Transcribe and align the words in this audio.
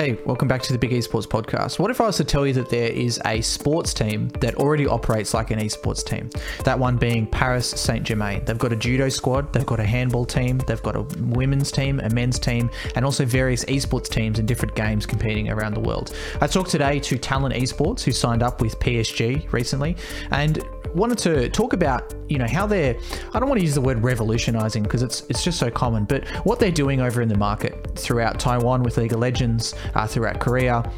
Hey, 0.00 0.16
welcome 0.24 0.48
back 0.48 0.62
to 0.62 0.72
the 0.72 0.78
Big 0.78 0.92
Esports 0.92 1.26
Podcast. 1.26 1.78
What 1.78 1.90
if 1.90 2.00
I 2.00 2.06
was 2.06 2.16
to 2.16 2.24
tell 2.24 2.46
you 2.46 2.54
that 2.54 2.70
there 2.70 2.90
is 2.90 3.20
a 3.26 3.42
sports 3.42 3.92
team 3.92 4.28
that 4.40 4.54
already 4.54 4.86
operates 4.86 5.34
like 5.34 5.50
an 5.50 5.58
esports 5.58 6.02
team? 6.02 6.30
That 6.64 6.78
one 6.78 6.96
being 6.96 7.26
Paris 7.26 7.68
Saint 7.68 8.04
Germain. 8.04 8.42
They've 8.46 8.56
got 8.56 8.72
a 8.72 8.76
judo 8.76 9.10
squad, 9.10 9.52
they've 9.52 9.66
got 9.66 9.78
a 9.78 9.84
handball 9.84 10.24
team, 10.24 10.56
they've 10.66 10.82
got 10.82 10.96
a 10.96 11.02
women's 11.02 11.70
team, 11.70 12.00
a 12.00 12.08
men's 12.08 12.38
team, 12.38 12.70
and 12.96 13.04
also 13.04 13.26
various 13.26 13.66
esports 13.66 14.08
teams 14.08 14.38
in 14.38 14.46
different 14.46 14.74
games 14.74 15.04
competing 15.04 15.50
around 15.50 15.74
the 15.74 15.80
world. 15.80 16.16
I 16.40 16.46
talked 16.46 16.70
today 16.70 16.98
to 17.00 17.18
Talon 17.18 17.52
Esports, 17.52 18.02
who 18.02 18.12
signed 18.12 18.42
up 18.42 18.62
with 18.62 18.80
PSG 18.80 19.52
recently, 19.52 19.98
and 20.30 20.64
wanted 20.94 21.18
to 21.18 21.48
talk 21.50 21.72
about 21.72 22.14
you 22.28 22.38
know 22.38 22.46
how 22.46 22.66
they're 22.66 22.96
I 23.32 23.40
don't 23.40 23.48
want 23.48 23.60
to 23.60 23.64
use 23.64 23.74
the 23.74 23.80
word 23.80 24.02
revolutionizing 24.02 24.82
because 24.82 25.02
it's 25.02 25.24
it's 25.28 25.44
just 25.44 25.58
so 25.58 25.70
common, 25.70 26.04
but 26.04 26.26
what 26.44 26.58
they're 26.58 26.70
doing 26.70 27.00
over 27.00 27.22
in 27.22 27.28
the 27.28 27.38
market 27.38 27.98
throughout 27.98 28.38
Taiwan 28.38 28.82
with 28.82 28.96
League 28.96 29.12
of 29.12 29.20
Legends, 29.20 29.74
uh, 29.94 30.06
throughout 30.06 30.40
Korea, 30.40 30.90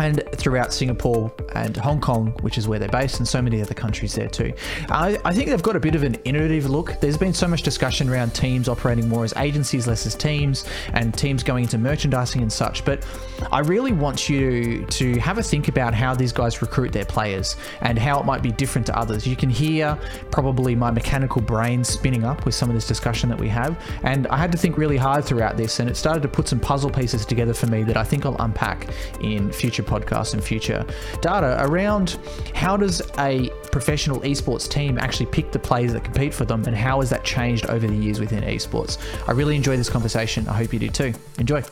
and 0.00 0.22
throughout 0.32 0.72
Singapore 0.72 1.32
and 1.54 1.76
Hong 1.76 2.00
Kong, 2.00 2.32
which 2.40 2.58
is 2.58 2.66
where 2.66 2.78
they're 2.78 2.88
based, 2.88 3.18
and 3.18 3.28
so 3.28 3.40
many 3.40 3.62
other 3.62 3.74
countries 3.74 4.14
there 4.14 4.28
too. 4.28 4.52
I, 4.88 5.18
I, 5.24 5.32
think 5.32 5.50
they've 5.50 5.62
got 5.62 5.76
a 5.76 5.80
bit 5.80 5.94
of 5.94 6.02
an 6.02 6.14
innovative 6.24 6.68
look. 6.68 7.00
There's 7.00 7.16
been 7.16 7.32
so 7.32 7.46
much 7.46 7.62
discussion 7.62 8.08
around 8.08 8.34
teams 8.34 8.68
operating 8.68 9.08
more 9.08 9.24
as 9.24 9.32
agencies, 9.36 9.86
less 9.86 10.06
as 10.06 10.14
teams, 10.14 10.64
and 10.92 11.16
teams 11.16 11.42
going 11.42 11.64
into 11.64 11.78
merchandising 11.78 12.42
and 12.42 12.52
such. 12.52 12.84
But 12.84 13.06
I 13.52 13.60
really 13.60 13.92
want 13.92 14.28
you 14.28 14.84
to 14.86 15.18
have 15.18 15.38
a 15.38 15.42
think 15.42 15.68
about 15.68 15.94
how 15.94 16.14
these 16.14 16.32
guys 16.32 16.60
recruit 16.60 16.92
their 16.92 17.04
players 17.04 17.56
and 17.80 17.98
how 17.98 18.18
it 18.18 18.26
might 18.26 18.42
be 18.42 18.50
different 18.50 18.86
to 18.88 18.98
others. 18.98 19.26
You 19.26 19.36
can 19.36 19.50
hear 19.50 19.98
probably 20.30 20.74
my 20.74 20.90
mechanical 20.90 21.40
brain 21.40 21.84
spinning 21.84 22.24
up 22.24 22.44
with 22.44 22.54
some 22.54 22.68
of 22.68 22.74
this 22.74 22.86
discussion 22.86 23.28
that 23.28 23.38
we 23.38 23.48
have, 23.48 23.80
and 24.02 24.26
I 24.28 24.36
had 24.36 24.50
to 24.52 24.58
think 24.58 24.76
really 24.76 24.96
hard 24.96 25.24
throughout 25.24 25.56
this, 25.56 25.78
and 25.78 25.88
it 25.88 25.96
started 25.96 26.22
to 26.22 26.28
put 26.28 26.48
some 26.48 26.58
puzzle 26.58 26.90
pieces 26.90 27.24
together 27.24 27.54
for 27.54 27.66
me 27.66 27.84
that 27.84 27.96
I 27.96 28.04
think 28.04 28.26
I'll 28.26 28.36
unpack 28.40 28.88
in 29.20 29.52
future 29.52 29.83
podcasts 29.84 30.34
and 30.34 30.42
future 30.42 30.84
data 31.20 31.56
around 31.60 32.18
how 32.54 32.76
does 32.76 33.02
a 33.18 33.50
professional 33.70 34.20
esports 34.20 34.68
team 34.68 34.98
actually 34.98 35.26
pick 35.26 35.52
the 35.52 35.58
players 35.58 35.92
that 35.92 36.04
compete 36.04 36.32
for 36.32 36.44
them 36.44 36.64
and 36.64 36.76
how 36.76 37.00
has 37.00 37.10
that 37.10 37.24
changed 37.24 37.66
over 37.66 37.86
the 37.86 37.94
years 37.94 38.20
within 38.20 38.42
esports. 38.44 38.98
I 39.28 39.32
really 39.32 39.56
enjoy 39.56 39.76
this 39.76 39.90
conversation. 39.90 40.48
I 40.48 40.54
hope 40.54 40.72
you 40.72 40.78
do 40.78 40.88
too. 40.88 41.12
Enjoy. 41.38 41.62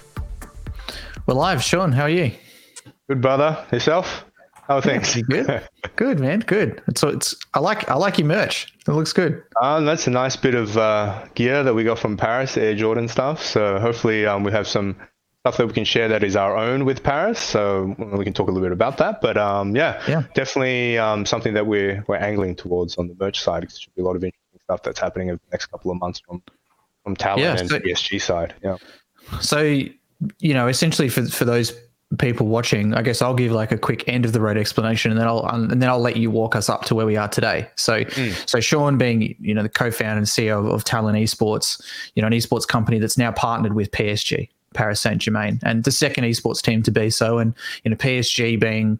We're 1.26 1.34
live. 1.34 1.62
Sean, 1.62 1.92
how 1.92 2.02
are 2.02 2.10
you? 2.10 2.32
Good, 3.08 3.20
brother. 3.20 3.64
Yourself? 3.72 4.24
How 4.66 4.78
are 4.78 4.82
things? 4.82 5.14
good. 5.22 5.68
good, 5.96 6.18
man. 6.18 6.40
Good. 6.40 6.82
It's 6.88 7.02
it's. 7.02 7.36
I 7.54 7.60
like 7.60 7.88
I 7.90 7.94
like 7.94 8.18
your 8.18 8.26
merch. 8.26 8.72
It 8.86 8.92
looks 8.92 9.12
good. 9.12 9.42
Um, 9.60 9.84
that's 9.84 10.06
a 10.06 10.10
nice 10.10 10.34
bit 10.34 10.54
of 10.54 10.76
uh, 10.76 11.26
gear 11.34 11.62
that 11.62 11.74
we 11.74 11.84
got 11.84 11.98
from 11.98 12.16
Paris, 12.16 12.56
Air 12.56 12.74
Jordan 12.74 13.06
stuff. 13.08 13.44
So 13.44 13.78
hopefully, 13.78 14.24
um, 14.26 14.44
we 14.44 14.52
have 14.52 14.66
some 14.66 14.96
stuff 15.42 15.56
that 15.56 15.66
we 15.66 15.72
can 15.72 15.84
share 15.84 16.06
that 16.06 16.22
is 16.22 16.36
our 16.36 16.56
own 16.56 16.84
with 16.84 17.02
Paris. 17.02 17.40
So 17.40 17.96
we 17.98 18.22
can 18.22 18.32
talk 18.32 18.46
a 18.46 18.52
little 18.52 18.64
bit 18.64 18.72
about 18.72 18.98
that. 18.98 19.20
But 19.20 19.36
um, 19.36 19.74
yeah, 19.74 20.00
yeah, 20.06 20.22
definitely 20.34 20.98
um, 20.98 21.26
something 21.26 21.52
that 21.54 21.66
we're 21.66 22.04
we're 22.06 22.16
angling 22.16 22.54
towards 22.54 22.96
on 22.96 23.08
the 23.08 23.16
merch 23.18 23.40
side. 23.40 23.64
There 23.64 23.70
should 23.70 23.94
be 23.96 24.02
a 24.02 24.04
lot 24.04 24.14
of 24.14 24.22
interesting 24.22 24.60
stuff 24.62 24.84
that's 24.84 25.00
happening 25.00 25.28
in 25.28 25.34
the 25.34 25.40
next 25.50 25.66
couple 25.66 25.90
of 25.90 25.98
months 25.98 26.20
from 26.20 26.44
from 27.02 27.16
Talon 27.16 27.40
yeah, 27.40 27.58
and 27.58 27.68
so, 27.68 27.80
PSG 27.80 28.22
side. 28.22 28.54
Yeah. 28.62 28.76
So 29.40 29.62
you 29.62 30.54
know, 30.54 30.68
essentially 30.68 31.08
for 31.08 31.26
for 31.26 31.44
those 31.44 31.72
people 32.20 32.46
watching, 32.46 32.94
I 32.94 33.02
guess 33.02 33.20
I'll 33.20 33.34
give 33.34 33.50
like 33.50 33.72
a 33.72 33.78
quick 33.78 34.08
end 34.08 34.24
of 34.24 34.32
the 34.32 34.40
road 34.40 34.56
explanation, 34.56 35.10
and 35.10 35.18
then 35.18 35.26
I'll 35.26 35.44
and 35.44 35.82
then 35.82 35.88
I'll 35.88 35.98
let 35.98 36.18
you 36.18 36.30
walk 36.30 36.54
us 36.54 36.68
up 36.68 36.84
to 36.84 36.94
where 36.94 37.06
we 37.06 37.16
are 37.16 37.26
today. 37.26 37.68
So, 37.74 38.04
mm. 38.04 38.48
so 38.48 38.60
Sean, 38.60 38.96
being 38.96 39.34
you 39.40 39.54
know 39.54 39.64
the 39.64 39.68
co-founder 39.68 40.18
and 40.18 40.26
CEO 40.26 40.60
of, 40.60 40.66
of 40.66 40.84
Talon 40.84 41.16
Esports, 41.16 41.82
you 42.14 42.22
know 42.22 42.28
an 42.28 42.32
esports 42.32 42.68
company 42.68 43.00
that's 43.00 43.18
now 43.18 43.32
partnered 43.32 43.72
with 43.72 43.90
PSG. 43.90 44.48
Paris 44.74 45.00
Saint 45.00 45.20
Germain, 45.20 45.60
and 45.62 45.84
the 45.84 45.92
second 45.92 46.24
esports 46.24 46.62
team 46.62 46.82
to 46.82 46.90
be 46.90 47.10
so. 47.10 47.38
And 47.38 47.54
you 47.84 47.90
know, 47.90 47.96
PSG 47.96 48.58
being 48.58 48.98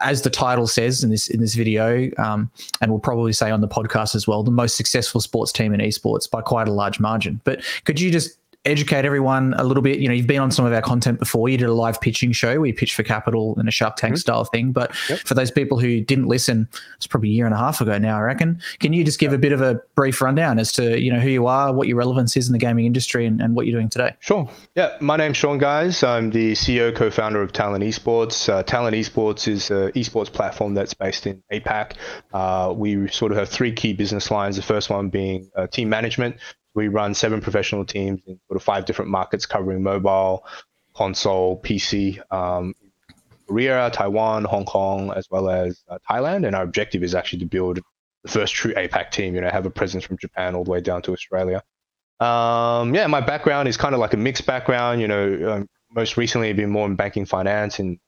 as 0.00 0.22
the 0.22 0.30
title 0.30 0.66
says 0.66 1.02
in 1.02 1.10
this 1.10 1.28
in 1.28 1.40
this 1.40 1.54
video, 1.54 2.10
um, 2.18 2.50
and 2.80 2.90
we'll 2.90 3.00
probably 3.00 3.32
say 3.32 3.50
on 3.50 3.60
the 3.60 3.68
podcast 3.68 4.14
as 4.14 4.26
well, 4.26 4.42
the 4.42 4.50
most 4.50 4.76
successful 4.76 5.20
sports 5.20 5.52
team 5.52 5.72
in 5.72 5.80
esports 5.80 6.30
by 6.30 6.42
quite 6.42 6.68
a 6.68 6.72
large 6.72 7.00
margin. 7.00 7.40
But 7.44 7.62
could 7.84 8.00
you 8.00 8.10
just 8.10 8.38
educate 8.68 9.04
everyone 9.04 9.54
a 9.54 9.64
little 9.64 9.82
bit. 9.82 9.98
You 9.98 10.08
know, 10.08 10.14
you've 10.14 10.26
been 10.26 10.40
on 10.40 10.50
some 10.50 10.64
of 10.64 10.72
our 10.72 10.82
content 10.82 11.18
before. 11.18 11.48
You 11.48 11.56
did 11.56 11.68
a 11.68 11.74
live 11.74 12.00
pitching 12.00 12.32
show 12.32 12.58
where 12.58 12.66
you 12.66 12.74
pitched 12.74 12.94
for 12.94 13.02
capital 13.02 13.58
in 13.58 13.68
a 13.68 13.70
Shark 13.70 13.96
Tank 13.96 14.14
mm-hmm. 14.14 14.18
style 14.18 14.44
thing. 14.44 14.72
But 14.72 14.94
yep. 15.08 15.20
for 15.20 15.34
those 15.34 15.50
people 15.50 15.78
who 15.78 16.00
didn't 16.00 16.26
listen, 16.26 16.68
it's 16.96 17.06
probably 17.06 17.30
a 17.30 17.32
year 17.32 17.46
and 17.46 17.54
a 17.54 17.58
half 17.58 17.80
ago 17.80 17.98
now, 17.98 18.16
I 18.16 18.20
reckon. 18.20 18.60
Can 18.80 18.92
you 18.92 19.04
just 19.04 19.18
give 19.18 19.32
yep. 19.32 19.38
a 19.38 19.40
bit 19.40 19.52
of 19.52 19.60
a 19.60 19.80
brief 19.94 20.20
rundown 20.20 20.58
as 20.58 20.72
to, 20.72 21.00
you 21.00 21.12
know, 21.12 21.20
who 21.20 21.28
you 21.28 21.46
are, 21.46 21.72
what 21.72 21.88
your 21.88 21.96
relevance 21.96 22.36
is 22.36 22.46
in 22.46 22.52
the 22.52 22.58
gaming 22.58 22.86
industry 22.86 23.26
and, 23.26 23.40
and 23.40 23.54
what 23.56 23.66
you're 23.66 23.78
doing 23.78 23.88
today? 23.88 24.14
Sure. 24.20 24.48
Yeah. 24.74 24.96
My 25.00 25.16
name's 25.16 25.36
Sean 25.36 25.58
Guys. 25.58 26.02
I'm 26.02 26.30
the 26.30 26.52
CEO, 26.52 26.94
co-founder 26.94 27.42
of 27.42 27.52
Talon 27.52 27.82
Esports. 27.82 28.48
Uh, 28.48 28.62
Talon 28.62 28.94
Esports 28.94 29.48
is 29.48 29.70
an 29.70 29.92
esports 29.92 30.32
platform 30.32 30.74
that's 30.74 30.94
based 30.94 31.26
in 31.26 31.42
APAC. 31.52 31.92
Uh, 32.32 32.72
we 32.76 33.08
sort 33.08 33.32
of 33.32 33.38
have 33.38 33.48
three 33.48 33.72
key 33.72 33.92
business 33.92 34.30
lines. 34.30 34.56
The 34.56 34.62
first 34.62 34.90
one 34.90 35.08
being 35.08 35.50
uh, 35.56 35.66
team 35.66 35.88
management 35.88 36.36
we 36.78 36.88
run 36.88 37.12
seven 37.12 37.40
professional 37.40 37.84
teams 37.84 38.20
in 38.26 38.38
sort 38.46 38.56
of 38.56 38.62
five 38.62 38.84
different 38.84 39.10
markets 39.10 39.46
covering 39.46 39.82
mobile, 39.82 40.46
console, 40.94 41.60
PC, 41.60 42.20
um, 42.32 42.74
Korea, 43.48 43.90
Taiwan, 43.90 44.44
Hong 44.44 44.64
Kong, 44.64 45.12
as 45.14 45.28
well 45.30 45.50
as 45.50 45.82
uh, 45.88 45.98
Thailand. 46.08 46.46
And 46.46 46.54
our 46.54 46.62
objective 46.62 47.02
is 47.02 47.14
actually 47.14 47.40
to 47.40 47.46
build 47.46 47.80
the 48.22 48.28
first 48.30 48.54
true 48.54 48.72
APAC 48.74 49.10
team, 49.10 49.34
you 49.34 49.40
know, 49.40 49.48
have 49.48 49.66
a 49.66 49.70
presence 49.70 50.04
from 50.04 50.18
Japan 50.18 50.54
all 50.54 50.64
the 50.64 50.70
way 50.70 50.80
down 50.80 51.02
to 51.02 51.12
Australia. 51.12 51.62
Um, 52.20 52.94
yeah, 52.94 53.06
my 53.06 53.20
background 53.20 53.68
is 53.68 53.76
kind 53.76 53.94
of 53.94 54.00
like 54.00 54.14
a 54.14 54.16
mixed 54.16 54.46
background. 54.46 55.00
You 55.00 55.08
know, 55.08 55.52
um, 55.52 55.68
most 55.90 56.16
recently 56.16 56.48
I've 56.50 56.56
been 56.56 56.70
more 56.70 56.86
in 56.86 56.94
banking 56.94 57.26
finance 57.26 57.80
and 57.80 57.98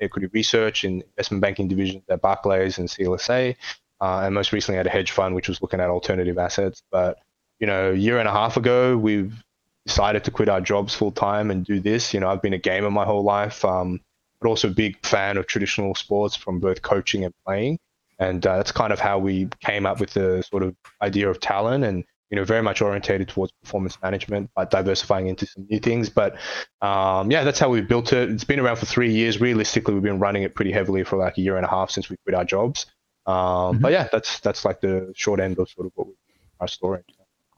equity 0.00 0.28
research 0.32 0.84
and 0.84 1.02
investment 1.02 1.40
banking 1.40 1.66
divisions 1.66 2.04
at 2.08 2.20
Barclays 2.20 2.78
and 2.78 2.88
CLSA. 2.88 3.56
Uh, 4.00 4.20
and 4.24 4.34
most 4.34 4.52
recently 4.52 4.78
at 4.78 4.86
a 4.86 4.90
hedge 4.90 5.12
fund, 5.12 5.34
which 5.34 5.48
was 5.48 5.62
looking 5.62 5.80
at 5.80 5.88
alternative 5.88 6.36
assets. 6.36 6.82
But 6.90 7.16
you 7.60 7.66
know, 7.66 7.92
a 7.92 7.94
year 7.94 8.18
and 8.18 8.28
a 8.28 8.32
half 8.32 8.56
ago, 8.56 8.96
we've 8.96 9.34
decided 9.86 10.24
to 10.24 10.30
quit 10.30 10.48
our 10.48 10.60
jobs 10.60 10.94
full 10.94 11.12
time 11.12 11.50
and 11.50 11.64
do 11.64 11.80
this. 11.80 12.14
You 12.14 12.20
know, 12.20 12.28
I've 12.28 12.42
been 12.42 12.54
a 12.54 12.58
gamer 12.58 12.90
my 12.90 13.04
whole 13.04 13.22
life, 13.22 13.64
um, 13.64 14.00
but 14.40 14.48
also 14.48 14.68
a 14.68 14.70
big 14.70 15.04
fan 15.04 15.36
of 15.36 15.46
traditional 15.46 15.94
sports 15.94 16.36
from 16.36 16.60
both 16.60 16.82
coaching 16.82 17.24
and 17.24 17.34
playing. 17.46 17.78
And 18.18 18.46
uh, 18.46 18.56
that's 18.56 18.72
kind 18.72 18.92
of 18.92 19.00
how 19.00 19.18
we 19.18 19.48
came 19.60 19.86
up 19.86 20.00
with 20.00 20.10
the 20.10 20.42
sort 20.42 20.62
of 20.62 20.74
idea 21.02 21.28
of 21.28 21.40
Talon 21.40 21.82
and, 21.84 22.04
you 22.30 22.36
know, 22.36 22.44
very 22.44 22.62
much 22.62 22.80
orientated 22.80 23.28
towards 23.28 23.52
performance 23.62 23.98
management, 24.02 24.50
but 24.56 24.70
diversifying 24.70 25.26
into 25.28 25.46
some 25.46 25.66
new 25.68 25.80
things. 25.80 26.08
But 26.08 26.36
um, 26.80 27.30
yeah, 27.30 27.44
that's 27.44 27.58
how 27.58 27.68
we 27.68 27.80
built 27.80 28.12
it. 28.12 28.30
It's 28.30 28.44
been 28.44 28.60
around 28.60 28.76
for 28.76 28.86
three 28.86 29.12
years. 29.12 29.40
Realistically, 29.40 29.94
we've 29.94 30.02
been 30.02 30.20
running 30.20 30.44
it 30.44 30.54
pretty 30.54 30.72
heavily 30.72 31.04
for 31.04 31.16
like 31.16 31.38
a 31.38 31.40
year 31.40 31.56
and 31.56 31.66
a 31.66 31.68
half 31.68 31.90
since 31.90 32.08
we 32.08 32.16
quit 32.24 32.34
our 32.34 32.44
jobs. 32.44 32.86
Um, 33.26 33.34
mm-hmm. 33.34 33.78
But 33.82 33.92
yeah, 33.92 34.08
that's 34.10 34.40
that's 34.40 34.64
like 34.64 34.80
the 34.80 35.12
short 35.14 35.40
end 35.40 35.58
of 35.58 35.68
sort 35.68 35.86
of 35.86 35.92
what 35.94 36.08
we, 36.08 36.14
our 36.60 36.68
story. 36.68 37.02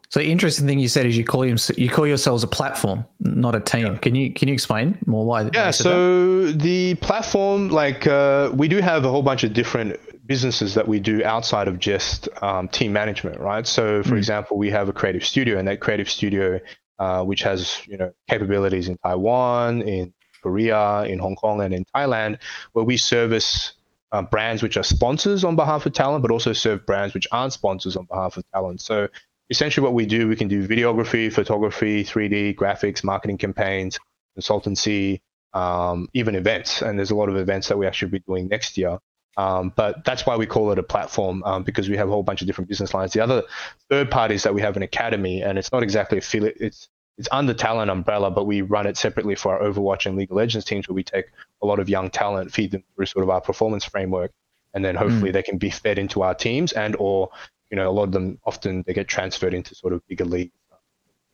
So 0.08 0.20
the 0.20 0.30
interesting 0.30 0.66
thing 0.66 0.78
you 0.78 0.88
said 0.88 1.06
is 1.06 1.16
you 1.16 1.24
call 1.24 1.44
you, 1.44 1.56
you 1.76 1.90
call 1.90 2.06
yourselves 2.06 2.44
a 2.44 2.46
platform, 2.46 3.04
not 3.20 3.54
a 3.54 3.60
team. 3.60 3.86
Yeah. 3.86 3.98
Can 3.98 4.14
you 4.14 4.32
can 4.32 4.48
you 4.48 4.54
explain 4.54 4.98
more 5.06 5.24
why? 5.24 5.50
Yeah. 5.52 5.70
So 5.72 6.46
that? 6.46 6.60
the 6.60 6.94
platform, 6.96 7.68
like 7.68 8.06
uh, 8.06 8.50
we 8.54 8.68
do 8.68 8.80
have 8.80 9.04
a 9.04 9.10
whole 9.10 9.22
bunch 9.22 9.42
of 9.42 9.52
different 9.52 9.98
businesses 10.26 10.74
that 10.74 10.86
we 10.86 11.00
do 11.00 11.24
outside 11.24 11.68
of 11.68 11.78
just 11.78 12.28
um, 12.42 12.68
team 12.68 12.92
management, 12.92 13.40
right? 13.40 13.66
So 13.66 14.02
for 14.02 14.14
mm. 14.14 14.18
example, 14.18 14.58
we 14.58 14.70
have 14.70 14.88
a 14.88 14.92
creative 14.92 15.24
studio, 15.24 15.58
and 15.58 15.66
that 15.66 15.80
creative 15.80 16.08
studio, 16.08 16.60
uh, 16.98 17.24
which 17.24 17.42
has 17.42 17.80
you 17.86 17.96
know 17.96 18.12
capabilities 18.30 18.88
in 18.88 18.98
Taiwan, 18.98 19.82
in 19.82 20.14
Korea, 20.40 21.02
in 21.02 21.18
Hong 21.18 21.34
Kong, 21.34 21.60
and 21.62 21.74
in 21.74 21.84
Thailand, 21.84 22.38
where 22.72 22.84
we 22.84 22.96
service 22.96 23.72
uh, 24.12 24.22
brands 24.22 24.62
which 24.62 24.76
are 24.76 24.84
sponsors 24.84 25.42
on 25.42 25.56
behalf 25.56 25.84
of 25.84 25.92
Talon, 25.92 26.22
but 26.22 26.30
also 26.30 26.52
serve 26.52 26.86
brands 26.86 27.12
which 27.12 27.26
aren't 27.32 27.52
sponsors 27.52 27.96
on 27.96 28.04
behalf 28.04 28.36
of 28.36 28.44
Talon. 28.52 28.78
So 28.78 29.08
essentially 29.50 29.84
what 29.84 29.94
we 29.94 30.06
do, 30.06 30.28
we 30.28 30.36
can 30.36 30.48
do 30.48 30.66
videography, 30.66 31.32
photography, 31.32 32.04
3D, 32.04 32.56
graphics, 32.56 33.04
marketing 33.04 33.38
campaigns, 33.38 33.98
consultancy, 34.38 35.20
um, 35.54 36.08
even 36.14 36.34
events. 36.34 36.82
And 36.82 36.98
there's 36.98 37.10
a 37.10 37.16
lot 37.16 37.28
of 37.28 37.36
events 37.36 37.68
that 37.68 37.78
we 37.78 37.86
actually 37.86 38.10
be 38.10 38.18
doing 38.21 38.48
next 38.48 38.76
year. 38.76 38.98
Um, 39.36 39.72
but 39.76 40.04
that's 40.04 40.24
why 40.24 40.36
we 40.36 40.47
call 40.47 40.72
it 40.72 40.78
a 40.78 40.82
platform 40.82 41.42
um, 41.44 41.62
because 41.62 41.88
we 41.88 41.97
have 41.97 42.09
a 42.09 42.10
whole 42.10 42.22
bunch 42.22 42.41
of 42.41 42.47
different 42.47 42.68
business 42.68 42.94
lines. 42.94 43.12
The 43.12 43.21
other 43.21 43.42
third 43.91 44.10
part 44.10 44.30
is 44.30 44.42
that 44.44 44.54
we 44.54 44.62
have 44.62 44.76
an 44.76 44.82
academy, 44.82 45.42
and 45.42 45.59
it's 45.59 45.72
not 45.72 45.82
exactly 45.82 46.18
affiliate. 46.18 46.56
It's 46.59 46.88
it's 47.18 47.28
under 47.30 47.54
Talon 47.54 47.88
umbrella, 47.88 48.30
but 48.30 48.44
we 48.44 48.60
run 48.60 48.86
it 48.86 48.97
separately 48.97 49.34
for 49.34 49.54
our 49.54 49.66
Overwatch 49.66 50.04
and 50.04 50.16
League 50.16 50.30
of 50.30 50.36
Legends 50.36 50.66
teams, 50.66 50.88
where 50.88 50.94
we 50.94 51.03
take 51.03 51.26
a 51.62 51.66
lot 51.66 51.78
of 51.78 51.88
young 51.88 52.10
talent, 52.10 52.53
feed 52.53 52.71
them 52.71 52.84
through 52.94 53.06
sort 53.06 53.22
of 53.22 53.30
our 53.30 53.41
performance 53.41 53.84
framework, 53.84 54.32
and 54.74 54.84
then 54.84 54.94
hopefully 54.94 55.30
mm. 55.30 55.32
they 55.32 55.42
can 55.42 55.56
be 55.56 55.71
fed 55.71 55.98
into 55.98 56.22
our 56.22 56.34
teams 56.34 56.72
and 56.72 56.94
or 56.98 57.30
you 57.71 57.77
know, 57.77 57.89
a 57.89 57.92
lot 57.92 58.04
of 58.04 58.13
them 58.13 58.39
often 58.45 58.84
they 58.86 58.95
get 58.95 59.09
transferred 59.09 59.54
into 59.54 59.74
sort 59.74 59.92
of 59.92 60.07
bigger 60.07 60.24
leagues 60.24 60.53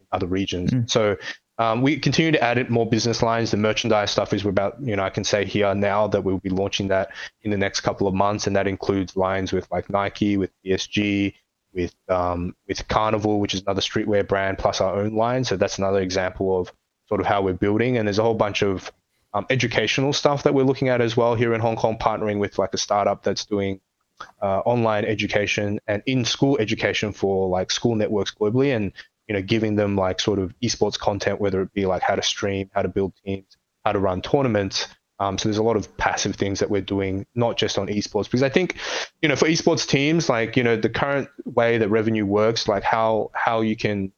in 0.01 0.07
other 0.13 0.27
regions. 0.27 0.71
Mm. 0.71 0.91
So 0.91 1.17
um, 1.59 1.83
we 1.83 1.99
continue 1.99 2.33
to 2.33 2.43
add 2.43 2.59
it 2.59 2.71
more 2.71 2.89
business 2.89 3.23
lines. 3.23 3.51
The 3.51 3.57
merchandise 3.57 4.11
stuff 4.11 4.33
is 4.33 4.45
about, 4.45 4.81
you 4.81 4.97
know, 4.97 5.05
I 5.05 5.11
can 5.11 5.25
say 5.25 5.45
here 5.45 5.75
now 5.75 6.07
that 6.09 6.25
we'll 6.25 6.39
be 6.39 6.51
launching 6.51 6.89
that 6.89 7.11
in 7.43 7.51
the 7.51 7.59
next 7.59 7.81
couple 7.81 8.07
of 8.07 8.15
months, 8.15 8.47
and 8.47 8.57
that 8.57 8.67
includes 8.67 9.17
lines 9.17 9.53
with 9.53 9.71
like 9.71 9.91
Nike, 9.91 10.37
with 10.37 10.51
PSG, 10.65 11.35
with 11.75 11.95
um, 12.09 12.57
with 12.67 12.87
Carnival, 12.89 13.39
which 13.39 13.55
is 13.55 13.63
another 13.63 13.83
streetwear 13.83 14.27
brand, 14.27 14.59
plus 14.59 14.81
our 14.81 14.95
own 14.97 15.15
line. 15.15 15.45
So 15.45 15.57
that's 15.57 15.79
another 15.79 16.01
example 16.01 16.59
of 16.59 16.73
sort 17.07 17.21
of 17.21 17.27
how 17.27 17.43
we're 17.43 17.53
building. 17.53 17.99
And 17.99 18.09
there's 18.09 18.19
a 18.19 18.23
whole 18.23 18.35
bunch 18.35 18.63
of 18.63 18.91
um, 19.35 19.47
educational 19.51 20.13
stuff 20.13 20.43
that 20.45 20.55
we're 20.55 20.65
looking 20.65 20.89
at 20.89 21.01
as 21.01 21.17
well 21.17 21.35
here 21.35 21.55
in 21.55 21.61
Hong 21.61 21.77
Kong, 21.77 21.99
partnering 21.99 22.39
with 22.39 22.59
like 22.59 22.75
a 22.75 22.79
startup 22.79 23.23
that's 23.23 23.45
doing 23.45 23.81
uh, 24.41 24.61
online 24.61 25.05
education 25.05 25.79
and 25.87 26.03
in-school 26.07 26.59
education 26.59 27.13
for 27.13 27.49
like 27.49 27.71
school 27.71 27.95
networks 27.95 28.33
globally, 28.33 28.75
and 28.75 28.93
you 29.29 29.35
know, 29.35 29.43
giving 29.43 29.77
them 29.77 29.97
like 29.97 30.21
sort 30.21 30.39
of 30.39 30.55
esports 30.63 30.99
content, 30.99 31.41
whether 31.41 31.63
it 31.63 31.73
be 31.73 31.87
like 31.87 32.03
how 32.03 32.15
to 32.15 32.23
stream, 32.23 32.71
how 32.75 32.83
to 32.83 32.89
build 32.89 33.13
teams, 33.25 33.57
how 33.85 33.93
to 33.93 33.99
run 33.99 34.21
tournaments. 34.21 34.89
Um, 35.19 35.39
so 35.39 35.49
there's 35.49 35.59
a 35.59 35.63
lot 35.63 35.77
of 35.77 35.97
passive 35.97 36.35
things 36.35 36.59
that 36.59 36.71
we're 36.71 36.83
doing, 36.83 37.27
not 37.35 37.57
just 37.57 37.79
on 37.79 37.87
esports, 37.87 38.25
because 38.25 38.43
I 38.43 38.49
think, 38.49 38.77
you 39.21 39.29
know, 39.29 39.37
for 39.37 39.47
esports 39.47 39.87
teams, 39.87 40.29
like 40.29 40.57
you 40.57 40.65
know, 40.65 40.77
the 40.77 40.89
current 40.89 41.29
way 41.45 41.79
that 41.79 41.89
revenue 41.89 42.27
works, 42.27 42.67
like 42.67 42.83
how 42.83 43.31
how 43.35 43.61
you 43.61 43.77
can 43.77 44.13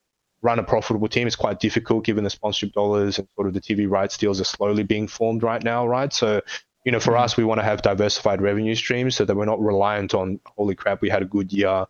run 0.44 0.58
a 0.58 0.62
profitable 0.62 1.08
team 1.08 1.26
is 1.26 1.36
quite 1.36 1.58
difficult 1.58 2.04
given 2.04 2.22
the 2.22 2.30
sponsorship 2.30 2.72
dollars 2.74 3.18
and 3.18 3.26
sort 3.34 3.48
of 3.48 3.54
the 3.54 3.60
TV 3.60 3.88
rights 3.88 4.18
deals 4.18 4.40
are 4.42 4.44
slowly 4.44 4.82
being 4.82 5.08
formed 5.08 5.42
right 5.42 5.62
now, 5.62 5.86
right? 5.86 6.12
So, 6.12 6.42
you 6.84 6.92
know, 6.92 7.00
for 7.00 7.12
mm-hmm. 7.12 7.24
us, 7.24 7.36
we 7.36 7.44
want 7.44 7.60
to 7.60 7.64
have 7.64 7.82
diversified 7.82 8.40
revenue 8.40 8.74
streams 8.74 9.16
so 9.16 9.24
that 9.24 9.34
we're 9.34 9.44
not 9.44 9.60
reliant 9.60 10.14
on, 10.14 10.40
holy 10.56 10.74
crap, 10.74 11.00
we 11.00 11.08
had 11.08 11.22
a 11.22 11.26
good 11.26 11.52
year 11.52 11.86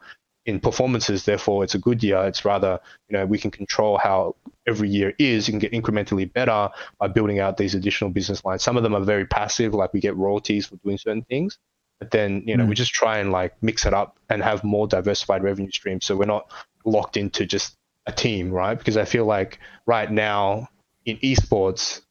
in 0.46 0.60
performances, 0.60 1.24
therefore 1.24 1.64
it's 1.64 1.74
a 1.74 1.78
good 1.78 2.02
year. 2.02 2.22
It's 2.24 2.44
rather, 2.44 2.78
you 3.08 3.16
know, 3.16 3.24
we 3.24 3.38
can 3.38 3.50
control 3.50 3.96
how 3.98 4.36
every 4.66 4.88
year 4.90 5.14
is. 5.18 5.48
You 5.48 5.52
can 5.52 5.58
get 5.58 5.72
incrementally 5.72 6.30
better 6.30 6.68
by 6.98 7.08
building 7.08 7.38
out 7.38 7.56
these 7.56 7.74
additional 7.74 8.10
business 8.10 8.44
lines. 8.44 8.62
Some 8.62 8.76
of 8.76 8.82
them 8.82 8.94
are 8.94 9.00
very 9.00 9.24
passive, 9.24 9.74
like 9.74 9.92
we 9.92 10.00
get 10.00 10.16
royalties 10.16 10.66
for 10.66 10.76
doing 10.76 10.98
certain 10.98 11.22
things. 11.22 11.58
But 11.98 12.10
then, 12.10 12.42
you 12.46 12.56
know, 12.56 12.64
mm. 12.64 12.68
we 12.68 12.74
just 12.74 12.92
try 12.92 13.18
and 13.18 13.32
like 13.32 13.54
mix 13.62 13.86
it 13.86 13.94
up 13.94 14.18
and 14.28 14.42
have 14.42 14.64
more 14.64 14.86
diversified 14.86 15.42
revenue 15.42 15.70
streams. 15.70 16.04
So 16.04 16.16
we're 16.16 16.26
not 16.26 16.50
locked 16.84 17.16
into 17.16 17.46
just 17.46 17.76
a 18.06 18.12
team, 18.12 18.50
right? 18.50 18.76
Because 18.76 18.98
I 18.98 19.06
feel 19.06 19.24
like 19.24 19.58
right 19.86 20.10
now 20.10 20.68
in 21.06 21.16
esports, 21.18 22.02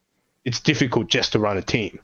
it's 0.44 0.60
difficult 0.60 1.08
just 1.08 1.32
to 1.32 1.38
run 1.38 1.56
a 1.56 1.62
team, 1.62 2.00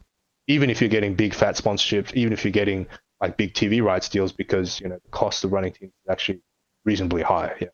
even 0.50 0.68
if 0.68 0.80
you're 0.80 0.90
getting 0.90 1.14
big 1.14 1.32
fat 1.32 1.56
sponsorships, 1.56 2.12
even 2.14 2.32
if 2.32 2.44
you're 2.44 2.52
getting 2.52 2.86
like 3.20 3.36
big 3.36 3.54
TV 3.54 3.82
rights 3.82 4.08
deals, 4.08 4.32
because 4.32 4.80
you 4.80 4.88
know 4.88 4.98
the 5.02 5.10
cost 5.10 5.44
of 5.44 5.52
running 5.52 5.72
teams 5.72 5.92
is 5.92 6.10
actually 6.10 6.40
reasonably 6.84 7.22
high. 7.22 7.54
Yeah. 7.60 7.68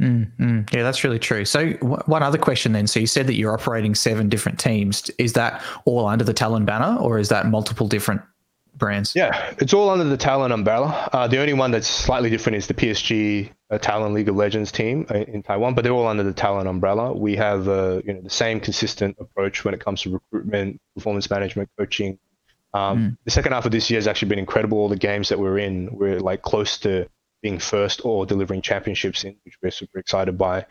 Mm, 0.00 0.74
yeah, 0.74 0.82
that's 0.82 1.04
really 1.04 1.20
true. 1.20 1.44
So, 1.44 1.74
w- 1.74 2.02
one 2.06 2.24
other 2.24 2.38
question 2.38 2.72
then. 2.72 2.88
So, 2.88 2.98
you 2.98 3.06
said 3.06 3.28
that 3.28 3.34
you're 3.34 3.54
operating 3.54 3.94
seven 3.94 4.28
different 4.28 4.58
teams. 4.58 5.08
Is 5.18 5.34
that 5.34 5.62
all 5.84 6.06
under 6.08 6.24
the 6.24 6.32
Talon 6.32 6.64
banner, 6.64 6.98
or 6.98 7.20
is 7.20 7.28
that 7.28 7.46
multiple 7.46 7.86
different 7.86 8.20
brands? 8.74 9.14
Yeah, 9.14 9.54
it's 9.58 9.72
all 9.72 9.90
under 9.90 10.04
the 10.04 10.16
Talon 10.16 10.50
umbrella. 10.50 11.08
Uh, 11.12 11.28
the 11.28 11.38
only 11.38 11.52
one 11.52 11.70
that's 11.70 11.86
slightly 11.86 12.28
different 12.28 12.56
is 12.56 12.66
the 12.66 12.74
PSG 12.74 13.50
uh, 13.74 13.78
Talon 13.78 14.14
League 14.14 14.28
of 14.28 14.36
Legends 14.36 14.70
team 14.70 15.06
uh, 15.10 15.14
in 15.14 15.42
Taiwan, 15.42 15.74
but 15.74 15.82
they're 15.82 15.92
all 15.92 16.06
under 16.06 16.22
the 16.22 16.32
Talon 16.32 16.66
umbrella. 16.66 17.12
We 17.12 17.36
have 17.36 17.68
uh, 17.68 18.00
you 18.04 18.14
know 18.14 18.20
the 18.20 18.30
same 18.30 18.60
consistent 18.60 19.16
approach 19.18 19.64
when 19.64 19.74
it 19.74 19.80
comes 19.80 20.02
to 20.02 20.10
recruitment, 20.10 20.80
performance 20.94 21.28
management, 21.30 21.68
coaching. 21.78 22.18
Um, 22.72 22.98
mm. 22.98 23.18
The 23.24 23.30
second 23.30 23.52
half 23.52 23.66
of 23.66 23.72
this 23.72 23.90
year 23.90 23.98
has 23.98 24.06
actually 24.06 24.28
been 24.28 24.38
incredible. 24.38 24.78
All 24.78 24.88
the 24.88 24.96
games 24.96 25.28
that 25.28 25.38
we're 25.38 25.58
in, 25.58 25.90
we're 25.92 26.20
like 26.20 26.42
close 26.42 26.78
to 26.78 27.08
being 27.42 27.58
first 27.58 28.04
or 28.04 28.26
delivering 28.26 28.62
championships 28.62 29.24
in, 29.24 29.36
which 29.44 29.54
we're 29.62 29.70
super 29.70 29.98
excited 29.98 30.38
by. 30.38 30.66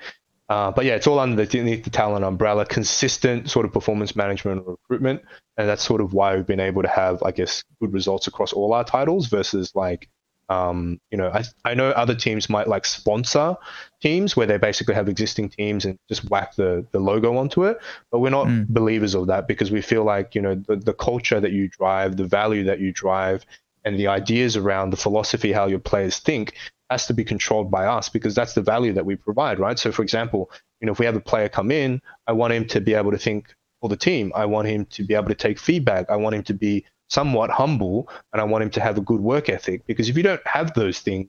Uh, 0.49 0.71
but 0.71 0.85
yeah, 0.85 0.95
it's 0.95 1.07
all 1.07 1.19
under 1.19 1.45
the, 1.45 1.75
the 1.75 1.89
Talon 1.89 2.23
umbrella, 2.23 2.65
consistent 2.65 3.49
sort 3.49 3.65
of 3.65 3.71
performance 3.71 4.15
management 4.15 4.59
and 4.59 4.67
recruitment. 4.67 5.21
And 5.57 5.69
that's 5.69 5.83
sort 5.83 6.01
of 6.01 6.13
why 6.13 6.35
we've 6.35 6.45
been 6.45 6.59
able 6.59 6.81
to 6.81 6.89
have, 6.89 7.23
I 7.23 7.31
guess, 7.31 7.63
good 7.79 7.93
results 7.93 8.27
across 8.27 8.53
all 8.53 8.73
our 8.73 8.83
titles 8.83 9.27
versus 9.27 9.71
like, 9.73 10.09
um, 10.49 10.99
you 11.11 11.17
know, 11.17 11.29
I, 11.29 11.43
I 11.65 11.73
know 11.73 11.89
other 11.91 12.15
teams 12.15 12.49
might 12.49 12.67
like 12.67 12.85
sponsor 12.85 13.55
teams 14.01 14.35
where 14.35 14.45
they 14.45 14.57
basically 14.57 14.93
have 14.93 15.07
existing 15.07 15.49
teams 15.49 15.85
and 15.85 15.97
just 16.09 16.29
whack 16.29 16.55
the, 16.55 16.85
the 16.91 16.99
logo 16.99 17.37
onto 17.37 17.63
it. 17.65 17.77
But 18.11 18.19
we're 18.19 18.29
not 18.29 18.47
mm. 18.47 18.67
believers 18.67 19.15
of 19.15 19.27
that 19.27 19.47
because 19.47 19.71
we 19.71 19.81
feel 19.81 20.03
like, 20.03 20.35
you 20.35 20.41
know, 20.41 20.55
the, 20.55 20.75
the 20.75 20.93
culture 20.93 21.39
that 21.39 21.51
you 21.51 21.69
drive, 21.69 22.17
the 22.17 22.27
value 22.27 22.65
that 22.65 22.79
you 22.79 22.91
drive, 22.91 23.45
and 23.85 23.99
the 23.99 24.07
ideas 24.07 24.55
around 24.55 24.91
the 24.91 24.97
philosophy, 24.97 25.51
how 25.51 25.67
your 25.67 25.79
players 25.79 26.19
think, 26.19 26.53
has 26.89 27.07
to 27.07 27.13
be 27.13 27.23
controlled 27.23 27.71
by 27.71 27.85
us 27.85 28.09
because 28.09 28.35
that's 28.35 28.53
the 28.53 28.61
value 28.61 28.93
that 28.93 29.05
we 29.05 29.15
provide, 29.15 29.59
right? 29.59 29.77
So, 29.79 29.91
for 29.91 30.03
example, 30.03 30.51
you 30.79 30.85
know, 30.85 30.93
if 30.93 30.99
we 30.99 31.05
have 31.05 31.15
a 31.15 31.21
player 31.21 31.49
come 31.49 31.71
in, 31.71 32.01
I 32.27 32.33
want 32.33 32.53
him 32.53 32.65
to 32.67 32.81
be 32.81 32.93
able 32.93 33.11
to 33.11 33.17
think 33.17 33.53
for 33.81 33.89
the 33.89 33.97
team. 33.97 34.31
I 34.35 34.45
want 34.45 34.67
him 34.67 34.85
to 34.85 35.03
be 35.03 35.13
able 35.13 35.27
to 35.27 35.35
take 35.35 35.59
feedback. 35.59 36.09
I 36.09 36.15
want 36.15 36.35
him 36.35 36.43
to 36.43 36.53
be 36.53 36.85
somewhat 37.13 37.49
humble, 37.51 38.09
and 38.31 38.41
I 38.41 38.45
want 38.45 38.63
him 38.63 38.71
to 38.71 38.81
have 38.81 38.97
a 38.97 39.01
good 39.01 39.21
work 39.21 39.49
ethic. 39.49 39.85
Because 39.85 40.09
if 40.09 40.17
you 40.17 40.23
don't 40.23 40.45
have 40.47 40.73
those 40.73 40.99
things, 40.99 41.27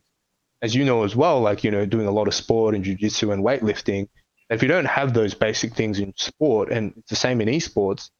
as 0.63 0.75
you 0.75 0.85
know 0.85 1.05
as 1.05 1.15
well, 1.15 1.41
like 1.41 1.63
you 1.63 1.71
know, 1.71 1.85
doing 1.85 2.07
a 2.07 2.11
lot 2.11 2.27
of 2.29 2.35
sport 2.35 2.75
and 2.75 2.85
jujitsu 2.85 3.33
and 3.33 3.45
weightlifting, 3.45 4.09
if 4.51 4.63
you 4.63 4.69
don't 4.69 4.87
have 4.87 5.13
those 5.13 5.35
basic 5.35 5.75
things 5.75 5.99
in 5.99 6.15
sport, 6.17 6.71
and 6.71 6.95
it's 6.97 7.11
the 7.11 7.17
same 7.17 7.41
in 7.41 7.49
esports, 7.49 8.11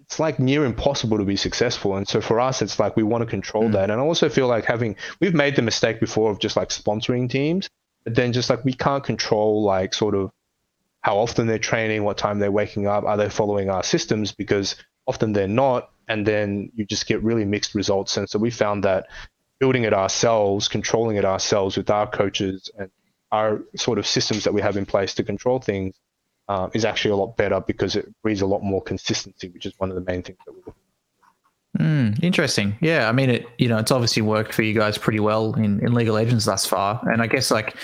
it's 0.00 0.18
like 0.18 0.38
near 0.38 0.64
impossible 0.64 1.18
to 1.18 1.24
be 1.24 1.36
successful. 1.36 1.96
And 1.96 2.08
so 2.08 2.20
for 2.20 2.40
us, 2.40 2.62
it's 2.62 2.78
like 2.78 2.96
we 2.96 3.02
want 3.02 3.22
to 3.22 3.30
control 3.30 3.64
mm. 3.64 3.72
that. 3.72 3.90
And 3.90 4.00
I 4.00 4.04
also 4.04 4.28
feel 4.28 4.48
like 4.48 4.64
having 4.64 4.96
we've 5.20 5.34
made 5.34 5.56
the 5.56 5.62
mistake 5.62 6.00
before 6.00 6.30
of 6.30 6.38
just 6.38 6.56
like 6.56 6.70
sponsoring 6.70 7.28
teams, 7.30 7.68
but 8.04 8.14
then 8.14 8.32
just 8.32 8.50
like 8.50 8.64
we 8.64 8.72
can't 8.72 9.04
control 9.04 9.62
like 9.62 9.94
sort 9.94 10.14
of 10.14 10.32
how 11.02 11.18
often 11.18 11.46
they're 11.46 11.58
training, 11.58 12.04
what 12.04 12.16
time 12.16 12.38
they're 12.38 12.52
waking 12.52 12.86
up, 12.86 13.04
are 13.04 13.16
they 13.16 13.28
following 13.28 13.68
our 13.68 13.82
systems? 13.82 14.32
Because 14.32 14.76
often 15.06 15.32
they're 15.32 15.48
not, 15.48 15.90
and 16.08 16.26
then 16.26 16.70
you 16.74 16.84
just 16.84 17.06
get 17.06 17.22
really 17.22 17.44
mixed 17.44 17.74
results. 17.74 18.16
And 18.16 18.28
so 18.28 18.38
we 18.38 18.50
found 18.50 18.84
that 18.84 19.06
building 19.58 19.84
it 19.84 19.94
ourselves, 19.94 20.68
controlling 20.68 21.16
it 21.16 21.24
ourselves 21.24 21.76
with 21.76 21.90
our 21.90 22.06
coaches 22.06 22.70
and 22.78 22.90
our 23.30 23.62
sort 23.76 23.98
of 23.98 24.06
systems 24.06 24.44
that 24.44 24.52
we 24.52 24.60
have 24.60 24.76
in 24.76 24.84
place 24.84 25.14
to 25.14 25.22
control 25.22 25.58
things 25.58 25.94
uh, 26.48 26.68
is 26.74 26.84
actually 26.84 27.12
a 27.12 27.16
lot 27.16 27.36
better 27.36 27.60
because 27.60 27.96
it 27.96 28.08
breeds 28.22 28.42
a 28.42 28.46
lot 28.46 28.62
more 28.62 28.82
consistency, 28.82 29.48
which 29.48 29.64
is 29.64 29.72
one 29.78 29.88
of 29.88 29.94
the 29.94 30.02
main 30.02 30.22
things 30.22 30.38
that 30.46 30.54
looking. 30.54 30.74
Mm, 31.78 32.22
interesting. 32.22 32.76
Yeah, 32.82 33.08
I 33.08 33.12
mean, 33.12 33.30
it. 33.30 33.46
You 33.56 33.68
know, 33.68 33.78
it's 33.78 33.90
obviously 33.90 34.20
worked 34.20 34.52
for 34.52 34.62
you 34.62 34.74
guys 34.74 34.98
pretty 34.98 35.20
well 35.20 35.54
in 35.54 35.80
in 35.80 35.94
League 35.94 36.08
of 36.08 36.14
Legends 36.14 36.44
thus 36.44 36.66
far, 36.66 37.00
and 37.04 37.22
I 37.22 37.26
guess 37.26 37.50
like 37.50 37.74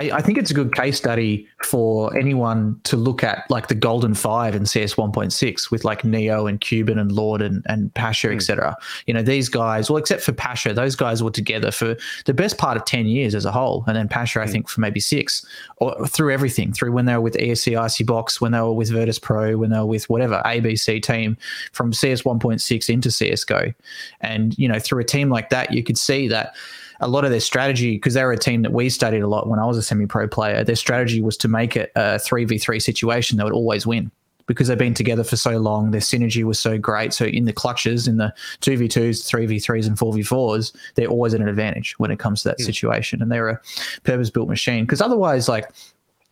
I, 0.00 0.10
I, 0.12 0.22
think 0.22 0.36
it's 0.36 0.50
a 0.50 0.54
good 0.54 0.74
case 0.74 0.96
study 0.96 1.46
for 1.62 2.14
anyone 2.16 2.78
to 2.84 2.96
look 2.96 3.24
at, 3.24 3.50
like 3.50 3.68
the 3.68 3.74
Golden 3.74 4.14
Five 4.14 4.54
in 4.54 4.66
CS 4.66 4.94
1.6 4.94 5.70
with 5.70 5.84
like 5.84 6.04
Neo 6.04 6.46
and 6.46 6.60
kuben 6.60 7.00
and 7.00 7.12
Loord 7.12 7.40
and, 7.40 7.64
and 7.66 7.92
Pasha, 7.94 8.28
mm. 8.28 8.34
etc. 8.34 8.76
You 9.06 9.14
know, 9.14 9.22
these 9.22 9.48
guys, 9.48 9.90
well, 9.90 9.96
except 9.96 10.22
for 10.22 10.32
Pasha, 10.32 10.74
those 10.74 10.96
guys 10.96 11.22
were 11.22 11.30
together 11.30 11.70
for 11.70 11.96
the 12.26 12.34
best 12.34 12.58
part 12.58 12.76
of 12.76 12.84
10 12.84 13.06
years 13.06 13.34
as 13.34 13.44
a 13.44 13.52
whole. 13.52 13.84
And 13.86 13.96
then 13.96 14.08
Pasha, 14.08 14.40
mm. 14.40 14.42
I 14.42 14.46
hmm. 14.46 14.52
think, 14.52 14.68
for 14.68 14.80
maybe 14.80 15.00
six 15.00 15.46
or 15.78 16.06
through 16.06 16.32
everything, 16.32 16.72
through 16.72 16.92
when 16.92 17.06
they 17.06 17.14
were 17.14 17.20
with 17.20 17.34
ESC 17.34 18.00
IC 18.00 18.06
Box, 18.06 18.40
when 18.40 18.52
they 18.52 18.60
were 18.60 18.72
with 18.72 18.90
Virtus 18.90 19.18
Pro, 19.18 19.56
when 19.56 19.70
they 19.70 19.78
were 19.78 19.86
with 19.86 20.08
whatever 20.10 20.42
ABC 20.44 21.02
team 21.02 21.36
from 21.72 21.92
CS 21.92 22.22
1.6 22.22 22.88
into 22.90 23.08
CSGO. 23.08 23.74
And, 24.20 24.56
you 24.58 24.68
know, 24.68 24.78
through 24.78 25.00
a 25.00 25.04
team 25.04 25.30
like 25.30 25.50
that, 25.50 25.72
you 25.72 25.82
could 25.82 25.98
see 25.98 26.28
that 26.28 26.54
a 27.00 27.08
lot 27.08 27.24
of 27.24 27.30
their 27.30 27.40
strategy, 27.40 27.96
because 27.96 28.14
they 28.14 28.24
were 28.24 28.32
a 28.32 28.38
team 28.38 28.62
that 28.62 28.72
we 28.72 28.88
studied 28.88 29.20
a 29.20 29.28
lot 29.28 29.48
when 29.48 29.58
I 29.58 29.66
was 29.66 29.76
a 29.76 29.82
semi 29.82 30.06
pro 30.06 30.28
player, 30.28 30.64
their 30.64 30.76
strategy 30.76 31.20
was 31.20 31.36
to 31.38 31.48
make 31.48 31.76
it 31.76 31.92
a 31.96 32.16
3v3 32.16 32.80
situation 32.80 33.36
that 33.38 33.44
would 33.44 33.52
always 33.52 33.86
win 33.86 34.10
because 34.46 34.68
they've 34.68 34.78
been 34.78 34.94
together 34.94 35.24
for 35.24 35.36
so 35.36 35.58
long. 35.58 35.90
Their 35.90 36.00
synergy 36.00 36.44
was 36.44 36.58
so 36.58 36.78
great. 36.78 37.12
So 37.12 37.24
in 37.24 37.44
the 37.44 37.52
clutches, 37.52 38.06
in 38.06 38.16
the 38.16 38.32
2v2s, 38.60 39.28
3v3s, 39.28 39.86
and 39.86 39.96
4v4s, 39.96 40.74
they're 40.94 41.08
always 41.08 41.34
at 41.34 41.40
an 41.40 41.48
advantage 41.48 41.98
when 41.98 42.10
it 42.10 42.18
comes 42.18 42.42
to 42.42 42.48
that 42.50 42.58
mm. 42.58 42.64
situation. 42.64 43.20
And 43.20 43.30
they're 43.30 43.48
a 43.48 43.60
purpose 44.04 44.30
built 44.30 44.48
machine. 44.48 44.84
Because 44.84 45.00
otherwise, 45.00 45.48
like, 45.48 45.68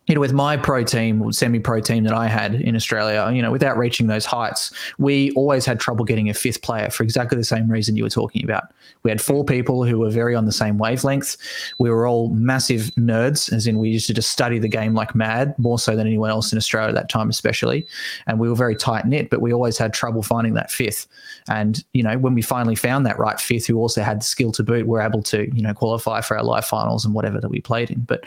you 0.07 0.15
know, 0.15 0.21
with 0.21 0.33
my 0.33 0.57
pro 0.57 0.85
team, 0.85 1.33
semi 1.33 1.59
pro 1.59 1.81
team 1.81 2.05
that 2.05 2.13
I 2.13 2.29
had 2.29 2.55
in 2.57 2.77
Australia, 2.77 3.31
you 3.33 3.41
know, 3.41 3.51
without 3.51 3.79
reaching 3.79 4.07
those 4.07 4.27
heights, 4.27 4.73
we 4.99 5.31
always 5.33 5.65
had 5.65 5.81
trouble 5.81 6.05
getting 6.05 6.29
a 6.29 6.35
fifth 6.35 6.61
player 6.61 6.91
for 6.91 7.03
exactly 7.03 7.39
the 7.39 7.45
same 7.45 7.71
reason 7.71 7.97
you 7.97 8.03
were 8.03 8.11
talking 8.11 8.45
about. 8.45 8.65
We 9.03 9.11
had 9.11 9.21
four 9.21 9.45
people 9.45 9.85
who 9.85 9.99
were 9.99 10.11
very 10.11 10.35
on 10.35 10.45
the 10.45 10.53
same 10.53 10.77
wavelength. 10.77 11.37
We 11.79 11.89
were 11.91 12.07
all 12.07 12.29
massive 12.31 12.91
nerds, 12.97 13.53
as 13.53 13.67
in 13.67 13.79
we 13.79 13.91
used 13.91 14.07
to 14.09 14.15
just 14.15 14.31
study 14.31 14.59
the 14.59 14.69
game 14.69 14.95
like 14.95 15.15
mad, 15.15 15.59
more 15.59 15.79
so 15.79 15.97
than 15.97 16.07
anyone 16.07 16.31
else 16.31 16.53
in 16.53 16.59
Australia 16.59 16.91
at 16.91 16.95
that 16.95 17.09
time, 17.09 17.31
especially. 17.31 17.87
And 18.27 18.39
we 18.39 18.49
were 18.49 18.55
very 18.55 18.77
tight 18.77 19.07
knit, 19.07 19.31
but 19.31 19.41
we 19.41 19.53
always 19.53 19.79
had 19.79 19.95
trouble 19.95 20.23
finding 20.23 20.55
that 20.55 20.71
fifth. 20.71 21.07
And, 21.49 21.83
you 21.93 22.03
know, 22.03 22.19
when 22.19 22.35
we 22.35 22.43
finally 22.43 22.75
found 22.75 23.07
that 23.07 23.19
right 23.19 23.41
fifth 23.41 23.67
who 23.67 23.79
also 23.79 24.03
had 24.03 24.21
the 24.21 24.25
skill 24.25 24.53
to 24.53 24.63
boot, 24.63 24.87
we're 24.87 25.01
able 25.01 25.23
to, 25.25 25.51
you 25.55 25.63
know, 25.63 25.73
qualify 25.73 26.21
for 26.21 26.37
our 26.37 26.45
live 26.45 26.65
finals 26.67 27.05
and 27.05 27.15
whatever 27.15 27.41
that 27.41 27.49
we 27.49 27.61
played 27.61 27.91
in. 27.91 28.01
But 28.01 28.25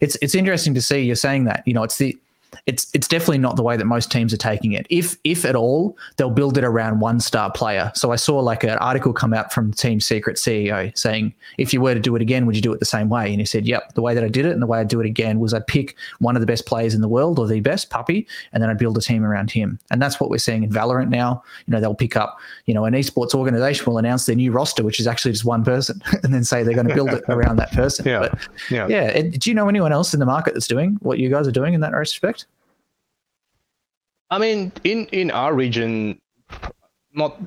it's 0.00 0.16
it's 0.20 0.34
interesting 0.34 0.74
to 0.74 0.82
see 0.82 1.11
you're 1.12 1.16
saying 1.16 1.44
that, 1.44 1.62
you 1.66 1.74
know, 1.74 1.82
it's 1.82 1.98
the 1.98 2.18
it's 2.66 2.88
it's 2.92 3.08
definitely 3.08 3.38
not 3.38 3.56
the 3.56 3.62
way 3.62 3.76
that 3.76 3.84
most 3.84 4.10
teams 4.10 4.32
are 4.32 4.38
taking 4.38 4.72
it. 4.72 4.86
If 4.90 5.16
if 5.24 5.44
at 5.44 5.56
all, 5.56 5.96
they'll 6.16 6.30
build 6.30 6.58
it 6.58 6.64
around 6.64 7.00
one 7.00 7.20
star 7.20 7.50
player. 7.50 7.90
So 7.94 8.12
I 8.12 8.16
saw 8.16 8.38
like 8.38 8.64
an 8.64 8.78
article 8.78 9.12
come 9.12 9.34
out 9.34 9.52
from 9.52 9.72
Team 9.72 10.00
Secret 10.00 10.36
CEO 10.36 10.96
saying, 10.96 11.34
if 11.58 11.72
you 11.72 11.80
were 11.80 11.94
to 11.94 12.00
do 12.00 12.14
it 12.16 12.22
again, 12.22 12.46
would 12.46 12.56
you 12.56 12.62
do 12.62 12.72
it 12.72 12.78
the 12.78 12.86
same 12.86 13.08
way? 13.08 13.30
And 13.30 13.40
he 13.40 13.46
said, 13.46 13.66
yep, 13.66 13.94
the 13.94 14.02
way 14.02 14.14
that 14.14 14.24
I 14.24 14.28
did 14.28 14.46
it 14.46 14.52
and 14.52 14.62
the 14.62 14.66
way 14.66 14.80
I'd 14.80 14.88
do 14.88 15.00
it 15.00 15.06
again 15.06 15.40
was 15.40 15.54
I'd 15.54 15.66
pick 15.66 15.96
one 16.18 16.36
of 16.36 16.40
the 16.40 16.46
best 16.46 16.66
players 16.66 16.94
in 16.94 17.00
the 17.00 17.08
world 17.08 17.38
or 17.38 17.46
the 17.46 17.60
best 17.60 17.90
puppy, 17.90 18.26
and 18.52 18.62
then 18.62 18.70
I'd 18.70 18.78
build 18.78 18.96
a 18.96 19.00
team 19.00 19.24
around 19.24 19.50
him. 19.50 19.78
And 19.90 20.00
that's 20.00 20.20
what 20.20 20.30
we're 20.30 20.38
seeing 20.38 20.62
in 20.62 20.70
Valorant 20.70 21.08
now. 21.08 21.42
You 21.66 21.72
know, 21.72 21.80
they'll 21.80 21.94
pick 21.94 22.16
up, 22.16 22.38
you 22.66 22.74
know, 22.74 22.84
an 22.84 22.94
esports 22.94 23.34
organization 23.34 23.86
will 23.86 23.98
announce 23.98 24.26
their 24.26 24.36
new 24.36 24.52
roster, 24.52 24.82
which 24.82 25.00
is 25.00 25.06
actually 25.06 25.32
just 25.32 25.44
one 25.44 25.64
person, 25.64 26.02
and 26.22 26.32
then 26.32 26.44
say 26.44 26.62
they're 26.62 26.74
going 26.74 26.88
to 26.88 26.94
build 26.94 27.10
it 27.10 27.24
around 27.28 27.56
that 27.56 27.72
person. 27.72 28.06
Yeah. 28.06 28.20
But 28.20 28.48
yeah. 28.70 28.86
Yeah. 28.88 29.22
Do 29.22 29.50
you 29.50 29.54
know 29.54 29.68
anyone 29.68 29.92
else 29.92 30.14
in 30.14 30.20
the 30.20 30.26
market 30.26 30.54
that's 30.54 30.66
doing 30.68 30.98
what 31.00 31.18
you 31.18 31.28
guys 31.30 31.46
are 31.46 31.52
doing 31.52 31.74
in 31.74 31.80
that 31.80 31.92
respect? 31.92 32.41
I 34.32 34.38
mean, 34.38 34.72
in 34.82 35.06
in 35.12 35.30
our 35.30 35.54
region, 35.54 36.18
not 37.12 37.38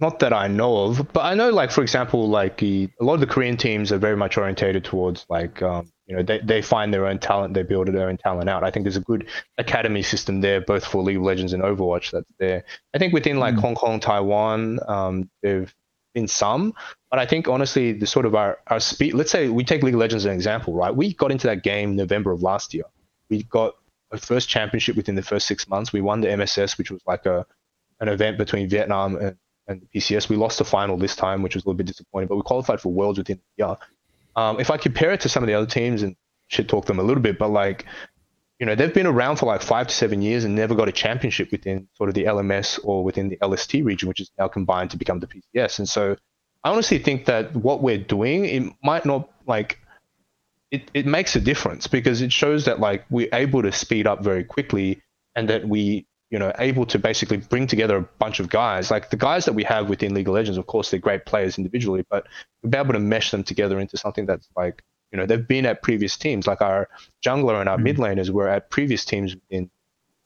not 0.00 0.18
that 0.18 0.32
I 0.32 0.48
know 0.48 0.86
of, 0.86 1.12
but 1.12 1.24
I 1.24 1.34
know, 1.34 1.50
like 1.50 1.70
for 1.70 1.82
example, 1.82 2.28
like 2.28 2.56
the, 2.58 2.90
a 3.00 3.04
lot 3.04 3.14
of 3.14 3.20
the 3.20 3.28
Korean 3.28 3.56
teams 3.56 3.92
are 3.92 3.98
very 3.98 4.16
much 4.16 4.36
orientated 4.36 4.84
towards 4.84 5.24
like 5.28 5.62
um, 5.62 5.92
you 6.06 6.16
know 6.16 6.24
they, 6.24 6.40
they 6.40 6.60
find 6.60 6.92
their 6.92 7.06
own 7.06 7.20
talent, 7.20 7.54
they 7.54 7.62
build 7.62 7.86
their 7.86 8.08
own 8.08 8.16
talent 8.16 8.48
out. 8.50 8.64
I 8.64 8.72
think 8.72 8.82
there's 8.82 8.96
a 8.96 9.06
good 9.12 9.28
academy 9.56 10.02
system 10.02 10.40
there, 10.40 10.60
both 10.60 10.84
for 10.84 11.00
League 11.04 11.18
of 11.18 11.22
Legends 11.22 11.52
and 11.52 11.62
Overwatch. 11.62 12.10
That's 12.10 12.26
there. 12.40 12.64
I 12.92 12.98
think 12.98 13.12
within 13.12 13.38
like 13.38 13.54
mm. 13.54 13.60
Hong 13.60 13.76
Kong, 13.76 14.00
Taiwan, 14.00 14.80
um, 14.88 15.30
there've 15.42 15.72
been 16.12 16.26
some, 16.26 16.74
but 17.08 17.20
I 17.20 17.26
think 17.26 17.46
honestly, 17.46 17.92
the 17.92 18.06
sort 18.06 18.26
of 18.26 18.34
our 18.34 18.58
our 18.66 18.80
speed. 18.80 19.14
Let's 19.14 19.30
say 19.30 19.48
we 19.48 19.62
take 19.62 19.84
League 19.84 19.94
of 19.94 20.00
Legends 20.00 20.24
as 20.24 20.26
an 20.26 20.34
example, 20.34 20.74
right? 20.74 20.92
We 20.92 21.14
got 21.14 21.30
into 21.30 21.46
that 21.46 21.62
game 21.62 21.94
November 21.94 22.32
of 22.32 22.42
last 22.42 22.74
year. 22.74 22.86
We 23.30 23.44
got 23.44 23.76
first 24.18 24.48
championship 24.48 24.96
within 24.96 25.14
the 25.14 25.22
first 25.22 25.46
six 25.46 25.68
months. 25.68 25.92
We 25.92 26.00
won 26.00 26.20
the 26.20 26.36
MSS, 26.36 26.78
which 26.78 26.90
was 26.90 27.02
like 27.06 27.26
a 27.26 27.46
an 28.00 28.08
event 28.08 28.36
between 28.38 28.68
Vietnam 28.68 29.16
and 29.16 29.36
and 29.68 29.80
the 29.80 29.98
PCS. 29.98 30.28
We 30.28 30.36
lost 30.36 30.58
the 30.58 30.64
final 30.64 30.96
this 30.96 31.16
time, 31.16 31.42
which 31.42 31.54
was 31.54 31.64
a 31.64 31.68
little 31.68 31.76
bit 31.76 31.86
disappointing, 31.86 32.28
but 32.28 32.36
we 32.36 32.42
qualified 32.42 32.80
for 32.80 32.92
Worlds 32.92 33.18
within 33.18 33.38
the 33.38 33.64
year. 33.64 33.76
Um, 34.34 34.60
if 34.60 34.70
I 34.70 34.76
compare 34.76 35.12
it 35.12 35.20
to 35.20 35.28
some 35.28 35.42
of 35.42 35.46
the 35.46 35.54
other 35.54 35.66
teams 35.66 36.02
and 36.02 36.16
should 36.48 36.68
talk 36.68 36.86
them 36.86 36.98
a 36.98 37.02
little 37.02 37.22
bit, 37.22 37.38
but 37.38 37.48
like, 37.48 37.86
you 38.58 38.66
know, 38.66 38.74
they've 38.74 38.94
been 38.94 39.06
around 39.06 39.36
for 39.36 39.46
like 39.46 39.62
five 39.62 39.88
to 39.88 39.94
seven 39.94 40.22
years 40.22 40.44
and 40.44 40.54
never 40.54 40.74
got 40.74 40.88
a 40.88 40.92
championship 40.92 41.50
within 41.50 41.88
sort 41.94 42.08
of 42.08 42.14
the 42.14 42.24
LMS 42.24 42.78
or 42.84 43.02
within 43.02 43.28
the 43.28 43.38
LST 43.46 43.74
region, 43.74 44.08
which 44.08 44.20
is 44.20 44.30
now 44.38 44.48
combined 44.48 44.90
to 44.90 44.96
become 44.96 45.20
the 45.20 45.26
PCS. 45.26 45.78
And 45.78 45.88
so 45.88 46.16
I 46.64 46.70
honestly 46.70 46.98
think 46.98 47.24
that 47.26 47.54
what 47.56 47.82
we're 47.82 47.98
doing, 47.98 48.44
it 48.44 48.72
might 48.82 49.04
not 49.04 49.30
like, 49.46 49.78
it, 50.72 50.90
it 50.94 51.06
makes 51.06 51.36
a 51.36 51.40
difference 51.40 51.86
because 51.86 52.22
it 52.22 52.32
shows 52.32 52.64
that 52.64 52.80
like 52.80 53.04
we're 53.10 53.28
able 53.32 53.62
to 53.62 53.70
speed 53.70 54.06
up 54.06 54.24
very 54.24 54.42
quickly 54.42 55.00
and 55.36 55.48
that 55.48 55.68
we 55.68 56.06
you 56.32 56.38
know, 56.38 56.50
able 56.58 56.86
to 56.86 56.98
basically 56.98 57.36
bring 57.36 57.66
together 57.66 57.98
a 57.98 58.02
bunch 58.18 58.40
of 58.40 58.48
guys. 58.48 58.90
Like 58.90 59.10
the 59.10 59.18
guys 59.18 59.44
that 59.44 59.52
we 59.52 59.64
have 59.64 59.90
within 59.90 60.14
League 60.14 60.28
of 60.28 60.34
Legends, 60.34 60.56
of 60.56 60.66
course, 60.66 60.90
they're 60.90 60.98
great 60.98 61.26
players 61.26 61.58
individually, 61.58 62.06
but 62.08 62.26
we 62.62 62.70
are 62.70 62.80
able 62.80 62.94
to 62.94 63.00
mesh 63.00 63.30
them 63.30 63.44
together 63.44 63.78
into 63.78 63.98
something 63.98 64.24
that's 64.24 64.48
like, 64.56 64.82
you 65.12 65.18
know, 65.18 65.26
they've 65.26 65.46
been 65.46 65.66
at 65.66 65.82
previous 65.82 66.16
teams. 66.16 66.46
Like 66.46 66.62
our 66.62 66.88
jungler 67.22 67.60
and 67.60 67.68
our 67.68 67.76
mm-hmm. 67.76 67.84
mid 67.84 67.96
laners 67.98 68.30
were 68.30 68.48
at 68.48 68.70
previous 68.70 69.04
teams 69.04 69.36
in 69.50 69.70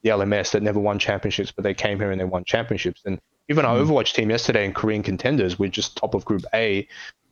the 0.01 0.11
LMS 0.11 0.51
that 0.51 0.63
never 0.63 0.79
won 0.79 0.97
championships, 0.97 1.51
but 1.51 1.63
they 1.63 1.73
came 1.73 1.99
here 1.99 2.09
and 2.09 2.21
they 2.21 2.25
won 2.25 2.45
championships. 2.45 3.01
And 3.03 3.19
even 3.49 3.65
our 3.65 3.75
mm-hmm. 3.75 3.91
Overwatch 3.91 4.13
team 4.13 4.29
yesterday 4.29 4.63
in 4.63 4.73
Korean 4.73 5.03
contenders, 5.03 5.59
we're 5.59 5.67
just 5.67 5.97
top 5.97 6.15
of 6.15 6.23
Group 6.23 6.45
A. 6.53 6.87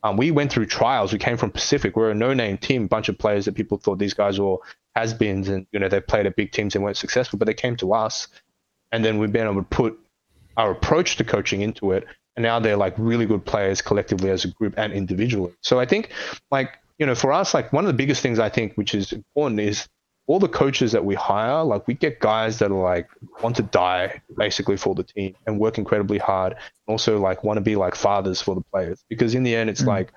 Um, 0.06 0.16
we 0.16 0.30
went 0.30 0.52
through 0.52 0.66
trials. 0.66 1.12
We 1.12 1.18
came 1.18 1.36
from 1.36 1.50
Pacific. 1.50 1.96
We're 1.96 2.10
a 2.10 2.14
no-name 2.14 2.58
team, 2.58 2.86
bunch 2.86 3.08
of 3.08 3.18
players 3.18 3.46
that 3.46 3.54
people 3.54 3.78
thought 3.78 3.98
these 3.98 4.14
guys 4.14 4.38
were 4.38 4.58
has-beens, 4.94 5.48
and 5.48 5.66
you 5.72 5.78
know 5.78 5.88
they 5.88 6.00
played 6.00 6.26
at 6.26 6.36
big 6.36 6.52
teams 6.52 6.74
and 6.74 6.84
weren't 6.84 6.96
successful, 6.96 7.38
but 7.38 7.46
they 7.46 7.54
came 7.54 7.76
to 7.76 7.92
us 7.92 8.28
and 8.92 9.04
then 9.04 9.18
we've 9.18 9.32
been 9.32 9.46
able 9.46 9.62
to 9.62 9.68
put 9.68 9.98
our 10.56 10.70
approach 10.70 11.16
to 11.16 11.24
coaching 11.24 11.60
into 11.60 11.92
it 11.92 12.06
and 12.36 12.42
now 12.42 12.58
they're 12.58 12.76
like 12.76 12.94
really 12.96 13.26
good 13.26 13.44
players 13.44 13.82
collectively 13.82 14.30
as 14.30 14.44
a 14.44 14.48
group 14.48 14.74
and 14.76 14.92
individually 14.92 15.52
so 15.60 15.78
i 15.78 15.84
think 15.86 16.10
like 16.50 16.78
you 16.98 17.06
know 17.06 17.14
for 17.14 17.32
us 17.32 17.52
like 17.54 17.72
one 17.72 17.84
of 17.84 17.88
the 17.88 17.96
biggest 17.96 18.22
things 18.22 18.38
i 18.38 18.48
think 18.48 18.74
which 18.74 18.94
is 18.94 19.12
important 19.12 19.60
is 19.60 19.88
all 20.26 20.38
the 20.38 20.48
coaches 20.48 20.92
that 20.92 21.04
we 21.04 21.14
hire 21.14 21.62
like 21.62 21.86
we 21.86 21.94
get 21.94 22.18
guys 22.20 22.58
that 22.58 22.70
are 22.70 22.82
like 22.82 23.08
want 23.42 23.56
to 23.56 23.62
die 23.62 24.20
basically 24.36 24.76
for 24.76 24.94
the 24.94 25.04
team 25.04 25.34
and 25.46 25.58
work 25.58 25.78
incredibly 25.78 26.18
hard 26.18 26.52
and 26.52 26.60
also 26.88 27.18
like 27.18 27.44
want 27.44 27.56
to 27.56 27.60
be 27.60 27.76
like 27.76 27.94
fathers 27.94 28.40
for 28.40 28.54
the 28.54 28.62
players 28.72 29.04
because 29.08 29.34
in 29.34 29.42
the 29.42 29.54
end 29.54 29.70
it's 29.70 29.82
mm. 29.82 29.88
like 29.88 30.12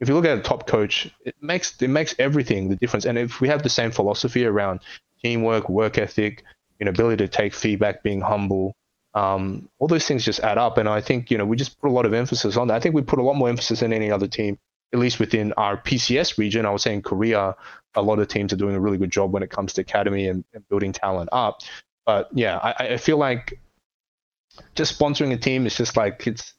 if 0.00 0.08
you 0.08 0.14
look 0.14 0.24
at 0.24 0.36
a 0.36 0.42
top 0.42 0.66
coach 0.66 1.10
it 1.24 1.34
makes 1.40 1.80
it 1.80 1.88
makes 1.88 2.14
everything 2.18 2.68
the 2.68 2.76
difference 2.76 3.04
and 3.04 3.16
if 3.18 3.40
we 3.40 3.48
have 3.48 3.62
the 3.62 3.68
same 3.68 3.90
philosophy 3.90 4.44
around 4.44 4.80
teamwork 5.22 5.68
work 5.68 5.96
ethic 5.98 6.42
you 6.82 6.86
know, 6.86 6.90
ability 6.90 7.24
to 7.24 7.28
take 7.28 7.54
feedback, 7.54 8.02
being 8.02 8.20
humble, 8.20 8.74
um, 9.14 9.68
all 9.78 9.86
those 9.86 10.04
things 10.04 10.24
just 10.24 10.40
add 10.40 10.58
up. 10.58 10.78
And 10.78 10.88
I 10.88 11.00
think, 11.00 11.30
you 11.30 11.38
know, 11.38 11.44
we 11.44 11.56
just 11.56 11.80
put 11.80 11.88
a 11.88 11.92
lot 11.92 12.06
of 12.06 12.12
emphasis 12.12 12.56
on 12.56 12.66
that. 12.66 12.74
I 12.74 12.80
think 12.80 12.96
we 12.96 13.02
put 13.02 13.20
a 13.20 13.22
lot 13.22 13.34
more 13.34 13.48
emphasis 13.48 13.78
than 13.78 13.92
any 13.92 14.10
other 14.10 14.26
team, 14.26 14.58
at 14.92 14.98
least 14.98 15.18
within 15.18 15.52
our 15.54 15.76
PCS 15.76 16.38
region. 16.38 16.66
I 16.66 16.70
would 16.70 16.80
say 16.80 16.94
in 16.94 17.02
Korea, 17.02 17.56
a 17.94 18.02
lot 18.02 18.18
of 18.18 18.28
teams 18.28 18.52
are 18.52 18.56
doing 18.56 18.74
a 18.74 18.80
really 18.80 18.98
good 18.98 19.10
job 19.10 19.32
when 19.32 19.42
it 19.42 19.50
comes 19.50 19.72
to 19.74 19.80
academy 19.80 20.28
and, 20.28 20.44
and 20.54 20.66
building 20.68 20.92
talent 20.92 21.28
up. 21.32 21.60
But 22.06 22.28
yeah, 22.32 22.58
I, 22.58 22.88
I 22.88 22.96
feel 22.96 23.16
like 23.16 23.58
just 24.74 24.98
sponsoring 24.98 25.32
a 25.32 25.36
team 25.36 25.66
is 25.66 25.76
just 25.76 25.96
like 25.96 26.26
it's 26.26 26.54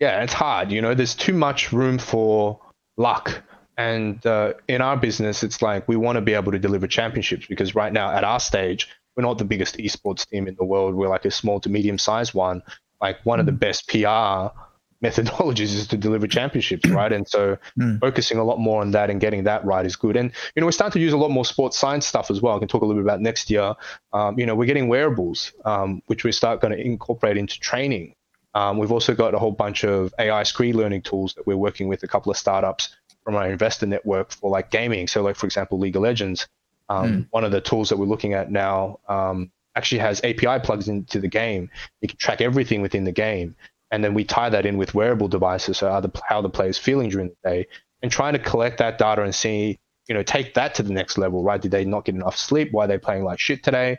yeah, 0.00 0.22
it's 0.22 0.32
hard. 0.32 0.72
You 0.72 0.82
know, 0.82 0.94
there's 0.94 1.14
too 1.14 1.32
much 1.32 1.72
room 1.72 1.98
for 1.98 2.60
luck. 2.96 3.42
And 3.78 4.24
uh, 4.26 4.54
in 4.68 4.82
our 4.82 4.96
business, 4.96 5.42
it's 5.42 5.62
like 5.62 5.88
we 5.88 5.96
want 5.96 6.16
to 6.16 6.20
be 6.20 6.34
able 6.34 6.52
to 6.52 6.58
deliver 6.58 6.86
championships 6.86 7.46
because 7.46 7.74
right 7.74 7.92
now 7.92 8.10
at 8.10 8.24
our 8.24 8.40
stage, 8.40 8.88
we're 9.16 9.22
not 9.22 9.38
the 9.38 9.44
biggest 9.44 9.76
esports 9.78 10.28
team 10.28 10.48
in 10.48 10.56
the 10.56 10.64
world. 10.64 10.94
We're 10.94 11.08
like 11.08 11.24
a 11.24 11.30
small 11.30 11.60
to 11.60 11.68
medium 11.68 11.98
sized 11.98 12.34
one. 12.34 12.62
Like 13.00 13.24
one 13.24 13.38
mm. 13.38 13.40
of 13.40 13.46
the 13.46 13.52
hmm. 13.52 13.58
best 13.58 13.88
PR 13.88 14.56
methodologies 15.02 15.74
is 15.74 15.86
to 15.88 15.96
deliver 15.96 16.26
championships, 16.26 16.88
right? 16.88 17.12
And 17.12 17.28
so 17.28 17.58
mm. 17.78 18.00
focusing 18.00 18.38
a 18.38 18.44
lot 18.44 18.58
more 18.58 18.80
on 18.80 18.92
that 18.92 19.10
and 19.10 19.20
getting 19.20 19.44
that 19.44 19.64
right 19.64 19.84
is 19.84 19.96
good. 19.96 20.16
And 20.16 20.32
you 20.54 20.60
know, 20.60 20.66
we're 20.66 20.72
starting 20.72 21.00
to 21.00 21.04
use 21.04 21.12
a 21.12 21.16
lot 21.16 21.30
more 21.30 21.44
sports 21.44 21.78
science 21.78 22.06
stuff 22.06 22.30
as 22.30 22.40
well. 22.40 22.56
I 22.56 22.58
can 22.58 22.68
talk 22.68 22.82
a 22.82 22.86
little 22.86 23.02
bit 23.02 23.06
about 23.06 23.20
next 23.20 23.50
year. 23.50 23.74
Um, 24.12 24.38
you 24.38 24.46
know, 24.46 24.54
we're 24.54 24.66
getting 24.66 24.88
wearables, 24.88 25.52
um, 25.64 26.02
which 26.06 26.24
we 26.24 26.32
start 26.32 26.60
going 26.60 26.72
to 26.72 26.80
incorporate 26.80 27.36
into 27.36 27.58
training. 27.58 28.14
Um, 28.54 28.78
we've 28.78 28.92
also 28.92 29.14
got 29.14 29.34
a 29.34 29.38
whole 29.38 29.52
bunch 29.52 29.84
of 29.84 30.12
AI 30.18 30.42
screen 30.42 30.76
learning 30.76 31.02
tools 31.02 31.34
that 31.34 31.46
we're 31.46 31.56
working 31.56 31.88
with 31.88 32.02
a 32.02 32.08
couple 32.08 32.30
of 32.30 32.36
startups 32.36 32.94
from 33.24 33.34
our 33.34 33.50
investor 33.50 33.86
network 33.86 34.32
for 34.32 34.50
like 34.50 34.70
gaming. 34.70 35.06
So, 35.08 35.22
like 35.22 35.36
for 35.36 35.46
example, 35.46 35.78
League 35.78 35.96
of 35.96 36.02
Legends. 36.02 36.48
Um, 36.88 37.06
mm. 37.06 37.26
One 37.30 37.44
of 37.44 37.52
the 37.52 37.60
tools 37.60 37.88
that 37.88 37.96
we're 37.96 38.06
looking 38.06 38.34
at 38.34 38.50
now 38.50 39.00
um, 39.08 39.50
actually 39.74 40.00
has 40.00 40.20
API 40.22 40.58
plugs 40.62 40.88
into 40.88 41.20
the 41.20 41.28
game. 41.28 41.70
You 42.00 42.08
can 42.08 42.18
track 42.18 42.40
everything 42.40 42.82
within 42.82 43.04
the 43.04 43.12
game, 43.12 43.56
and 43.92 44.02
then 44.02 44.14
we 44.14 44.24
tie 44.24 44.48
that 44.48 44.64
in 44.66 44.78
with 44.78 44.94
wearable 44.94 45.28
devices, 45.28 45.76
so 45.78 45.88
how 45.88 46.00
the 46.00 46.10
how 46.26 46.40
the 46.40 46.72
feeling 46.72 47.10
during 47.10 47.28
the 47.28 47.48
day, 47.48 47.66
and 48.02 48.10
trying 48.10 48.32
to 48.32 48.38
collect 48.38 48.78
that 48.78 48.98
data 48.98 49.22
and 49.22 49.34
see, 49.34 49.78
you 50.08 50.14
know, 50.14 50.22
take 50.22 50.54
that 50.54 50.74
to 50.76 50.82
the 50.82 50.92
next 50.92 51.18
level. 51.18 51.44
Right? 51.44 51.60
Did 51.60 51.70
they 51.70 51.84
not 51.84 52.06
get 52.06 52.14
enough 52.14 52.36
sleep? 52.36 52.72
Why 52.72 52.86
are 52.86 52.88
they 52.88 52.98
playing 52.98 53.22
like 53.22 53.38
shit 53.38 53.62
today? 53.62 53.98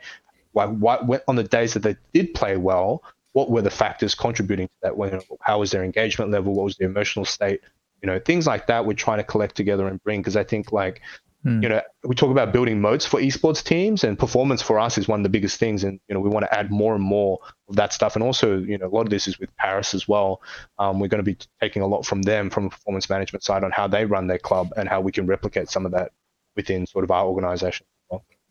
Why, 0.52 0.66
why 0.66 0.98
on 1.28 1.36
the 1.36 1.44
days 1.44 1.74
that 1.76 1.84
they 1.84 1.96
did 2.12 2.34
play 2.34 2.58
well? 2.58 3.04
What 3.34 3.50
were 3.50 3.62
the 3.62 3.72
factors 3.72 4.14
contributing 4.14 4.68
to 4.68 4.74
that? 4.82 4.98
When, 4.98 5.22
How 5.42 5.60
was 5.60 5.72
their 5.72 5.84
engagement 5.84 6.32
level? 6.32 6.54
What 6.54 6.66
was 6.66 6.76
their 6.78 6.90
emotional 6.90 7.26
state? 7.26 7.62
You 8.02 8.08
know, 8.08 8.20
things 8.20 8.46
like 8.46 8.68
that. 8.68 8.86
We're 8.86 8.94
trying 8.94 9.20
to 9.20 9.24
collect 9.24 9.56
together 9.56 9.88
and 9.88 10.04
bring 10.04 10.22
because 10.22 10.36
I 10.36 10.44
think 10.44 10.72
like 10.72 11.02
Mm. 11.46 11.64
You 11.64 11.70
know, 11.70 11.82
we 12.04 12.16
talk 12.16 12.32
about 12.32 12.54
building 12.54 12.80
moats 12.80 13.06
for 13.06 13.20
esports 13.20 13.64
teams, 13.64 14.04
and 14.04 14.18
performance 14.18 14.62
for 14.62 14.80
us 14.80 14.98
is 14.98 15.08
one 15.08 15.20
of 15.20 15.24
the 15.24 15.30
biggest 15.30 15.60
things. 15.60 15.84
And 15.84 16.00
you 16.08 16.16
know, 16.16 16.22
we 16.22 16.30
want 16.30 16.46
to 16.46 16.54
add 16.58 16.72
more 16.72 16.96
and 16.96 17.04
more 17.04 17.40
of 17.68 17.76
that 17.76 17.92
stuff. 17.92 18.16
And 18.16 18.24
also, 18.24 18.58
you 18.60 18.78
know, 18.78 18.88
a 18.88 18.94
lot 18.96 19.02
of 19.02 19.10
this 19.10 19.28
is 19.28 19.40
with 19.40 19.56
Paris 19.58 19.94
as 19.94 20.08
well. 20.08 20.42
Um, 20.80 21.00
we're 21.00 21.10
going 21.10 21.24
to 21.24 21.30
be 21.30 21.38
taking 21.62 21.82
a 21.82 21.88
lot 21.88 22.06
from 22.06 22.22
them 22.22 22.50
from 22.50 22.68
a 22.68 22.70
performance 22.70 23.10
management 23.10 23.44
side 23.44 23.64
on 23.64 23.72
how 23.72 23.88
they 23.88 24.06
run 24.06 24.28
their 24.28 24.40
club 24.40 24.72
and 24.78 24.88
how 24.88 25.02
we 25.02 25.12
can 25.12 25.26
replicate 25.26 25.70
some 25.70 25.86
of 25.86 25.92
that 25.92 26.12
within 26.56 26.86
sort 26.86 27.04
of 27.04 27.12
our 27.12 27.26
organization. 27.26 27.86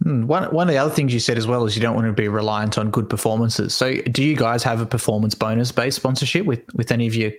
Hmm. 0.02 0.26
One 0.26 0.52
one 0.52 0.68
of 0.68 0.72
the 0.75 0.78
other 0.78 0.92
things 0.92 1.14
you 1.14 1.20
said 1.20 1.38
as 1.38 1.46
well 1.46 1.64
is 1.64 1.76
you 1.76 1.82
don't 1.82 1.94
want 1.94 2.08
to 2.08 2.12
be 2.12 2.28
reliant 2.28 2.76
on 2.76 2.90
good 2.90 3.08
performances. 3.08 3.72
So, 3.75 3.94
do 3.94 4.22
you 4.25 4.34
guys 4.34 4.62
have 4.64 4.80
a 4.80 4.87
performance 4.87 5.34
bonus 5.34 5.70
based 5.70 5.96
sponsorship 5.96 6.44
with 6.44 6.62
with 6.75 6.90
any 6.90 7.06
of 7.06 7.14
you 7.14 7.32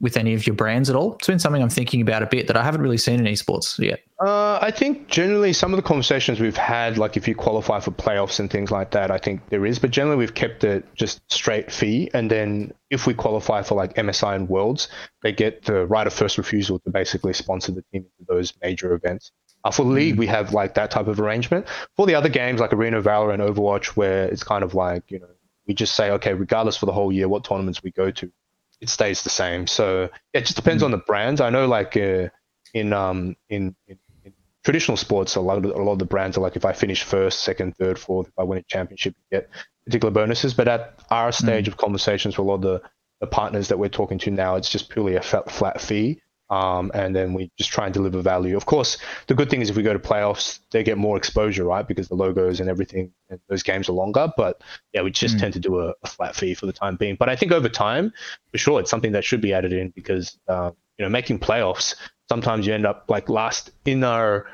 with 0.00 0.16
any 0.16 0.34
of 0.34 0.46
your 0.46 0.54
brands 0.54 0.90
at 0.90 0.96
all? 0.96 1.14
It's 1.14 1.26
been 1.26 1.38
something 1.38 1.62
I'm 1.62 1.70
thinking 1.70 2.00
about 2.00 2.22
a 2.22 2.26
bit 2.26 2.46
that 2.48 2.56
I 2.56 2.62
haven't 2.62 2.82
really 2.82 2.98
seen 2.98 3.18
in 3.18 3.32
esports 3.32 3.78
yet. 3.78 4.00
Uh, 4.24 4.58
I 4.60 4.70
think 4.70 5.08
generally 5.08 5.52
some 5.52 5.72
of 5.72 5.76
the 5.76 5.82
conversations 5.82 6.40
we've 6.40 6.56
had, 6.56 6.98
like 6.98 7.16
if 7.16 7.28
you 7.28 7.34
qualify 7.34 7.80
for 7.80 7.90
playoffs 7.90 8.40
and 8.40 8.50
things 8.50 8.70
like 8.70 8.90
that, 8.92 9.10
I 9.10 9.18
think 9.18 9.48
there 9.48 9.64
is. 9.66 9.78
But 9.78 9.90
generally, 9.90 10.16
we've 10.16 10.34
kept 10.34 10.64
it 10.64 10.84
just 10.94 11.20
straight 11.30 11.70
fee. 11.70 12.10
And 12.14 12.30
then 12.30 12.72
if 12.90 13.06
we 13.06 13.14
qualify 13.14 13.62
for 13.62 13.74
like 13.74 13.94
MSI 13.94 14.34
and 14.34 14.48
Worlds, 14.48 14.88
they 15.22 15.32
get 15.32 15.64
the 15.64 15.86
right 15.86 16.06
of 16.06 16.12
first 16.12 16.38
refusal 16.38 16.78
to 16.80 16.90
basically 16.90 17.32
sponsor 17.32 17.72
the 17.72 17.82
team 17.92 18.06
into 18.18 18.32
those 18.32 18.54
major 18.62 18.94
events. 18.94 19.32
Uh, 19.64 19.70
for 19.70 19.82
League, 19.82 20.14
mm. 20.14 20.18
we 20.18 20.26
have 20.26 20.52
like 20.52 20.74
that 20.74 20.90
type 20.90 21.08
of 21.08 21.20
arrangement. 21.20 21.66
For 21.96 22.06
the 22.06 22.14
other 22.14 22.28
games 22.28 22.60
like 22.60 22.72
Arena 22.72 23.00
Valor 23.00 23.32
and 23.32 23.42
Overwatch, 23.42 23.88
where 23.96 24.26
it's 24.26 24.44
kind 24.44 24.62
of 24.62 24.74
like, 24.74 25.10
you 25.10 25.18
know, 25.18 25.26
we 25.66 25.74
just 25.74 25.94
say, 25.94 26.10
okay, 26.12 26.34
regardless 26.34 26.76
for 26.76 26.86
the 26.86 26.92
whole 26.92 27.12
year, 27.12 27.28
what 27.28 27.44
tournaments 27.44 27.82
we 27.82 27.90
go 27.90 28.10
to, 28.12 28.30
it 28.80 28.88
stays 28.88 29.22
the 29.22 29.30
same. 29.30 29.66
So 29.66 30.10
it 30.32 30.42
just 30.42 30.56
depends 30.56 30.82
mm. 30.82 30.86
on 30.86 30.90
the 30.90 30.98
brands. 30.98 31.40
I 31.40 31.50
know 31.50 31.66
like 31.66 31.96
uh, 31.96 32.28
in 32.74 32.92
um 32.92 33.36
in, 33.48 33.74
in, 33.86 33.98
in, 34.24 34.32
traditional 34.64 34.96
sports, 34.96 35.36
a 35.36 35.40
lot 35.40 35.58
of 35.58 35.64
a 35.64 35.82
lot 35.82 35.92
of 35.92 35.98
the 35.98 36.04
brands 36.04 36.36
are 36.36 36.40
like 36.40 36.56
if 36.56 36.64
I 36.64 36.72
finish 36.72 37.02
first, 37.02 37.40
second, 37.40 37.76
third, 37.76 37.98
fourth, 37.98 38.28
if 38.28 38.38
I 38.38 38.42
win 38.42 38.58
a 38.58 38.62
championship, 38.62 39.14
you 39.16 39.38
get 39.38 39.48
particular 39.84 40.12
bonuses. 40.12 40.54
But 40.54 40.68
at 40.68 41.00
our 41.10 41.32
stage 41.32 41.66
mm. 41.66 41.68
of 41.68 41.76
conversations 41.76 42.36
with 42.36 42.46
a 42.46 42.48
lot 42.48 42.56
of 42.56 42.62
the, 42.62 42.82
the 43.20 43.26
partners 43.26 43.68
that 43.68 43.78
we're 43.78 43.88
talking 43.88 44.18
to 44.18 44.30
now, 44.30 44.56
it's 44.56 44.68
just 44.68 44.90
purely 44.90 45.16
a 45.16 45.22
flat, 45.22 45.50
flat 45.50 45.80
fee. 45.80 46.20
Um, 46.48 46.92
and 46.94 47.14
then 47.14 47.34
we 47.34 47.50
just 47.58 47.70
try 47.70 47.86
and 47.86 47.94
deliver 47.94 48.22
value. 48.22 48.56
Of 48.56 48.66
course, 48.66 48.98
the 49.26 49.34
good 49.34 49.50
thing 49.50 49.62
is 49.62 49.70
if 49.70 49.76
we 49.76 49.82
go 49.82 49.92
to 49.92 49.98
playoffs, 49.98 50.60
they 50.70 50.84
get 50.84 50.96
more 50.96 51.16
exposure, 51.16 51.64
right? 51.64 51.86
Because 51.86 52.06
the 52.06 52.14
logos 52.14 52.60
and 52.60 52.70
everything, 52.70 53.12
and 53.28 53.40
those 53.48 53.64
games 53.64 53.88
are 53.88 53.92
longer. 53.92 54.32
But 54.36 54.62
yeah, 54.92 55.02
we 55.02 55.10
just 55.10 55.36
mm. 55.36 55.40
tend 55.40 55.54
to 55.54 55.60
do 55.60 55.80
a, 55.80 55.94
a, 56.04 56.06
flat 56.06 56.36
fee 56.36 56.54
for 56.54 56.66
the 56.66 56.72
time 56.72 56.94
being. 56.94 57.16
But 57.16 57.28
I 57.28 57.34
think 57.34 57.50
over 57.50 57.68
time, 57.68 58.12
for 58.52 58.58
sure, 58.58 58.78
it's 58.78 58.90
something 58.90 59.12
that 59.12 59.24
should 59.24 59.40
be 59.40 59.52
added 59.52 59.72
in 59.72 59.90
because 59.90 60.38
uh, 60.46 60.70
you 60.98 61.04
know 61.04 61.08
making 61.08 61.40
playoffs 61.40 61.96
sometimes 62.28 62.66
you 62.66 62.74
end 62.74 62.86
up 62.86 63.04
like 63.08 63.28
last 63.28 63.70
in 63.84 64.04
our 64.04 64.46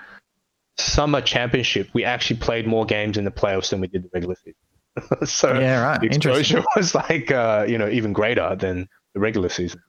summer 0.77 1.21
championship. 1.21 1.89
We 1.93 2.05
actually 2.05 2.41
played 2.41 2.67
more 2.67 2.85
games 2.85 3.17
in 3.17 3.25
the 3.25 3.31
playoffs 3.31 3.71
than 3.71 3.81
we 3.81 3.89
did 3.89 4.05
the 4.05 4.11
regular 4.13 4.37
season. 4.37 4.55
so 5.27 5.59
yeah, 5.59 5.83
right. 5.83 6.01
the 6.01 6.07
exposure 6.07 6.63
was 6.77 6.95
like 6.95 7.31
uh, 7.31 7.65
you 7.69 7.79
know 7.79 7.89
even 7.89 8.13
greater 8.13 8.55
than 8.57 8.89
the 9.15 9.21
regular 9.21 9.49
season. 9.49 9.83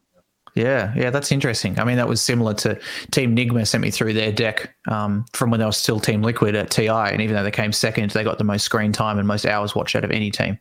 Yeah, 0.55 0.93
yeah, 0.95 1.09
that's 1.09 1.31
interesting. 1.31 1.79
I 1.79 1.83
mean, 1.83 1.97
that 1.97 2.07
was 2.07 2.21
similar 2.21 2.53
to 2.55 2.79
Team 3.11 3.35
Nigma 3.35 3.65
sent 3.65 3.81
me 3.81 3.89
through 3.89 4.13
their 4.13 4.31
deck 4.31 4.75
um, 4.87 5.25
from 5.33 5.49
when 5.49 5.59
they 5.59 5.65
were 5.65 5.71
still 5.71 5.99
Team 5.99 6.21
Liquid 6.21 6.55
at 6.55 6.69
TI, 6.69 6.87
and 6.89 7.21
even 7.21 7.35
though 7.35 7.43
they 7.43 7.51
came 7.51 7.71
second, 7.71 8.11
they 8.11 8.23
got 8.23 8.37
the 8.37 8.43
most 8.43 8.63
screen 8.63 8.91
time 8.91 9.17
and 9.17 9.27
most 9.27 9.45
hours 9.45 9.73
watched 9.73 9.95
out 9.95 10.03
of 10.03 10.11
any 10.11 10.29
team. 10.29 10.59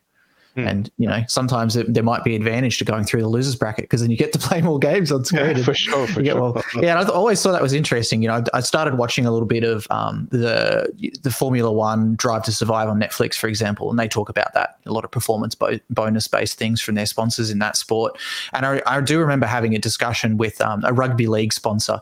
Hmm. 0.54 0.66
And 0.66 0.90
you 0.98 1.08
know, 1.08 1.22
sometimes 1.28 1.76
it, 1.76 1.92
there 1.92 2.02
might 2.02 2.24
be 2.24 2.36
advantage 2.36 2.76
to 2.78 2.84
going 2.84 3.04
through 3.04 3.22
the 3.22 3.28
losers 3.28 3.56
bracket 3.56 3.84
because 3.84 4.02
then 4.02 4.10
you 4.10 4.18
get 4.18 4.32
to 4.34 4.38
play 4.38 4.60
more 4.60 4.78
games 4.78 5.10
on 5.10 5.24
screen. 5.24 5.56
Yeah, 5.56 5.62
for 5.62 5.74
sure, 5.74 6.06
for 6.06 6.22
sure. 6.22 6.52
Well, 6.52 6.64
yeah, 6.80 7.00
I 7.00 7.04
always 7.06 7.42
thought 7.42 7.52
that 7.52 7.62
was 7.62 7.72
interesting. 7.72 8.20
You 8.22 8.28
know, 8.28 8.44
I 8.52 8.60
started 8.60 8.98
watching 8.98 9.24
a 9.24 9.32
little 9.32 9.46
bit 9.46 9.64
of 9.64 9.86
um, 9.90 10.28
the 10.30 10.92
the 11.22 11.30
Formula 11.30 11.72
One 11.72 12.16
Drive 12.16 12.42
to 12.44 12.52
Survive 12.52 12.88
on 12.88 13.00
Netflix, 13.00 13.34
for 13.34 13.46
example, 13.46 13.88
and 13.88 13.98
they 13.98 14.08
talk 14.08 14.28
about 14.28 14.52
that 14.52 14.76
a 14.84 14.92
lot 14.92 15.04
of 15.04 15.10
performance 15.10 15.54
bo- 15.54 15.78
bonus 15.90 16.28
based 16.28 16.58
things 16.58 16.80
from 16.80 16.96
their 16.96 17.06
sponsors 17.06 17.50
in 17.50 17.58
that 17.60 17.76
sport. 17.76 18.18
And 18.52 18.66
I, 18.66 18.82
I 18.86 19.00
do 19.00 19.18
remember 19.18 19.46
having 19.46 19.74
a 19.74 19.78
discussion 19.78 20.36
with 20.36 20.60
um, 20.60 20.82
a 20.84 20.92
rugby 20.92 21.26
league 21.26 21.52
sponsor 21.52 22.00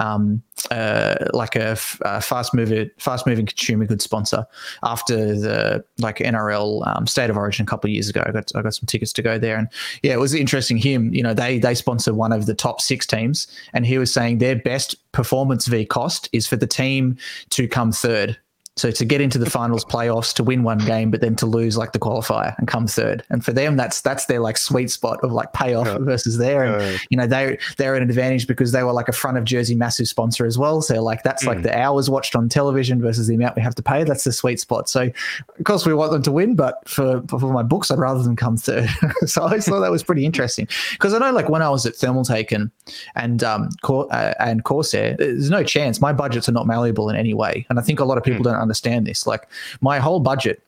um, 0.00 0.42
uh, 0.70 1.14
like 1.32 1.56
a, 1.56 1.76
fast 1.76 2.54
moving 2.54 2.90
fast 2.98 3.26
moving 3.26 3.46
consumer 3.46 3.86
goods 3.86 4.04
sponsor 4.04 4.46
after 4.82 5.38
the 5.38 5.84
like 5.98 6.18
NRL 6.18 6.86
um, 6.86 7.06
State 7.06 7.30
of 7.30 7.36
Origin 7.36 7.64
a 7.64 7.66
couple 7.66 7.88
of 7.88 7.92
years 7.92 8.08
ago. 8.08 8.22
I 8.26 8.32
got 8.32 8.50
I 8.54 8.62
got 8.62 8.74
some 8.74 8.86
tickets 8.86 9.12
to 9.14 9.22
go 9.22 9.38
there, 9.38 9.56
and 9.56 9.68
yeah, 10.02 10.12
it 10.12 10.20
was 10.20 10.34
interesting. 10.34 10.78
Him, 10.78 11.14
you 11.14 11.22
know, 11.22 11.34
they 11.34 11.58
they 11.58 11.74
sponsor 11.74 12.14
one 12.14 12.32
of 12.32 12.46
the 12.46 12.54
top 12.54 12.80
six 12.80 13.06
teams, 13.06 13.46
and 13.72 13.86
he 13.86 13.98
was 13.98 14.12
saying 14.12 14.38
their 14.38 14.56
best 14.56 14.96
performance 15.12 15.66
v 15.66 15.84
cost 15.84 16.28
is 16.32 16.46
for 16.46 16.56
the 16.56 16.66
team 16.66 17.16
to 17.50 17.68
come 17.68 17.92
third 17.92 18.38
so 18.76 18.90
to 18.90 19.04
get 19.04 19.20
into 19.20 19.36
the 19.36 19.50
finals 19.50 19.84
playoffs, 19.84 20.32
to 20.34 20.42
win 20.42 20.62
one 20.62 20.78
game, 20.78 21.10
but 21.10 21.20
then 21.20 21.36
to 21.36 21.46
lose 21.46 21.76
like 21.76 21.92
the 21.92 21.98
qualifier 21.98 22.56
and 22.56 22.66
come 22.66 22.86
third, 22.86 23.22
and 23.28 23.44
for 23.44 23.52
them 23.52 23.76
that's 23.76 24.00
that's 24.00 24.24
their 24.24 24.40
like 24.40 24.56
sweet 24.56 24.90
spot 24.90 25.22
of 25.22 25.32
like 25.32 25.52
payoff 25.52 25.86
yeah. 25.86 25.98
versus 25.98 26.38
there, 26.38 26.64
and 26.64 26.82
yeah. 26.82 26.98
you 27.10 27.16
know 27.16 27.26
they 27.26 27.58
they're 27.76 27.94
an 27.94 28.02
advantage 28.02 28.46
because 28.46 28.72
they 28.72 28.82
were 28.82 28.92
like 28.92 29.08
a 29.08 29.12
front 29.12 29.36
of 29.36 29.44
jersey 29.44 29.74
massive 29.74 30.08
sponsor 30.08 30.46
as 30.46 30.56
well. 30.56 30.80
So 30.80 31.02
like 31.02 31.22
that's 31.22 31.44
mm. 31.44 31.48
like 31.48 31.62
the 31.62 31.78
hours 31.78 32.08
watched 32.08 32.34
on 32.34 32.48
television 32.48 33.02
versus 33.02 33.26
the 33.26 33.34
amount 33.34 33.54
we 33.54 33.62
have 33.62 33.74
to 33.74 33.82
pay. 33.82 34.02
That's 34.04 34.24
the 34.24 34.32
sweet 34.32 34.60
spot. 34.60 34.88
So 34.88 35.10
of 35.58 35.64
course 35.64 35.84
we 35.84 35.92
want 35.92 36.12
them 36.12 36.22
to 36.22 36.32
win, 36.32 36.54
but 36.54 36.76
for 36.88 37.22
for 37.28 37.52
my 37.52 37.62
books, 37.62 37.90
I'd 37.90 37.98
rather 37.98 38.22
them 38.22 38.36
come 38.36 38.56
third. 38.56 38.88
so 39.26 39.44
I 39.44 39.60
thought 39.60 39.80
that 39.80 39.90
was 39.90 40.02
pretty 40.02 40.24
interesting 40.24 40.68
because 40.92 41.12
I 41.12 41.18
know 41.18 41.32
like 41.32 41.50
when 41.50 41.60
I 41.60 41.68
was 41.68 41.84
at 41.84 41.94
Thermaltake 41.94 42.52
and 42.52 42.70
and 43.14 43.44
um 43.44 43.68
Cor- 43.82 44.10
uh, 44.10 44.32
and 44.38 44.64
Corsair, 44.64 45.16
there's 45.18 45.50
no 45.50 45.62
chance 45.62 46.00
my 46.00 46.14
budgets 46.14 46.48
are 46.48 46.52
not 46.52 46.66
malleable 46.66 47.10
in 47.10 47.16
any 47.16 47.34
way, 47.34 47.66
and 47.68 47.78
I 47.78 47.82
think 47.82 48.00
a 48.00 48.06
lot 48.06 48.16
of 48.16 48.24
people 48.24 48.40
mm. 48.40 48.44
don't 48.44 48.54
understand 48.54 48.69
this. 49.06 49.26
Like 49.26 49.48
my 49.80 49.98
whole 49.98 50.20
budget 50.20 50.62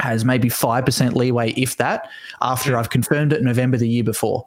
has 0.00 0.24
maybe 0.24 0.48
5% 0.48 1.14
leeway, 1.14 1.52
if 1.52 1.76
that, 1.78 2.08
after 2.40 2.76
I've 2.76 2.90
confirmed 2.90 3.32
it 3.32 3.38
in 3.38 3.44
November 3.44 3.76
the 3.76 3.88
year 3.88 4.04
before. 4.04 4.46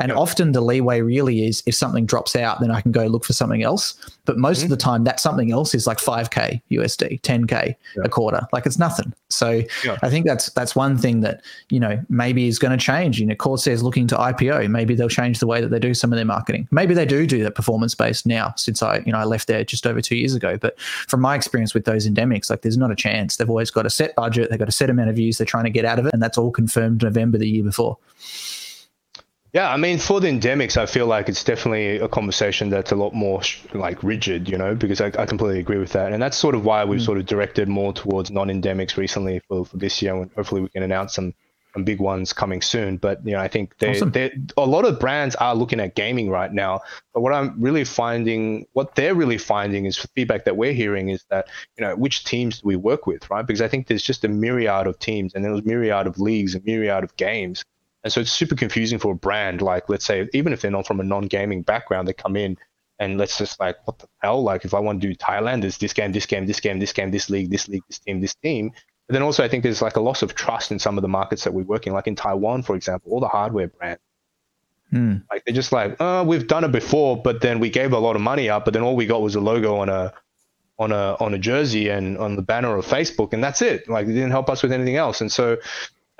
And 0.00 0.12
often 0.12 0.52
the 0.52 0.60
leeway 0.60 1.02
really 1.02 1.46
is 1.46 1.62
if 1.66 1.74
something 1.74 2.06
drops 2.06 2.34
out, 2.34 2.60
then 2.60 2.70
I 2.70 2.80
can 2.80 2.90
go 2.90 3.06
look 3.06 3.24
for 3.24 3.34
something 3.34 3.62
else. 3.62 3.94
But 4.24 4.38
most 4.38 4.58
mm-hmm. 4.58 4.64
of 4.66 4.70
the 4.70 4.76
time, 4.76 5.04
that 5.04 5.20
something 5.20 5.52
else 5.52 5.74
is 5.74 5.86
like 5.86 5.98
5K 5.98 6.62
USD, 6.70 7.20
10K 7.20 7.74
a 8.02 8.08
quarter. 8.08 8.46
Like 8.52 8.66
it's 8.66 8.78
nothing. 8.78 9.12
So 9.28 9.62
I 10.02 10.10
think 10.10 10.26
that's 10.26 10.50
that's 10.50 10.74
one 10.74 10.96
thing 10.96 11.20
that, 11.20 11.42
you 11.68 11.78
know, 11.78 12.02
maybe 12.08 12.48
is 12.48 12.58
going 12.58 12.76
to 12.76 12.82
change. 12.84 13.20
You 13.20 13.26
know, 13.26 13.34
Corsair's 13.34 13.82
looking 13.82 14.06
to 14.08 14.16
IPO. 14.16 14.70
Maybe 14.70 14.94
they'll 14.94 15.08
change 15.08 15.38
the 15.38 15.46
way 15.46 15.60
that 15.60 15.68
they 15.68 15.78
do 15.78 15.94
some 15.94 16.12
of 16.12 16.16
their 16.16 16.24
marketing. 16.24 16.66
Maybe 16.70 16.94
they 16.94 17.06
do 17.06 17.26
do 17.26 17.42
that 17.44 17.54
performance 17.54 17.94
based 17.94 18.26
now 18.26 18.54
since 18.56 18.82
I, 18.82 18.98
you 19.06 19.12
know, 19.12 19.18
I 19.18 19.24
left 19.24 19.48
there 19.48 19.64
just 19.64 19.86
over 19.86 20.00
two 20.00 20.16
years 20.16 20.34
ago. 20.34 20.56
But 20.56 20.80
from 20.80 21.20
my 21.20 21.34
experience 21.34 21.74
with 21.74 21.84
those 21.84 22.08
endemics, 22.08 22.50
like 22.50 22.62
there's 22.62 22.78
not 22.78 22.90
a 22.90 22.96
chance. 22.96 23.36
They've 23.36 23.50
always 23.50 23.70
got 23.70 23.86
a 23.86 23.90
set 23.90 24.14
budget. 24.16 24.50
They've 24.50 24.58
got 24.58 24.68
a 24.68 24.72
set 24.72 24.90
amount 24.90 25.10
of 25.10 25.16
views 25.16 25.38
they're 25.38 25.46
trying 25.46 25.64
to 25.64 25.70
get 25.70 25.84
out 25.84 25.98
of 25.98 26.06
it. 26.06 26.12
And 26.12 26.22
that's 26.22 26.38
all 26.38 26.50
confirmed 26.50 27.02
November 27.02 27.38
the 27.38 27.48
year 27.48 27.64
before. 27.64 27.98
Yeah, 29.52 29.68
I 29.68 29.76
mean, 29.76 29.98
for 29.98 30.20
the 30.20 30.28
endemics, 30.28 30.76
I 30.76 30.86
feel 30.86 31.06
like 31.06 31.28
it's 31.28 31.42
definitely 31.42 31.96
a 31.96 32.06
conversation 32.06 32.70
that's 32.70 32.92
a 32.92 32.96
lot 32.96 33.14
more 33.14 33.42
like 33.74 34.02
rigid, 34.02 34.48
you 34.48 34.56
know, 34.56 34.76
because 34.76 35.00
I, 35.00 35.06
I 35.06 35.26
completely 35.26 35.58
agree 35.58 35.78
with 35.78 35.92
that. 35.92 36.12
And 36.12 36.22
that's 36.22 36.36
sort 36.36 36.54
of 36.54 36.64
why 36.64 36.84
we've 36.84 37.00
mm. 37.00 37.04
sort 37.04 37.18
of 37.18 37.26
directed 37.26 37.68
more 37.68 37.92
towards 37.92 38.30
non 38.30 38.48
endemics 38.48 38.96
recently 38.96 39.40
for, 39.48 39.64
for 39.66 39.76
this 39.76 40.00
year. 40.02 40.14
And 40.14 40.30
hopefully 40.36 40.60
we 40.60 40.68
can 40.68 40.84
announce 40.84 41.14
some, 41.14 41.34
some 41.74 41.82
big 41.82 41.98
ones 41.98 42.32
coming 42.32 42.62
soon. 42.62 42.96
But, 42.96 43.26
you 43.26 43.32
know, 43.32 43.40
I 43.40 43.48
think 43.48 43.76
they, 43.78 43.90
awesome. 43.90 44.12
a 44.56 44.66
lot 44.66 44.84
of 44.84 45.00
brands 45.00 45.34
are 45.34 45.56
looking 45.56 45.80
at 45.80 45.96
gaming 45.96 46.30
right 46.30 46.52
now. 46.52 46.82
But 47.12 47.22
what 47.22 47.32
I'm 47.32 47.60
really 47.60 47.82
finding, 47.82 48.66
what 48.74 48.94
they're 48.94 49.16
really 49.16 49.38
finding 49.38 49.84
is 49.84 49.98
feedback 50.14 50.44
that 50.44 50.56
we're 50.56 50.74
hearing 50.74 51.08
is 51.08 51.24
that, 51.28 51.48
you 51.76 51.84
know, 51.84 51.96
which 51.96 52.22
teams 52.22 52.60
do 52.60 52.68
we 52.68 52.76
work 52.76 53.04
with, 53.08 53.28
right? 53.28 53.44
Because 53.44 53.62
I 53.62 53.66
think 53.66 53.88
there's 53.88 54.04
just 54.04 54.24
a 54.24 54.28
myriad 54.28 54.86
of 54.86 55.00
teams 55.00 55.34
and 55.34 55.44
there's 55.44 55.58
a 55.58 55.64
myriad 55.64 56.06
of 56.06 56.20
leagues, 56.20 56.54
a 56.54 56.60
myriad 56.60 57.02
of 57.02 57.16
games 57.16 57.64
and 58.02 58.12
so 58.12 58.20
it's 58.20 58.32
super 58.32 58.54
confusing 58.54 58.98
for 58.98 59.12
a 59.12 59.16
brand. 59.16 59.62
Like, 59.62 59.88
let's 59.88 60.04
say, 60.04 60.28
even 60.32 60.52
if 60.52 60.62
they're 60.62 60.70
not 60.70 60.86
from 60.86 61.00
a 61.00 61.04
non 61.04 61.26
gaming 61.26 61.62
background, 61.62 62.08
they 62.08 62.12
come 62.12 62.36
in 62.36 62.56
and 62.98 63.18
let's 63.18 63.38
just 63.38 63.60
like, 63.60 63.76
what 63.86 63.98
the 63.98 64.08
hell? 64.18 64.42
Like, 64.42 64.64
if 64.64 64.74
I 64.74 64.80
want 64.80 65.00
to 65.00 65.08
do 65.08 65.14
Thailand, 65.14 65.62
there's 65.62 65.78
this 65.78 65.92
game, 65.92 66.12
this 66.12 66.26
game, 66.26 66.46
this 66.46 66.60
game, 66.60 66.78
this 66.78 66.92
game, 66.92 67.10
this 67.10 67.28
league, 67.30 67.50
this 67.50 67.68
league, 67.68 67.82
this 67.88 67.98
team, 67.98 68.20
this 68.20 68.34
team. 68.34 68.72
But 69.06 69.14
then 69.14 69.22
also, 69.22 69.44
I 69.44 69.48
think 69.48 69.64
there's 69.64 69.82
like 69.82 69.96
a 69.96 70.00
loss 70.00 70.22
of 70.22 70.34
trust 70.34 70.70
in 70.70 70.78
some 70.78 70.96
of 70.96 71.02
the 71.02 71.08
markets 71.08 71.44
that 71.44 71.52
we 71.52 71.62
work 71.62 71.86
in, 71.86 71.92
like 71.92 72.06
in 72.06 72.14
Taiwan, 72.14 72.62
for 72.62 72.76
example, 72.76 73.12
all 73.12 73.20
the 73.20 73.28
hardware 73.28 73.68
brands. 73.68 74.00
Hmm. 74.90 75.16
Like 75.30 75.44
they're 75.44 75.54
just 75.54 75.72
like, 75.72 75.96
oh, 76.00 76.24
we've 76.24 76.46
done 76.46 76.64
it 76.64 76.72
before, 76.72 77.20
but 77.20 77.40
then 77.40 77.60
we 77.60 77.70
gave 77.70 77.92
a 77.92 77.98
lot 77.98 78.16
of 78.16 78.22
money 78.22 78.48
up, 78.48 78.64
but 78.64 78.74
then 78.74 78.82
all 78.82 78.96
we 78.96 79.06
got 79.06 79.22
was 79.22 79.34
a 79.34 79.40
logo 79.40 79.76
on 79.76 79.88
a 79.88 80.12
on 80.78 80.92
a 80.92 81.16
on 81.20 81.34
a 81.34 81.38
jersey 81.38 81.88
and 81.88 82.18
on 82.18 82.36
the 82.36 82.42
banner 82.42 82.76
of 82.76 82.86
Facebook, 82.86 83.32
and 83.32 83.44
that's 83.44 83.62
it. 83.62 83.88
Like 83.88 84.06
it 84.06 84.12
didn't 84.12 84.30
help 84.30 84.48
us 84.48 84.62
with 84.62 84.72
anything 84.72 84.96
else. 84.96 85.20
And 85.20 85.30
so 85.30 85.58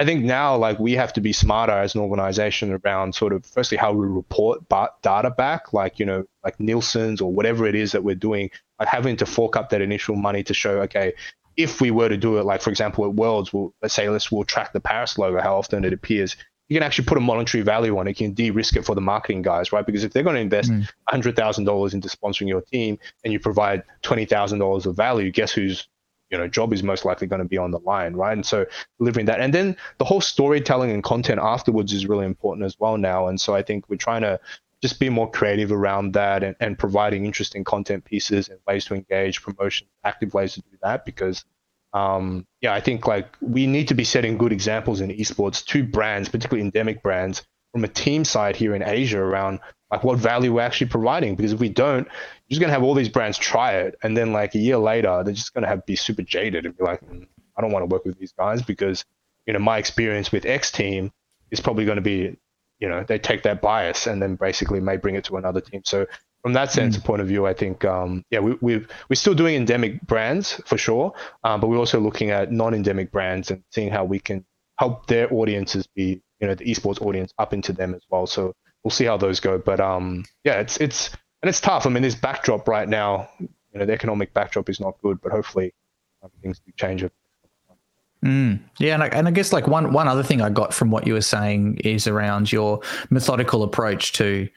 I 0.01 0.07
think 0.07 0.25
now, 0.25 0.57
like, 0.57 0.79
we 0.79 0.93
have 0.93 1.13
to 1.13 1.21
be 1.21 1.35
smarter 1.35 1.75
as 1.75 1.95
an 1.95 2.01
organization 2.01 2.81
around 2.83 3.15
sort 3.15 3.35
of, 3.35 3.45
firstly, 3.45 3.77
how 3.77 3.93
we 3.93 4.07
report 4.07 4.67
data 5.03 5.31
back, 5.31 5.75
like, 5.75 5.99
you 5.99 6.07
know, 6.07 6.25
like 6.43 6.59
Nielsen's 6.59 7.21
or 7.21 7.31
whatever 7.31 7.67
it 7.67 7.75
is 7.75 7.93
that 7.93 8.03
we're 8.03 8.15
doing, 8.15 8.51
like 8.79 8.89
having 8.89 9.19
to 9.19 9.27
fork 9.27 9.57
up 9.57 9.69
that 9.69 9.83
initial 9.83 10.17
money 10.17 10.43
to 10.45 10.55
show, 10.55 10.81
okay, 10.81 11.13
if 11.55 11.83
we 11.83 11.91
were 11.91 12.09
to 12.09 12.17
do 12.17 12.39
it, 12.39 12.47
like, 12.47 12.63
for 12.63 12.71
example, 12.71 13.05
at 13.05 13.13
Worlds, 13.13 13.53
we'll, 13.53 13.75
let's 13.83 13.93
say, 13.93 14.09
let's, 14.09 14.33
we'll 14.33 14.45
track 14.45 14.73
the 14.73 14.81
Paris 14.81 15.19
logo, 15.19 15.39
how 15.39 15.59
often 15.59 15.85
it 15.85 15.93
appears. 15.93 16.35
You 16.71 16.77
can 16.77 16.83
actually 16.83 17.05
put 17.05 17.19
a 17.19 17.21
monetary 17.21 17.63
value 17.63 17.99
on 17.99 18.07
it. 18.07 18.19
You 18.19 18.27
can 18.29 18.33
de-risk 18.33 18.77
it 18.77 18.87
for 18.87 18.95
the 18.95 19.03
marketing 19.03 19.43
guys, 19.43 19.71
right? 19.71 19.85
Because 19.85 20.03
if 20.03 20.15
they're 20.15 20.23
going 20.23 20.37
to 20.37 20.41
invest 20.41 20.71
mm. 20.71 20.89
$100,000 21.13 21.93
into 21.93 22.09
sponsoring 22.09 22.49
your 22.49 22.63
team 22.63 22.99
and 23.23 23.35
you 23.35 23.39
provide 23.39 23.83
$20,000 24.03 24.87
of 24.87 24.97
value, 24.97 25.31
guess 25.31 25.53
who's 25.53 25.89
you 26.31 26.39
know 26.39 26.49
job 26.49 26.73
is 26.73 26.83
most 26.83 27.05
likely 27.05 27.27
going 27.27 27.43
to 27.43 27.49
be 27.49 27.59
on 27.59 27.71
the 27.71 27.81
line 27.81 28.15
right? 28.15 28.33
And 28.33 28.47
so 28.47 28.67
delivering 28.99 29.27
that 29.27 29.41
and 29.41 29.53
then 29.53 29.77
the 29.99 30.05
whole 30.05 30.21
storytelling 30.21 30.91
and 30.91 31.03
content 31.03 31.41
afterwards 31.43 31.93
is 31.93 32.07
really 32.07 32.27
important 32.27 32.65
as 32.65 32.79
well 32.79 32.97
now. 32.97 33.29
And 33.29 33.41
so 33.41 33.55
i 33.55 33.63
think 33.63 33.89
we're 33.89 33.97
trying 33.97 34.23
to 34.23 34.41
just 34.81 34.99
be 34.99 35.09
more 35.09 35.31
creative 35.31 35.73
around 35.73 36.15
that 36.15 36.43
and, 36.43 36.57
and 36.61 36.79
providing 36.79 37.27
interesting 37.27 37.65
content 37.65 38.05
pieces 38.05 38.49
and 38.49 38.59
ways 38.67 38.85
to 38.87 38.95
engage 38.95 39.43
promotion 39.43 39.87
active 40.05 40.33
ways 40.35 40.55
to 40.55 40.61
do 40.63 40.77
that 40.83 41.05
because 41.05 41.45
um, 41.93 42.47
yeah 42.61 42.73
i 42.73 42.81
think 42.81 43.07
like 43.07 43.37
we 43.41 43.67
need 43.67 43.89
to 43.89 43.95
be 43.95 44.05
setting 44.05 44.39
good 44.39 44.53
examples 44.53 45.01
in 45.01 45.11
esports 45.11 45.65
to 45.65 45.85
brands 45.85 46.29
particularly 46.29 46.65
endemic 46.65 47.03
brands 47.03 47.45
from 47.73 47.85
a 47.85 47.89
team 47.89 48.25
side 48.25 48.57
here 48.57 48.75
in 48.75 48.83
asia 48.83 49.19
around 49.19 49.61
like 49.91 50.05
what 50.05 50.19
value 50.19 50.55
we're 50.55 50.61
actually 50.61 50.89
providing. 50.89 51.35
Because 51.35 51.53
if 51.53 51.61
we 51.61 51.69
don't, 51.69 52.07
you're 52.07 52.51
just 52.51 52.61
gonna 52.61 52.73
have 52.73 52.83
all 52.83 52.95
these 52.95 53.09
brands 53.09 53.39
try 53.39 53.73
it, 53.73 53.97
and 54.03 54.17
then 54.17 54.33
like 54.33 54.55
a 54.55 54.59
year 54.59 54.79
later, 54.79 55.23
they're 55.25 55.35
just 55.35 55.55
gonna 55.55 55.69
have 55.69 55.85
be 55.87 55.97
super 55.97 56.23
jaded 56.23 56.67
and 56.67 56.77
be 56.77 56.85
like, 56.85 57.01
mm, 57.03 57.27
I 57.57 57.61
don't 57.61 57.73
want 57.73 57.83
to 57.83 57.93
work 57.93 58.05
with 58.05 58.19
these 58.19 58.33
guys 58.33 58.63
because 58.63 59.05
you 59.47 59.53
know 59.53 59.59
my 59.59 59.79
experience 59.79 60.33
with 60.33 60.47
X 60.47 60.71
team 60.71 61.13
is 61.51 61.61
probably 61.61 61.85
going 61.85 61.97
to 61.97 62.03
be, 62.03 62.37
you 62.79 62.89
know, 62.89 63.05
they 63.05 63.19
take 63.19 63.43
that 63.43 63.61
bias 63.61 64.07
and 64.07 64.23
then 64.23 64.37
basically 64.37 64.81
may 64.81 64.97
bring 64.97 65.15
it 65.15 65.25
to 65.25 65.37
another 65.37 65.61
team. 65.61 65.83
So 65.85 66.07
from 66.43 66.53
that 66.55 66.73
sense 66.73 66.97
mm. 66.97 67.05
point 67.05 67.21
of 67.21 67.29
view, 67.29 67.47
I 67.47 67.55
think 67.55 67.85
um, 67.85 68.25
yeah, 68.31 68.41
we, 68.41 68.57
we 68.61 68.87
we're 69.09 69.17
still 69.17 69.35
doing 69.35 69.57
endemic 69.57 70.01
brands 70.03 70.61
for 70.65 70.79
sure, 70.79 71.13
um, 71.45 71.61
but 71.61 71.69
we're 71.69 71.79
also 71.79 72.01
looking 72.01 72.31
at 72.31 72.51
non-endemic 72.51 73.11
brands 73.11 73.51
and 73.51 73.63
seeing 73.71 73.91
how 73.91 74.05
we 74.05 74.19
can 74.19 74.45
help 74.79 75.07
their 75.07 75.33
audiences 75.33 75.87
be, 75.87 76.23
you 76.41 76.47
know, 76.47 76.55
the 76.55 76.65
esports 76.65 77.03
audience 77.03 77.35
up 77.39 77.53
into 77.53 77.73
them 77.73 77.95
as 77.95 78.03
well. 78.09 78.27
So 78.27 78.55
we'll 78.85 78.91
see 78.91 79.05
how 79.05 79.17
those 79.17 79.41
go. 79.41 79.59
But 79.59 79.81
um, 79.81 80.25
yeah, 80.45 80.61
it's 80.61 80.77
it's 80.79 81.11
and 81.43 81.49
it's 81.49 81.61
tough. 81.61 81.87
I 81.87 81.91
mean, 81.91 82.03
this 82.03 82.15
backdrop 82.15 82.69
right 82.69 82.89
now, 82.89 83.29
you 83.39 83.49
know, 83.75 83.87
the 83.87 83.93
economic 83.93 84.35
backdrop 84.35 84.69
is 84.69 84.81
not 84.81 84.95
good, 85.03 85.21
but 85.21 85.33
hopefully 85.33 85.73
things 86.43 86.61
do 86.61 86.73
change. 86.77 87.03
It. 87.03 87.13
Mm, 88.25 88.61
yeah, 88.79 88.95
and 88.95 89.03
I, 89.03 89.07
and 89.09 89.27
I 89.27 89.31
guess 89.31 89.53
like 89.53 89.67
one 89.67 89.93
one 89.93 90.09
other 90.09 90.23
thing 90.23 90.43
I 90.43 90.51
got 90.51 90.75
from 90.75 90.91
what 90.91 91.07
you 91.07 91.15
were 91.15 91.23
saying 91.23 91.79
is 91.85 92.07
around 92.07 92.53
your 92.53 92.81
methodical 93.09 93.63
approach 93.63 94.13
to 94.15 94.49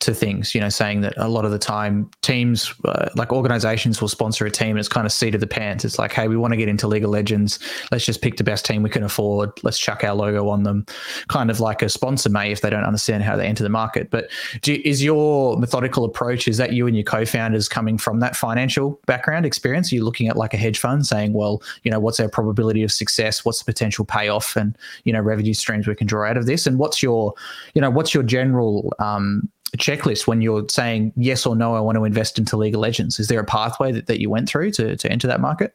to 0.00 0.12
things, 0.12 0.54
you 0.54 0.60
know, 0.60 0.68
saying 0.68 1.00
that 1.00 1.14
a 1.16 1.28
lot 1.28 1.44
of 1.44 1.50
the 1.50 1.58
time 1.58 2.10
teams, 2.22 2.74
uh, 2.84 3.08
like 3.16 3.32
organizations, 3.32 4.00
will 4.00 4.08
sponsor 4.08 4.44
a 4.44 4.50
team 4.50 4.70
and 4.70 4.78
it's 4.78 4.88
kind 4.88 5.06
of 5.06 5.12
seat 5.12 5.34
of 5.34 5.40
the 5.40 5.46
pants. 5.46 5.84
It's 5.84 5.98
like, 5.98 6.12
hey, 6.12 6.28
we 6.28 6.36
want 6.36 6.52
to 6.52 6.56
get 6.56 6.68
into 6.68 6.86
League 6.86 7.04
of 7.04 7.10
Legends. 7.10 7.58
Let's 7.90 8.04
just 8.04 8.20
pick 8.20 8.36
the 8.36 8.44
best 8.44 8.66
team 8.66 8.82
we 8.82 8.90
can 8.90 9.02
afford. 9.02 9.50
Let's 9.62 9.78
chuck 9.78 10.04
our 10.04 10.14
logo 10.14 10.48
on 10.48 10.64
them, 10.64 10.84
kind 11.28 11.50
of 11.50 11.60
like 11.60 11.82
a 11.82 11.88
sponsor 11.88 12.28
may 12.28 12.52
if 12.52 12.60
they 12.60 12.68
don't 12.68 12.84
understand 12.84 13.22
how 13.22 13.36
they 13.36 13.46
enter 13.46 13.62
the 13.62 13.70
market. 13.70 14.10
But 14.10 14.28
do, 14.60 14.80
is 14.84 15.02
your 15.02 15.56
methodical 15.58 16.04
approach, 16.04 16.46
is 16.46 16.58
that 16.58 16.72
you 16.72 16.86
and 16.86 16.94
your 16.94 17.04
co 17.04 17.24
founders 17.24 17.68
coming 17.68 17.96
from 17.96 18.20
that 18.20 18.36
financial 18.36 19.00
background 19.06 19.46
experience? 19.46 19.92
Are 19.92 19.94
you 19.94 20.04
looking 20.04 20.28
at 20.28 20.36
like 20.36 20.52
a 20.52 20.58
hedge 20.58 20.78
fund 20.78 21.06
saying, 21.06 21.32
well, 21.32 21.62
you 21.82 21.90
know, 21.90 22.00
what's 22.00 22.20
our 22.20 22.28
probability 22.28 22.82
of 22.82 22.92
success? 22.92 23.44
What's 23.44 23.60
the 23.60 23.64
potential 23.64 24.04
payoff 24.04 24.56
and, 24.56 24.76
you 25.04 25.12
know, 25.12 25.20
revenue 25.20 25.54
streams 25.54 25.86
we 25.86 25.94
can 25.94 26.06
draw 26.06 26.28
out 26.28 26.36
of 26.36 26.46
this? 26.46 26.66
And 26.66 26.78
what's 26.78 27.02
your, 27.02 27.34
you 27.74 27.80
know, 27.80 27.90
what's 27.90 28.12
your 28.12 28.22
general, 28.22 28.92
um, 28.98 29.48
checklist 29.76 30.26
when 30.26 30.40
you're 30.40 30.66
saying 30.68 31.12
yes 31.16 31.46
or 31.46 31.56
no, 31.56 31.74
I 31.74 31.80
want 31.80 31.96
to 31.96 32.04
invest 32.04 32.38
into 32.38 32.56
League 32.56 32.74
of 32.74 32.80
Legends? 32.80 33.18
Is 33.18 33.28
there 33.28 33.40
a 33.40 33.44
pathway 33.44 33.92
that, 33.92 34.06
that 34.06 34.20
you 34.20 34.30
went 34.30 34.48
through 34.48 34.70
to, 34.72 34.96
to 34.96 35.12
enter 35.12 35.26
that 35.26 35.40
market? 35.40 35.74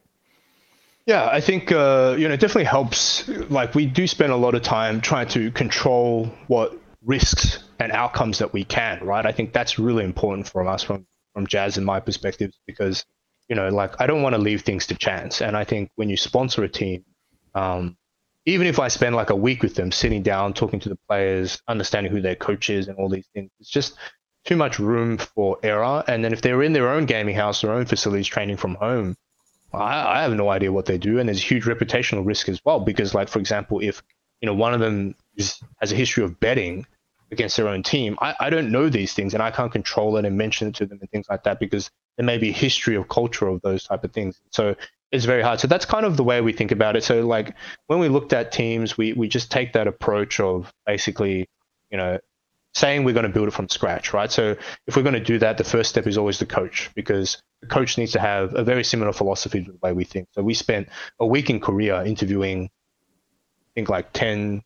Yeah, 1.06 1.28
I 1.30 1.40
think 1.40 1.72
uh, 1.72 2.14
you 2.16 2.28
know 2.28 2.34
it 2.34 2.40
definitely 2.40 2.64
helps. 2.64 3.28
Like 3.28 3.74
we 3.74 3.86
do 3.86 4.06
spend 4.06 4.32
a 4.32 4.36
lot 4.36 4.54
of 4.54 4.62
time 4.62 5.00
trying 5.00 5.28
to 5.28 5.50
control 5.50 6.26
what 6.46 6.78
risks 7.04 7.58
and 7.80 7.90
outcomes 7.90 8.38
that 8.38 8.52
we 8.52 8.64
can, 8.64 9.04
right? 9.04 9.26
I 9.26 9.32
think 9.32 9.52
that's 9.52 9.78
really 9.78 10.04
important 10.04 10.48
for 10.48 10.66
us 10.66 10.82
from 10.82 11.06
from 11.34 11.46
Jazz 11.46 11.76
and 11.76 11.84
my 11.84 11.98
perspective 11.98 12.52
because 12.66 13.04
you 13.48 13.56
know 13.56 13.68
like 13.68 14.00
I 14.00 14.06
don't 14.06 14.22
want 14.22 14.36
to 14.36 14.40
leave 14.40 14.62
things 14.62 14.86
to 14.88 14.94
chance, 14.94 15.40
and 15.40 15.56
I 15.56 15.64
think 15.64 15.90
when 15.96 16.08
you 16.08 16.16
sponsor 16.16 16.62
a 16.62 16.68
team, 16.68 17.04
um, 17.56 17.96
even 18.44 18.66
if 18.66 18.78
I 18.78 18.88
spend 18.88 19.14
like 19.14 19.30
a 19.30 19.36
week 19.36 19.62
with 19.62 19.74
them, 19.74 19.92
sitting 19.92 20.22
down, 20.22 20.52
talking 20.52 20.80
to 20.80 20.88
the 20.88 20.98
players, 21.08 21.60
understanding 21.68 22.12
who 22.12 22.20
their 22.20 22.34
coach 22.34 22.70
is, 22.70 22.88
and 22.88 22.98
all 22.98 23.08
these 23.08 23.28
things, 23.34 23.50
it's 23.60 23.70
just 23.70 23.96
too 24.44 24.56
much 24.56 24.78
room 24.78 25.18
for 25.18 25.58
error. 25.62 26.02
And 26.08 26.24
then 26.24 26.32
if 26.32 26.42
they're 26.42 26.62
in 26.62 26.72
their 26.72 26.90
own 26.90 27.06
gaming 27.06 27.36
house, 27.36 27.60
their 27.60 27.72
own 27.72 27.86
facilities, 27.86 28.26
training 28.26 28.56
from 28.56 28.74
home, 28.74 29.16
I, 29.72 30.18
I 30.18 30.22
have 30.22 30.32
no 30.32 30.48
idea 30.48 30.72
what 30.72 30.86
they 30.86 30.98
do, 30.98 31.18
and 31.18 31.28
there's 31.28 31.42
huge 31.42 31.64
reputational 31.64 32.26
risk 32.26 32.48
as 32.48 32.60
well. 32.64 32.80
Because, 32.80 33.14
like 33.14 33.28
for 33.28 33.38
example, 33.38 33.80
if 33.80 34.02
you 34.40 34.46
know 34.46 34.54
one 34.54 34.74
of 34.74 34.80
them 34.80 35.14
is, 35.36 35.62
has 35.80 35.92
a 35.92 35.96
history 35.96 36.24
of 36.24 36.40
betting 36.40 36.86
against 37.30 37.56
their 37.56 37.68
own 37.68 37.82
team, 37.82 38.18
I, 38.20 38.34
I 38.40 38.50
don't 38.50 38.70
know 38.72 38.88
these 38.88 39.14
things, 39.14 39.34
and 39.34 39.42
I 39.42 39.50
can't 39.52 39.72
control 39.72 40.16
it 40.16 40.24
and 40.24 40.36
mention 40.36 40.68
it 40.68 40.74
to 40.76 40.86
them 40.86 40.98
and 41.00 41.10
things 41.10 41.26
like 41.30 41.44
that 41.44 41.60
because 41.60 41.90
there 42.16 42.26
may 42.26 42.38
be 42.38 42.50
a 42.50 42.52
history 42.52 42.96
of 42.96 43.08
culture 43.08 43.46
of 43.46 43.62
those 43.62 43.84
type 43.84 44.04
of 44.04 44.12
things. 44.12 44.40
So 44.50 44.74
is 45.12 45.26
very 45.26 45.42
hard. 45.42 45.60
So 45.60 45.68
that's 45.68 45.84
kind 45.84 46.06
of 46.06 46.16
the 46.16 46.24
way 46.24 46.40
we 46.40 46.52
think 46.52 46.72
about 46.72 46.96
it. 46.96 47.04
So 47.04 47.26
like 47.26 47.54
when 47.86 48.00
we 48.00 48.08
looked 48.08 48.32
at 48.32 48.50
teams, 48.50 48.96
we 48.96 49.12
we 49.12 49.28
just 49.28 49.50
take 49.50 49.74
that 49.74 49.86
approach 49.86 50.40
of 50.40 50.72
basically, 50.86 51.48
you 51.90 51.98
know, 51.98 52.18
saying 52.74 53.04
we're 53.04 53.12
going 53.12 53.26
to 53.26 53.32
build 53.32 53.48
it 53.48 53.52
from 53.52 53.68
scratch, 53.68 54.14
right? 54.14 54.32
So 54.32 54.56
if 54.86 54.96
we're 54.96 55.02
going 55.02 55.14
to 55.14 55.20
do 55.20 55.38
that, 55.38 55.58
the 55.58 55.64
first 55.64 55.90
step 55.90 56.06
is 56.06 56.16
always 56.16 56.38
the 56.38 56.46
coach 56.46 56.90
because 56.94 57.42
the 57.60 57.66
coach 57.66 57.98
needs 57.98 58.12
to 58.12 58.20
have 58.20 58.54
a 58.54 58.64
very 58.64 58.82
similar 58.82 59.12
philosophy 59.12 59.62
to 59.62 59.72
the 59.72 59.78
way 59.82 59.92
we 59.92 60.04
think. 60.04 60.28
So 60.32 60.42
we 60.42 60.54
spent 60.54 60.88
a 61.20 61.26
week 61.26 61.50
in 61.50 61.60
Korea 61.60 62.02
interviewing, 62.04 62.64
I 62.64 63.70
think 63.74 63.90
like 63.90 64.12
10, 64.14 64.62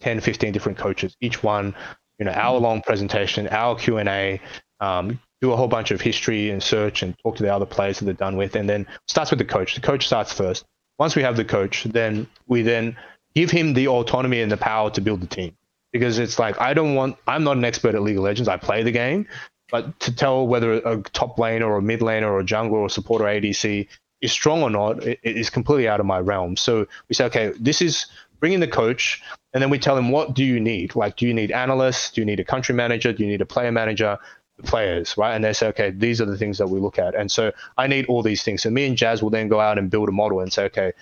10 0.00 0.20
15 0.20 0.52
different 0.52 0.78
coaches, 0.78 1.14
each 1.20 1.42
one, 1.42 1.74
you 2.18 2.24
know, 2.24 2.32
hour 2.32 2.58
long 2.58 2.80
presentation, 2.80 3.46
hour 3.48 3.76
Q 3.76 3.98
and 3.98 4.08
A, 4.08 4.40
um, 4.80 5.20
do 5.40 5.52
a 5.52 5.56
whole 5.56 5.68
bunch 5.68 5.90
of 5.90 6.00
history 6.00 6.50
and 6.50 6.62
search 6.62 7.02
and 7.02 7.16
talk 7.18 7.36
to 7.36 7.42
the 7.42 7.54
other 7.54 7.66
players 7.66 7.98
that 7.98 8.04
they're 8.04 8.14
done 8.14 8.36
with, 8.36 8.56
and 8.56 8.68
then 8.68 8.86
starts 9.06 9.30
with 9.30 9.38
the 9.38 9.44
coach. 9.44 9.74
The 9.74 9.80
coach 9.80 10.06
starts 10.06 10.32
first. 10.32 10.64
Once 10.98 11.16
we 11.16 11.22
have 11.22 11.36
the 11.36 11.44
coach, 11.44 11.84
then 11.84 12.26
we 12.46 12.62
then 12.62 12.96
give 13.34 13.50
him 13.50 13.72
the 13.72 13.88
autonomy 13.88 14.40
and 14.42 14.52
the 14.52 14.56
power 14.56 14.90
to 14.90 15.00
build 15.00 15.20
the 15.20 15.26
team. 15.26 15.56
Because 15.92 16.18
it's 16.18 16.38
like 16.38 16.60
I 16.60 16.74
don't 16.74 16.94
want 16.94 17.16
I'm 17.26 17.42
not 17.42 17.56
an 17.56 17.64
expert 17.64 17.94
at 17.94 18.02
League 18.02 18.16
of 18.16 18.22
Legends. 18.22 18.48
I 18.48 18.58
play 18.58 18.82
the 18.82 18.92
game, 18.92 19.26
but 19.70 19.98
to 20.00 20.14
tell 20.14 20.46
whether 20.46 20.74
a 20.74 21.02
top 21.02 21.36
laner 21.36 21.66
or 21.66 21.78
a 21.78 21.82
mid 21.82 22.00
laner 22.00 22.30
or 22.30 22.40
a 22.40 22.44
jungler 22.44 22.72
or 22.72 22.86
a 22.86 22.90
support 22.90 23.22
or 23.22 23.24
ADC 23.24 23.88
is 24.20 24.32
strong 24.32 24.62
or 24.62 24.70
not 24.70 25.02
it, 25.02 25.18
it 25.22 25.36
is 25.36 25.50
completely 25.50 25.88
out 25.88 26.00
of 26.00 26.06
my 26.06 26.20
realm. 26.20 26.56
So 26.56 26.86
we 27.08 27.14
say, 27.14 27.24
okay, 27.24 27.52
this 27.58 27.80
is 27.80 28.06
bring 28.40 28.52
in 28.52 28.60
the 28.60 28.68
coach, 28.68 29.22
and 29.52 29.62
then 29.62 29.70
we 29.70 29.78
tell 29.78 29.96
him 29.96 30.10
what 30.10 30.34
do 30.34 30.44
you 30.44 30.60
need? 30.60 30.96
Like, 30.96 31.16
do 31.16 31.26
you 31.26 31.34
need 31.34 31.50
analysts? 31.50 32.10
Do 32.10 32.20
you 32.20 32.24
need 32.24 32.40
a 32.40 32.44
country 32.44 32.74
manager? 32.74 33.12
Do 33.12 33.22
you 33.22 33.28
need 33.28 33.40
a 33.40 33.46
player 33.46 33.70
manager? 33.70 34.18
Players, 34.64 35.16
right? 35.16 35.34
And 35.34 35.44
they 35.44 35.52
say, 35.52 35.68
okay, 35.68 35.90
these 35.90 36.20
are 36.20 36.26
the 36.26 36.36
things 36.36 36.58
that 36.58 36.68
we 36.68 36.80
look 36.80 36.98
at. 36.98 37.14
And 37.14 37.30
so 37.30 37.52
I 37.76 37.86
need 37.86 38.06
all 38.06 38.22
these 38.22 38.42
things. 38.42 38.62
So 38.62 38.70
me 38.70 38.86
and 38.86 38.96
Jazz 38.96 39.22
will 39.22 39.30
then 39.30 39.48
go 39.48 39.60
out 39.60 39.78
and 39.78 39.90
build 39.90 40.08
a 40.08 40.12
model 40.12 40.40
and 40.40 40.52
say, 40.52 40.64
okay, 40.64 40.92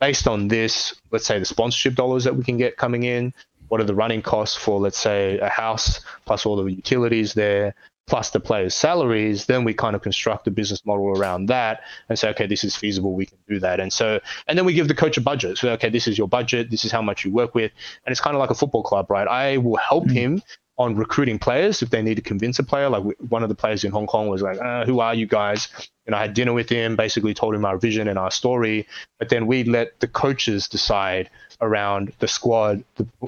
based 0.00 0.28
on 0.28 0.48
this, 0.48 0.94
let's 1.10 1.26
say 1.26 1.38
the 1.38 1.44
sponsorship 1.44 1.94
dollars 1.94 2.24
that 2.24 2.36
we 2.36 2.44
can 2.44 2.56
get 2.56 2.76
coming 2.76 3.02
in, 3.02 3.34
what 3.68 3.80
are 3.80 3.84
the 3.84 3.94
running 3.94 4.22
costs 4.22 4.56
for, 4.56 4.80
let's 4.80 4.98
say, 4.98 5.38
a 5.38 5.48
house, 5.48 6.00
plus 6.24 6.46
all 6.46 6.56
the 6.56 6.64
utilities 6.64 7.34
there, 7.34 7.74
plus 8.06 8.30
the 8.30 8.40
players' 8.40 8.74
salaries, 8.74 9.46
then 9.46 9.64
we 9.64 9.74
kind 9.74 9.94
of 9.94 10.02
construct 10.02 10.46
a 10.46 10.50
business 10.50 10.84
model 10.86 11.08
around 11.08 11.46
that 11.46 11.82
and 12.08 12.18
say, 12.18 12.30
okay, 12.30 12.46
this 12.46 12.64
is 12.64 12.74
feasible, 12.74 13.12
we 13.12 13.26
can 13.26 13.38
do 13.46 13.60
that. 13.60 13.80
And 13.80 13.92
so, 13.92 14.18
and 14.46 14.56
then 14.56 14.64
we 14.64 14.72
give 14.72 14.88
the 14.88 14.94
coach 14.94 15.18
a 15.18 15.20
budget. 15.20 15.58
So, 15.58 15.68
okay, 15.72 15.90
this 15.90 16.08
is 16.08 16.16
your 16.16 16.28
budget, 16.28 16.70
this 16.70 16.84
is 16.84 16.90
how 16.90 17.02
much 17.02 17.24
you 17.24 17.30
work 17.30 17.54
with. 17.54 17.70
And 18.06 18.12
it's 18.12 18.20
kind 18.20 18.34
of 18.34 18.40
like 18.40 18.50
a 18.50 18.54
football 18.54 18.82
club, 18.82 19.10
right? 19.10 19.28
I 19.28 19.58
will 19.58 19.76
help 19.76 20.04
mm-hmm. 20.04 20.14
him 20.14 20.42
on 20.78 20.94
recruiting 20.94 21.38
players 21.38 21.82
if 21.82 21.90
they 21.90 22.02
need 22.02 22.14
to 22.14 22.22
convince 22.22 22.58
a 22.58 22.62
player. 22.62 22.88
Like 22.88 23.02
one 23.28 23.42
of 23.42 23.48
the 23.48 23.54
players 23.54 23.84
in 23.84 23.90
Hong 23.90 24.06
Kong 24.06 24.28
was 24.28 24.42
like, 24.42 24.58
uh, 24.60 24.84
"Who 24.86 25.00
are 25.00 25.14
you 25.14 25.26
guys?" 25.26 25.68
And 26.06 26.14
I 26.14 26.20
had 26.20 26.34
dinner 26.34 26.52
with 26.52 26.68
him, 26.68 26.96
basically 26.96 27.34
told 27.34 27.54
him 27.54 27.64
our 27.64 27.76
vision 27.76 28.08
and 28.08 28.18
our 28.18 28.30
story. 28.30 28.86
But 29.18 29.28
then 29.28 29.46
we 29.46 29.64
let 29.64 30.00
the 30.00 30.08
coaches 30.08 30.68
decide 30.68 31.28
around 31.60 32.12
the 32.20 32.28
squad 32.28 32.84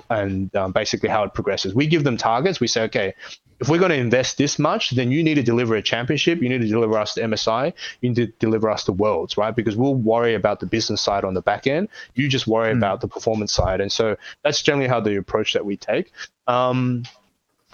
and 0.09 0.55
um, 0.57 0.73
basically 0.73 1.09
how 1.09 1.25
it 1.25 1.35
progresses. 1.35 1.75
We 1.75 1.87
give 1.87 2.05
them 2.05 2.17
targets. 2.17 2.61
We 2.61 2.69
say, 2.69 2.83
okay, 2.85 3.15
if 3.61 3.69
we're 3.69 3.79
going 3.79 3.91
to 3.91 3.99
invest 3.99 4.39
this 4.39 4.59
much, 4.59 4.91
then 4.91 5.11
you 5.11 5.23
need 5.23 5.35
to 5.35 5.43
deliver 5.43 5.75
a 5.77 5.83
championship. 5.83 6.41
You 6.41 6.49
need 6.49 6.63
to 6.63 6.69
deliver 6.69 6.97
us 6.97 7.15
to 7.15 7.21
MSI. 7.21 7.75
You 8.01 8.09
need 8.09 8.17
to 8.17 8.27
deliver 8.39 8.71
us 8.71 8.85
to 8.85 8.93
Worlds, 8.93 9.37
right? 9.37 9.55
Because 9.55 9.77
we'll 9.77 9.95
worry 9.95 10.35
about 10.35 10.61
the 10.61 10.67
business 10.67 11.03
side 11.03 11.25
on 11.25 11.35
the 11.35 11.43
back 11.43 11.67
end. 11.67 11.89
You 12.15 12.29
just 12.29 12.47
worry 12.47 12.73
mm. 12.73 12.79
about 12.79 13.03
the 13.03 13.09
performance 13.09 13.53
side. 13.53 13.83
And 13.83 13.93
so 13.93 14.17
that's 14.43 14.63
generally 14.63 14.89
how 14.89 15.01
the 15.01 15.17
approach 15.17 15.53
that 15.53 15.67
we 15.67 15.77
take. 15.77 16.13
Um, 16.47 17.03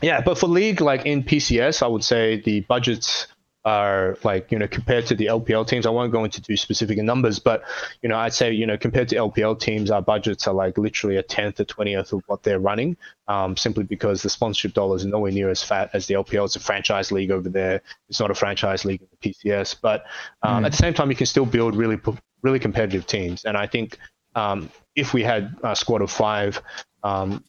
yeah, 0.02 0.20
but 0.20 0.38
for 0.38 0.46
league, 0.46 0.80
like 0.80 1.06
in 1.06 1.22
PCS, 1.22 1.82
I 1.82 1.86
would 1.86 2.04
say 2.04 2.40
the 2.40 2.60
budgets 2.60 3.26
are 3.66 4.16
like 4.22 4.52
you 4.52 4.58
know 4.60 4.68
compared 4.68 5.06
to 5.06 5.14
the 5.16 5.26
LPL 5.26 5.66
teams. 5.66 5.86
I 5.86 5.90
won't 5.90 6.12
go 6.12 6.22
into 6.22 6.40
too 6.40 6.56
specific 6.56 6.98
numbers, 6.98 7.40
but 7.40 7.64
you 8.00 8.08
know 8.08 8.16
I'd 8.16 8.32
say 8.32 8.52
you 8.52 8.64
know 8.64 8.78
compared 8.78 9.08
to 9.08 9.16
LPL 9.16 9.58
teams, 9.58 9.90
our 9.90 10.00
budgets 10.00 10.46
are 10.46 10.54
like 10.54 10.78
literally 10.78 11.16
a 11.16 11.22
tenth 11.22 11.58
or 11.58 11.64
twentieth 11.64 12.12
of 12.12 12.22
what 12.26 12.44
they're 12.44 12.60
running, 12.60 12.96
um, 13.26 13.56
simply 13.56 13.82
because 13.82 14.22
the 14.22 14.30
sponsorship 14.30 14.72
dollars 14.72 15.04
are 15.04 15.08
nowhere 15.08 15.32
near 15.32 15.50
as 15.50 15.64
fat 15.64 15.90
as 15.94 16.06
the 16.06 16.14
LPL. 16.14 16.44
It's 16.44 16.56
a 16.56 16.60
franchise 16.60 17.10
league 17.10 17.32
over 17.32 17.48
there. 17.48 17.82
It's 18.08 18.20
not 18.20 18.30
a 18.30 18.34
franchise 18.34 18.84
league 18.84 19.02
in 19.02 19.08
the 19.10 19.30
PCS, 19.30 19.76
but 19.82 20.04
um, 20.42 20.62
mm. 20.62 20.66
at 20.66 20.72
the 20.72 20.78
same 20.78 20.94
time, 20.94 21.10
you 21.10 21.16
can 21.16 21.26
still 21.26 21.46
build 21.46 21.74
really 21.74 22.00
really 22.42 22.60
competitive 22.60 23.06
teams. 23.06 23.44
And 23.44 23.56
I 23.56 23.66
think 23.66 23.98
um, 24.36 24.70
if 24.94 25.12
we 25.12 25.24
had 25.24 25.56
a 25.64 25.74
squad 25.74 26.02
of 26.02 26.10
five, 26.12 26.62
um, 27.02 27.42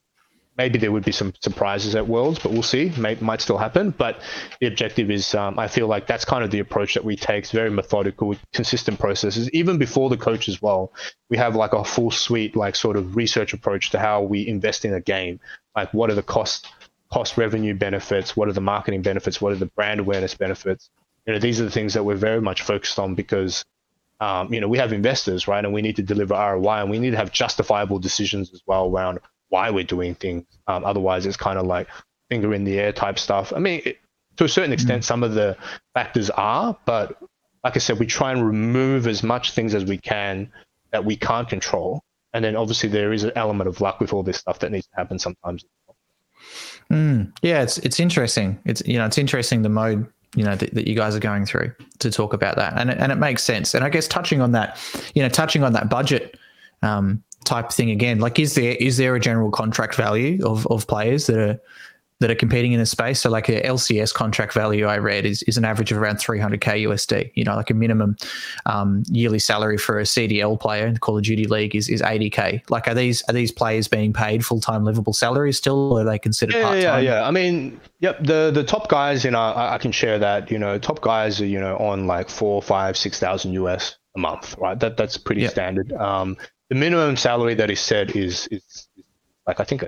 maybe 0.57 0.79
there 0.79 0.91
would 0.91 1.05
be 1.05 1.11
some 1.11 1.33
surprises 1.41 1.95
at 1.95 2.07
Worlds, 2.07 2.39
but 2.39 2.51
we'll 2.51 2.63
see. 2.63 2.91
May, 2.97 3.15
might 3.21 3.41
still 3.41 3.57
happen. 3.57 3.91
But 3.91 4.19
the 4.59 4.67
objective 4.67 5.11
is, 5.11 5.35
um, 5.35 5.59
I 5.59 5.67
feel 5.67 5.87
like 5.87 6.07
that's 6.07 6.25
kind 6.25 6.43
of 6.43 6.51
the 6.51 6.59
approach 6.59 6.95
that 6.95 7.05
we 7.05 7.15
take. 7.15 7.43
It's 7.43 7.51
very 7.51 7.69
methodical, 7.69 8.35
consistent 8.53 8.99
processes. 8.99 9.49
Even 9.51 9.77
before 9.77 10.09
the 10.09 10.17
coach 10.17 10.49
as 10.49 10.61
well, 10.61 10.91
we 11.29 11.37
have 11.37 11.55
like 11.55 11.73
a 11.73 11.83
full 11.83 12.11
suite, 12.11 12.55
like 12.55 12.75
sort 12.75 12.97
of 12.97 13.15
research 13.15 13.53
approach 13.53 13.91
to 13.91 13.99
how 13.99 14.21
we 14.23 14.47
invest 14.47 14.83
in 14.83 14.93
a 14.93 15.01
game. 15.01 15.39
Like 15.75 15.93
what 15.93 16.09
are 16.09 16.15
the 16.15 16.23
cost, 16.23 16.67
cost 17.11 17.37
revenue 17.37 17.75
benefits? 17.75 18.35
What 18.35 18.49
are 18.49 18.53
the 18.53 18.61
marketing 18.61 19.03
benefits? 19.03 19.39
What 19.39 19.53
are 19.53 19.57
the 19.57 19.67
brand 19.67 19.99
awareness 19.99 20.33
benefits? 20.33 20.89
You 21.27 21.33
know, 21.33 21.39
these 21.39 21.61
are 21.61 21.65
the 21.65 21.71
things 21.71 21.93
that 21.93 22.03
we're 22.03 22.15
very 22.15 22.41
much 22.41 22.63
focused 22.63 22.99
on 22.99 23.13
because 23.13 23.63
um, 24.19 24.51
you 24.51 24.59
know, 24.59 24.67
we 24.67 24.79
have 24.79 24.93
investors, 24.93 25.47
right? 25.47 25.63
And 25.63 25.73
we 25.73 25.83
need 25.83 25.97
to 25.97 26.01
deliver 26.01 26.33
ROI 26.33 26.81
and 26.81 26.89
we 26.89 26.97
need 26.97 27.11
to 27.11 27.17
have 27.17 27.31
justifiable 27.31 27.99
decisions 27.99 28.51
as 28.51 28.63
well 28.65 28.87
around 28.89 29.19
why 29.49 29.69
we're 29.69 29.83
doing 29.83 30.15
things. 30.15 30.45
Um, 30.67 30.83
otherwise, 30.85 31.25
it's 31.25 31.37
kind 31.37 31.57
of 31.57 31.65
like 31.65 31.87
finger 32.29 32.53
in 32.53 32.63
the 32.63 32.79
air 32.79 32.91
type 32.91 33.19
stuff. 33.19 33.53
I 33.55 33.59
mean, 33.59 33.81
it, 33.85 33.97
to 34.37 34.43
a 34.43 34.49
certain 34.49 34.73
extent, 34.73 35.03
mm. 35.03 35.05
some 35.05 35.23
of 35.23 35.33
the 35.33 35.57
factors 35.93 36.29
are, 36.31 36.77
but 36.85 37.17
like 37.63 37.75
I 37.75 37.79
said, 37.79 37.99
we 37.99 38.05
try 38.05 38.31
and 38.31 38.45
remove 38.45 39.07
as 39.07 39.23
much 39.23 39.51
things 39.51 39.73
as 39.73 39.85
we 39.85 39.97
can 39.97 40.51
that 40.91 41.03
we 41.03 41.15
can't 41.15 41.49
control. 41.49 42.03
And 42.33 42.45
then 42.45 42.55
obviously 42.55 42.89
there 42.89 43.13
is 43.13 43.23
an 43.23 43.31
element 43.35 43.67
of 43.67 43.81
luck 43.81 43.99
with 43.99 44.13
all 44.13 44.23
this 44.23 44.37
stuff 44.37 44.59
that 44.59 44.71
needs 44.71 44.87
to 44.87 44.95
happen 44.95 45.17
sometimes. 45.17 45.65
Mm, 46.91 47.33
yeah, 47.41 47.61
it's 47.63 47.77
it's 47.79 47.99
interesting. 47.99 48.59
It's 48.63 48.81
you 48.85 48.97
know 48.97 49.05
it's 49.05 49.17
interesting 49.17 49.61
the 49.61 49.69
mode 49.69 50.07
you 50.35 50.43
know 50.43 50.55
that, 50.55 50.73
that 50.73 50.87
you 50.87 50.95
guys 50.95 51.15
are 51.15 51.19
going 51.19 51.45
through 51.45 51.73
to 51.99 52.11
talk 52.11 52.33
about 52.33 52.55
that, 52.55 52.73
and 52.77 52.89
and 52.91 53.11
it 53.11 53.17
makes 53.17 53.43
sense. 53.43 53.73
And 53.73 53.83
I 53.83 53.89
guess 53.89 54.07
touching 54.07 54.39
on 54.39 54.51
that, 54.53 54.79
you 55.13 55.21
know, 55.21 55.29
touching 55.29 55.63
on 55.63 55.73
that 55.73 55.89
budget 55.89 56.37
um, 56.81 57.23
type 57.45 57.71
thing 57.71 57.91
again. 57.91 58.19
Like, 58.19 58.39
is 58.39 58.55
there 58.55 58.75
is 58.79 58.97
there 58.97 59.15
a 59.15 59.19
general 59.19 59.51
contract 59.51 59.95
value 59.95 60.45
of, 60.45 60.67
of 60.67 60.87
players 60.87 61.27
that 61.27 61.37
are 61.37 61.59
that 62.19 62.31
are 62.31 62.35
competing 62.35 62.71
in 62.71 62.79
the 62.79 62.85
space. 62.85 63.19
So 63.19 63.29
like 63.29 63.47
a 63.47 63.61
LCS 63.61 64.13
contract 64.13 64.53
value 64.53 64.85
I 64.85 64.97
read 64.97 65.25
is, 65.25 65.43
is 65.43 65.57
an 65.57 65.65
average 65.65 65.91
of 65.91 65.99
around 65.99 66.17
300k 66.17 66.83
USD. 66.87 67.31
You 67.35 67.43
know, 67.43 67.55
like 67.55 67.69
a 67.69 67.75
minimum 67.75 68.17
um, 68.65 69.03
yearly 69.11 69.39
salary 69.39 69.77
for 69.77 69.99
a 69.99 70.03
CDL 70.03 70.59
player 70.59 70.87
in 70.87 70.95
the 70.95 70.99
Call 70.99 71.17
of 71.17 71.23
Duty 71.23 71.45
League 71.45 71.75
is, 71.75 71.89
is 71.89 72.01
80k. 72.01 72.69
Like, 72.69 72.87
are 72.87 72.95
these 72.95 73.21
are 73.23 73.33
these 73.33 73.51
players 73.51 73.87
being 73.87 74.13
paid 74.13 74.45
full 74.45 74.59
time 74.59 74.83
livable 74.83 75.13
salaries 75.13 75.57
still, 75.57 75.93
or 75.93 76.01
are 76.01 76.03
they 76.03 76.17
considered 76.17 76.55
yeah, 76.55 76.63
part 76.63 76.73
time? 76.81 77.03
Yeah, 77.03 77.19
yeah. 77.19 77.27
I 77.27 77.31
mean, 77.31 77.79
yep. 77.99 78.23
The 78.23 78.51
the 78.53 78.63
top 78.63 78.89
guys, 78.89 79.23
you 79.23 79.31
know, 79.31 79.39
I, 79.39 79.75
I, 79.75 79.77
can 79.77 79.91
share 79.91 80.17
that. 80.17 80.49
You 80.49 80.57
know, 80.57 80.79
top 80.79 81.01
guys 81.01 81.39
are 81.39 81.45
you 81.45 81.59
know 81.59 81.77
on 81.77 82.07
like 82.07 82.29
four, 82.29 82.61
five, 82.61 82.97
six 82.97 83.19
thousand 83.19 83.53
US 83.53 83.97
a 84.15 84.19
month, 84.19 84.57
right? 84.57 84.79
That 84.79 84.97
that's 84.97 85.17
pretty 85.17 85.41
yep. 85.41 85.51
standard. 85.51 85.93
Um, 85.93 86.35
the 86.69 86.75
minimum 86.75 87.15
salary 87.17 87.55
that 87.55 87.69
is 87.69 87.79
said 87.79 88.15
is 88.15 88.47
is, 88.47 88.63
is 88.71 88.87
like 89.45 89.59
I 89.59 89.63
think 89.63 89.83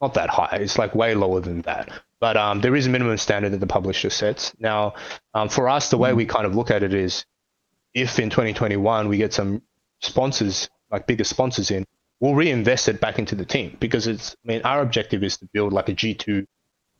not 0.00 0.14
that 0.14 0.30
high. 0.30 0.58
It's 0.60 0.78
like 0.78 0.94
way 0.94 1.14
lower 1.14 1.40
than 1.40 1.62
that. 1.62 1.90
But 2.20 2.36
um, 2.36 2.60
there 2.60 2.74
is 2.76 2.86
a 2.86 2.90
minimum 2.90 3.16
standard 3.18 3.50
that 3.50 3.58
the 3.58 3.66
publisher 3.66 4.10
sets. 4.10 4.52
Now, 4.58 4.94
um, 5.34 5.48
for 5.48 5.68
us, 5.68 5.90
the 5.90 5.98
way 5.98 6.12
we 6.12 6.24
kind 6.24 6.46
of 6.46 6.54
look 6.54 6.70
at 6.70 6.82
it 6.82 6.94
is, 6.94 7.24
if 7.94 8.18
in 8.18 8.30
2021 8.30 9.08
we 9.08 9.16
get 9.16 9.32
some 9.32 9.62
sponsors, 10.00 10.68
like 10.90 11.06
bigger 11.06 11.24
sponsors 11.24 11.70
in, 11.70 11.84
we'll 12.20 12.34
reinvest 12.34 12.88
it 12.88 13.00
back 13.00 13.18
into 13.18 13.34
the 13.34 13.44
team 13.44 13.76
because 13.80 14.06
it's. 14.06 14.36
I 14.44 14.52
mean, 14.52 14.62
our 14.62 14.82
objective 14.82 15.22
is 15.24 15.36
to 15.38 15.48
build 15.52 15.72
like 15.72 15.88
a 15.88 15.94
G2 15.94 16.46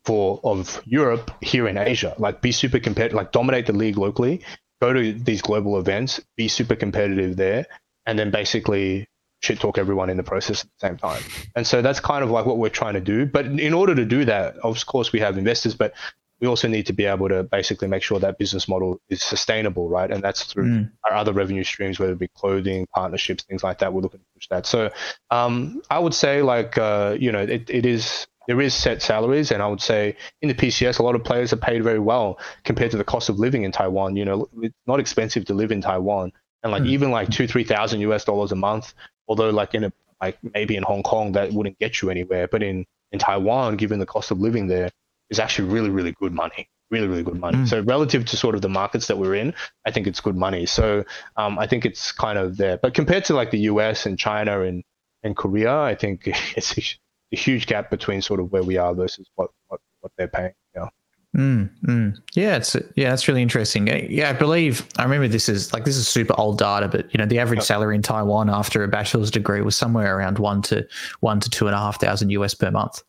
for 0.04 0.40
of 0.42 0.80
Europe 0.84 1.30
here 1.40 1.68
in 1.68 1.76
Asia. 1.76 2.14
Like, 2.18 2.40
be 2.40 2.52
super 2.52 2.78
competitive, 2.78 3.16
like 3.16 3.32
dominate 3.32 3.66
the 3.66 3.72
league 3.72 3.98
locally, 3.98 4.42
go 4.80 4.92
to 4.92 5.12
these 5.12 5.42
global 5.42 5.78
events, 5.78 6.20
be 6.36 6.48
super 6.48 6.76
competitive 6.76 7.36
there, 7.36 7.66
and 8.08 8.18
then 8.18 8.30
basically 8.30 9.06
shit 9.40 9.60
talk 9.60 9.78
everyone 9.78 10.10
in 10.10 10.16
the 10.16 10.22
process 10.22 10.64
at 10.64 10.70
the 10.80 10.88
same 10.88 10.96
time. 10.96 11.22
And 11.54 11.66
so 11.66 11.82
that's 11.82 12.00
kind 12.00 12.24
of 12.24 12.30
like 12.30 12.46
what 12.46 12.58
we're 12.58 12.70
trying 12.70 12.94
to 12.94 13.00
do. 13.00 13.26
But 13.26 13.46
in 13.46 13.72
order 13.72 13.94
to 13.94 14.04
do 14.04 14.24
that, 14.24 14.56
of 14.58 14.84
course, 14.86 15.12
we 15.12 15.20
have 15.20 15.38
investors, 15.38 15.74
but 15.74 15.92
we 16.40 16.48
also 16.48 16.68
need 16.68 16.86
to 16.86 16.92
be 16.92 17.04
able 17.04 17.28
to 17.28 17.42
basically 17.42 17.86
make 17.86 18.02
sure 18.02 18.18
that 18.18 18.38
business 18.38 18.66
model 18.66 19.00
is 19.10 19.22
sustainable, 19.22 19.88
right? 19.88 20.10
And 20.10 20.22
that's 20.22 20.44
through 20.44 20.64
mm. 20.64 20.90
our 21.08 21.16
other 21.16 21.32
revenue 21.32 21.64
streams, 21.64 21.98
whether 21.98 22.12
it 22.12 22.18
be 22.18 22.28
clothing, 22.28 22.86
partnerships, 22.94 23.44
things 23.44 23.62
like 23.62 23.78
that. 23.78 23.92
We're 23.92 24.00
looking 24.00 24.20
to 24.20 24.26
push 24.34 24.48
that. 24.48 24.64
So 24.64 24.90
um, 25.30 25.82
I 25.90 25.98
would 25.98 26.14
say, 26.14 26.42
like, 26.42 26.78
uh, 26.78 27.16
you 27.20 27.30
know, 27.30 27.42
it, 27.42 27.68
it 27.68 27.84
is 27.84 28.26
there 28.46 28.62
is 28.62 28.72
set 28.72 29.02
salaries, 29.02 29.50
and 29.50 29.62
I 29.62 29.66
would 29.66 29.82
say 29.82 30.16
in 30.40 30.48
the 30.48 30.54
PCS, 30.54 30.98
a 30.98 31.02
lot 31.02 31.14
of 31.14 31.22
players 31.22 31.52
are 31.52 31.58
paid 31.58 31.84
very 31.84 31.98
well 31.98 32.38
compared 32.64 32.90
to 32.92 32.96
the 32.96 33.04
cost 33.04 33.28
of 33.28 33.38
living 33.38 33.64
in 33.64 33.72
Taiwan. 33.72 34.16
You 34.16 34.24
know, 34.24 34.48
it's 34.62 34.74
not 34.86 35.00
expensive 35.00 35.44
to 35.46 35.54
live 35.54 35.70
in 35.70 35.82
Taiwan, 35.82 36.32
and 36.62 36.72
like 36.72 36.82
mm. 36.82 36.88
even 36.88 37.10
like 37.10 37.30
two, 37.30 37.46
three 37.46 37.64
thousand 37.64 38.00
US 38.00 38.24
dollars 38.24 38.52
a 38.52 38.56
month 38.56 38.94
Although, 39.28 39.50
like 39.50 39.74
in 39.74 39.84
a 39.84 39.92
like 40.20 40.38
maybe 40.54 40.74
in 40.74 40.82
Hong 40.82 41.02
Kong 41.02 41.32
that 41.32 41.52
wouldn't 41.52 41.78
get 41.78 42.02
you 42.02 42.10
anywhere, 42.10 42.48
but 42.48 42.62
in 42.62 42.86
in 43.12 43.18
Taiwan, 43.18 43.76
given 43.76 43.98
the 43.98 44.06
cost 44.06 44.30
of 44.30 44.40
living 44.40 44.66
there, 44.66 44.90
is 45.30 45.38
actually 45.38 45.68
really 45.68 45.90
really 45.90 46.12
good 46.12 46.32
money. 46.32 46.68
Really, 46.90 47.06
really 47.06 47.22
good 47.22 47.38
money. 47.38 47.58
Mm. 47.58 47.68
So 47.68 47.82
relative 47.82 48.24
to 48.24 48.36
sort 48.38 48.54
of 48.54 48.62
the 48.62 48.70
markets 48.70 49.08
that 49.08 49.18
we're 49.18 49.34
in, 49.34 49.52
I 49.86 49.90
think 49.90 50.06
it's 50.06 50.20
good 50.20 50.36
money. 50.36 50.64
So 50.64 51.04
um, 51.36 51.58
I 51.58 51.66
think 51.66 51.84
it's 51.84 52.12
kind 52.12 52.38
of 52.38 52.56
there. 52.56 52.78
But 52.78 52.94
compared 52.94 53.26
to 53.26 53.34
like 53.34 53.50
the 53.50 53.58
US 53.72 54.06
and 54.06 54.18
China 54.18 54.62
and, 54.62 54.82
and 55.22 55.36
Korea, 55.36 55.78
I 55.78 55.94
think 55.94 56.22
it's 56.56 56.78
a, 56.78 56.82
a 57.30 57.36
huge 57.36 57.66
gap 57.66 57.90
between 57.90 58.22
sort 58.22 58.40
of 58.40 58.50
where 58.52 58.62
we 58.62 58.78
are 58.78 58.94
versus 58.94 59.28
what, 59.34 59.50
what, 59.66 59.82
what 60.00 60.12
they're 60.16 60.28
paying. 60.28 60.54
Yeah. 60.74 60.88
Mm, 61.36 61.70
mm. 61.86 62.18
Yeah, 62.34 62.56
it's 62.56 62.74
yeah, 62.96 63.10
that's 63.10 63.28
really 63.28 63.42
interesting. 63.42 63.86
Yeah, 64.10 64.30
I 64.30 64.32
believe 64.32 64.86
I 64.96 65.04
remember 65.04 65.28
this 65.28 65.48
is 65.48 65.72
like 65.74 65.84
this 65.84 65.96
is 65.96 66.08
super 66.08 66.34
old 66.38 66.58
data, 66.58 66.88
but 66.88 67.12
you 67.12 67.18
know 67.18 67.26
the 67.26 67.38
average 67.38 67.62
salary 67.62 67.96
in 67.96 68.02
Taiwan 68.02 68.48
after 68.48 68.82
a 68.82 68.88
bachelor's 68.88 69.30
degree 69.30 69.60
was 69.60 69.76
somewhere 69.76 70.16
around 70.16 70.38
one 70.38 70.62
to 70.62 70.86
one 71.20 71.38
to 71.40 71.50
two 71.50 71.66
and 71.66 71.74
a 71.74 71.78
half 71.78 72.00
thousand 72.00 72.30
US 72.30 72.54
per 72.54 72.70
month. 72.70 73.02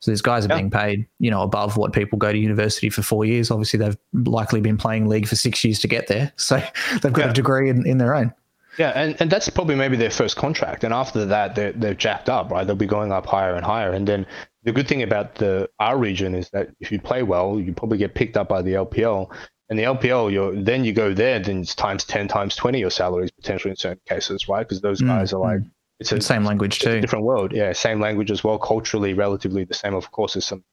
So 0.00 0.10
these 0.10 0.22
guys 0.22 0.44
are 0.44 0.48
being 0.48 0.70
paid, 0.70 1.06
you 1.18 1.30
know, 1.30 1.42
above 1.42 1.76
what 1.76 1.92
people 1.92 2.18
go 2.18 2.30
to 2.30 2.38
university 2.38 2.90
for 2.90 3.02
four 3.02 3.24
years. 3.24 3.50
Obviously, 3.50 3.78
they've 3.78 3.96
likely 4.12 4.60
been 4.60 4.76
playing 4.76 5.08
league 5.08 5.26
for 5.26 5.36
six 5.36 5.64
years 5.64 5.80
to 5.80 5.88
get 5.88 6.06
there, 6.06 6.32
so 6.36 6.62
they've 7.02 7.12
got 7.12 7.24
yeah. 7.24 7.30
a 7.30 7.34
degree 7.34 7.68
in, 7.68 7.86
in 7.86 7.98
their 7.98 8.14
own. 8.14 8.32
Yeah, 8.78 8.92
and, 8.94 9.16
and 9.20 9.30
that's 9.30 9.48
probably 9.48 9.74
maybe 9.74 9.96
their 9.96 10.10
first 10.10 10.36
contract, 10.36 10.84
and 10.84 10.92
after 10.92 11.24
that 11.24 11.54
they're 11.54 11.72
they're 11.72 11.94
jacked 11.94 12.28
up, 12.28 12.50
right? 12.50 12.66
They'll 12.66 12.76
be 12.76 12.86
going 12.86 13.10
up 13.10 13.26
higher 13.26 13.54
and 13.54 13.64
higher, 13.64 13.90
and 13.90 14.06
then 14.06 14.26
the 14.66 14.72
good 14.72 14.88
thing 14.88 15.02
about 15.04 15.36
the 15.36 15.70
our 15.78 15.96
region 15.96 16.34
is 16.34 16.50
that 16.50 16.68
if 16.80 16.90
you 16.90 17.00
play 17.00 17.22
well, 17.22 17.58
you 17.58 17.72
probably 17.72 17.98
get 17.98 18.14
picked 18.14 18.36
up 18.36 18.48
by 18.48 18.60
the 18.60 18.72
LPL. 18.72 19.32
And 19.70 19.78
the 19.78 19.84
LPL, 19.84 20.32
you're 20.32 20.54
then 20.60 20.84
you 20.84 20.92
go 20.92 21.14
there, 21.14 21.38
then 21.38 21.60
it's 21.60 21.74
times 21.74 22.04
ten, 22.04 22.28
times 22.28 22.56
twenty 22.56 22.80
your 22.80 22.90
salaries 22.90 23.30
potentially 23.30 23.70
in 23.70 23.76
certain 23.76 24.00
cases, 24.08 24.48
right? 24.48 24.66
Because 24.66 24.80
those 24.80 25.00
mm, 25.00 25.06
guys 25.06 25.32
are 25.32 25.40
like 25.40 25.60
mm. 25.60 25.70
it's 26.00 26.12
a 26.12 26.20
same 26.20 26.44
language 26.44 26.80
too, 26.80 27.00
different 27.00 27.24
world. 27.24 27.52
Yeah, 27.52 27.72
same 27.72 28.00
language 28.00 28.30
as 28.30 28.42
well. 28.42 28.58
Culturally, 28.58 29.14
relatively 29.14 29.64
the 29.64 29.74
same. 29.74 29.94
Of 29.94 30.10
course, 30.10 30.34
there's 30.34 30.44
some 30.44 30.64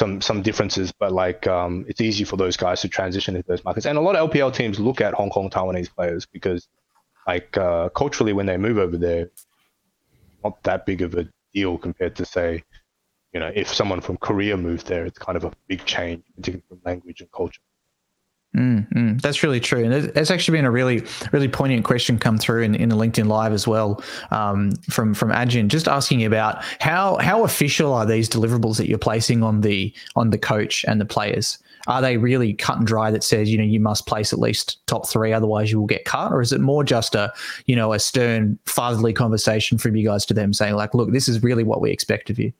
some 0.00 0.20
some 0.20 0.42
differences, 0.42 0.92
but 0.92 1.12
like 1.12 1.46
um, 1.46 1.84
it's 1.88 2.00
easy 2.00 2.24
for 2.24 2.36
those 2.36 2.56
guys 2.56 2.80
to 2.82 2.88
transition 2.88 3.36
into 3.36 3.46
those 3.48 3.64
markets. 3.64 3.86
And 3.86 3.98
a 3.98 4.00
lot 4.00 4.16
of 4.16 4.30
LPL 4.30 4.52
teams 4.52 4.80
look 4.80 5.00
at 5.00 5.14
Hong 5.14 5.30
Kong 5.30 5.48
Taiwanese 5.48 5.94
players 5.94 6.26
because 6.26 6.68
like 7.26 7.56
uh, 7.56 7.88
culturally, 7.90 8.32
when 8.32 8.46
they 8.46 8.56
move 8.56 8.78
over 8.78 8.96
there, 8.96 9.30
not 10.42 10.60
that 10.64 10.86
big 10.86 11.02
of 11.02 11.14
a 11.14 11.28
deal 11.52 11.78
compared 11.78 12.14
to 12.16 12.24
say 12.24 12.62
you 13.32 13.40
know, 13.40 13.50
if 13.54 13.72
someone 13.72 14.00
from 14.00 14.16
Korea 14.16 14.56
moved 14.56 14.86
there, 14.86 15.04
it's 15.04 15.18
kind 15.18 15.36
of 15.36 15.44
a 15.44 15.52
big 15.66 15.84
change, 15.84 16.22
particularly 16.36 16.64
from 16.68 16.80
language 16.84 17.20
and 17.20 17.30
culture. 17.30 17.60
Mm, 18.56 18.90
mm, 18.92 19.20
that's 19.20 19.42
really 19.42 19.60
true, 19.60 19.84
and 19.84 19.92
it's 19.92 20.30
actually 20.30 20.56
been 20.56 20.64
a 20.64 20.70
really, 20.70 21.04
really 21.32 21.48
poignant 21.48 21.84
question 21.84 22.18
come 22.18 22.38
through 22.38 22.62
in, 22.62 22.74
in 22.74 22.88
the 22.88 22.96
LinkedIn 22.96 23.26
Live 23.26 23.52
as 23.52 23.68
well 23.68 24.02
um, 24.30 24.72
from 24.90 25.12
from 25.12 25.30
Ajin, 25.30 25.68
just 25.68 25.86
asking 25.86 26.24
about 26.24 26.64
how 26.80 27.18
how 27.18 27.44
official 27.44 27.92
are 27.92 28.06
these 28.06 28.26
deliverables 28.26 28.78
that 28.78 28.88
you're 28.88 28.96
placing 28.96 29.42
on 29.42 29.60
the 29.60 29.92
on 30.16 30.30
the 30.30 30.38
coach 30.38 30.82
and 30.88 30.98
the 30.98 31.04
players? 31.04 31.58
Are 31.88 32.00
they 32.00 32.16
really 32.16 32.54
cut 32.54 32.78
and 32.78 32.86
dry 32.86 33.10
that 33.10 33.22
says 33.22 33.50
you 33.50 33.58
know 33.58 33.64
you 33.64 33.80
must 33.80 34.06
place 34.06 34.32
at 34.32 34.38
least 34.38 34.84
top 34.86 35.06
three, 35.06 35.34
otherwise 35.34 35.70
you 35.70 35.78
will 35.78 35.86
get 35.86 36.06
cut, 36.06 36.32
or 36.32 36.40
is 36.40 36.50
it 36.50 36.60
more 36.62 36.82
just 36.82 37.14
a 37.14 37.30
you 37.66 37.76
know 37.76 37.92
a 37.92 37.98
stern 37.98 38.58
fatherly 38.64 39.12
conversation 39.12 39.76
from 39.76 39.94
you 39.94 40.06
guys 40.06 40.24
to 40.24 40.32
them 40.32 40.54
saying 40.54 40.74
like, 40.74 40.94
look, 40.94 41.12
this 41.12 41.28
is 41.28 41.42
really 41.42 41.64
what 41.64 41.82
we 41.82 41.90
expect 41.90 42.30
of 42.30 42.38
you? 42.38 42.50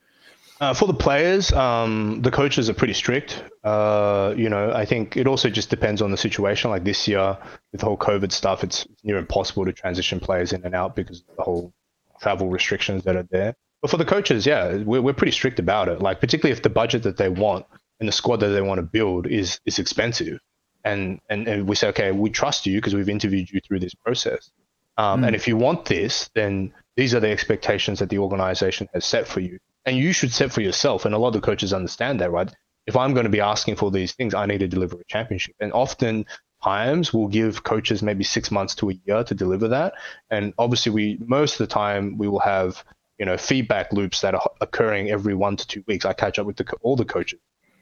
Uh, 0.61 0.75
for 0.75 0.87
the 0.87 0.95
players, 0.95 1.53
um, 1.53 2.21
the 2.23 2.31
coaches 2.31 2.69
are 2.69 2.75
pretty 2.75 2.93
strict. 2.93 3.45
Uh, 3.63 4.35
you 4.37 4.49
know, 4.49 4.73
I 4.73 4.85
think 4.85 5.17
it 5.17 5.29
also 5.29 5.51
just 5.51 5.71
depends 5.71 6.03
on 6.03 6.11
the 6.11 6.17
situation. 6.17 6.71
Like 6.71 6.83
this 6.83 7.07
year, 7.07 7.39
with 7.71 7.81
the 7.81 7.87
whole 7.87 7.97
COVID 7.97 8.33
stuff, 8.33 8.65
it's 8.65 8.87
near 9.05 9.19
impossible 9.19 9.65
to 9.67 9.73
transition 9.73 10.19
players 10.19 10.53
in 10.53 10.65
and 10.65 10.75
out 10.75 10.97
because 10.97 11.21
of 11.21 11.37
the 11.37 11.43
whole 11.43 11.73
travel 12.21 12.49
restrictions 12.49 13.05
that 13.05 13.15
are 13.15 13.27
there. 13.31 13.55
But 13.83 13.93
for 13.93 13.99
the 13.99 14.05
coaches, 14.05 14.47
yeah, 14.47 14.79
we're, 14.79 15.01
we're 15.01 15.13
pretty 15.13 15.33
strict 15.33 15.61
about 15.61 15.89
it. 15.89 16.03
Like 16.03 16.21
particularly 16.21 16.53
if 16.53 16.63
the 16.63 16.71
budget 16.71 17.05
that 17.05 17.17
they 17.17 17.29
want 17.29 17.65
and 18.01 18.09
the 18.09 18.13
squad 18.13 18.41
that 18.41 18.49
they 18.49 18.63
want 18.63 18.79
to 18.79 18.83
build 18.83 19.29
is 19.29 19.61
is 19.65 19.79
expensive, 19.79 20.41
and 20.83 21.21
and, 21.31 21.47
and 21.47 21.69
we 21.69 21.77
say, 21.77 21.89
okay, 21.89 22.11
we 22.11 22.31
trust 22.31 22.67
you 22.67 22.79
because 22.79 22.97
we've 22.97 23.09
interviewed 23.09 23.49
you 23.49 23.61
through 23.61 23.79
this 23.79 23.95
process. 23.95 24.51
Um, 24.97 25.23
mm. 25.23 25.29
And 25.29 25.37
if 25.37 25.47
you 25.47 25.57
want 25.57 25.85
this, 25.85 26.29
then 26.35 26.75
these 26.97 27.15
are 27.15 27.21
the 27.21 27.31
expectations 27.31 28.01
that 28.01 28.09
the 28.09 28.19
organization 28.19 28.89
has 28.93 29.05
set 29.05 29.29
for 29.29 29.39
you 29.39 29.61
and 29.89 29.97
you 29.97 30.13
should 30.13 30.33
set 30.33 30.53
for 30.53 30.61
yourself. 30.61 31.05
And 31.07 31.15
a 31.15 31.19
lot 31.19 31.35
of 31.35 31.43
coaches 31.43 31.73
understand 31.73 32.21
that, 32.21 32.31
right? 32.31 32.53
If 32.87 32.97
I'm 32.97 33.15
going 33.15 33.25
to 33.25 33.31
be 33.31 33.41
asking 33.41 33.77
for 33.77 33.91
these 33.91 34.13
things, 34.13 34.35
I 34.35 34.47
need 34.47 34.61
to 34.61 34.69
deliver 34.69 35.01
a 35.01 35.05
championship. 35.05 35.57
And 35.61 35.73
often 35.73 36.27
times 36.63 37.13
we'll 37.13 37.29
give 37.29 37.65
coaches 37.65 38.03
maybe 38.03 38.25
six 38.25 38.51
months 38.51 38.75
to 38.77 38.91
a 38.91 38.95
year 39.07 39.25
to 39.25 39.35
deliver 39.35 39.69
that. 39.69 39.95
And 40.31 40.53
obviously, 40.59 40.93
we 40.93 41.19
most 41.25 41.55
of 41.55 41.69
the 41.69 41.73
time 41.73 42.19
we 42.19 42.29
will 42.29 42.41
have 42.41 42.85
you 43.19 43.27
know 43.27 43.37
feedback 43.37 43.93
loops 43.93 44.21
that 44.21 44.35
are 44.35 44.51
occurring 44.61 45.11
every 45.11 45.35
one 45.35 45.57
to 45.57 45.67
two 45.67 45.83
weeks. 45.87 46.05
I 46.05 46.13
catch 46.13 46.39
up 46.39 46.47
with 46.47 46.57
the, 46.57 46.71
all 46.83 46.97
the 46.97 47.05
coaches 47.05 47.41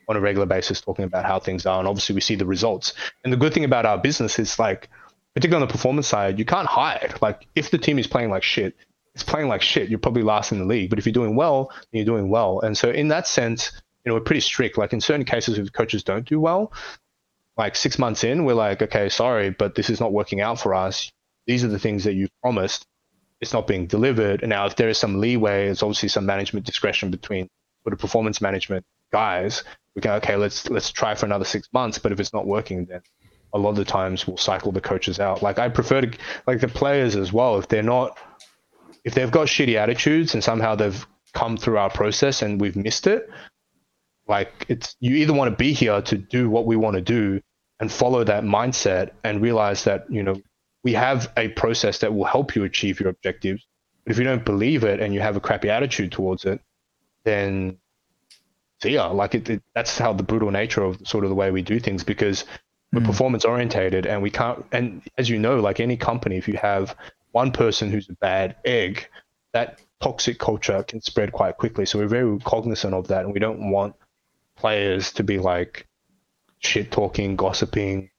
on 0.09 0.15
a 0.15 0.21
regular 0.21 0.45
basis 0.45 0.79
talking 0.79 1.03
about 1.03 1.25
how 1.25 1.39
things 1.39 1.65
are, 1.65 1.79
and 1.79 1.87
obviously 1.87 2.15
we 2.15 2.21
see 2.21 2.35
the 2.35 2.45
results. 2.45 2.93
And 3.23 3.33
the 3.33 3.37
good 3.37 3.53
thing 3.53 3.65
about 3.65 3.85
our 3.85 3.97
business 3.97 4.39
is 4.39 4.57
like, 4.57 4.89
particularly 5.35 5.61
on 5.61 5.67
the 5.67 5.71
performance 5.71 6.07
side, 6.07 6.39
you 6.39 6.45
can't 6.45 6.67
hide. 6.67 7.15
Like 7.21 7.47
if 7.55 7.69
the 7.71 7.77
team 7.77 7.99
is 7.99 8.07
playing 8.07 8.29
like 8.29 8.43
shit, 8.43 8.75
it's 9.17 9.23
playing 9.23 9.47
like 9.47 9.63
shit, 9.63 9.89
you're 9.89 9.97
probably 9.97 10.21
last 10.21 10.51
in 10.51 10.59
the 10.59 10.65
league. 10.65 10.91
But 10.91 10.99
if 10.99 11.07
you're 11.07 11.11
doing 11.11 11.35
well, 11.35 11.71
you're 11.91 12.05
doing 12.05 12.29
well. 12.29 12.59
And 12.59 12.77
so 12.77 12.91
in 12.91 13.07
that 13.07 13.25
sense, 13.25 13.71
you 14.05 14.11
know, 14.11 14.13
we're 14.13 14.21
pretty 14.21 14.41
strict. 14.41 14.77
Like 14.77 14.93
in 14.93 15.01
certain 15.01 15.25
cases, 15.25 15.57
if 15.57 15.73
coaches 15.73 16.03
don't 16.03 16.23
do 16.23 16.39
well, 16.39 16.71
like 17.57 17.75
six 17.75 17.97
months 17.97 18.23
in, 18.23 18.45
we're 18.45 18.53
like, 18.53 18.83
okay, 18.83 19.09
sorry, 19.09 19.49
but 19.49 19.73
this 19.73 19.89
is 19.89 19.99
not 19.99 20.13
working 20.13 20.39
out 20.39 20.59
for 20.59 20.75
us. 20.75 21.11
These 21.47 21.63
are 21.63 21.67
the 21.67 21.79
things 21.79 22.03
that 22.03 22.13
you 22.13 22.27
promised. 22.43 22.85
It's 23.41 23.53
not 23.53 23.65
being 23.65 23.87
delivered. 23.87 24.43
And 24.43 24.51
now, 24.51 24.67
if 24.67 24.75
there 24.75 24.87
is 24.87 24.99
some 24.99 25.19
leeway, 25.19 25.67
it's 25.67 25.81
obviously 25.81 26.09
some 26.09 26.27
management 26.27 26.67
discretion 26.67 27.09
between 27.09 27.47
sort 27.81 27.93
of 27.93 27.99
performance 27.99 28.39
management 28.39 28.85
guys. 29.11 29.63
We 29.95 30.03
can 30.03 30.11
okay, 30.11 30.35
let's 30.35 30.69
let's 30.69 30.91
try 30.91 31.15
for 31.15 31.25
another 31.25 31.45
six 31.45 31.67
months. 31.73 31.97
But 31.97 32.11
if 32.11 32.19
it's 32.19 32.33
not 32.33 32.45
working, 32.45 32.85
then 32.85 33.01
a 33.51 33.57
lot 33.57 33.71
of 33.71 33.77
the 33.77 33.85
times 33.85 34.27
we'll 34.27 34.37
cycle 34.37 34.71
the 34.71 34.81
coaches 34.81 35.19
out. 35.19 35.41
Like 35.41 35.57
I 35.57 35.69
prefer 35.69 36.01
to 36.01 36.17
like 36.45 36.59
the 36.59 36.67
players 36.67 37.15
as 37.15 37.33
well. 37.33 37.57
If 37.57 37.67
they're 37.67 37.81
not 37.81 38.15
if 39.07 39.13
they've 39.13 39.31
got 39.31 39.47
shitty 39.47 39.75
attitudes 39.75 40.33
and 40.33 40.43
somehow 40.43 40.75
they've 40.75 41.07
come 41.33 41.55
through 41.55 41.77
our 41.77 41.89
process 41.89 42.41
and 42.41 42.59
we've 42.59 42.75
missed 42.75 43.07
it, 43.07 43.29
like 44.27 44.65
it's 44.67 44.97
you 44.99 45.15
either 45.15 45.33
want 45.33 45.49
to 45.49 45.55
be 45.55 45.71
here 45.71 46.01
to 46.01 46.17
do 46.17 46.49
what 46.49 46.65
we 46.65 46.75
want 46.75 46.95
to 46.95 47.01
do 47.01 47.41
and 47.79 47.89
follow 47.89 48.25
that 48.25 48.43
mindset 48.43 49.11
and 49.23 49.41
realize 49.41 49.85
that 49.85 50.11
you 50.11 50.23
know 50.23 50.35
we 50.83 50.91
have 50.91 51.31
a 51.37 51.47
process 51.49 51.99
that 51.99 52.13
will 52.13 52.25
help 52.25 52.53
you 52.53 52.65
achieve 52.65 52.99
your 52.99 53.07
objectives. 53.09 53.65
But 54.03 54.11
if 54.11 54.17
you 54.17 54.25
don't 54.25 54.43
believe 54.43 54.83
it 54.83 54.99
and 54.99 55.13
you 55.13 55.21
have 55.21 55.37
a 55.37 55.39
crappy 55.39 55.69
attitude 55.69 56.11
towards 56.11 56.43
it, 56.43 56.59
then 57.23 57.77
see 58.83 58.91
ya. 58.91 59.09
Like 59.11 59.35
it, 59.35 59.49
it, 59.49 59.63
that's 59.73 59.97
how 59.97 60.11
the 60.11 60.23
brutal 60.23 60.51
nature 60.51 60.83
of 60.83 60.99
sort 61.07 61.23
of 61.23 61.29
the 61.29 61.35
way 61.35 61.49
we 61.51 61.61
do 61.61 61.79
things 61.79 62.03
because 62.03 62.43
we're 62.91 63.01
Mm. 63.01 63.05
performance 63.05 63.45
orientated 63.45 64.05
and 64.05 64.21
we 64.21 64.29
can't. 64.31 64.65
And 64.73 65.01
as 65.17 65.29
you 65.29 65.39
know, 65.39 65.59
like 65.59 65.79
any 65.79 65.97
company, 65.97 66.37
if 66.37 66.47
you 66.47 66.57
have 66.57 66.95
one 67.31 67.51
person 67.51 67.91
who's 67.91 68.09
a 68.09 68.13
bad 68.13 68.55
egg, 68.65 69.07
that 69.53 69.79
toxic 70.01 70.39
culture 70.39 70.83
can 70.83 71.01
spread 71.01 71.31
quite 71.31 71.57
quickly. 71.57 71.85
So 71.85 71.99
we're 71.99 72.07
very 72.07 72.37
cognizant 72.39 72.93
of 72.93 73.07
that, 73.07 73.25
and 73.25 73.33
we 73.33 73.39
don't 73.39 73.71
want 73.71 73.95
players 74.55 75.11
to 75.13 75.23
be 75.23 75.37
like 75.37 75.87
shit 76.59 76.91
talking, 76.91 77.35
gossiping, 77.35 78.09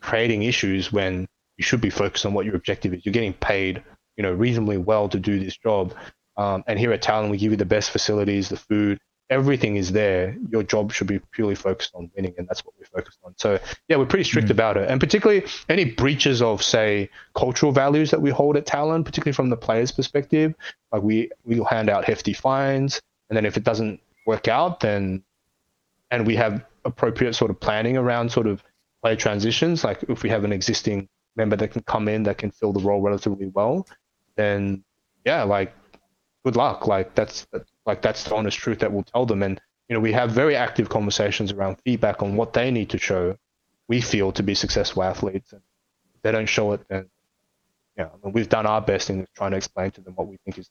creating 0.00 0.42
issues 0.42 0.92
when 0.92 1.26
you 1.56 1.64
should 1.64 1.80
be 1.80 1.90
focused 1.90 2.26
on 2.26 2.34
what 2.34 2.44
your 2.44 2.54
objective 2.54 2.94
is. 2.94 3.04
You're 3.04 3.12
getting 3.12 3.32
paid, 3.34 3.82
you 4.16 4.22
know, 4.22 4.32
reasonably 4.32 4.78
well 4.78 5.08
to 5.08 5.18
do 5.18 5.38
this 5.38 5.56
job. 5.56 5.94
Um, 6.36 6.62
and 6.66 6.78
here 6.78 6.92
at 6.92 7.02
Talon, 7.02 7.30
we 7.30 7.38
give 7.38 7.50
you 7.50 7.56
the 7.56 7.64
best 7.64 7.90
facilities, 7.90 8.48
the 8.48 8.56
food, 8.56 8.98
everything 9.30 9.76
is 9.76 9.92
there. 9.92 10.36
Your 10.50 10.62
job 10.62 10.92
should 10.92 11.06
be 11.06 11.18
purely 11.32 11.54
focused 11.54 11.92
on 11.94 12.10
winning, 12.14 12.34
and 12.38 12.46
that's 12.48 12.64
what 12.64 12.74
we're 12.78 12.86
focused 12.86 13.18
on. 13.24 13.34
So 13.36 13.58
yeah, 13.88 13.96
we're 13.96 14.06
pretty 14.06 14.24
strict 14.24 14.48
Mm. 14.48 14.52
about 14.52 14.76
it, 14.76 14.90
and 14.90 15.00
particularly 15.00 15.44
any 15.68 15.84
breaches 15.84 16.42
of 16.42 16.62
say 16.62 17.10
cultural 17.34 17.72
values 17.72 18.10
that 18.10 18.20
we 18.22 18.30
hold 18.30 18.56
at 18.56 18.66
Talon, 18.66 19.04
particularly 19.04 19.34
from 19.34 19.50
the 19.50 19.56
players' 19.56 19.92
perspective, 19.92 20.54
like 20.92 21.02
we 21.02 21.30
we'll 21.44 21.64
hand 21.64 21.88
out 21.90 22.04
hefty 22.04 22.32
fines, 22.32 23.00
and 23.28 23.36
then 23.36 23.44
if 23.44 23.56
it 23.56 23.64
doesn't 23.64 24.00
work 24.26 24.48
out, 24.48 24.80
then 24.80 25.22
and 26.10 26.26
we 26.26 26.36
have 26.36 26.64
appropriate 26.84 27.34
sort 27.34 27.50
of 27.50 27.58
planning 27.58 27.96
around 27.96 28.30
sort 28.30 28.46
of 28.46 28.62
player 29.02 29.16
transitions. 29.16 29.82
Like 29.82 30.04
if 30.08 30.22
we 30.22 30.30
have 30.30 30.44
an 30.44 30.52
existing 30.52 31.08
member 31.34 31.56
that 31.56 31.72
can 31.72 31.82
come 31.82 32.08
in 32.08 32.22
that 32.24 32.38
can 32.38 32.50
fill 32.50 32.72
the 32.72 32.80
role 32.80 33.02
relatively 33.02 33.48
well, 33.48 33.86
then 34.36 34.84
yeah, 35.24 35.42
like 35.42 35.74
good 36.44 36.54
luck. 36.56 36.86
Like 36.86 37.14
that's 37.16 37.46
like 37.86 38.02
that's 38.02 38.24
the 38.24 38.34
honest 38.34 38.58
truth 38.58 38.80
that 38.80 38.92
we'll 38.92 39.04
tell 39.04 39.26
them. 39.26 39.42
And 39.42 39.60
you 39.88 39.94
know, 39.94 40.00
we 40.00 40.12
have 40.12 40.30
very 40.32 40.56
active 40.56 40.88
conversations 40.88 41.52
around 41.52 41.76
feedback 41.84 42.22
on 42.22 42.36
what 42.36 42.52
they 42.52 42.70
need 42.70 42.90
to 42.90 42.98
show. 42.98 43.36
We 43.88 44.00
feel 44.00 44.32
to 44.32 44.42
be 44.42 44.54
successful 44.54 45.04
athletes, 45.04 45.52
and 45.52 45.62
they 46.22 46.32
don't 46.32 46.48
show 46.48 46.72
it, 46.72 46.80
then 46.88 47.08
yeah, 47.96 48.06
I 48.06 48.24
mean, 48.24 48.32
we've 48.32 48.48
done 48.48 48.66
our 48.66 48.80
best 48.80 49.10
in 49.10 49.26
trying 49.34 49.52
to 49.52 49.56
explain 49.56 49.90
to 49.92 50.00
them 50.00 50.14
what 50.14 50.28
we 50.28 50.36
think 50.44 50.58
is. 50.58 50.70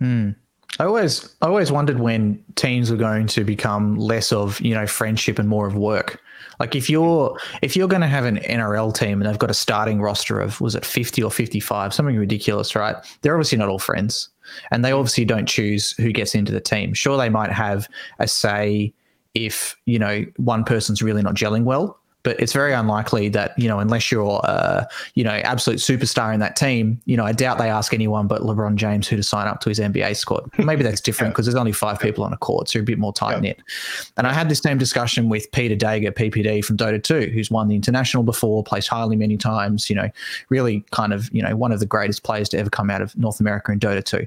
Hmm. 0.00 0.30
I 0.78 0.84
always, 0.84 1.34
I 1.42 1.46
always 1.46 1.72
wondered 1.72 1.98
when 1.98 2.44
teams 2.54 2.90
were 2.90 2.96
going 2.96 3.26
to 3.28 3.42
become 3.42 3.96
less 3.96 4.32
of 4.32 4.60
you 4.60 4.74
know 4.74 4.86
friendship 4.86 5.38
and 5.38 5.48
more 5.48 5.66
of 5.66 5.74
work. 5.74 6.20
Like 6.60 6.76
if 6.76 6.88
you're 6.88 7.36
if 7.62 7.74
you're 7.74 7.88
going 7.88 8.02
to 8.02 8.08
have 8.08 8.24
an 8.24 8.36
NRL 8.38 8.94
team 8.94 9.20
and 9.20 9.28
they've 9.28 9.38
got 9.38 9.50
a 9.50 9.54
starting 9.54 10.00
roster 10.00 10.40
of 10.40 10.60
was 10.60 10.74
it 10.74 10.84
fifty 10.84 11.22
or 11.22 11.30
fifty 11.30 11.58
five, 11.58 11.92
something 11.92 12.16
ridiculous, 12.16 12.76
right? 12.76 12.96
They're 13.22 13.34
obviously 13.34 13.58
not 13.58 13.68
all 13.68 13.78
friends, 13.78 14.28
and 14.70 14.84
they 14.84 14.92
obviously 14.92 15.24
don't 15.24 15.46
choose 15.46 15.92
who 15.92 16.12
gets 16.12 16.34
into 16.34 16.52
the 16.52 16.60
team. 16.60 16.94
Sure, 16.94 17.16
they 17.16 17.28
might 17.28 17.52
have 17.52 17.88
a 18.18 18.28
say 18.28 18.92
if 19.34 19.76
you 19.84 19.98
know 19.98 20.24
one 20.36 20.64
person's 20.64 21.02
really 21.02 21.22
not 21.22 21.34
gelling 21.34 21.64
well, 21.64 21.97
but 22.28 22.38
it's 22.38 22.52
very 22.52 22.74
unlikely 22.74 23.30
that 23.30 23.58
you 23.58 23.66
know 23.66 23.78
unless 23.78 24.12
you're 24.12 24.38
uh, 24.44 24.84
you 25.14 25.24
know 25.24 25.30
absolute 25.30 25.78
superstar 25.78 26.34
in 26.34 26.40
that 26.40 26.56
team 26.56 27.00
you 27.06 27.16
know 27.16 27.24
i 27.24 27.32
doubt 27.32 27.56
they 27.56 27.70
ask 27.70 27.94
anyone 27.94 28.26
but 28.26 28.42
lebron 28.42 28.74
james 28.74 29.08
who 29.08 29.16
to 29.16 29.22
sign 29.22 29.48
up 29.48 29.60
to 29.60 29.70
his 29.70 29.78
nba 29.78 30.14
squad. 30.14 30.46
Maybe 30.58 30.82
that's 30.82 31.00
different 31.00 31.32
because 31.32 31.46
there's 31.46 31.56
only 31.56 31.72
five 31.72 31.98
people 31.98 32.22
on 32.24 32.34
a 32.34 32.36
court 32.36 32.68
so 32.68 32.78
you're 32.78 32.82
a 32.82 32.84
bit 32.84 32.98
more 32.98 33.14
tight 33.14 33.40
knit 33.40 33.62
and 34.18 34.26
i 34.26 34.32
had 34.34 34.50
this 34.50 34.58
same 34.58 34.76
discussion 34.76 35.30
with 35.30 35.50
peter 35.52 35.74
dager 35.74 36.12
ppd 36.12 36.62
from 36.62 36.76
dota 36.76 37.02
2 37.02 37.30
who's 37.32 37.50
won 37.50 37.66
the 37.68 37.74
international 37.74 38.22
before 38.22 38.62
placed 38.62 38.88
highly 38.88 39.16
many 39.16 39.38
times 39.38 39.88
you 39.88 39.96
know 39.96 40.10
really 40.50 40.84
kind 40.90 41.14
of 41.14 41.32
you 41.32 41.40
know 41.40 41.56
one 41.56 41.72
of 41.72 41.80
the 41.80 41.86
greatest 41.86 42.24
players 42.24 42.50
to 42.50 42.58
ever 42.58 42.68
come 42.68 42.90
out 42.90 43.00
of 43.00 43.16
north 43.16 43.40
america 43.40 43.72
in 43.72 43.80
dota 43.80 44.04
2 44.04 44.26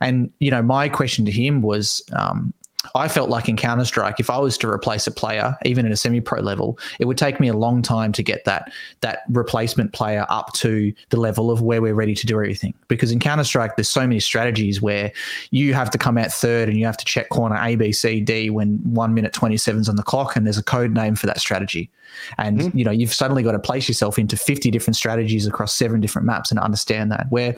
and 0.00 0.32
you 0.40 0.50
know 0.50 0.62
my 0.62 0.88
question 0.88 1.24
to 1.24 1.30
him 1.30 1.62
was 1.62 2.02
um, 2.12 2.52
I 2.94 3.08
felt 3.08 3.30
like 3.30 3.48
in 3.48 3.56
Counter 3.56 3.84
Strike, 3.84 4.20
if 4.20 4.30
I 4.30 4.38
was 4.38 4.56
to 4.58 4.68
replace 4.68 5.06
a 5.06 5.10
player, 5.10 5.56
even 5.64 5.86
at 5.86 5.92
a 5.92 5.96
semi-pro 5.96 6.40
level, 6.40 6.78
it 6.98 7.06
would 7.06 7.18
take 7.18 7.40
me 7.40 7.48
a 7.48 7.54
long 7.54 7.82
time 7.82 8.12
to 8.12 8.22
get 8.22 8.44
that 8.44 8.72
that 9.00 9.20
replacement 9.28 9.92
player 9.92 10.26
up 10.28 10.52
to 10.54 10.92
the 11.10 11.16
level 11.16 11.50
of 11.50 11.62
where 11.62 11.82
we're 11.82 11.94
ready 11.94 12.14
to 12.14 12.26
do 12.26 12.36
everything. 12.36 12.74
Because 12.88 13.12
in 13.12 13.20
Counter 13.20 13.44
Strike, 13.44 13.76
there's 13.76 13.88
so 13.88 14.00
many 14.00 14.20
strategies 14.20 14.80
where 14.80 15.12
you 15.50 15.74
have 15.74 15.90
to 15.90 15.98
come 15.98 16.18
out 16.18 16.32
third 16.32 16.68
and 16.68 16.78
you 16.78 16.86
have 16.86 16.96
to 16.96 17.04
check 17.04 17.28
corner 17.30 17.58
A, 17.60 17.76
B, 17.76 17.92
C, 17.92 18.20
D 18.20 18.50
when 18.50 18.78
one 18.84 19.14
minute 19.14 19.32
twenty 19.32 19.56
seven's 19.56 19.88
on 19.88 19.96
the 19.96 20.02
clock, 20.02 20.36
and 20.36 20.46
there's 20.46 20.58
a 20.58 20.62
code 20.62 20.92
name 20.92 21.16
for 21.16 21.26
that 21.26 21.40
strategy. 21.40 21.90
And 22.38 22.60
mm-hmm. 22.60 22.78
you 22.78 22.84
know 22.84 22.90
you've 22.90 23.14
suddenly 23.14 23.42
got 23.42 23.52
to 23.52 23.58
place 23.58 23.88
yourself 23.88 24.18
into 24.18 24.36
50 24.36 24.70
different 24.70 24.96
strategies 24.96 25.46
across 25.46 25.74
seven 25.74 26.00
different 26.00 26.26
maps 26.26 26.50
and 26.50 26.60
understand 26.60 27.10
that. 27.12 27.26
Where 27.30 27.56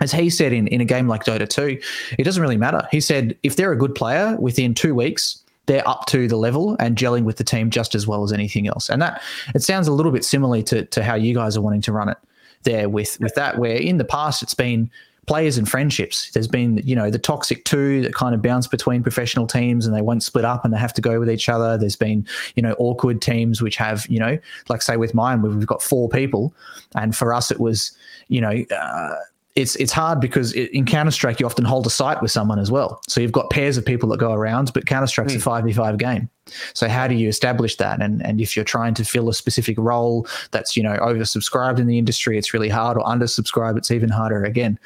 as 0.00 0.12
he 0.12 0.30
said 0.30 0.52
in, 0.52 0.66
in 0.68 0.80
a 0.80 0.84
game 0.84 1.08
like 1.08 1.24
Dota 1.24 1.48
2, 1.48 1.80
it 2.18 2.24
doesn't 2.24 2.42
really 2.42 2.56
matter. 2.56 2.86
He 2.90 3.00
said 3.00 3.36
if 3.42 3.56
they're 3.56 3.72
a 3.72 3.78
good 3.78 3.94
player 3.94 4.36
within 4.38 4.74
two 4.74 4.94
weeks, 4.94 5.42
they're 5.66 5.86
up 5.88 6.06
to 6.06 6.28
the 6.28 6.36
level 6.36 6.76
and 6.78 6.96
gelling 6.96 7.24
with 7.24 7.36
the 7.36 7.44
team 7.44 7.70
just 7.70 7.94
as 7.94 8.06
well 8.06 8.22
as 8.22 8.32
anything 8.32 8.68
else. 8.68 8.90
And 8.90 9.00
that 9.00 9.22
it 9.54 9.62
sounds 9.62 9.88
a 9.88 9.92
little 9.92 10.12
bit 10.12 10.24
similarly 10.24 10.62
to, 10.64 10.84
to 10.86 11.02
how 11.02 11.14
you 11.14 11.34
guys 11.34 11.56
are 11.56 11.62
wanting 11.62 11.80
to 11.82 11.92
run 11.92 12.08
it 12.08 12.18
there 12.64 12.88
with, 12.88 13.18
with 13.20 13.34
that, 13.36 13.58
where 13.58 13.76
in 13.76 13.98
the 13.98 14.04
past 14.04 14.42
it's 14.42 14.54
been 14.54 14.90
players 15.26 15.56
and 15.56 15.68
friendships. 15.68 16.30
There's 16.32 16.48
been, 16.48 16.82
you 16.84 16.94
know, 16.94 17.10
the 17.10 17.18
toxic 17.18 17.64
two 17.64 18.02
that 18.02 18.14
kind 18.14 18.34
of 18.34 18.42
bounce 18.42 18.66
between 18.66 19.02
professional 19.02 19.46
teams 19.46 19.86
and 19.86 19.94
they 19.94 20.02
won't 20.02 20.22
split 20.22 20.44
up 20.44 20.64
and 20.64 20.74
they 20.74 20.78
have 20.78 20.92
to 20.94 21.00
go 21.00 21.18
with 21.18 21.30
each 21.30 21.48
other. 21.48 21.78
There's 21.78 21.96
been, 21.96 22.26
you 22.56 22.62
know, 22.62 22.74
awkward 22.78 23.22
teams 23.22 23.62
which 23.62 23.76
have, 23.76 24.06
you 24.08 24.18
know, 24.18 24.38
like 24.68 24.82
say 24.82 24.96
with 24.96 25.14
mine, 25.14 25.40
we've 25.42 25.66
got 25.66 25.82
four 25.82 26.08
people. 26.08 26.52
And 26.94 27.16
for 27.16 27.32
us, 27.32 27.50
it 27.50 27.60
was, 27.60 27.96
you 28.28 28.40
know, 28.40 28.64
uh, 28.76 29.14
it's 29.54 29.76
it's 29.76 29.92
hard 29.92 30.20
because 30.20 30.52
in 30.52 30.84
Counter 30.84 31.12
Strike 31.12 31.38
you 31.38 31.46
often 31.46 31.64
hold 31.64 31.86
a 31.86 31.90
site 31.90 32.20
with 32.20 32.32
someone 32.32 32.58
as 32.58 32.72
well. 32.72 33.00
So 33.08 33.20
you've 33.20 33.32
got 33.32 33.50
pairs 33.50 33.76
of 33.76 33.84
people 33.84 34.08
that 34.08 34.18
go 34.18 34.32
around, 34.32 34.72
but 34.74 34.86
Counter 34.86 35.06
Strike's 35.06 35.32
mm. 35.32 35.36
a 35.36 35.40
five 35.40 35.64
v 35.64 35.72
five 35.72 35.96
game. 35.96 36.28
So 36.74 36.88
how 36.88 37.06
do 37.06 37.14
you 37.14 37.28
establish 37.28 37.76
that? 37.76 38.02
And 38.02 38.24
and 38.26 38.40
if 38.40 38.56
you're 38.56 38.64
trying 38.64 38.94
to 38.94 39.04
fill 39.04 39.28
a 39.28 39.34
specific 39.34 39.78
role 39.78 40.26
that's 40.50 40.76
you 40.76 40.82
know 40.82 40.96
oversubscribed 40.96 41.78
in 41.78 41.86
the 41.86 41.98
industry, 41.98 42.36
it's 42.36 42.52
really 42.52 42.68
hard, 42.68 42.96
or 42.96 43.04
undersubscribed, 43.04 43.78
it's 43.78 43.92
even 43.92 44.08
harder 44.08 44.42
again. 44.42 44.76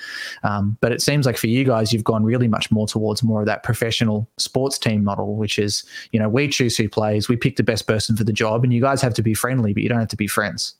Um, 0.42 0.76
but 0.82 0.92
it 0.92 1.00
seems 1.00 1.24
like 1.24 1.38
for 1.38 1.46
you 1.46 1.64
guys, 1.64 1.90
you've 1.90 2.04
gone 2.04 2.24
really 2.24 2.48
much 2.48 2.70
more 2.70 2.86
towards 2.86 3.22
more 3.22 3.40
of 3.40 3.46
that 3.46 3.62
professional 3.62 4.28
sports 4.36 4.78
team 4.78 5.02
model, 5.02 5.36
which 5.36 5.58
is 5.58 5.82
you 6.12 6.20
know 6.20 6.28
we 6.28 6.46
choose 6.46 6.76
who 6.76 6.90
plays, 6.90 7.26
we 7.26 7.36
pick 7.36 7.56
the 7.56 7.62
best 7.62 7.86
person 7.86 8.16
for 8.16 8.24
the 8.24 8.34
job, 8.34 8.64
and 8.64 8.74
you 8.74 8.82
guys 8.82 9.00
have 9.00 9.14
to 9.14 9.22
be 9.22 9.32
friendly, 9.32 9.72
but 9.72 9.82
you 9.82 9.88
don't 9.88 9.98
have 9.98 10.08
to 10.08 10.16
be 10.16 10.26
friends. 10.26 10.74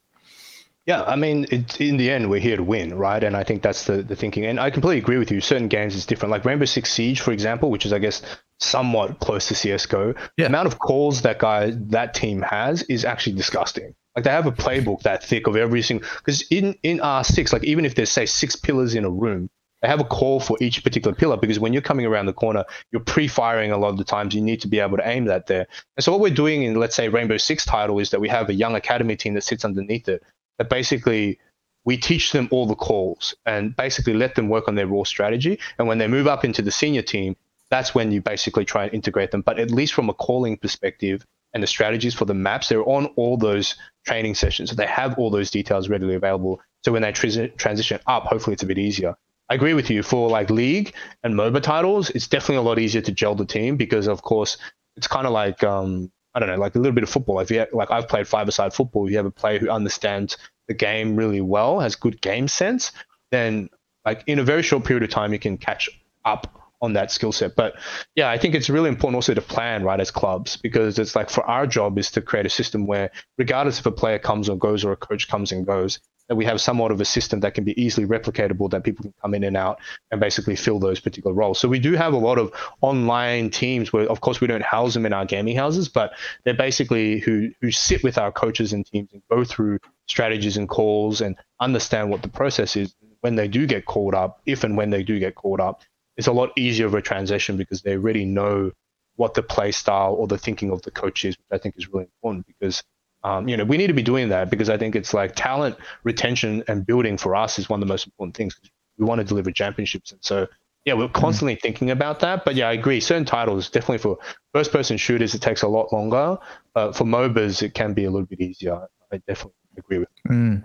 Yeah, 0.88 1.02
I 1.02 1.16
mean, 1.16 1.44
it, 1.50 1.82
in 1.82 1.98
the 1.98 2.10
end, 2.10 2.30
we're 2.30 2.40
here 2.40 2.56
to 2.56 2.62
win, 2.62 2.94
right? 2.94 3.22
And 3.22 3.36
I 3.36 3.44
think 3.44 3.60
that's 3.60 3.84
the, 3.84 4.02
the 4.02 4.16
thinking. 4.16 4.46
And 4.46 4.58
I 4.58 4.70
completely 4.70 4.96
agree 4.96 5.18
with 5.18 5.30
you. 5.30 5.42
Certain 5.42 5.68
games 5.68 5.94
is 5.94 6.06
different. 6.06 6.30
Like 6.30 6.46
Rainbow 6.46 6.64
Six 6.64 6.90
Siege, 6.90 7.20
for 7.20 7.30
example, 7.30 7.70
which 7.70 7.84
is, 7.84 7.92
I 7.92 7.98
guess, 7.98 8.22
somewhat 8.58 9.18
close 9.18 9.48
to 9.48 9.54
CS:GO. 9.54 10.14
Yeah. 10.16 10.24
The 10.38 10.46
amount 10.46 10.66
of 10.66 10.78
calls 10.78 11.20
that 11.22 11.40
guy 11.40 11.74
that 11.90 12.14
team 12.14 12.40
has 12.40 12.84
is 12.84 13.04
actually 13.04 13.36
disgusting. 13.36 13.94
Like 14.16 14.24
they 14.24 14.30
have 14.30 14.46
a 14.46 14.50
playbook 14.50 15.02
that 15.02 15.22
thick 15.22 15.46
of 15.46 15.56
every 15.56 15.82
single. 15.82 16.08
Because 16.24 16.40
in 16.50 16.74
in 16.82 17.00
R6, 17.00 17.52
like 17.52 17.64
even 17.64 17.84
if 17.84 17.94
there's 17.94 18.10
say 18.10 18.24
six 18.24 18.56
pillars 18.56 18.94
in 18.94 19.04
a 19.04 19.10
room, 19.10 19.50
they 19.82 19.88
have 19.88 20.00
a 20.00 20.04
call 20.04 20.40
for 20.40 20.56
each 20.58 20.82
particular 20.82 21.14
pillar 21.14 21.36
because 21.36 21.60
when 21.60 21.74
you're 21.74 21.82
coming 21.82 22.06
around 22.06 22.26
the 22.26 22.32
corner, 22.32 22.64
you're 22.92 23.04
pre-firing 23.04 23.72
a 23.72 23.76
lot 23.76 23.90
of 23.90 23.98
the 23.98 24.04
times. 24.04 24.34
You 24.34 24.40
need 24.40 24.62
to 24.62 24.68
be 24.68 24.80
able 24.80 24.96
to 24.96 25.06
aim 25.06 25.26
that 25.26 25.48
there. 25.48 25.66
And 25.98 26.02
so 26.02 26.12
what 26.12 26.22
we're 26.22 26.34
doing 26.34 26.62
in, 26.62 26.76
let's 26.76 26.96
say, 26.96 27.10
Rainbow 27.10 27.36
Six 27.36 27.66
title 27.66 27.98
is 27.98 28.08
that 28.10 28.20
we 28.22 28.28
have 28.30 28.48
a 28.48 28.54
young 28.54 28.74
academy 28.74 29.16
team 29.16 29.34
that 29.34 29.44
sits 29.44 29.66
underneath 29.66 30.08
it 30.08 30.22
that 30.58 30.68
basically 30.68 31.38
we 31.84 31.96
teach 31.96 32.32
them 32.32 32.48
all 32.50 32.66
the 32.66 32.74
calls 32.74 33.34
and 33.46 33.74
basically 33.74 34.12
let 34.12 34.34
them 34.34 34.48
work 34.48 34.68
on 34.68 34.74
their 34.74 34.86
raw 34.86 35.04
strategy. 35.04 35.58
And 35.78 35.88
when 35.88 35.98
they 35.98 36.06
move 36.06 36.26
up 36.26 36.44
into 36.44 36.60
the 36.60 36.70
senior 36.70 37.02
team, 37.02 37.36
that's 37.70 37.94
when 37.94 38.12
you 38.12 38.20
basically 38.20 38.64
try 38.64 38.84
and 38.84 38.94
integrate 38.94 39.30
them. 39.30 39.42
But 39.42 39.58
at 39.58 39.70
least 39.70 39.94
from 39.94 40.08
a 40.08 40.14
calling 40.14 40.56
perspective 40.56 41.24
and 41.54 41.62
the 41.62 41.66
strategies 41.66 42.14
for 42.14 42.24
the 42.24 42.34
maps, 42.34 42.68
they're 42.68 42.86
on 42.88 43.06
all 43.16 43.36
those 43.36 43.74
training 44.04 44.34
sessions. 44.34 44.70
So 44.70 44.76
they 44.76 44.86
have 44.86 45.18
all 45.18 45.30
those 45.30 45.50
details 45.50 45.88
readily 45.88 46.14
available. 46.14 46.60
So 46.84 46.92
when 46.92 47.02
they 47.02 47.12
tr- 47.12 47.46
transition 47.56 48.00
up, 48.06 48.24
hopefully 48.24 48.54
it's 48.54 48.62
a 48.62 48.66
bit 48.66 48.78
easier. 48.78 49.16
I 49.50 49.54
agree 49.54 49.74
with 49.74 49.88
you. 49.88 50.02
For 50.02 50.28
like 50.28 50.50
league 50.50 50.92
and 51.22 51.34
MOBA 51.34 51.62
titles, 51.62 52.10
it's 52.10 52.26
definitely 52.26 52.56
a 52.56 52.62
lot 52.62 52.78
easier 52.78 53.00
to 53.00 53.12
gel 53.12 53.34
the 53.34 53.46
team 53.46 53.76
because, 53.76 54.06
of 54.06 54.20
course, 54.20 54.58
it's 54.96 55.06
kind 55.06 55.26
of 55.26 55.32
like 55.32 55.64
um, 55.64 56.12
I 56.34 56.40
don't 56.40 56.48
know, 56.48 56.56
like 56.56 56.74
a 56.74 56.78
little 56.78 56.92
bit 56.92 57.02
of 57.02 57.10
football. 57.10 57.40
If 57.40 57.50
you 57.50 57.66
like 57.72 57.90
I've 57.90 58.08
played 58.08 58.28
five-a-side 58.28 58.74
football, 58.74 59.06
if 59.06 59.10
you 59.10 59.16
have 59.16 59.26
a 59.26 59.30
player 59.30 59.58
who 59.58 59.70
understands 59.70 60.36
the 60.66 60.74
game 60.74 61.16
really 61.16 61.40
well, 61.40 61.80
has 61.80 61.96
good 61.96 62.20
game 62.20 62.48
sense, 62.48 62.92
then 63.30 63.70
like 64.04 64.22
in 64.26 64.38
a 64.38 64.44
very 64.44 64.62
short 64.62 64.84
period 64.84 65.02
of 65.02 65.10
time 65.10 65.32
you 65.32 65.38
can 65.38 65.56
catch 65.56 65.88
up 66.24 66.57
on 66.80 66.92
that 66.94 67.10
skill 67.10 67.32
set. 67.32 67.56
But 67.56 67.74
yeah, 68.14 68.30
I 68.30 68.38
think 68.38 68.54
it's 68.54 68.70
really 68.70 68.88
important 68.88 69.16
also 69.16 69.34
to 69.34 69.40
plan 69.40 69.82
right 69.82 70.00
as 70.00 70.10
clubs 70.10 70.56
because 70.56 70.98
it's 70.98 71.16
like 71.16 71.30
for 71.30 71.44
our 71.44 71.66
job 71.66 71.98
is 71.98 72.10
to 72.12 72.22
create 72.22 72.46
a 72.46 72.50
system 72.50 72.86
where 72.86 73.10
regardless 73.36 73.80
if 73.80 73.86
a 73.86 73.92
player 73.92 74.18
comes 74.18 74.48
or 74.48 74.56
goes 74.56 74.84
or 74.84 74.92
a 74.92 74.96
coach 74.96 75.28
comes 75.28 75.52
and 75.52 75.66
goes, 75.66 75.98
that 76.28 76.36
we 76.36 76.44
have 76.44 76.60
somewhat 76.60 76.92
of 76.92 77.00
a 77.00 77.04
system 77.04 77.40
that 77.40 77.54
can 77.54 77.64
be 77.64 77.80
easily 77.82 78.06
replicatable 78.06 78.70
that 78.70 78.84
people 78.84 79.02
can 79.02 79.14
come 79.20 79.34
in 79.34 79.44
and 79.44 79.56
out 79.56 79.80
and 80.10 80.20
basically 80.20 80.54
fill 80.54 80.78
those 80.78 81.00
particular 81.00 81.34
roles. 81.34 81.58
So 81.58 81.68
we 81.68 81.78
do 81.78 81.94
have 81.94 82.12
a 82.12 82.18
lot 82.18 82.38
of 82.38 82.52
online 82.82 83.50
teams 83.50 83.92
where 83.92 84.06
of 84.06 84.20
course 84.20 84.40
we 84.40 84.46
don't 84.46 84.62
house 84.62 84.94
them 84.94 85.06
in 85.06 85.12
our 85.12 85.24
gaming 85.24 85.56
houses, 85.56 85.88
but 85.88 86.12
they're 86.44 86.54
basically 86.54 87.18
who 87.18 87.50
who 87.60 87.70
sit 87.70 88.04
with 88.04 88.18
our 88.18 88.30
coaches 88.30 88.72
and 88.72 88.84
teams 88.86 89.10
and 89.12 89.22
go 89.30 89.42
through 89.42 89.78
strategies 90.06 90.56
and 90.56 90.68
calls 90.68 91.20
and 91.20 91.36
understand 91.60 92.10
what 92.10 92.22
the 92.22 92.28
process 92.28 92.76
is 92.76 92.94
when 93.20 93.34
they 93.34 93.48
do 93.48 93.66
get 93.66 93.86
called 93.86 94.14
up, 94.14 94.40
if 94.46 94.64
and 94.64 94.76
when 94.76 94.90
they 94.90 95.02
do 95.02 95.18
get 95.18 95.34
called 95.34 95.60
up. 95.60 95.82
It's 96.18 96.26
a 96.26 96.32
lot 96.32 96.50
easier 96.56 96.86
of 96.86 96.94
a 96.94 97.00
transition 97.00 97.56
because 97.56 97.80
they 97.80 97.94
already 97.94 98.26
know 98.26 98.72
what 99.16 99.34
the 99.34 99.42
play 99.42 99.72
style 99.72 100.14
or 100.14 100.26
the 100.26 100.38
thinking 100.38 100.70
of 100.70 100.82
the 100.82 100.90
coach 100.90 101.24
is, 101.24 101.36
which 101.36 101.46
I 101.50 101.58
think 101.58 101.76
is 101.78 101.88
really 101.88 102.04
important 102.04 102.46
because 102.46 102.82
um, 103.24 103.48
you 103.48 103.56
know 103.56 103.64
we 103.64 103.76
need 103.76 103.88
to 103.88 103.94
be 103.94 104.02
doing 104.02 104.28
that 104.28 104.50
because 104.50 104.68
I 104.68 104.76
think 104.76 104.94
it's 104.94 105.14
like 105.14 105.34
talent 105.34 105.76
retention 106.04 106.62
and 106.68 106.86
building 106.86 107.16
for 107.16 107.34
us 107.34 107.58
is 107.58 107.68
one 107.68 107.82
of 107.82 107.88
the 107.88 107.92
most 107.92 108.06
important 108.06 108.36
things. 108.36 108.60
We 108.98 109.06
want 109.06 109.20
to 109.20 109.24
deliver 109.24 109.50
championships, 109.50 110.12
and 110.12 110.22
so 110.22 110.46
yeah, 110.84 110.94
we're 110.94 111.08
constantly 111.08 111.56
mm. 111.56 111.60
thinking 111.60 111.90
about 111.90 112.20
that. 112.20 112.44
But 112.44 112.54
yeah, 112.54 112.68
I 112.68 112.72
agree. 112.72 113.00
Certain 113.00 113.24
titles 113.24 113.68
definitely 113.70 113.98
for 113.98 114.18
first 114.54 114.72
person 114.72 114.96
shooters 114.96 115.34
it 115.34 115.42
takes 115.42 115.62
a 115.62 115.68
lot 115.68 115.92
longer. 115.92 116.38
but 116.74 116.92
for 116.92 117.04
MOBAs 117.04 117.62
it 117.62 117.74
can 117.74 117.94
be 117.94 118.04
a 118.04 118.10
little 118.10 118.26
bit 118.26 118.40
easier. 118.40 118.86
I 119.12 119.18
definitely 119.26 119.54
agree 119.76 119.98
with. 119.98 120.08
Mm. 120.28 120.64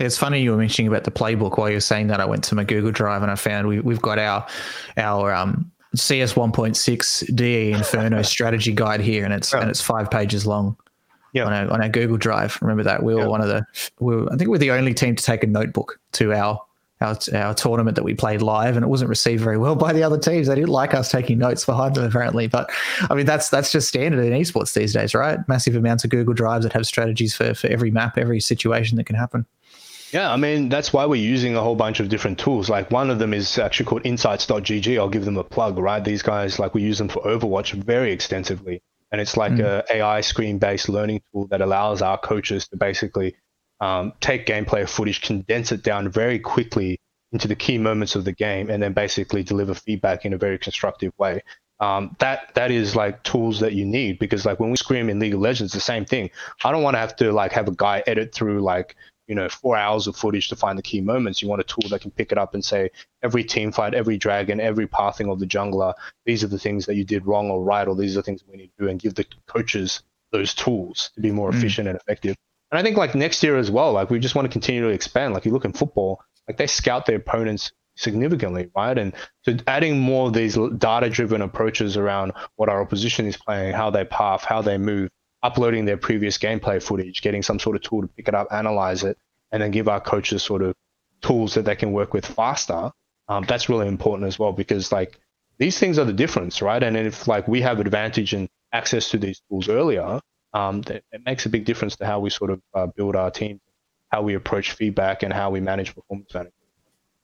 It's 0.00 0.16
funny 0.16 0.40
you 0.40 0.50
were 0.50 0.56
mentioning 0.56 0.88
about 0.88 1.04
the 1.04 1.10
playbook. 1.10 1.58
While 1.58 1.68
you 1.68 1.76
were 1.76 1.80
saying 1.80 2.06
that, 2.06 2.20
I 2.20 2.24
went 2.24 2.42
to 2.44 2.54
my 2.54 2.64
Google 2.64 2.90
Drive 2.90 3.22
and 3.22 3.30
I 3.30 3.34
found 3.34 3.68
we, 3.68 3.80
we've 3.80 4.00
got 4.00 4.18
our 4.18 4.46
our 4.96 5.32
um, 5.32 5.70
CS 5.94 6.34
1.6 6.34 7.36
DE 7.36 7.72
Inferno 7.72 8.22
strategy 8.22 8.72
guide 8.72 9.00
here, 9.00 9.24
and 9.24 9.34
it's 9.34 9.52
yeah. 9.52 9.60
and 9.60 9.70
it's 9.70 9.80
five 9.80 10.10
pages 10.10 10.46
long. 10.46 10.76
Yeah. 11.32 11.44
On 11.44 11.52
our, 11.52 11.70
on 11.70 11.80
our 11.80 11.88
Google 11.88 12.16
Drive. 12.16 12.58
Remember 12.60 12.82
that 12.82 13.04
we 13.04 13.14
were 13.14 13.20
yeah. 13.20 13.26
one 13.28 13.40
of 13.40 13.46
the. 13.46 13.64
We 14.00 14.16
were, 14.16 14.32
I 14.32 14.36
think 14.36 14.50
we're 14.50 14.58
the 14.58 14.72
only 14.72 14.92
team 14.92 15.14
to 15.14 15.22
take 15.22 15.44
a 15.44 15.46
notebook 15.46 16.00
to 16.12 16.32
our 16.32 16.60
our, 17.00 17.16
our 17.34 17.54
tournament 17.54 17.94
that 17.94 18.02
we 18.02 18.14
played 18.14 18.42
live, 18.42 18.76
and 18.76 18.84
it 18.84 18.88
wasn't 18.88 19.08
received 19.08 19.42
very 19.42 19.56
well 19.56 19.76
by 19.76 19.92
the 19.92 20.02
other 20.02 20.18
teams. 20.18 20.48
They 20.48 20.54
didn't 20.54 20.70
like 20.70 20.92
us 20.92 21.10
taking 21.10 21.38
notes 21.38 21.64
behind 21.64 21.94
them, 21.94 22.04
apparently. 22.04 22.46
But 22.46 22.70
I 23.08 23.14
mean, 23.14 23.26
that's 23.26 23.48
that's 23.48 23.70
just 23.70 23.88
standard 23.88 24.24
in 24.24 24.32
esports 24.32 24.74
these 24.74 24.92
days, 24.92 25.14
right? 25.14 25.38
Massive 25.46 25.76
amounts 25.76 26.04
of 26.04 26.10
Google 26.10 26.34
Drives 26.34 26.64
that 26.64 26.72
have 26.72 26.86
strategies 26.86 27.34
for 27.34 27.54
for 27.54 27.68
every 27.68 27.90
map, 27.90 28.18
every 28.18 28.40
situation 28.40 28.96
that 28.96 29.04
can 29.04 29.16
happen. 29.16 29.46
Yeah, 30.12 30.32
I 30.32 30.36
mean 30.36 30.68
that's 30.68 30.92
why 30.92 31.06
we're 31.06 31.22
using 31.22 31.56
a 31.56 31.60
whole 31.60 31.76
bunch 31.76 32.00
of 32.00 32.08
different 32.08 32.38
tools. 32.38 32.68
Like 32.68 32.90
one 32.90 33.10
of 33.10 33.18
them 33.18 33.32
is 33.32 33.58
actually 33.58 33.86
called 33.86 34.04
Insights.gg. 34.04 34.98
I'll 34.98 35.08
give 35.08 35.24
them 35.24 35.36
a 35.36 35.44
plug, 35.44 35.78
right? 35.78 36.02
These 36.02 36.22
guys, 36.22 36.58
like 36.58 36.74
we 36.74 36.82
use 36.82 36.98
them 36.98 37.08
for 37.08 37.22
Overwatch 37.22 37.72
very 37.72 38.12
extensively, 38.12 38.82
and 39.12 39.20
it's 39.20 39.36
like 39.36 39.52
mm. 39.52 39.64
a 39.64 39.84
AI 39.96 40.20
screen-based 40.20 40.88
learning 40.88 41.22
tool 41.32 41.46
that 41.48 41.60
allows 41.60 42.02
our 42.02 42.18
coaches 42.18 42.66
to 42.68 42.76
basically 42.76 43.36
um, 43.80 44.12
take 44.20 44.46
gameplay 44.46 44.88
footage, 44.88 45.20
condense 45.20 45.72
it 45.72 45.82
down 45.82 46.10
very 46.10 46.38
quickly 46.38 46.98
into 47.32 47.46
the 47.46 47.56
key 47.56 47.78
moments 47.78 48.16
of 48.16 48.24
the 48.24 48.32
game, 48.32 48.68
and 48.68 48.82
then 48.82 48.92
basically 48.92 49.44
deliver 49.44 49.74
feedback 49.74 50.24
in 50.24 50.32
a 50.32 50.38
very 50.38 50.58
constructive 50.58 51.12
way. 51.18 51.42
Um, 51.78 52.14
that 52.18 52.54
that 52.56 52.70
is 52.70 52.94
like 52.94 53.22
tools 53.22 53.60
that 53.60 53.72
you 53.72 53.86
need 53.86 54.18
because 54.18 54.44
like 54.44 54.60
when 54.60 54.70
we 54.70 54.76
scrim 54.76 55.08
in 55.08 55.18
League 55.18 55.32
of 55.34 55.40
Legends, 55.40 55.72
the 55.72 55.80
same 55.80 56.04
thing. 56.04 56.30
I 56.62 56.72
don't 56.72 56.82
want 56.82 56.94
to 56.94 56.98
have 56.98 57.16
to 57.16 57.32
like 57.32 57.52
have 57.52 57.68
a 57.68 57.74
guy 57.74 58.02
edit 58.06 58.34
through 58.34 58.60
like 58.60 58.96
you 59.30 59.36
know 59.36 59.48
four 59.48 59.76
hours 59.76 60.08
of 60.08 60.16
footage 60.16 60.48
to 60.48 60.56
find 60.56 60.76
the 60.76 60.82
key 60.82 61.00
moments. 61.00 61.40
You 61.40 61.48
want 61.48 61.60
a 61.60 61.64
tool 61.64 61.88
that 61.90 62.00
can 62.00 62.10
pick 62.10 62.32
it 62.32 62.36
up 62.36 62.52
and 62.52 62.64
say 62.64 62.90
every 63.22 63.44
team 63.44 63.70
fight, 63.70 63.94
every 63.94 64.18
dragon, 64.18 64.60
every 64.60 64.88
pathing 64.88 65.30
of 65.30 65.38
the 65.38 65.46
jungler. 65.46 65.94
These 66.26 66.42
are 66.42 66.48
the 66.48 66.58
things 66.58 66.84
that 66.86 66.96
you 66.96 67.04
did 67.04 67.24
wrong 67.24 67.48
or 67.48 67.62
right, 67.62 67.86
or 67.86 67.94
these 67.94 68.16
are 68.16 68.18
the 68.18 68.24
things 68.24 68.42
we 68.50 68.56
need 68.56 68.72
to 68.76 68.84
do, 68.84 68.88
and 68.90 68.98
give 68.98 69.14
the 69.14 69.24
coaches 69.46 70.02
those 70.32 70.52
tools 70.52 71.12
to 71.14 71.20
be 71.20 71.30
more 71.30 71.52
mm. 71.52 71.54
efficient 71.54 71.86
and 71.86 71.96
effective. 71.96 72.34
And 72.72 72.78
I 72.80 72.82
think 72.82 72.96
like 72.96 73.14
next 73.14 73.40
year 73.44 73.56
as 73.56 73.70
well, 73.70 73.92
like 73.92 74.10
we 74.10 74.18
just 74.18 74.34
want 74.34 74.46
to 74.46 74.52
continue 74.52 74.82
to 74.82 74.88
expand. 74.88 75.32
Like 75.32 75.44
you 75.44 75.52
look 75.52 75.64
in 75.64 75.72
football, 75.72 76.20
like 76.48 76.56
they 76.56 76.66
scout 76.66 77.06
their 77.06 77.16
opponents 77.16 77.70
significantly, 77.96 78.68
right? 78.74 78.98
And 78.98 79.12
so 79.42 79.56
adding 79.68 80.00
more 80.00 80.26
of 80.26 80.32
these 80.32 80.56
data-driven 80.78 81.40
approaches 81.40 81.96
around 81.96 82.32
what 82.56 82.68
our 82.68 82.82
opposition 82.82 83.26
is 83.26 83.36
playing, 83.36 83.74
how 83.74 83.90
they 83.90 84.04
path, 84.04 84.42
how 84.44 84.60
they 84.60 84.78
move, 84.78 85.10
uploading 85.42 85.84
their 85.84 85.96
previous 85.96 86.38
gameplay 86.38 86.82
footage, 86.82 87.22
getting 87.22 87.42
some 87.42 87.58
sort 87.58 87.76
of 87.76 87.82
tool 87.82 88.02
to 88.02 88.08
pick 88.08 88.28
it 88.28 88.34
up, 88.34 88.48
analyze 88.50 89.04
it, 89.04 89.16
and 89.52 89.62
then 89.62 89.70
give 89.70 89.88
our 89.88 90.00
coaches 90.00 90.42
sort 90.42 90.62
of 90.62 90.74
tools 91.22 91.54
that 91.54 91.64
they 91.64 91.76
can 91.76 91.92
work 91.92 92.12
with 92.12 92.26
faster. 92.26 92.90
Um, 93.28 93.44
that's 93.46 93.68
really 93.68 93.88
important 93.88 94.26
as 94.26 94.38
well 94.38 94.52
because 94.52 94.90
like 94.92 95.18
these 95.58 95.78
things 95.78 95.98
are 95.98 96.04
the 96.04 96.12
difference, 96.12 96.62
right? 96.62 96.82
And 96.82 96.96
if 96.96 97.28
like 97.28 97.46
we 97.46 97.60
have 97.62 97.80
advantage 97.80 98.32
and 98.32 98.48
access 98.72 99.10
to 99.10 99.18
these 99.18 99.40
tools 99.48 99.68
earlier, 99.68 100.20
um, 100.52 100.82
that, 100.82 101.04
it 101.12 101.22
makes 101.24 101.46
a 101.46 101.48
big 101.48 101.64
difference 101.64 101.96
to 101.96 102.06
how 102.06 102.20
we 102.20 102.30
sort 102.30 102.50
of 102.50 102.62
uh, 102.74 102.86
build 102.86 103.16
our 103.16 103.30
team, 103.30 103.60
how 104.08 104.22
we 104.22 104.34
approach 104.34 104.72
feedback, 104.72 105.22
and 105.22 105.32
how 105.32 105.50
we 105.50 105.60
manage 105.60 105.94
performance 105.94 106.32
management. 106.34 106.59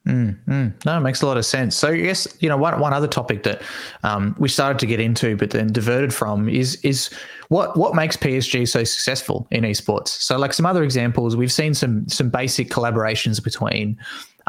Mm, 0.07 0.39
mm. 0.47 0.85
No, 0.87 0.97
it 0.97 1.01
makes 1.01 1.21
a 1.23 1.27
lot 1.27 1.37
of 1.37 1.45
sense. 1.45 1.77
So, 1.77 1.91
yes, 1.91 2.29
you 2.39 2.49
know, 2.49 2.57
one, 2.57 2.79
one 2.79 2.93
other 2.93 3.09
topic 3.09 3.43
that 3.43 3.63
um, 4.05 4.37
we 4.39 4.49
started 4.49 4.79
to 4.79 4.87
get 4.87 5.01
into, 5.01 5.37
but 5.37 5.51
then 5.51 5.73
diverted 5.73 6.15
from, 6.15 6.49
is 6.49 6.77
is 6.83 7.11
what 7.49 7.77
what 7.77 7.95
makes 7.97 8.17
PSG 8.17 8.69
so 8.69 8.85
successful 8.85 9.49
in 9.51 9.65
esports. 9.65 10.09
So, 10.09 10.39
like 10.39 10.53
some 10.53 10.65
other 10.65 10.85
examples, 10.85 11.37
we've 11.37 11.53
seen 11.53 11.75
some 11.75 12.09
some 12.09 12.31
basic 12.31 12.69
collaborations 12.69 13.43
between 13.43 13.99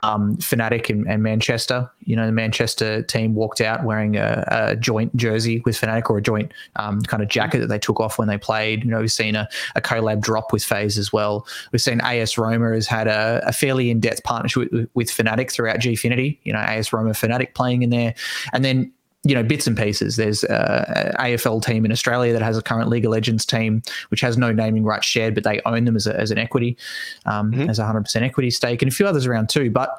um, 0.04 0.36
Fnatic 0.38 0.90
and, 0.90 1.08
and, 1.08 1.24
Manchester. 1.24 1.90
You 2.06 2.16
know, 2.16 2.26
the 2.26 2.32
Manchester 2.32 3.02
team 3.02 3.34
walked 3.34 3.62
out 3.62 3.84
wearing 3.84 4.16
a, 4.16 4.44
a 4.48 4.76
joint 4.76 5.16
jersey 5.16 5.62
with 5.66 5.80
Fnatic 5.80 6.10
or 6.10 6.20
a 6.20 6.22
joint 6.22 6.52
um, 6.76 7.02
kind 7.02 7.24
of 7.24 7.30
jacket 7.30 7.60
that 7.60 7.68
they 7.68 7.80
took 7.80 8.00
off 8.00 8.20
when 8.20 8.28
they 8.28 8.38
played. 8.38 8.84
You 8.84 8.92
know, 8.92 9.00
we've 9.00 9.12
seen 9.12 9.36
a, 9.36 9.50
a 9.76 9.82
collab 9.82 10.22
drop 10.22 10.54
with 10.54 10.64
FaZe 10.64 10.98
as 10.98 11.12
well. 11.12 11.48
We've 11.72 11.82
seen 11.82 12.00
AS 12.02 12.38
Roma 12.38 12.74
has 12.74 12.88
had 12.88 13.08
a, 13.08 13.42
a 13.46 13.52
fairly 13.52 13.90
in 13.90 14.00
depth 14.00 14.24
partnership 14.24 14.72
with, 14.72 14.90
with 14.94 15.08
Fnatic 15.10 15.52
throughout 15.52 15.80
Gfinity. 15.80 16.38
You 16.44 16.54
know, 16.54 16.60
AS 16.60 16.94
Roma 16.94 17.12
Fnatic 17.12 17.56
playing 17.56 17.82
in 17.82 17.90
there. 17.90 18.14
And 18.54 18.64
then 18.64 18.92
you 19.28 19.36
know 19.36 19.44
bits 19.44 19.68
and 19.68 19.78
pieces. 19.78 20.16
There's 20.16 20.44
a 20.46 21.16
AFL 21.20 21.64
team 21.64 21.86
in 21.86 21.92
Australia 21.92 22.34
that 22.34 22.42
has 22.42 22.58
a 22.58 22.62
current 22.62 22.90
League 22.90 23.06
of 23.06 23.12
Legends 23.12 23.46
team, 23.46 23.82
which 24.10 24.22
has 24.22 24.38
no 24.38 24.52
naming 24.52 24.84
rights 24.84 25.06
shared, 25.06 25.36
but 25.36 25.44
they 25.44 25.62
own 25.66 25.86
them 25.86 25.96
as, 25.96 26.08
a, 26.08 26.20
as 26.20 26.32
an 26.32 26.38
equity, 26.38 26.78
um, 27.26 27.52
mm-hmm. 27.52 27.70
as 27.70 27.80
a 27.80 27.86
hundred 27.86 28.04
percent 28.04 28.26
equity 28.26 28.50
stake, 28.50 28.82
and 28.82 28.92
a 28.92 28.96
few 28.96 29.08
others 29.08 29.26
around 29.26 29.50
too. 29.50 29.70
But 29.70 29.90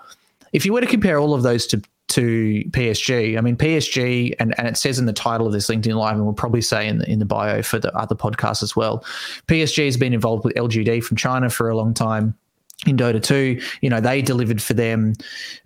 if 0.53 0.65
you 0.65 0.73
were 0.73 0.81
to 0.81 0.87
compare 0.87 1.19
all 1.19 1.35
of 1.35 1.43
those 1.43 1.67
to 1.69 1.83
to 2.09 2.65
PSG. 2.71 3.37
I 3.37 3.41
mean, 3.43 3.55
PSG, 3.55 4.35
and, 4.41 4.59
and 4.59 4.67
it 4.67 4.79
says 4.79 4.99
in 4.99 5.05
the 5.05 5.13
title 5.13 5.47
of 5.47 5.53
this 5.53 5.69
LinkedIn 5.69 5.95
Live, 5.95 6.15
and 6.15 6.25
we'll 6.25 6.33
probably 6.33 6.63
say 6.63 6.89
in 6.89 6.99
the, 6.99 7.11
in 7.11 7.19
the 7.19 7.27
bio 7.27 7.61
for 7.61 7.79
the 7.79 7.95
other 7.95 8.15
podcast 8.15 8.63
as 8.63 8.75
well. 8.75 9.05
PSG 9.47 9.85
has 9.85 9.99
been 9.99 10.15
involved 10.15 10.43
with 10.43 10.55
LGD 10.55 11.05
from 11.05 11.19
China 11.19 11.51
for 11.51 11.69
a 11.69 11.77
long 11.77 11.93
time 11.93 12.35
in 12.87 12.97
Dota 12.97 13.21
2, 13.21 13.61
you 13.81 13.91
know, 13.91 14.01
they 14.01 14.23
delivered 14.23 14.63
for 14.63 14.73
them 14.73 15.15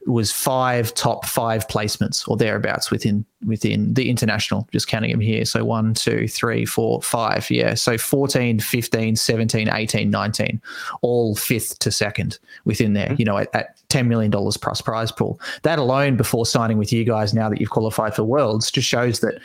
was 0.07 0.33
five 0.33 0.95
top 0.95 1.27
five 1.27 1.69
placements 1.69 2.27
or 2.27 2.39
thereabouts 2.39 2.91
within 2.91 3.27
within 3.45 3.93
the 3.93 4.09
international, 4.09 4.67
just 4.73 4.89
counting 4.89 5.11
them 5.11 5.21
here. 5.21 5.45
So 5.45 5.65
one, 5.65 5.93
two, 5.93 6.27
three, 6.27 6.65
four, 6.65 7.03
five. 7.03 7.51
Yeah. 7.51 7.75
So 7.75 7.99
14, 7.99 8.61
15, 8.61 9.17
17, 9.17 9.69
18, 9.69 10.11
19, 10.11 10.63
all 11.03 11.37
fifth 11.37 11.79
to 11.81 11.91
second 11.91 12.39
within 12.65 12.95
there, 12.95 13.09
mm-hmm. 13.09 13.17
you 13.19 13.25
know, 13.27 13.37
at, 13.37 13.55
at 13.55 13.77
$10 13.89 14.07
million 14.07 14.31
plus 14.31 14.81
prize 14.81 15.13
pool. 15.13 15.39
That 15.63 15.79
alone 15.79 16.17
before 16.17 16.47
signing 16.47 16.79
with 16.79 16.93
you 16.93 17.05
guys 17.05 17.35
now 17.35 17.51
that 17.51 17.61
you've 17.61 17.71
qualified 17.71 18.15
for 18.15 18.25
Worlds 18.25 18.71
just 18.71 18.89
shows 18.89 19.21
that 19.21 19.39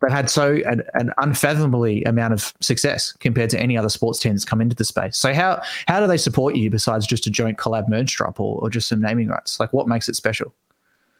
they've 0.00 0.10
had 0.10 0.30
so 0.30 0.54
an, 0.66 0.82
an, 0.94 1.12
unfathomably 1.18 2.02
amount 2.04 2.32
of 2.32 2.52
success 2.60 3.12
compared 3.12 3.50
to 3.50 3.60
any 3.60 3.76
other 3.76 3.88
sports 3.88 4.18
team 4.18 4.32
that's 4.32 4.44
come 4.44 4.60
into 4.60 4.76
the 4.76 4.84
space. 4.84 5.16
So 5.16 5.34
how 5.34 5.62
how 5.86 6.00
do 6.00 6.06
they 6.06 6.16
support 6.16 6.56
you 6.56 6.70
besides 6.70 7.06
just 7.06 7.26
a 7.26 7.30
joint 7.30 7.58
collab 7.58 7.88
merge 7.88 8.14
drop 8.14 8.40
or, 8.40 8.60
or 8.60 8.70
just 8.70 8.88
some 8.88 9.00
naming 9.00 9.28
rights? 9.28 9.60
Like 9.60 9.72
what 9.72 9.88
makes 9.88 10.08
it 10.08 10.16
special? 10.16 10.54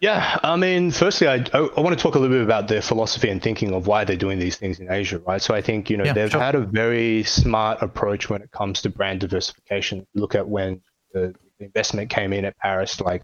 Yeah, 0.00 0.38
I 0.42 0.56
mean, 0.56 0.92
firstly, 0.92 1.28
I, 1.28 1.44
I 1.52 1.80
want 1.80 1.96
to 1.96 2.02
talk 2.02 2.14
a 2.14 2.18
little 2.18 2.34
bit 2.34 2.42
about 2.42 2.68
their 2.68 2.80
philosophy 2.80 3.28
and 3.28 3.42
thinking 3.42 3.74
of 3.74 3.86
why 3.86 4.04
they're 4.04 4.16
doing 4.16 4.38
these 4.38 4.56
things 4.56 4.80
in 4.80 4.90
Asia, 4.90 5.18
right? 5.18 5.42
So 5.42 5.54
I 5.54 5.60
think 5.60 5.90
you 5.90 5.98
know 5.98 6.04
yeah, 6.04 6.14
they've 6.14 6.30
sure. 6.30 6.40
had 6.40 6.54
a 6.54 6.60
very 6.60 7.22
smart 7.24 7.82
approach 7.82 8.30
when 8.30 8.40
it 8.40 8.50
comes 8.50 8.80
to 8.82 8.88
brand 8.88 9.20
diversification. 9.20 10.06
Look 10.14 10.34
at 10.34 10.48
when 10.48 10.80
the, 11.12 11.34
the 11.58 11.66
investment 11.66 12.08
came 12.08 12.32
in 12.32 12.46
at 12.46 12.56
Paris, 12.56 12.98
like 12.98 13.22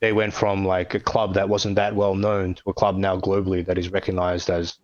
they 0.00 0.12
went 0.12 0.32
from 0.32 0.66
like 0.66 0.94
a 0.94 1.00
club 1.00 1.34
that 1.34 1.50
wasn't 1.50 1.76
that 1.76 1.94
well 1.94 2.14
known 2.14 2.54
to 2.54 2.62
a 2.68 2.72
club 2.72 2.96
now 2.96 3.18
globally 3.18 3.64
that 3.66 3.76
is 3.76 3.90
recognized 3.90 4.48
as 4.48 4.78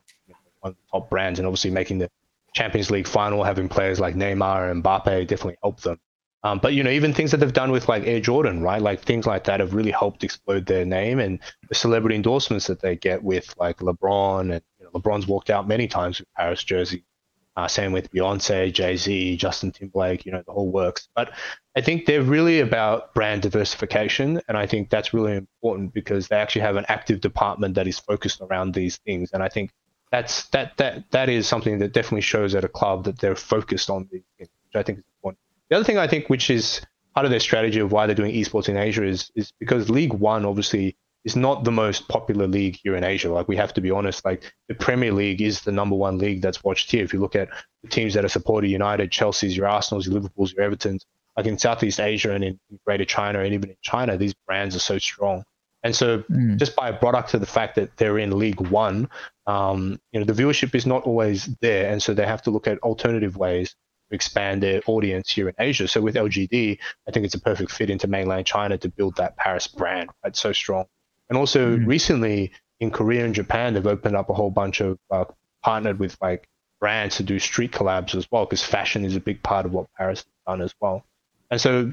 one 0.60 0.70
of 0.72 0.76
the 0.76 0.82
top 0.90 1.10
brands, 1.10 1.38
and 1.38 1.46
obviously 1.46 1.70
making 1.70 1.98
the 1.98 2.10
Champions 2.54 2.90
League 2.90 3.06
final, 3.06 3.44
having 3.44 3.68
players 3.68 4.00
like 4.00 4.14
Neymar 4.14 4.70
and 4.70 4.82
Mbappe 4.82 5.26
definitely 5.26 5.58
helped 5.62 5.82
them. 5.84 5.98
Um, 6.42 6.58
but 6.58 6.72
you 6.72 6.82
know, 6.82 6.90
even 6.90 7.12
things 7.12 7.30
that 7.32 7.38
they've 7.38 7.52
done 7.52 7.70
with 7.70 7.88
like 7.88 8.06
Air 8.06 8.20
Jordan, 8.20 8.62
right? 8.62 8.80
Like 8.80 9.00
things 9.00 9.26
like 9.26 9.44
that 9.44 9.60
have 9.60 9.74
really 9.74 9.90
helped 9.90 10.24
explode 10.24 10.66
their 10.66 10.86
name 10.86 11.18
and 11.18 11.38
the 11.68 11.74
celebrity 11.74 12.16
endorsements 12.16 12.66
that 12.66 12.80
they 12.80 12.96
get 12.96 13.22
with 13.22 13.54
like 13.58 13.78
LeBron 13.78 14.52
and 14.52 14.62
you 14.78 14.84
know, 14.84 14.90
LeBron's 14.98 15.26
walked 15.26 15.50
out 15.50 15.68
many 15.68 15.86
times 15.86 16.18
with 16.18 16.28
Paris 16.34 16.64
jersey. 16.64 17.04
Uh, 17.56 17.68
same 17.68 17.92
with 17.92 18.10
Beyonce, 18.12 18.72
Jay 18.72 18.96
Z, 18.96 19.36
Justin 19.36 19.72
Timberlake, 19.72 20.24
you 20.24 20.32
know, 20.32 20.42
the 20.46 20.52
whole 20.52 20.70
works. 20.70 21.08
But 21.14 21.32
I 21.76 21.80
think 21.82 22.06
they're 22.06 22.22
really 22.22 22.60
about 22.60 23.12
brand 23.12 23.42
diversification, 23.42 24.40
and 24.48 24.56
I 24.56 24.66
think 24.66 24.88
that's 24.88 25.12
really 25.12 25.36
important 25.36 25.92
because 25.92 26.28
they 26.28 26.36
actually 26.36 26.62
have 26.62 26.76
an 26.76 26.86
active 26.88 27.20
department 27.20 27.74
that 27.74 27.88
is 27.88 27.98
focused 27.98 28.40
around 28.40 28.72
these 28.72 28.98
things. 28.98 29.32
And 29.32 29.42
I 29.42 29.48
think 29.48 29.72
that's 30.10 30.46
that 30.48 30.76
that 30.78 31.10
that 31.12 31.28
is 31.28 31.46
something 31.46 31.78
that 31.78 31.92
definitely 31.92 32.22
shows 32.22 32.54
at 32.54 32.64
a 32.64 32.68
club 32.68 33.04
that 33.04 33.18
they're 33.18 33.36
focused 33.36 33.90
on 33.90 34.08
which 34.10 34.24
I 34.74 34.82
think 34.82 34.98
is 34.98 35.04
important. 35.18 35.38
The 35.68 35.76
other 35.76 35.84
thing 35.84 35.98
I 35.98 36.08
think, 36.08 36.28
which 36.28 36.50
is 36.50 36.80
part 37.14 37.24
of 37.24 37.30
their 37.30 37.40
strategy 37.40 37.80
of 37.80 37.92
why 37.92 38.06
they're 38.06 38.14
doing 38.14 38.34
esports 38.34 38.68
in 38.68 38.76
Asia, 38.76 39.04
is 39.04 39.30
is 39.34 39.52
because 39.58 39.88
League 39.90 40.12
One 40.12 40.44
obviously 40.44 40.96
is 41.24 41.36
not 41.36 41.64
the 41.64 41.70
most 41.70 42.08
popular 42.08 42.46
league 42.46 42.78
here 42.82 42.96
in 42.96 43.04
Asia. 43.04 43.30
Like 43.30 43.46
we 43.46 43.56
have 43.56 43.74
to 43.74 43.80
be 43.80 43.90
honest, 43.90 44.24
like 44.24 44.52
the 44.68 44.74
Premier 44.74 45.12
League 45.12 45.42
is 45.42 45.60
the 45.60 45.72
number 45.72 45.94
one 45.94 46.18
league 46.18 46.40
that's 46.40 46.64
watched 46.64 46.90
here. 46.90 47.04
If 47.04 47.12
you 47.12 47.20
look 47.20 47.36
at 47.36 47.48
the 47.82 47.90
teams 47.90 48.14
that 48.14 48.24
are 48.24 48.28
supported, 48.28 48.68
United, 48.68 49.12
Chelsea's, 49.12 49.56
your 49.56 49.68
Arsenal's, 49.68 50.06
your 50.06 50.14
Liverpool's, 50.14 50.52
your 50.52 50.64
Everton's, 50.64 51.04
like 51.36 51.46
in 51.46 51.58
Southeast 51.58 52.00
Asia 52.00 52.32
and 52.32 52.42
in 52.42 52.58
Greater 52.86 53.04
China 53.04 53.40
and 53.40 53.52
even 53.52 53.70
in 53.70 53.76
China, 53.82 54.16
these 54.16 54.34
brands 54.46 54.74
are 54.74 54.80
so 54.80 54.98
strong. 54.98 55.44
And 55.82 55.96
so, 55.96 56.18
mm. 56.18 56.56
just 56.58 56.76
by 56.76 56.90
a 56.90 56.96
product 56.96 57.34
of 57.34 57.40
the 57.40 57.46
fact 57.46 57.76
that 57.76 57.96
they're 57.96 58.18
in 58.18 58.38
League 58.38 58.60
One, 58.60 59.08
um, 59.46 59.98
you 60.12 60.20
know, 60.20 60.26
the 60.26 60.42
viewership 60.42 60.74
is 60.74 60.86
not 60.86 61.04
always 61.04 61.46
there, 61.60 61.90
and 61.90 62.02
so 62.02 62.12
they 62.12 62.26
have 62.26 62.42
to 62.42 62.50
look 62.50 62.66
at 62.66 62.78
alternative 62.80 63.36
ways 63.36 63.70
to 64.10 64.14
expand 64.14 64.62
their 64.62 64.82
audience 64.86 65.30
here 65.30 65.48
in 65.48 65.54
Asia. 65.58 65.88
So 65.88 66.00
with 66.00 66.16
LGD, 66.16 66.78
I 67.08 67.10
think 67.10 67.24
it's 67.24 67.34
a 67.34 67.40
perfect 67.40 67.70
fit 67.70 67.88
into 67.88 68.08
mainland 68.08 68.46
China 68.46 68.76
to 68.78 68.88
build 68.88 69.16
that 69.16 69.36
Paris 69.36 69.66
brand. 69.68 70.10
That's 70.22 70.40
so 70.40 70.52
strong. 70.52 70.84
And 71.28 71.38
also 71.38 71.76
mm. 71.76 71.86
recently 71.86 72.52
in 72.80 72.90
Korea 72.90 73.24
and 73.24 73.34
Japan, 73.34 73.74
they've 73.74 73.86
opened 73.86 74.16
up 74.16 74.28
a 74.28 74.34
whole 74.34 74.50
bunch 74.50 74.80
of 74.80 74.98
uh, 75.10 75.24
partnered 75.62 75.98
with 75.98 76.16
like 76.20 76.48
brands 76.80 77.16
to 77.16 77.22
do 77.22 77.38
street 77.38 77.72
collabs 77.72 78.14
as 78.14 78.26
well, 78.30 78.44
because 78.44 78.62
fashion 78.64 79.04
is 79.04 79.16
a 79.16 79.20
big 79.20 79.42
part 79.42 79.64
of 79.64 79.72
what 79.72 79.86
Paris 79.96 80.20
has 80.20 80.26
done 80.46 80.60
as 80.60 80.74
well. 80.80 81.04
And 81.50 81.60
so 81.60 81.92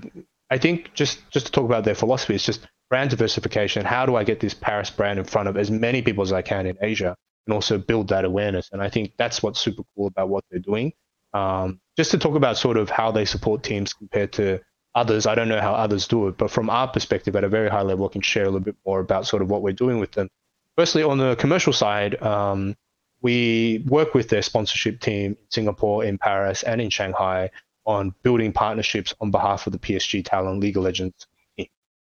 I 0.49 0.57
think 0.57 0.93
just 0.93 1.19
just 1.29 1.47
to 1.47 1.51
talk 1.51 1.65
about 1.65 1.83
their 1.83 1.95
philosophy, 1.95 2.35
it's 2.35 2.45
just 2.45 2.67
brand 2.89 3.09
diversification. 3.09 3.85
How 3.85 4.05
do 4.05 4.15
I 4.15 4.23
get 4.23 4.39
this 4.39 4.53
Paris 4.53 4.89
brand 4.89 5.19
in 5.19 5.25
front 5.25 5.49
of 5.49 5.57
as 5.57 5.69
many 5.69 6.01
people 6.01 6.23
as 6.23 6.33
I 6.33 6.41
can 6.41 6.65
in 6.65 6.77
Asia, 6.81 7.15
and 7.45 7.53
also 7.53 7.77
build 7.77 8.09
that 8.09 8.25
awareness? 8.25 8.69
And 8.71 8.81
I 8.81 8.89
think 8.89 9.13
that's 9.17 9.43
what's 9.43 9.59
super 9.59 9.83
cool 9.95 10.07
about 10.07 10.29
what 10.29 10.43
they're 10.49 10.59
doing. 10.59 10.93
Um, 11.33 11.79
just 11.97 12.11
to 12.11 12.17
talk 12.17 12.35
about 12.35 12.57
sort 12.57 12.77
of 12.77 12.89
how 12.89 13.11
they 13.11 13.25
support 13.25 13.63
teams 13.63 13.93
compared 13.93 14.31
to 14.33 14.59
others. 14.95 15.27
I 15.27 15.35
don't 15.35 15.49
know 15.49 15.61
how 15.61 15.73
others 15.73 16.07
do 16.07 16.27
it, 16.27 16.37
but 16.37 16.49
from 16.49 16.69
our 16.69 16.87
perspective, 16.87 17.35
at 17.35 17.43
a 17.43 17.49
very 17.49 17.69
high 17.69 17.83
level, 17.83 18.07
I 18.07 18.11
can 18.11 18.21
share 18.21 18.43
a 18.43 18.47
little 18.47 18.61
bit 18.61 18.75
more 18.85 18.99
about 18.99 19.27
sort 19.27 19.41
of 19.41 19.49
what 19.49 19.61
we're 19.61 19.73
doing 19.73 19.99
with 19.99 20.11
them. 20.11 20.29
Firstly, 20.75 21.03
on 21.03 21.17
the 21.17 21.35
commercial 21.35 21.73
side, 21.73 22.21
um, 22.21 22.75
we 23.21 23.83
work 23.87 24.13
with 24.13 24.29
their 24.29 24.41
sponsorship 24.41 24.99
team 24.99 25.31
in 25.31 25.37
Singapore, 25.49 26.03
in 26.03 26.17
Paris, 26.17 26.63
and 26.63 26.81
in 26.81 26.89
Shanghai 26.89 27.49
on 27.85 28.13
building 28.21 28.51
partnerships 28.51 29.13
on 29.21 29.31
behalf 29.31 29.65
of 29.65 29.73
the 29.73 29.79
PSG 29.79 30.23
Talon 30.23 30.59
League 30.59 30.77
of 30.77 30.83
Legends 30.83 31.27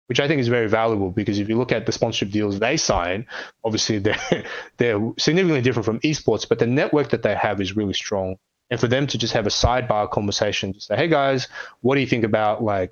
which 0.07 0.19
I 0.19 0.27
think 0.27 0.39
is 0.39 0.47
very 0.47 0.67
valuable 0.67 1.11
because 1.11 1.39
if 1.39 1.49
you 1.49 1.57
look 1.57 1.71
at 1.71 1.85
the 1.85 1.91
sponsorship 1.91 2.31
deals 2.31 2.59
they 2.59 2.77
sign, 2.77 3.25
obviously 3.63 3.99
they're 4.05 4.45
they're 4.77 5.13
significantly 5.17 5.61
different 5.61 5.85
from 5.85 5.99
esports, 6.01 6.47
but 6.47 6.59
the 6.59 6.67
network 6.67 7.09
that 7.09 7.23
they 7.23 7.35
have 7.35 7.61
is 7.61 7.75
really 7.75 7.93
strong. 7.93 8.37
And 8.71 8.79
for 8.79 8.87
them 8.87 9.05
to 9.07 9.17
just 9.17 9.33
have 9.33 9.45
a 9.45 9.51
sidebar 9.51 10.09
conversation, 10.09 10.73
to 10.73 10.81
say, 10.81 10.95
hey 10.95 11.07
guys, 11.07 11.47
what 11.81 11.95
do 11.95 12.01
you 12.01 12.07
think 12.07 12.23
about 12.23 12.63
like 12.63 12.91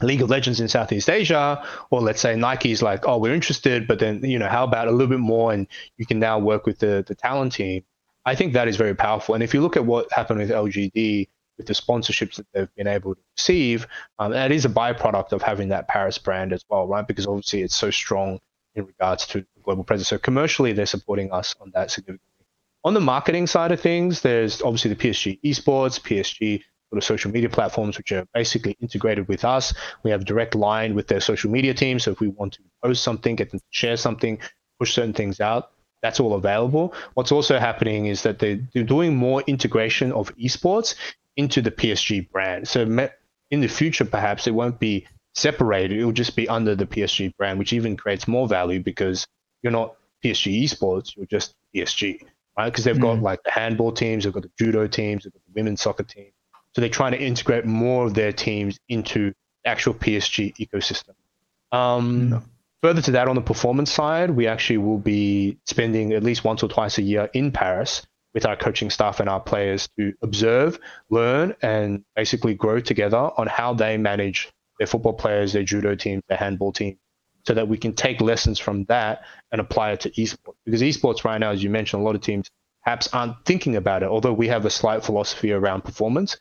League 0.00 0.22
of 0.22 0.30
Legends 0.30 0.60
in 0.60 0.68
Southeast 0.68 1.10
Asia, 1.10 1.64
or 1.90 2.00
let's 2.00 2.20
say 2.20 2.34
Nike's 2.34 2.82
like, 2.82 3.06
oh, 3.06 3.18
we're 3.18 3.34
interested, 3.34 3.86
but 3.86 3.98
then 3.98 4.24
you 4.24 4.38
know, 4.38 4.48
how 4.48 4.64
about 4.64 4.88
a 4.88 4.90
little 4.90 5.06
bit 5.06 5.20
more, 5.20 5.52
and 5.52 5.66
you 5.98 6.06
can 6.06 6.18
now 6.18 6.38
work 6.38 6.66
with 6.66 6.78
the 6.78 7.04
the 7.06 7.14
Talon 7.14 7.50
team. 7.50 7.84
I 8.24 8.34
think 8.34 8.52
that 8.52 8.68
is 8.68 8.76
very 8.76 8.94
powerful. 8.94 9.34
And 9.34 9.42
if 9.42 9.52
you 9.52 9.60
look 9.60 9.76
at 9.76 9.84
what 9.84 10.10
happened 10.12 10.38
with 10.38 10.50
LGD 10.50 11.28
with 11.62 11.76
the 11.76 11.82
sponsorships 11.82 12.36
that 12.36 12.46
they've 12.52 12.74
been 12.74 12.86
able 12.86 13.14
to 13.14 13.20
receive, 13.36 13.86
um, 14.18 14.32
that 14.32 14.50
is 14.52 14.64
a 14.64 14.68
byproduct 14.68 15.32
of 15.32 15.42
having 15.42 15.68
that 15.68 15.88
Paris 15.88 16.18
brand 16.18 16.52
as 16.52 16.64
well, 16.68 16.86
right? 16.86 17.06
Because 17.06 17.26
obviously 17.26 17.62
it's 17.62 17.76
so 17.76 17.90
strong 17.90 18.40
in 18.74 18.86
regards 18.86 19.26
to 19.28 19.44
global 19.62 19.84
presence. 19.84 20.08
So 20.08 20.18
commercially, 20.18 20.72
they're 20.72 20.86
supporting 20.86 21.30
us 21.32 21.54
on 21.60 21.70
that 21.74 21.90
significantly. 21.90 22.46
On 22.84 22.94
the 22.94 23.00
marketing 23.00 23.46
side 23.46 23.70
of 23.70 23.80
things, 23.80 24.22
there's 24.22 24.60
obviously 24.62 24.92
the 24.92 24.96
PSG 24.96 25.40
esports, 25.42 26.00
PSG 26.00 26.62
sort 26.90 26.98
of 26.98 27.04
social 27.04 27.30
media 27.30 27.48
platforms, 27.48 27.96
which 27.96 28.10
are 28.10 28.26
basically 28.34 28.76
integrated 28.80 29.28
with 29.28 29.44
us. 29.44 29.72
We 30.02 30.10
have 30.10 30.24
direct 30.24 30.54
line 30.54 30.94
with 30.94 31.06
their 31.06 31.20
social 31.20 31.50
media 31.50 31.74
team. 31.74 32.00
So 32.00 32.10
if 32.10 32.20
we 32.20 32.28
want 32.28 32.54
to 32.54 32.60
post 32.82 33.04
something, 33.04 33.36
get 33.36 33.50
them 33.50 33.60
to 33.60 33.66
share 33.70 33.96
something, 33.96 34.38
push 34.80 34.94
certain 34.94 35.12
things 35.12 35.40
out, 35.40 35.70
that's 36.02 36.18
all 36.18 36.34
available. 36.34 36.92
What's 37.14 37.32
also 37.32 37.58
happening 37.58 38.06
is 38.06 38.22
that 38.24 38.40
they're 38.40 38.56
doing 38.56 39.16
more 39.16 39.42
integration 39.46 40.12
of 40.12 40.36
esports 40.36 40.96
into 41.36 41.62
the 41.62 41.70
PSG 41.70 42.30
brand. 42.30 42.68
So 42.68 42.82
in 43.50 43.60
the 43.60 43.68
future, 43.68 44.04
perhaps 44.04 44.46
it 44.46 44.54
won't 44.54 44.78
be 44.78 45.06
separated. 45.34 45.98
It 45.98 46.04
will 46.04 46.12
just 46.12 46.36
be 46.36 46.48
under 46.48 46.74
the 46.74 46.86
PSG 46.86 47.36
brand, 47.36 47.58
which 47.58 47.72
even 47.72 47.96
creates 47.96 48.28
more 48.28 48.48
value 48.48 48.80
because 48.80 49.26
you're 49.62 49.72
not 49.72 49.96
PSG 50.24 50.64
esports, 50.64 51.16
you're 51.16 51.26
just 51.26 51.54
PSG, 51.74 52.22
right? 52.56 52.70
Because 52.70 52.84
they've 52.84 52.96
mm. 52.96 53.02
got 53.02 53.22
like 53.22 53.42
the 53.44 53.50
handball 53.50 53.92
teams, 53.92 54.24
they've 54.24 54.32
got 54.32 54.42
the 54.42 54.50
judo 54.58 54.86
teams, 54.86 55.24
they've 55.24 55.32
got 55.32 55.42
the 55.46 55.52
women's 55.54 55.80
soccer 55.80 56.02
team. 56.02 56.30
So 56.74 56.80
they're 56.80 56.90
trying 56.90 57.12
to 57.12 57.20
integrate 57.20 57.66
more 57.66 58.06
of 58.06 58.14
their 58.14 58.32
teams 58.32 58.78
into 58.88 59.30
the 59.64 59.70
actual 59.70 59.94
PSG 59.94 60.56
ecosystem. 60.56 61.14
Um, 61.76 62.30
no. 62.30 62.42
Further 62.82 63.02
to 63.02 63.10
that, 63.12 63.28
on 63.28 63.36
the 63.36 63.42
performance 63.42 63.92
side, 63.92 64.30
we 64.30 64.48
actually 64.48 64.78
will 64.78 64.98
be 64.98 65.58
spending 65.66 66.12
at 66.14 66.24
least 66.24 66.42
once 66.42 66.62
or 66.64 66.68
twice 66.68 66.98
a 66.98 67.02
year 67.02 67.30
in 67.32 67.52
Paris 67.52 68.04
with 68.34 68.46
our 68.46 68.56
coaching 68.56 68.90
staff 68.90 69.20
and 69.20 69.28
our 69.28 69.40
players 69.40 69.88
to 69.98 70.12
observe, 70.22 70.78
learn, 71.10 71.54
and 71.62 72.04
basically 72.16 72.54
grow 72.54 72.80
together 72.80 73.30
on 73.36 73.46
how 73.46 73.74
they 73.74 73.96
manage 73.96 74.50
their 74.78 74.86
football 74.86 75.12
players, 75.12 75.52
their 75.52 75.62
judo 75.62 75.94
team, 75.94 76.22
their 76.28 76.38
handball 76.38 76.72
team, 76.72 76.98
so 77.44 77.54
that 77.54 77.68
we 77.68 77.76
can 77.76 77.92
take 77.92 78.20
lessons 78.20 78.58
from 78.58 78.84
that 78.84 79.22
and 79.50 79.60
apply 79.60 79.92
it 79.92 80.00
to 80.00 80.10
esports. 80.10 80.54
Because 80.64 80.80
esports 80.80 81.24
right 81.24 81.38
now, 81.38 81.50
as 81.50 81.62
you 81.62 81.70
mentioned, 81.70 82.02
a 82.02 82.04
lot 82.04 82.14
of 82.14 82.22
teams 82.22 82.50
perhaps 82.84 83.08
aren't 83.12 83.44
thinking 83.44 83.76
about 83.76 84.02
it. 84.02 84.08
Although 84.08 84.32
we 84.32 84.48
have 84.48 84.64
a 84.64 84.70
slight 84.70 85.04
philosophy 85.04 85.52
around 85.52 85.82
performance, 85.82 86.36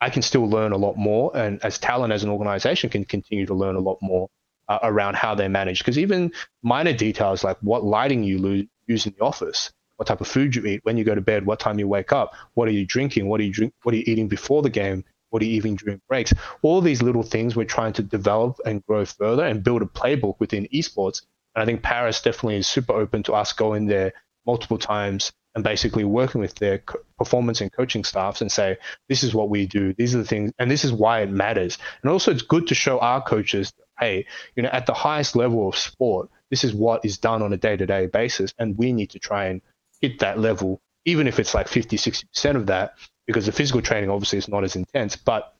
I 0.00 0.10
can 0.10 0.22
still 0.22 0.48
learn 0.48 0.72
a 0.72 0.76
lot 0.76 0.96
more, 0.96 1.36
and 1.36 1.64
as 1.64 1.78
Talon 1.78 2.12
as 2.12 2.24
an 2.24 2.30
organization 2.30 2.90
can 2.90 3.04
continue 3.04 3.46
to 3.46 3.54
learn 3.54 3.76
a 3.76 3.80
lot 3.80 3.98
more 4.02 4.28
uh, 4.68 4.78
around 4.82 5.16
how 5.16 5.34
they 5.34 5.48
manage. 5.48 5.78
Because 5.78 5.98
even 5.98 6.32
minor 6.62 6.92
details 6.92 7.42
like 7.42 7.56
what 7.60 7.84
lighting 7.84 8.22
you 8.22 8.68
use 8.86 9.06
in 9.06 9.14
the 9.18 9.24
office 9.24 9.72
what 9.96 10.06
type 10.06 10.20
of 10.20 10.28
food 10.28 10.54
you 10.54 10.64
eat, 10.66 10.80
when 10.84 10.96
you 10.96 11.04
go 11.04 11.14
to 11.14 11.20
bed, 11.20 11.46
what 11.46 11.60
time 11.60 11.78
you 11.78 11.88
wake 11.88 12.12
up, 12.12 12.34
what 12.54 12.68
are 12.68 12.72
you 12.72 12.86
drinking, 12.86 13.28
what 13.28 13.40
are 13.40 13.44
you 13.44 13.52
drink, 13.52 13.72
what 13.82 13.94
are 13.94 13.98
you 13.98 14.04
eating 14.06 14.28
before 14.28 14.62
the 14.62 14.70
game, 14.70 15.04
what 15.30 15.42
are 15.42 15.46
you 15.46 15.56
eating 15.56 15.76
during 15.76 16.00
breaks. 16.08 16.32
All 16.62 16.80
these 16.80 17.02
little 17.02 17.22
things 17.22 17.56
we're 17.56 17.64
trying 17.64 17.92
to 17.94 18.02
develop 18.02 18.58
and 18.64 18.84
grow 18.86 19.04
further 19.04 19.44
and 19.44 19.64
build 19.64 19.82
a 19.82 19.86
playbook 19.86 20.38
within 20.38 20.68
esports. 20.72 21.22
And 21.54 21.62
I 21.62 21.66
think 21.66 21.82
Paris 21.82 22.22
definitely 22.22 22.56
is 22.56 22.68
super 22.68 22.92
open 22.92 23.22
to 23.24 23.34
us 23.34 23.52
going 23.52 23.86
there 23.86 24.12
multiple 24.46 24.78
times 24.78 25.32
and 25.54 25.62
basically 25.62 26.04
working 26.04 26.40
with 26.40 26.54
their 26.56 26.82
performance 27.16 27.60
and 27.60 27.72
coaching 27.72 28.04
staffs 28.04 28.40
and 28.40 28.50
say, 28.50 28.76
this 29.08 29.22
is 29.22 29.34
what 29.34 29.50
we 29.50 29.66
do, 29.66 29.92
these 29.94 30.14
are 30.14 30.18
the 30.18 30.24
things, 30.24 30.52
and 30.58 30.70
this 30.70 30.84
is 30.84 30.92
why 30.92 31.20
it 31.20 31.30
matters. 31.30 31.78
And 32.02 32.10
also, 32.10 32.32
it's 32.32 32.42
good 32.42 32.66
to 32.68 32.74
show 32.74 32.98
our 32.98 33.22
coaches, 33.22 33.72
hey, 33.98 34.26
you 34.56 34.62
know, 34.62 34.68
at 34.70 34.86
the 34.86 34.94
highest 34.94 35.36
level 35.36 35.68
of 35.68 35.76
sport, 35.76 36.28
this 36.50 36.64
is 36.64 36.74
what 36.74 37.04
is 37.04 37.18
done 37.18 37.42
on 37.42 37.52
a 37.52 37.56
day 37.56 37.76
to 37.76 37.86
day 37.86 38.06
basis, 38.06 38.52
and 38.58 38.76
we 38.76 38.92
need 38.92 39.10
to 39.10 39.18
try 39.18 39.46
and 39.46 39.62
hit 40.00 40.18
that 40.20 40.38
level, 40.38 40.80
even 41.04 41.26
if 41.26 41.38
it's 41.38 41.54
like 41.54 41.68
50, 41.68 41.96
60% 41.96 42.56
of 42.56 42.66
that, 42.66 42.94
because 43.26 43.46
the 43.46 43.52
physical 43.52 43.82
training 43.82 44.10
obviously 44.10 44.38
is 44.38 44.48
not 44.48 44.64
as 44.64 44.76
intense, 44.76 45.16
but 45.16 45.54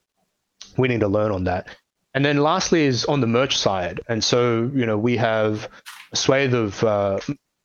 we 0.76 0.88
need 0.88 1.00
to 1.00 1.08
learn 1.08 1.30
on 1.30 1.44
that. 1.44 1.68
And 2.14 2.24
then 2.24 2.38
lastly 2.38 2.84
is 2.84 3.04
on 3.06 3.20
the 3.20 3.26
merch 3.26 3.56
side. 3.56 4.00
And 4.08 4.22
so, 4.22 4.70
you 4.74 4.86
know, 4.86 4.96
we 4.96 5.16
have 5.16 5.68
a 6.12 6.16
swathe 6.16 6.54
of 6.54 6.82
uh, 6.84 7.18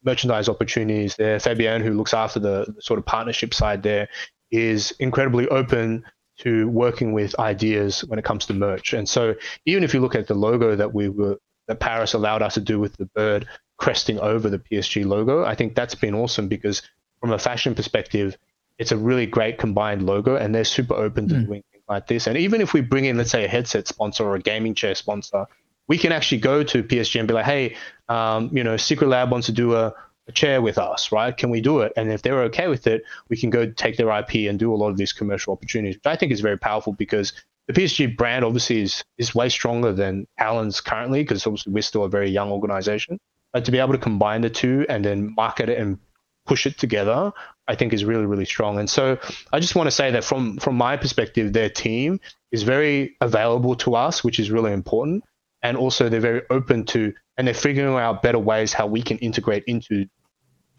merchandise 0.04 0.50
opportunities 0.50 1.16
there. 1.16 1.38
Fabienne, 1.38 1.84
who 1.84 1.94
looks 1.94 2.14
after 2.14 2.40
the, 2.40 2.74
the, 2.76 2.82
sort 2.82 2.98
of 2.98 3.06
partnership 3.06 3.54
side 3.54 3.84
there, 3.84 4.10
is 4.52 4.92
incredibly 5.00 5.48
open 5.50 6.04
to 6.40 6.68
working 6.70 7.14
with 7.14 7.38
ideas 7.38 8.04
when 8.06 8.18
it 8.18 8.26
comes 8.26 8.46
to 8.48 8.54
merch. 8.54 8.94
And 8.94 9.08
so 9.08 9.36
even 9.66 9.84
if 9.84 9.94
you 9.94 10.00
look 10.00 10.16
at 10.16 10.28
the 10.28 10.34
logo 10.34 10.76
that 10.76 10.94
we 10.94 11.10
were 11.10 11.38
that 11.68 11.80
Paris 11.80 12.14
allowed 12.14 12.42
us 12.42 12.56
to 12.56 12.62
do 12.62 12.80
with 12.80 12.98
the 12.98 13.06
bird, 13.06 13.48
cresting 13.80 14.20
over 14.20 14.50
the 14.50 14.60
PSG 14.60 15.06
logo. 15.06 15.44
I 15.44 15.56
think 15.56 15.74
that's 15.74 15.96
been 15.96 16.14
awesome 16.14 16.48
because 16.48 16.82
from 17.20 17.32
a 17.32 17.40
fashion 17.40 17.74
perspective, 17.74 18.38
it's 18.78 18.92
a 18.92 18.98
really 18.98 19.26
great 19.26 19.58
combined 19.58 20.06
logo 20.06 20.36
and 20.36 20.54
they're 20.54 20.64
super 20.64 20.94
open 20.94 21.28
to 21.30 21.36
mm. 21.36 21.46
doing 21.46 21.64
things 21.72 21.84
like 21.88 22.08
this. 22.08 22.28
And 22.28 22.38
even 22.38 22.62
if 22.62 22.74
we 22.74 22.82
bring 22.82 23.06
in, 23.06 23.18
let's 23.18 23.32
say, 23.32 23.46
a 23.46 23.48
headset 23.48 23.88
sponsor 23.88 24.24
or 24.24 24.36
a 24.36 24.40
gaming 24.40 24.76
chair 24.76 24.96
sponsor, 24.96 25.46
we 25.88 25.98
can 25.98 26.12
actually 26.12 26.38
go 26.38 26.64
to 26.64 26.84
PSG 26.84 27.20
and 27.20 27.28
be 27.28 27.34
like, 27.34 27.46
hey, 27.46 27.76
um, 28.10 28.56
you 28.56 28.64
know, 28.64 28.76
Secretlab 28.76 29.32
wants 29.32 29.48
to 29.48 29.54
do 29.54 29.74
a, 29.74 29.94
a 30.28 30.32
chair 30.32 30.62
with 30.62 30.78
us, 30.78 31.12
right? 31.12 31.36
Can 31.36 31.50
we 31.50 31.62
do 31.62 31.80
it? 31.80 31.92
And 31.98 32.12
if 32.12 32.22
they're 32.22 32.44
okay 32.44 32.68
with 32.68 32.86
it, 32.86 33.04
we 33.30 33.38
can 33.38 33.50
go 33.50 33.70
take 33.72 33.98
their 33.98 34.10
IP 34.18 34.50
and 34.50 34.60
do 34.60 34.74
a 34.74 34.78
lot 34.78 34.90
of 34.90 34.98
these 34.98 35.12
commercial 35.12 35.52
opportunities, 35.52 35.96
which 35.96 36.06
I 36.06 36.16
think 36.16 36.32
is 36.32 36.42
very 36.42 36.58
powerful 36.58 36.94
because 36.94 37.34
the 37.68 37.74
PSG 37.74 38.18
brand 38.18 38.44
obviously 38.44 38.82
is 38.82 39.04
is 39.18 39.36
way 39.36 39.48
stronger 39.48 39.94
than 39.94 40.28
Talon's 40.38 40.82
currently 40.82 41.22
because 41.22 41.46
obviously 41.46 41.72
we're 41.72 41.84
still 41.84 42.04
a 42.04 42.10
very 42.10 42.30
young 42.30 42.52
organization. 42.52 43.20
But 43.54 43.66
to 43.66 43.72
be 43.72 43.80
able 43.80 43.94
to 43.94 44.00
combine 44.00 44.42
the 44.42 44.50
two 44.50 44.86
and 44.90 45.04
then 45.04 45.34
market 45.36 45.70
it 45.70 45.80
and 45.80 45.98
push 46.46 46.66
it 46.66 46.78
together, 46.78 47.32
I 47.68 47.76
think 47.76 47.94
is 47.94 48.06
really, 48.06 48.26
really 48.26 48.46
strong. 48.46 48.80
And 48.80 48.90
so 48.90 49.18
I 49.54 49.60
just 49.60 49.76
want 49.76 49.88
to 49.88 49.92
say 49.92 50.12
that 50.12 50.24
from 50.24 50.58
from 50.58 50.76
my 50.76 50.98
perspective, 50.98 51.54
their 51.54 51.70
team 51.70 52.20
is 52.52 52.64
very 52.64 53.16
available 53.22 53.76
to 53.76 53.96
us, 53.96 54.24
which 54.24 54.40
is 54.40 54.50
really 54.52 54.74
important. 54.74 55.24
And 55.62 55.78
also 55.78 56.10
they're 56.10 56.20
very 56.20 56.42
open 56.50 56.86
to 56.86 57.14
and 57.38 57.48
they're 57.48 57.54
figuring 57.54 57.96
out 57.96 58.22
better 58.22 58.40
ways 58.40 58.74
how 58.74 58.88
we 58.88 59.02
can 59.02 59.18
integrate 59.20 59.64
into 59.66 60.08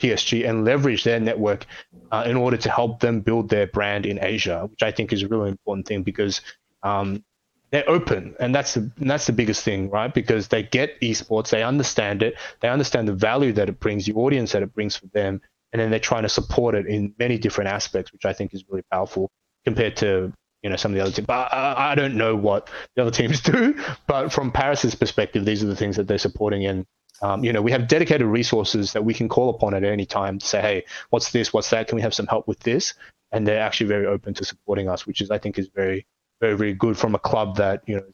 PSG 0.00 0.48
and 0.48 0.64
leverage 0.64 1.04
their 1.04 1.20
network 1.20 1.66
uh, 2.10 2.24
in 2.26 2.36
order 2.36 2.56
to 2.56 2.70
help 2.70 3.00
them 3.00 3.20
build 3.20 3.48
their 3.48 3.66
brand 3.66 4.06
in 4.06 4.18
Asia, 4.22 4.66
which 4.70 4.82
I 4.82 4.90
think 4.90 5.12
is 5.12 5.22
a 5.22 5.28
really 5.28 5.50
important 5.50 5.86
thing 5.86 6.02
because 6.02 6.40
um, 6.82 7.22
they're 7.70 7.88
open 7.88 8.34
and 8.40 8.54
that's 8.54 8.74
the 8.74 8.90
and 8.98 9.10
that's 9.10 9.26
the 9.26 9.32
biggest 9.32 9.64
thing 9.64 9.90
right 9.90 10.12
because 10.14 10.48
they 10.48 10.62
get 10.62 11.00
esports 11.00 11.50
they 11.50 11.62
understand 11.62 12.22
it 12.22 12.34
they 12.60 12.68
understand 12.68 13.06
the 13.06 13.12
value 13.12 13.52
that 13.52 13.68
it 13.68 13.78
brings 13.80 14.06
the 14.06 14.12
audience 14.14 14.52
that 14.52 14.62
it 14.62 14.74
brings 14.74 14.96
for 14.96 15.06
them 15.08 15.40
and 15.72 15.80
then 15.80 15.90
they're 15.90 16.00
trying 16.00 16.22
to 16.22 16.28
support 16.28 16.74
it 16.74 16.86
in 16.86 17.14
many 17.18 17.38
different 17.38 17.70
aspects 17.70 18.12
which 18.12 18.24
i 18.24 18.32
think 18.32 18.52
is 18.54 18.64
really 18.68 18.84
powerful 18.90 19.30
compared 19.64 19.96
to 19.96 20.32
you 20.62 20.70
know 20.70 20.76
some 20.76 20.92
of 20.92 20.96
the 20.96 21.02
other 21.02 21.12
teams. 21.12 21.26
But 21.26 21.52
I, 21.52 21.92
I 21.92 21.94
don't 21.94 22.16
know 22.16 22.36
what 22.36 22.70
the 22.94 23.02
other 23.02 23.10
teams 23.10 23.40
do. 23.52 23.78
But 24.06 24.32
from 24.32 24.52
Paris's 24.52 24.94
perspective, 24.94 25.44
these 25.44 25.62
are 25.62 25.66
the 25.66 25.76
things 25.76 25.96
that 25.96 26.06
they're 26.06 26.18
supporting, 26.18 26.66
and 26.66 26.86
um, 27.22 27.44
you 27.44 27.52
know 27.52 27.62
we 27.62 27.72
have 27.72 27.88
dedicated 27.88 28.26
resources 28.26 28.92
that 28.92 29.04
we 29.04 29.14
can 29.14 29.28
call 29.28 29.50
upon 29.50 29.74
at 29.74 29.84
any 29.84 30.06
time 30.06 30.38
to 30.38 30.46
say, 30.46 30.60
hey, 30.60 30.84
what's 31.10 31.32
this? 31.32 31.52
What's 31.52 31.70
that? 31.70 31.88
Can 31.88 31.96
we 31.96 32.02
have 32.02 32.14
some 32.14 32.26
help 32.26 32.46
with 32.46 32.60
this? 32.60 32.94
And 33.32 33.46
they're 33.46 33.60
actually 33.60 33.86
very 33.86 34.06
open 34.06 34.34
to 34.34 34.44
supporting 34.44 34.88
us, 34.88 35.06
which 35.06 35.20
is 35.20 35.30
I 35.30 35.38
think 35.38 35.58
is 35.58 35.68
very 35.68 36.06
very 36.40 36.56
very 36.56 36.74
good 36.74 36.96
from 36.96 37.14
a 37.14 37.18
club 37.18 37.56
that 37.56 37.82
you 37.86 37.96
know 37.96 38.04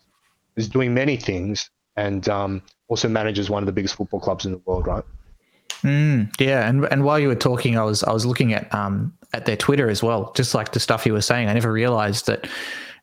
is 0.57 0.69
doing 0.69 0.95
many 0.95 1.17
things 1.17 1.71
and 1.97 2.29
um, 2.29 2.63
also 2.89 3.09
manages 3.09 3.51
one 3.51 3.63
of 3.63 3.67
the 3.67 3.73
biggest 3.73 3.95
football 3.95 4.21
clubs 4.21 4.45
in 4.45 4.53
the 4.53 4.59
world, 4.59 4.87
right? 4.87 5.05
Mm, 5.83 6.33
yeah, 6.41 6.69
and 6.69 6.85
and 6.87 7.05
while 7.05 7.19
you 7.19 7.29
were 7.29 7.35
talking, 7.35 7.77
I 7.77 7.83
was 7.83 8.03
I 8.03 8.13
was 8.13 8.25
looking 8.25 8.53
at 8.53 8.73
um 8.75 9.13
at 9.33 9.47
their 9.47 9.57
Twitter 9.57 9.91
as 9.91 10.03
well, 10.03 10.33
just 10.35 10.55
like 10.55 10.73
the 10.73 10.81
stuff 10.81 11.05
you 11.07 11.13
were 11.13 11.23
saying. 11.23 11.49
I 11.49 11.53
never 11.53 11.73
realized 11.73 12.27
that 12.27 12.49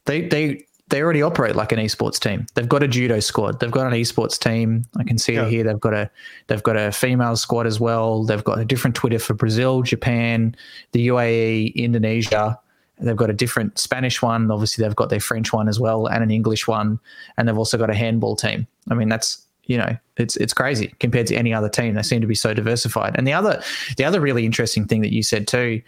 they 0.06 0.28
they 0.28 0.66
they 0.90 1.02
already 1.02 1.22
operate 1.22 1.56
like 1.56 1.72
an 1.72 1.80
esports 1.80 2.20
team. 2.20 2.46
They've 2.56 2.68
got 2.68 2.84
a 2.84 2.88
judo 2.88 3.20
squad. 3.20 3.60
They've 3.60 3.72
got 3.72 3.88
an 3.88 3.94
esports 3.94 4.38
team. 4.40 4.86
I 4.98 5.04
can 5.04 5.18
see 5.18 5.34
yeah. 5.34 5.48
here. 5.48 5.64
They've 5.64 5.80
got 5.80 5.94
a 5.94 6.10
they've 6.48 6.64
got 6.64 6.76
a 6.76 6.92
female 6.92 7.36
squad 7.36 7.68
as 7.68 7.80
well. 7.80 8.24
They've 8.24 8.44
got 8.44 8.60
a 8.60 8.66
different 8.66 8.96
Twitter 8.96 9.20
for 9.20 9.34
Brazil, 9.34 9.84
Japan, 9.84 10.56
the 10.92 11.08
UAE, 11.08 11.76
Indonesia. 11.76 12.60
They've 13.04 13.16
got 13.16 13.30
a 13.30 13.34
different 13.34 13.78
Spanish 13.78 14.22
one. 14.22 14.50
Obviously, 14.50 14.84
they've 14.84 14.96
got 14.96 15.10
their 15.10 15.20
French 15.20 15.52
one 15.54 15.68
as 15.68 15.80
well, 15.80 16.08
and 16.08 16.24
an 16.24 16.32
English 16.32 16.68
one. 16.68 17.00
And 17.38 17.48
they've 17.48 17.58
also 17.58 17.78
got 17.78 17.90
a 17.90 17.96
handball 17.96 18.36
team. 18.36 18.68
I 18.90 18.96
mean, 18.96 19.10
that's 19.10 19.44
you 19.66 19.78
know, 19.78 19.98
it's 20.18 20.36
it's 20.38 20.54
crazy 20.54 20.94
compared 21.00 21.28
to 21.28 21.36
any 21.36 21.54
other 21.54 21.70
team. 21.70 21.94
They 21.94 22.02
seem 22.04 22.22
to 22.22 22.28
be 22.28 22.36
so 22.36 22.54
diversified. 22.54 23.16
And 23.18 23.26
the 23.26 23.34
other 23.34 23.62
the 23.98 24.04
other 24.04 24.20
really 24.20 24.46
interesting 24.46 24.86
thing 24.86 25.02
that 25.02 25.14
you 25.14 25.24
said 25.24 25.48
too, 25.48 25.82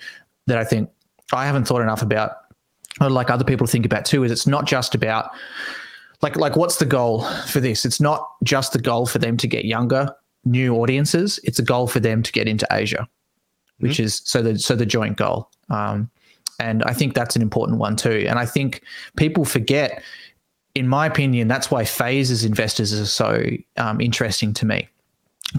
that 0.47 0.57
I 0.57 0.63
think 0.63 0.89
I 1.33 1.45
haven't 1.45 1.65
thought 1.65 1.81
enough 1.81 2.01
about, 2.01 2.37
or 3.01 3.09
like 3.09 3.29
other 3.29 3.43
people 3.43 3.67
think 3.67 3.85
about 3.85 4.05
too, 4.05 4.23
is 4.23 4.31
it's 4.31 4.47
not 4.47 4.65
just 4.65 4.95
about 4.95 5.31
like 6.21 6.37
like 6.37 6.55
what's 6.55 6.77
the 6.77 6.85
goal 6.85 7.21
for 7.47 7.59
this? 7.59 7.85
It's 7.85 7.99
not 7.99 8.27
just 8.43 8.73
the 8.73 8.79
goal 8.79 9.05
for 9.05 9.19
them 9.19 9.35
to 9.37 9.47
get 9.47 9.65
younger, 9.65 10.09
new 10.45 10.75
audiences. 10.75 11.39
It's 11.43 11.59
a 11.59 11.63
goal 11.63 11.87
for 11.87 11.99
them 11.99 12.23
to 12.23 12.31
get 12.31 12.47
into 12.47 12.67
Asia, 12.71 13.07
which 13.79 13.93
mm-hmm. 13.93 14.03
is 14.03 14.21
so 14.23 14.41
the 14.41 14.57
so 14.57 14.75
the 14.75 14.85
joint 14.85 15.17
goal. 15.17 15.49
Um, 15.69 16.09
and 16.59 16.83
I 16.83 16.93
think 16.93 17.13
that's 17.13 17.35
an 17.35 17.41
important 17.41 17.79
one 17.79 17.95
too. 17.95 18.25
And 18.27 18.39
I 18.39 18.45
think 18.45 18.81
people 19.17 19.45
forget, 19.45 20.01
in 20.73 20.87
my 20.87 21.05
opinion, 21.05 21.47
that's 21.47 21.71
why 21.71 21.83
FaZe's 21.85 22.43
investors 22.43 22.93
are 22.93 23.05
so 23.05 23.43
um, 23.77 24.01
interesting 24.01 24.53
to 24.55 24.65
me. 24.65 24.87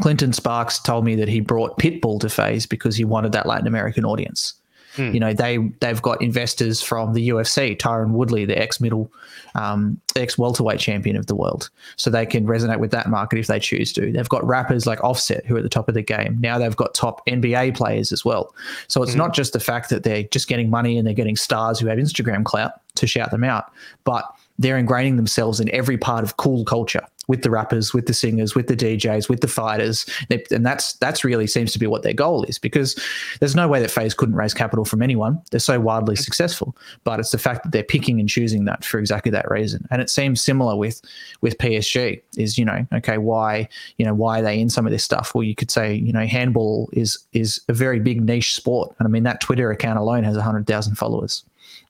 Clinton 0.00 0.32
Sparks 0.32 0.78
told 0.78 1.04
me 1.04 1.14
that 1.16 1.28
he 1.28 1.40
brought 1.40 1.78
Pitbull 1.78 2.20
to 2.20 2.28
FaZe 2.28 2.66
because 2.66 2.96
he 2.96 3.04
wanted 3.04 3.32
that 3.32 3.46
Latin 3.46 3.66
American 3.66 4.04
audience. 4.04 4.54
Hmm. 4.96 5.12
You 5.12 5.20
know, 5.20 5.32
they 5.32 5.58
they've 5.80 6.00
got 6.00 6.22
investors 6.22 6.82
from 6.82 7.12
the 7.12 7.28
UFC, 7.28 7.76
Tyron 7.76 8.10
Woodley, 8.10 8.44
the 8.44 8.58
ex 8.58 8.80
middle, 8.80 9.12
um, 9.54 10.00
ex 10.16 10.38
welterweight 10.38 10.80
champion 10.80 11.16
of 11.16 11.26
the 11.26 11.34
world, 11.34 11.70
so 11.96 12.10
they 12.10 12.26
can 12.26 12.46
resonate 12.46 12.78
with 12.78 12.90
that 12.92 13.08
market 13.08 13.38
if 13.38 13.46
they 13.46 13.60
choose 13.60 13.92
to. 13.92 14.10
They've 14.10 14.28
got 14.28 14.44
rappers 14.46 14.86
like 14.86 15.02
Offset 15.04 15.44
who 15.46 15.54
are 15.54 15.58
at 15.58 15.64
the 15.64 15.68
top 15.68 15.88
of 15.88 15.94
the 15.94 16.02
game. 16.02 16.38
Now 16.40 16.58
they've 16.58 16.76
got 16.76 16.94
top 16.94 17.24
NBA 17.26 17.76
players 17.76 18.10
as 18.10 18.24
well. 18.24 18.54
So 18.88 19.02
it's 19.02 19.12
hmm. 19.12 19.18
not 19.18 19.34
just 19.34 19.52
the 19.52 19.60
fact 19.60 19.90
that 19.90 20.02
they're 20.02 20.24
just 20.24 20.48
getting 20.48 20.70
money 20.70 20.98
and 20.98 21.06
they're 21.06 21.14
getting 21.14 21.36
stars 21.36 21.78
who 21.78 21.86
have 21.88 21.98
Instagram 21.98 22.44
clout 22.44 22.72
to 22.96 23.06
shout 23.06 23.30
them 23.30 23.44
out, 23.44 23.70
but 24.04 24.24
they're 24.58 24.82
ingraining 24.82 25.16
themselves 25.16 25.60
in 25.60 25.70
every 25.74 25.98
part 25.98 26.24
of 26.24 26.38
cool 26.38 26.64
culture 26.64 27.06
with 27.28 27.42
the 27.42 27.50
rappers, 27.50 27.92
with 27.92 28.06
the 28.06 28.14
singers, 28.14 28.54
with 28.54 28.68
the 28.68 28.76
DJs, 28.76 29.28
with 29.28 29.40
the 29.40 29.48
fighters, 29.48 30.06
and 30.30 30.64
that's 30.64 30.94
that's 30.94 31.24
really 31.24 31.46
seems 31.46 31.72
to 31.72 31.78
be 31.78 31.86
what 31.86 32.02
their 32.02 32.12
goal 32.12 32.44
is. 32.44 32.58
Because 32.58 32.98
there's 33.40 33.56
no 33.56 33.68
way 33.68 33.80
that 33.80 33.90
FaZe 33.90 34.14
couldn't 34.14 34.36
raise 34.36 34.54
capital 34.54 34.84
from 34.84 35.02
anyone. 35.02 35.40
They're 35.50 35.60
so 35.60 35.80
wildly 35.80 36.16
successful, 36.16 36.76
but 37.04 37.20
it's 37.20 37.30
the 37.30 37.38
fact 37.38 37.62
that 37.64 37.72
they're 37.72 37.82
picking 37.82 38.20
and 38.20 38.28
choosing 38.28 38.64
that 38.66 38.84
for 38.84 38.98
exactly 38.98 39.30
that 39.32 39.50
reason. 39.50 39.86
And 39.90 40.00
it 40.00 40.10
seems 40.10 40.40
similar 40.40 40.76
with 40.76 41.02
with 41.40 41.58
PSG. 41.58 42.22
Is 42.36 42.58
you 42.58 42.64
know 42.64 42.86
okay 42.92 43.18
why 43.18 43.68
you 43.98 44.04
know 44.04 44.14
why 44.14 44.40
are 44.40 44.42
they 44.42 44.60
in 44.60 44.70
some 44.70 44.86
of 44.86 44.92
this 44.92 45.04
stuff? 45.04 45.34
Well, 45.34 45.44
you 45.44 45.54
could 45.54 45.70
say 45.70 45.94
you 45.94 46.12
know 46.12 46.26
handball 46.26 46.88
is 46.92 47.18
is 47.32 47.60
a 47.68 47.72
very 47.72 48.00
big 48.00 48.22
niche 48.22 48.54
sport, 48.54 48.94
and 48.98 49.06
I 49.06 49.10
mean 49.10 49.24
that 49.24 49.40
Twitter 49.40 49.70
account 49.70 49.98
alone 49.98 50.24
has 50.24 50.36
hundred 50.36 50.66
thousand 50.66 50.94
followers 50.96 51.44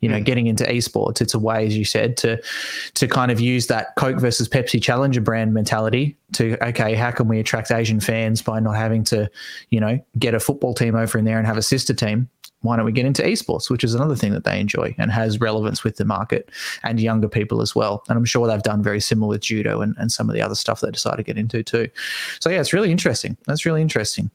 you 0.07 0.13
know, 0.13 0.21
mm. 0.21 0.25
getting 0.25 0.47
into 0.47 0.63
esports. 0.63 1.21
It's 1.21 1.35
a 1.35 1.39
way, 1.39 1.67
as 1.67 1.77
you 1.77 1.85
said, 1.85 2.17
to 2.19 2.41
to 2.95 3.09
kind 3.09 3.33
of 3.33 3.41
use 3.41 3.67
that 3.67 3.97
Coke 3.97 4.21
versus 4.21 4.49
Pepsi 4.49 4.81
challenger 4.81 5.21
brand 5.21 5.53
mentality 5.53 6.17
to 6.35 6.57
okay, 6.65 6.95
how 6.95 7.11
can 7.11 7.27
we 7.27 7.41
attract 7.41 7.73
Asian 7.73 7.99
fans 7.99 8.41
by 8.41 8.61
not 8.61 8.77
having 8.77 9.03
to, 9.05 9.29
you 9.71 9.81
know, 9.81 9.99
get 10.17 10.33
a 10.33 10.39
football 10.39 10.75
team 10.75 10.95
over 10.95 11.19
in 11.19 11.25
there 11.25 11.39
and 11.39 11.47
have 11.47 11.57
a 11.57 11.63
sister 11.63 11.93
team? 11.93 12.31
Why 12.61 12.77
don't 12.77 12.87
we 12.87 12.93
get 12.93 13.05
into 13.05 13.23
esports, 13.23 13.69
which 13.69 13.83
is 13.83 13.95
another 13.95 14.15
thing 14.15 14.33
that 14.33 14.45
they 14.45 14.61
enjoy 14.61 14.95
and 14.97 15.11
has 15.11 15.41
relevance 15.41 15.83
with 15.83 15.97
the 15.97 16.05
market 16.05 16.51
and 16.85 17.01
younger 17.01 17.29
people 17.29 17.61
as 17.61 17.75
well. 17.75 18.05
And 18.09 18.17
I'm 18.17 18.25
sure 18.25 18.47
they've 18.47 18.63
done 18.63 18.83
very 18.83 19.01
similar 19.01 19.31
with 19.31 19.43
judo 19.43 19.81
and, 19.81 19.97
and 19.99 20.13
some 20.13 20.29
of 20.29 20.35
the 20.35 20.43
other 20.43 20.55
stuff 20.55 20.81
they 20.81 20.91
decided 20.91 21.17
to 21.19 21.23
get 21.25 21.37
into 21.37 21.65
too. 21.65 21.89
So 22.39 22.49
yeah, 22.49 22.61
it's 22.61 22.73
really 22.73 22.93
interesting. 22.93 23.37
That's 23.47 23.67
really 23.67 23.83
interesting. 23.83 24.31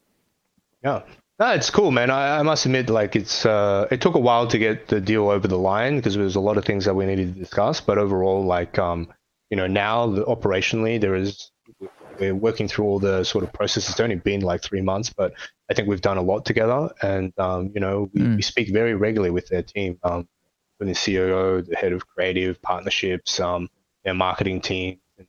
Yeah, 0.83 1.01
no, 1.41 1.49
it's 1.53 1.71
cool, 1.71 1.89
man. 1.89 2.11
I, 2.11 2.37
I 2.37 2.43
must 2.43 2.67
admit, 2.67 2.87
like 2.87 3.15
it's 3.15 3.47
uh, 3.47 3.87
it 3.89 3.99
took 3.99 4.13
a 4.13 4.19
while 4.19 4.45
to 4.45 4.59
get 4.59 4.89
the 4.89 5.01
deal 5.01 5.27
over 5.27 5.47
the 5.47 5.57
line 5.57 5.95
because 5.95 6.13
there 6.13 6.23
was 6.23 6.35
a 6.35 6.39
lot 6.39 6.55
of 6.55 6.65
things 6.65 6.85
that 6.85 6.93
we 6.93 7.07
needed 7.07 7.33
to 7.33 7.39
discuss. 7.39 7.81
But 7.81 7.97
overall, 7.97 8.45
like 8.45 8.77
um, 8.77 9.11
you 9.49 9.57
know, 9.57 9.65
now 9.65 10.05
the, 10.05 10.23
operationally 10.23 11.01
there 11.01 11.15
is 11.15 11.49
we're 12.19 12.35
working 12.35 12.67
through 12.67 12.85
all 12.85 12.99
the 12.99 13.23
sort 13.23 13.43
of 13.43 13.51
processes. 13.53 13.89
It's 13.89 13.99
only 13.99 14.17
been 14.17 14.41
like 14.41 14.61
three 14.61 14.81
months, 14.81 15.11
but 15.11 15.33
I 15.67 15.73
think 15.73 15.87
we've 15.87 15.99
done 15.99 16.19
a 16.19 16.21
lot 16.21 16.45
together. 16.45 16.91
And 17.01 17.33
um, 17.39 17.71
you 17.73 17.81
know, 17.81 18.11
we, 18.13 18.21
mm. 18.21 18.35
we, 18.35 18.43
speak 18.43 18.71
very 18.71 18.93
regularly 18.93 19.31
with 19.31 19.47
their 19.47 19.63
team, 19.63 19.97
um, 20.03 20.27
with 20.77 20.89
the 20.89 20.93
COO, 20.93 21.63
the 21.63 21.75
head 21.75 21.91
of 21.91 22.05
creative 22.05 22.61
partnerships, 22.61 23.39
um, 23.39 23.67
their 24.03 24.13
marketing 24.13 24.61
team. 24.61 24.99
And 25.17 25.25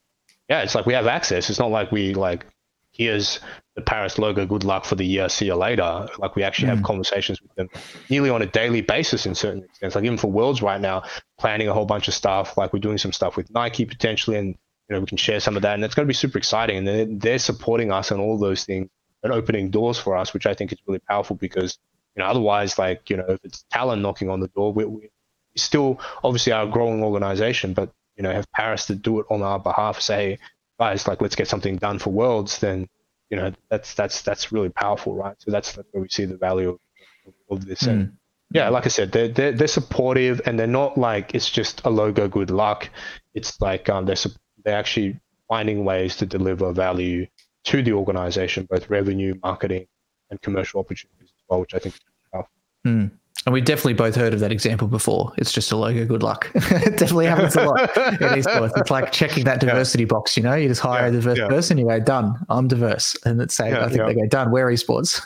yeah, 0.46 0.60
it's 0.60 0.74
like 0.74 0.84
we 0.84 0.92
have 0.92 1.06
access. 1.06 1.48
It's 1.48 1.58
not 1.58 1.70
like 1.70 1.90
we 1.90 2.12
like 2.12 2.44
here's 2.93 3.40
the 3.74 3.82
Paris 3.82 4.18
logo, 4.18 4.47
good 4.47 4.64
luck 4.64 4.84
for 4.84 4.95
the 4.95 5.05
year, 5.05 5.28
see 5.28 5.47
you 5.47 5.55
later. 5.55 6.07
Like 6.18 6.36
we 6.36 6.43
actually 6.43 6.66
mm. 6.66 6.70
have 6.70 6.78
hmm. 6.78 6.84
conversations 6.84 7.40
with 7.40 7.55
them 7.55 7.68
nearly 8.11 8.28
on 8.30 8.43
a 8.43 8.47
daily 8.47 8.82
basis 8.82 9.24
in 9.24 9.34
certain 9.34 9.64
extents. 9.64 9.95
Like 9.95 10.05
even 10.05 10.18
for 10.18 10.30
Worlds 10.30 10.61
right 10.61 10.80
now, 10.80 11.03
planning 11.38 11.68
a 11.68 11.74
whole 11.74 11.86
bunch 11.86 12.07
of 12.09 12.14
stuff. 12.14 12.57
Like 12.57 12.72
we're 12.72 12.80
doing 12.80 12.99
some 12.99 13.12
stuff 13.12 13.36
with 13.36 13.51
Nike 13.51 13.86
potentially, 13.86 14.36
and 14.36 14.49
you 14.49 14.95
know 14.95 15.01
we 15.01 15.07
can 15.07 15.16
share 15.16 15.40
some 15.40 15.57
of 15.57 15.62
that, 15.62 15.74
and 15.74 15.84
it's 15.84 15.95
going 15.95 16.07
to 16.07 16.11
be 16.11 16.14
super 16.14 16.38
exciting. 16.38 16.78
And 16.78 16.86
they're, 16.86 17.07
they're 17.07 17.38
supporting 17.38 17.90
us 17.90 18.12
on 18.12 18.20
all 18.20 18.38
those 18.38 18.64
things 18.64 18.88
and 19.22 19.32
opening 19.32 19.70
doors 19.70 19.99
for 19.99 20.16
us, 20.16 20.34
which 20.34 20.47
I 20.47 20.55
think 20.55 20.72
is 20.72 20.78
really 20.86 21.01
powerful 21.01 21.36
because 21.36 21.78
you 22.14 22.22
know 22.22 22.28
otherwise, 22.28 22.78
like 22.78 23.09
you 23.09 23.16
know, 23.16 23.24
if 23.28 23.40
it's 23.43 23.64
Talon 23.70 24.03
knocking 24.03 24.28
on 24.28 24.40
the 24.40 24.49
door, 24.49 24.72
we, 24.72 24.84
we 24.84 25.09
still 25.57 25.99
obviously 26.22 26.53
are 26.53 26.64
a 26.64 26.70
growing 26.70 27.03
organization, 27.03 27.72
but 27.72 27.90
you 28.16 28.22
know 28.22 28.32
have 28.32 28.51
Paris 28.53 28.86
to 28.86 28.95
do 28.95 29.20
it 29.20 29.26
on 29.30 29.43
our 29.43 29.59
behalf. 29.59 30.01
Say, 30.01 30.14
hey, 30.14 30.38
like 30.83 31.20
let's 31.20 31.35
get 31.35 31.49
something 31.49 31.76
done 31.76 31.99
for 31.99 32.11
Worlds, 32.11 32.59
then 32.59 32.89
you 33.30 33.37
know 33.37 33.53
that's 33.70 33.95
that's 33.95 34.22
that's 34.22 34.53
really 34.53 34.68
powerful, 34.68 35.14
right? 35.14 35.37
So 35.39 35.51
that's, 35.51 35.72
that's 35.72 35.89
where 35.93 36.03
we 36.03 36.09
see 36.09 36.24
the 36.24 36.37
value 36.37 36.78
of, 37.26 37.35
of 37.51 37.66
this. 37.66 37.83
Mm. 37.83 37.89
And 37.89 38.05
hmm. 38.07 38.14
yeah, 38.53 38.68
like 38.68 38.87
I 38.87 38.89
said, 38.89 39.12
they're, 39.12 39.28
they're 39.28 39.53
they're 39.53 39.68
supportive 39.68 40.41
and 40.47 40.59
they're 40.59 40.66
not 40.66 40.99
like 40.99 41.35
it's 41.35 41.51
just 41.51 41.83
a 41.85 41.91
logo, 41.91 42.28
good 42.28 42.51
luck. 42.51 42.89
It's 43.35 43.61
like 43.61 43.89
um, 43.89 44.07
they're 44.07 44.16
they're 44.64 44.78
actually 44.78 45.18
finding 45.49 45.85
ways 45.85 46.16
to 46.16 46.26
deliver 46.26 46.72
value 46.72 47.26
to 47.64 47.83
the 47.83 47.93
organization, 47.93 48.66
both 48.68 48.91
revenue, 48.91 49.35
marketing, 49.43 49.87
and 50.30 50.41
commercial 50.41 50.80
opportunities 50.80 51.28
as 51.28 51.45
well, 51.49 51.61
which 51.61 51.74
I 51.74 51.78
think 51.78 51.95
is 51.95 52.01
powerful. 52.33 52.53
Mm. 52.87 53.11
And 53.45 53.53
we've 53.53 53.64
definitely 53.64 53.95
both 53.95 54.14
heard 54.14 54.32
of 54.32 54.40
that 54.40 54.53
example 54.53 54.86
before. 54.86 55.32
It's 55.36 55.51
just 55.51 55.72
a 55.72 55.76
logo. 55.76 56.05
Good 56.05 56.22
luck. 56.22 56.49
it 56.55 56.97
definitely 56.97 57.26
happens 57.26 57.57
a 57.57 57.64
lot 57.64 57.80
in 57.80 57.86
esports. 58.18 58.72
It's 58.76 58.90
like 58.90 59.11
checking 59.11 59.45
that 59.45 59.59
diversity 59.59 60.05
yeah. 60.05 60.09
box. 60.09 60.36
You 60.36 60.45
know, 60.45 60.55
you 60.55 60.68
just 60.68 60.80
hire 60.80 61.03
yeah. 61.03 61.09
a 61.09 61.12
diverse 61.12 61.38
yeah. 61.38 61.49
person. 61.49 61.76
You 61.76 61.88
go 61.88 61.99
done. 61.99 62.36
I'm 62.49 62.68
diverse, 62.68 63.16
and 63.24 63.40
it's 63.40 63.55
say 63.55 63.72
I 63.72 63.88
think 63.88 64.07
they 64.07 64.14
go 64.14 64.26
done. 64.28 64.53
We're 64.53 64.66
esports. 64.66 65.20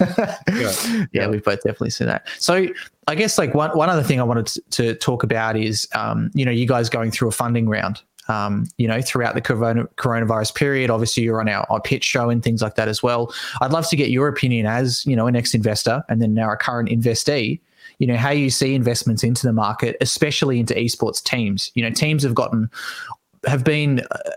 yeah. 0.49 1.05
yeah, 1.13 1.29
we've 1.29 1.45
both 1.45 1.63
definitely 1.63 1.91
seen 1.91 2.07
that. 2.07 2.27
So 2.39 2.67
I 3.07 3.15
guess 3.15 3.37
like 3.37 3.55
one 3.55 3.77
one 3.77 3.91
other 3.91 4.03
thing 4.03 4.19
I 4.19 4.25
wanted 4.25 4.47
to, 4.47 4.61
to 4.71 4.95
talk 4.95 5.23
about 5.23 5.57
is 5.57 5.87
um, 5.95 6.31
you 6.33 6.47
know 6.47 6.53
you 6.53 6.67
guys 6.67 6.89
going 6.89 7.11
through 7.11 7.29
a 7.29 7.33
funding 7.33 7.69
round. 7.69 8.01
Um, 8.29 8.67
you 8.77 8.89
know, 8.89 9.01
throughout 9.01 9.37
the 9.37 9.41
corona, 9.41 9.85
coronavirus 9.99 10.53
period. 10.57 10.91
Obviously, 10.91 11.23
you're 11.23 11.41
on 11.41 11.49
our, 11.49 11.65
our 11.71 11.81
pitch 11.81 12.03
show 12.03 12.29
and 12.29 12.43
things 12.43 12.61
like 12.61 12.75
that 12.75 12.89
as 12.89 13.01
well. 13.01 13.33
I'd 13.61 13.71
love 13.71 13.89
to 13.91 13.95
get 13.95 14.11
your 14.11 14.27
opinion 14.27 14.67
as, 14.67 15.07
you 15.07 15.15
know, 15.15 15.29
an 15.29 15.37
ex 15.37 15.55
investor 15.55 16.03
and 16.09 16.21
then 16.21 16.35
now 16.35 16.51
a 16.51 16.57
current 16.57 16.89
investee 16.89 17.61
you 17.99 18.07
know 18.07 18.17
how 18.17 18.31
you 18.31 18.51
see 18.51 18.75
investments 18.75 19.23
into 19.23 19.47
the 19.47 19.53
market, 19.53 19.97
especially 20.01 20.61
into 20.61 20.75
esports 20.75 21.23
teams. 21.23 21.71
You 21.75 21.83
know, 21.83 21.91
teams 21.91 22.23
have 22.23 22.35
gotten 22.35 22.71
have 23.47 23.65
been 23.65 24.01
uh, 24.11 24.31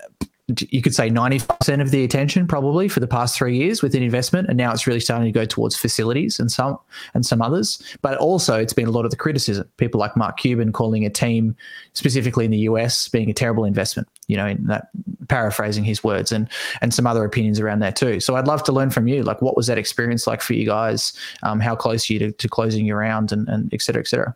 you 0.70 0.82
could 0.82 0.96
say 0.96 1.10
90% 1.10 1.82
of 1.82 1.92
the 1.92 2.04
attention 2.04 2.48
probably 2.48 2.88
for 2.88 3.00
the 3.00 3.08
past 3.08 3.38
three 3.38 3.58
years 3.58 3.82
with 3.82 3.94
an 3.94 4.02
investment 4.02 4.48
and 4.48 4.58
now 4.58 4.72
it's 4.72 4.88
really 4.88 5.00
starting 5.00 5.26
to 5.26 5.32
go 5.32 5.46
towards 5.46 5.76
facilities 5.76 6.40
and 6.40 6.52
some 6.52 6.78
and 7.14 7.26
some 7.26 7.42
others 7.42 7.82
but 8.02 8.18
also 8.18 8.56
it's 8.56 8.74
been 8.74 8.88
a 8.88 8.92
lot 8.92 9.06
of 9.06 9.12
the 9.12 9.18
criticism 9.18 9.68
people 9.78 10.00
like 10.00 10.16
mark 10.18 10.38
cuban 10.38 10.72
calling 10.72 11.06
a 11.06 11.10
team 11.10 11.56
specifically 11.94 12.46
in 12.46 12.52
the 12.52 12.58
us 12.60 13.08
being 13.10 13.30
a 13.30 13.34
terrible 13.34 13.64
investment 13.64 14.08
you 14.28 14.36
know 14.36 14.48
in 14.48 14.64
that 14.66 14.88
paraphrasing 15.30 15.84
his 15.84 16.04
words 16.04 16.32
and 16.32 16.50
and 16.82 16.94
some 16.94 17.08
other 17.08 17.24
opinions 17.24 17.60
around 17.60 17.80
that 17.80 17.96
too 17.96 18.20
so 18.20 18.36
i'd 18.36 18.48
love 18.48 18.64
to 18.64 18.72
learn 18.72 18.90
from 18.90 19.08
you 19.08 19.24
like 19.24 19.42
what 19.42 19.56
was 19.56 19.68
that 19.68 19.78
experience 19.78 20.28
like 20.28 20.42
for 20.42 20.54
you 20.54 20.66
guys 20.66 21.14
um, 21.44 21.60
how 21.60 21.76
close 21.76 22.10
are 22.10 22.14
you 22.14 22.20
to, 22.20 22.32
to 22.34 22.50
closing 22.50 22.86
your 22.86 22.98
round 22.98 23.32
and, 23.32 23.48
and 23.48 23.74
et 23.74 23.82
cetera 23.82 24.02
et 24.02 24.08
cetera 24.08 24.36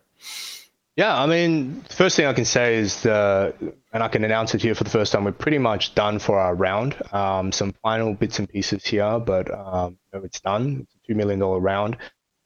Yeah, 0.96 1.20
I 1.20 1.26
mean, 1.26 1.82
first 1.90 2.14
thing 2.16 2.26
I 2.26 2.32
can 2.32 2.44
say 2.44 2.76
is 2.76 3.02
the, 3.02 3.52
and 3.92 4.00
I 4.00 4.06
can 4.06 4.22
announce 4.22 4.54
it 4.54 4.62
here 4.62 4.76
for 4.76 4.84
the 4.84 4.90
first 4.90 5.10
time. 5.10 5.24
We're 5.24 5.32
pretty 5.32 5.58
much 5.58 5.92
done 5.96 6.20
for 6.20 6.38
our 6.38 6.54
round. 6.54 6.94
Um, 7.12 7.50
some 7.50 7.72
final 7.82 8.14
bits 8.14 8.38
and 8.38 8.48
pieces 8.48 8.86
here, 8.86 9.18
but 9.18 9.50
um, 9.52 9.98
it's 10.12 10.38
done. 10.40 10.82
It's 10.82 10.94
a 10.94 10.98
two 11.04 11.16
million 11.16 11.40
dollar 11.40 11.58
round, 11.58 11.96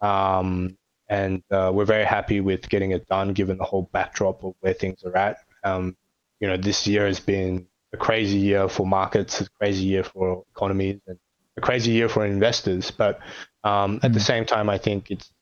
um, 0.00 0.78
and 1.10 1.42
uh, 1.50 1.70
we're 1.74 1.84
very 1.84 2.06
happy 2.06 2.40
with 2.40 2.66
getting 2.70 2.92
it 2.92 3.06
done, 3.06 3.34
given 3.34 3.58
the 3.58 3.64
whole 3.64 3.90
backdrop 3.92 4.42
of 4.42 4.54
where 4.60 4.72
things 4.72 5.04
are 5.04 5.14
at. 5.14 5.36
Um, 5.62 5.94
you 6.40 6.48
know, 6.48 6.56
this 6.56 6.86
year 6.86 7.04
has 7.06 7.20
been 7.20 7.66
a 7.92 7.96
crazy 7.96 8.38
year 8.38 8.68
for 8.68 8.86
markets, 8.86 9.40
a 9.40 9.48
crazy 9.50 9.84
year 9.84 10.04
for 10.04 10.44
economies, 10.54 11.00
and 11.06 11.18
a 11.56 11.60
crazy 11.60 11.92
year 11.92 12.08
for 12.08 12.24
investors. 12.24 12.90
But 12.90 13.20
um, 13.64 14.00
at 14.02 14.12
the 14.12 14.20
mm. 14.20 14.26
same 14.26 14.44
time, 14.44 14.68
I 14.68 14.78
think 14.78 15.10
it's 15.10 15.32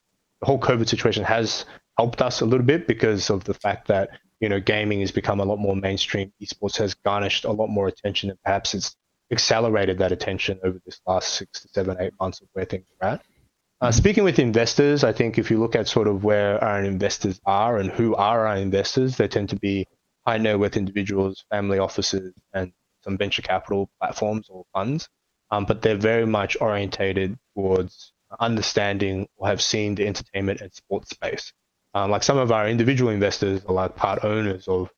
the 0.40 0.47
whole 0.47 0.59
COVID 0.59 0.88
situation 0.88 1.24
has 1.24 1.64
helped 1.97 2.22
us 2.22 2.40
a 2.40 2.44
little 2.44 2.66
bit 2.66 2.86
because 2.86 3.30
of 3.30 3.44
the 3.44 3.55
fact 3.55 3.88
that 3.88 4.11
you 4.40 4.49
know 4.49 4.61
gaming 4.61 5.01
has 5.01 5.11
become 5.11 5.40
a 5.40 5.44
lot 5.44 5.59
more 5.59 5.76
mainstream. 5.76 6.32
Esports 6.42 6.76
has 6.76 6.94
garnished 6.94 7.44
a 7.44 7.53
lot 7.53 7.68
more 7.68 7.88
attention, 7.88 8.30
and 8.30 8.42
perhaps 8.42 8.74
it's 8.74 8.97
accelerated 9.32 9.99
that 9.99 10.12
attention 10.12 10.59
over 10.62 10.80
this 10.84 11.01
last 11.07 11.34
six 11.34 11.62
to 11.62 11.68
seven, 11.68 11.97
eight 12.01 12.12
months 12.20 12.40
of 12.40 12.49
where 12.53 12.64
things 12.64 12.84
are 13.01 13.09
at. 13.09 13.22
Uh, 13.80 13.92
speaking 13.92 14.24
with 14.24 14.38
investors, 14.38 15.05
I 15.05 15.12
think 15.12 15.36
if 15.36 15.51
you 15.51 15.59
look 15.59 15.76
at 15.76 15.86
sort 15.86 16.09
of 16.09 16.24
where 16.24 16.62
our 16.64 16.82
investors 16.82 17.40
are 17.44 17.76
and 17.76 17.90
who 17.90 18.14
are 18.14 18.47
our 18.47 18.57
investors, 18.57 19.16
they 19.16 19.28
tend 19.28 19.51
to 19.51 19.57
be 19.57 19.86
high 20.26 20.38
net 20.38 20.58
worth 20.58 20.76
individuals, 20.76 21.44
family 21.50 21.78
offices, 21.78 22.34
and 22.52 22.72
some 23.02 23.16
venture 23.16 23.42
capital 23.42 23.88
platforms 24.00 24.48
or 24.48 24.64
funds. 24.72 25.08
Um, 25.50 25.64
but 25.64 25.80
they're 25.80 25.96
very 25.96 26.26
much 26.26 26.56
orientated 26.60 27.38
towards 27.54 28.12
understanding 28.40 29.28
or 29.36 29.46
have 29.46 29.62
seen 29.62 29.94
the 29.94 30.06
entertainment 30.06 30.60
and 30.60 30.74
sports 30.74 31.10
space. 31.10 31.52
Um, 31.94 32.10
like 32.10 32.24
some 32.24 32.36
of 32.36 32.50
our 32.50 32.68
individual 32.68 33.10
investors 33.10 33.64
are 33.66 33.72
like 33.72 33.94
part 33.94 34.24
owners 34.24 34.66
of 34.68 34.90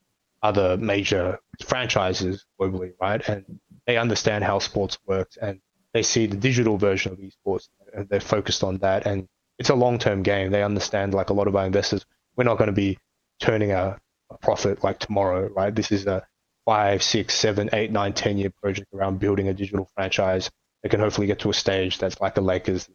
other 0.42 0.76
major 0.78 1.38
franchises 1.64 2.46
globally, 2.58 2.92
right? 3.00 3.26
And 3.28 3.60
they 3.86 3.98
understand 3.98 4.44
how 4.44 4.58
sports 4.58 4.98
works 5.06 5.36
and 5.36 5.60
they 5.92 6.02
see 6.02 6.26
the 6.26 6.36
digital 6.36 6.78
version 6.78 7.12
of 7.12 7.18
esports 7.18 7.68
and 7.94 8.08
they're 8.08 8.20
focused 8.20 8.64
on 8.64 8.78
that. 8.78 9.06
And 9.06 9.28
it's 9.58 9.70
a 9.70 9.74
long 9.74 9.98
term 9.98 10.22
game. 10.22 10.50
They 10.50 10.62
understand, 10.62 11.12
like 11.14 11.30
a 11.30 11.34
lot 11.34 11.48
of 11.48 11.56
our 11.56 11.66
investors, 11.66 12.06
we're 12.36 12.44
not 12.44 12.58
going 12.58 12.68
to 12.68 12.72
be 12.72 12.98
turning 13.40 13.72
a 13.72 13.98
profit 14.40 14.82
like 14.84 14.98
tomorrow, 14.98 15.48
right? 15.48 15.74
This 15.74 15.92
is 15.92 16.06
a 16.06 16.26
five, 16.64 17.02
six, 17.02 17.34
seven, 17.34 17.70
eight, 17.72 17.90
nine, 17.90 18.12
ten 18.12 18.36
year 18.36 18.50
project 18.62 18.92
around 18.92 19.18
building 19.18 19.48
a 19.48 19.54
digital 19.54 19.88
franchise 19.94 20.50
that 20.82 20.90
can 20.90 21.00
hopefully 21.00 21.26
get 21.26 21.38
to 21.40 21.50
a 21.50 21.54
stage 21.54 21.98
that's 21.98 22.20
like 22.20 22.34
the 22.34 22.40
Lakers, 22.40 22.88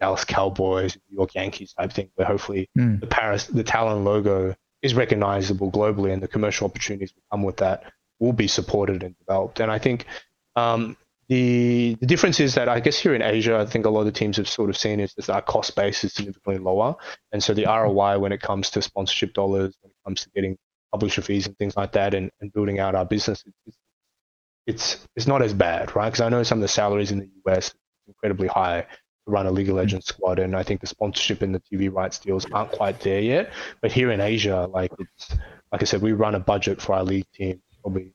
Dallas 0.00 0.24
Cowboys, 0.24 0.96
New 1.10 1.16
York 1.16 1.34
Yankees 1.34 1.72
type 1.72 1.92
thing, 1.92 2.10
where 2.14 2.26
hopefully 2.26 2.68
mm. 2.76 3.00
the 3.00 3.06
Paris, 3.06 3.46
the 3.46 3.64
Talon 3.64 4.04
logo 4.04 4.54
is 4.82 4.94
recognizable 4.94 5.70
globally, 5.70 6.12
and 6.12 6.22
the 6.22 6.28
commercial 6.28 6.66
opportunities 6.66 7.12
that 7.12 7.20
come 7.30 7.42
with 7.42 7.58
that 7.58 7.92
will 8.20 8.32
be 8.32 8.48
supported 8.48 9.02
and 9.02 9.16
developed. 9.18 9.60
And 9.60 9.70
I 9.70 9.78
think 9.78 10.06
um, 10.56 10.96
the 11.28 11.96
the 12.00 12.06
difference 12.06 12.40
is 12.40 12.54
that 12.54 12.68
I 12.68 12.80
guess 12.80 12.98
here 12.98 13.14
in 13.14 13.22
Asia, 13.22 13.58
I 13.58 13.66
think 13.66 13.84
a 13.86 13.90
lot 13.90 14.00
of 14.00 14.06
the 14.06 14.12
teams 14.12 14.36
have 14.38 14.48
sort 14.48 14.70
of 14.70 14.76
seen 14.76 15.00
is 15.00 15.14
that 15.14 15.28
our 15.28 15.42
cost 15.42 15.76
base 15.76 16.02
is 16.04 16.14
significantly 16.14 16.58
lower, 16.58 16.96
and 17.32 17.42
so 17.42 17.52
the 17.54 17.66
ROI 17.66 18.18
when 18.18 18.32
it 18.32 18.40
comes 18.40 18.70
to 18.70 18.82
sponsorship 18.82 19.34
dollars, 19.34 19.76
when 19.82 19.90
it 19.90 19.96
comes 20.04 20.22
to 20.22 20.30
getting 20.30 20.56
publisher 20.92 21.22
fees 21.22 21.46
and 21.46 21.56
things 21.58 21.76
like 21.76 21.92
that, 21.92 22.14
and, 22.14 22.30
and 22.40 22.52
building 22.52 22.78
out 22.78 22.94
our 22.94 23.04
business, 23.04 23.44
it's, 23.66 23.78
it's 24.66 25.08
it's 25.16 25.26
not 25.26 25.42
as 25.42 25.54
bad, 25.54 25.94
right? 25.96 26.10
Because 26.10 26.20
I 26.20 26.28
know 26.28 26.42
some 26.42 26.58
of 26.58 26.62
the 26.62 26.68
salaries 26.68 27.10
in 27.10 27.18
the 27.18 27.30
US 27.46 27.74
incredibly 28.06 28.48
high, 28.48 28.82
to 28.82 28.86
run 29.26 29.46
a 29.46 29.50
League 29.50 29.68
of 29.68 29.76
Legends 29.76 30.06
mm. 30.06 30.08
squad, 30.08 30.38
and 30.38 30.56
I 30.56 30.62
think 30.62 30.80
the 30.80 30.86
sponsorship 30.86 31.42
and 31.42 31.54
the 31.54 31.60
TV 31.60 31.92
rights 31.92 32.18
deals 32.18 32.46
aren't 32.50 32.72
quite 32.72 33.00
there 33.00 33.20
yet. 33.20 33.52
But 33.80 33.92
here 33.92 34.10
in 34.10 34.20
Asia, 34.20 34.68
like 34.72 34.92
it's 34.98 35.36
like 35.72 35.82
I 35.82 35.84
said, 35.84 36.02
we 36.02 36.12
run 36.12 36.34
a 36.34 36.40
budget 36.40 36.80
for 36.80 36.94
our 36.94 37.04
league 37.04 37.30
team 37.32 37.62
probably 37.82 38.12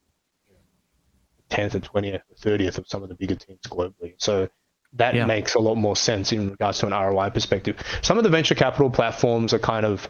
tenth 1.49 1.75
or 1.75 1.79
twentieth 1.79 2.21
or 2.29 2.35
thirtieth 2.35 2.77
of 2.77 2.87
some 2.87 3.03
of 3.03 3.09
the 3.09 3.15
bigger 3.15 3.35
teams 3.35 3.61
globally. 3.67 4.15
So 4.17 4.49
that 4.93 5.15
yeah. 5.15 5.25
makes 5.25 5.55
a 5.55 5.59
lot 5.59 5.75
more 5.75 5.95
sense 5.95 6.31
in 6.31 6.51
regards 6.51 6.79
to 6.79 6.87
an 6.87 6.93
ROI 6.93 7.31
perspective. 7.31 7.77
Some 8.01 8.17
of 8.17 8.23
the 8.23 8.29
venture 8.29 8.55
capital 8.55 8.89
platforms 8.89 9.53
are 9.53 9.59
kind 9.59 9.85
of 9.85 10.07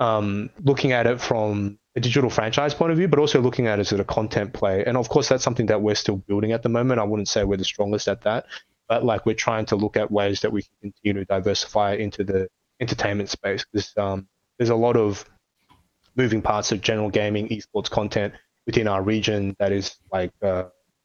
um, 0.00 0.50
looking 0.62 0.92
at 0.92 1.06
it 1.06 1.20
from 1.20 1.78
a 1.96 2.00
digital 2.00 2.30
franchise 2.30 2.74
point 2.74 2.90
of 2.90 2.98
view, 2.98 3.08
but 3.08 3.18
also 3.18 3.40
looking 3.40 3.66
at 3.66 3.78
it 3.78 3.92
as 3.92 3.98
a 3.98 4.04
content 4.04 4.52
play. 4.52 4.84
And 4.84 4.96
of 4.96 5.08
course, 5.08 5.28
that's 5.28 5.44
something 5.44 5.66
that 5.66 5.80
we're 5.80 5.94
still 5.94 6.16
building 6.16 6.52
at 6.52 6.62
the 6.62 6.68
moment. 6.68 7.00
I 7.00 7.04
wouldn't 7.04 7.28
say 7.28 7.44
we're 7.44 7.56
the 7.56 7.64
strongest 7.64 8.08
at 8.08 8.22
that, 8.22 8.46
but 8.88 9.04
like 9.04 9.26
we're 9.26 9.34
trying 9.34 9.66
to 9.66 9.76
look 9.76 9.96
at 9.96 10.10
ways 10.10 10.40
that 10.40 10.52
we 10.52 10.62
can 10.62 10.72
continue 10.82 11.20
to 11.20 11.24
diversify 11.24 11.94
into 11.94 12.24
the 12.24 12.48
entertainment 12.80 13.30
space 13.30 13.64
because 13.70 13.96
um, 13.96 14.26
there's 14.58 14.70
a 14.70 14.74
lot 14.74 14.96
of 14.96 15.24
moving 16.16 16.42
parts 16.42 16.72
of 16.72 16.80
general 16.80 17.10
gaming 17.10 17.48
esports 17.48 17.90
content 17.90 18.34
within 18.66 18.88
our 18.88 19.02
region 19.02 19.54
that 19.58 19.72
is 19.72 19.96
like 20.12 20.32
uh, 20.42 20.64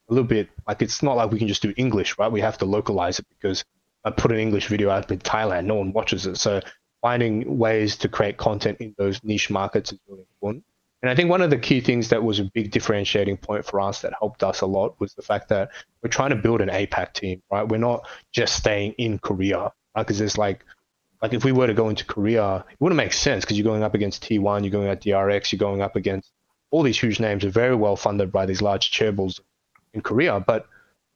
a 0.10 0.14
little 0.14 0.28
bit 0.28 0.50
like 0.68 0.82
it's 0.82 1.04
not 1.04 1.16
like 1.16 1.32
we 1.32 1.40
can 1.40 1.48
just 1.48 1.62
do 1.62 1.74
english 1.78 2.18
right 2.18 2.32
we 2.32 2.42
have 2.42 2.58
to 2.58 2.66
localize 2.66 3.20
it 3.20 3.26
because 3.30 3.64
i 4.06 4.10
put 4.10 4.32
an 4.32 4.40
english 4.40 4.68
video 4.68 4.90
out 4.90 5.12
in 5.12 5.20
thailand 5.20 5.66
no 5.66 5.76
one 5.76 5.92
watches 5.94 6.26
it 6.26 6.38
so 6.38 6.62
finding 7.02 7.58
ways 7.58 7.98
to 7.98 8.10
create 8.10 8.38
content 8.38 8.78
in 8.80 8.94
those 8.98 9.24
niche 9.24 9.50
markets 9.50 9.92
is 9.92 10.00
really 10.08 10.26
important 10.36 10.64
and 11.02 11.10
I 11.10 11.16
think 11.16 11.30
one 11.30 11.42
of 11.42 11.50
the 11.50 11.58
key 11.58 11.80
things 11.80 12.10
that 12.10 12.24
was 12.24 12.40
a 12.40 12.44
big 12.44 12.72
differentiating 12.72 13.38
point 13.38 13.66
for 13.66 13.80
us 13.80 14.02
that 14.02 14.14
helped 14.20 14.44
us 14.44 14.62
a 14.62 14.66
lot 14.66 15.00
was 15.00 15.14
the 15.14 15.22
fact 15.22 15.48
that 15.50 15.70
we're 16.02 16.10
trying 16.10 16.32
to 16.32 16.36
build 16.36 16.60
an 16.60 16.70
APAC 16.70 17.14
team, 17.14 17.42
right? 17.50 17.68
We're 17.68 17.78
not 17.78 18.08
just 18.34 18.56
staying 18.56 18.94
in 18.94 19.18
Korea, 19.20 19.60
right? 19.60 19.72
Because 19.96 20.20
it's 20.20 20.38
like, 20.38 20.66
like 21.22 21.34
if 21.34 21.46
we 21.46 21.54
were 21.54 21.68
to 21.68 21.74
go 21.74 21.88
into 21.88 22.04
Korea, 22.04 22.66
it 22.70 22.78
wouldn't 22.82 22.98
make 22.98 23.14
sense 23.14 23.46
because 23.46 23.58
you're 23.58 23.64
going 23.64 23.84
up 23.84 23.96
against 23.96 24.24
T1, 24.24 24.64
you're 24.64 24.72
going 24.72 24.90
at 24.90 25.02
DRX, 25.02 25.52
you're 25.52 25.60
going 25.60 25.82
up 25.82 25.96
against 25.96 26.32
all 26.72 26.84
these 26.84 27.00
huge 27.00 27.20
names 27.20 27.46
are 27.46 27.50
very 27.50 27.76
well 27.76 27.96
funded 27.96 28.32
by 28.32 28.46
these 28.46 28.62
large 28.62 28.92
chaebols 28.92 29.40
in 29.94 30.02
Korea. 30.02 30.40
But 30.40 30.68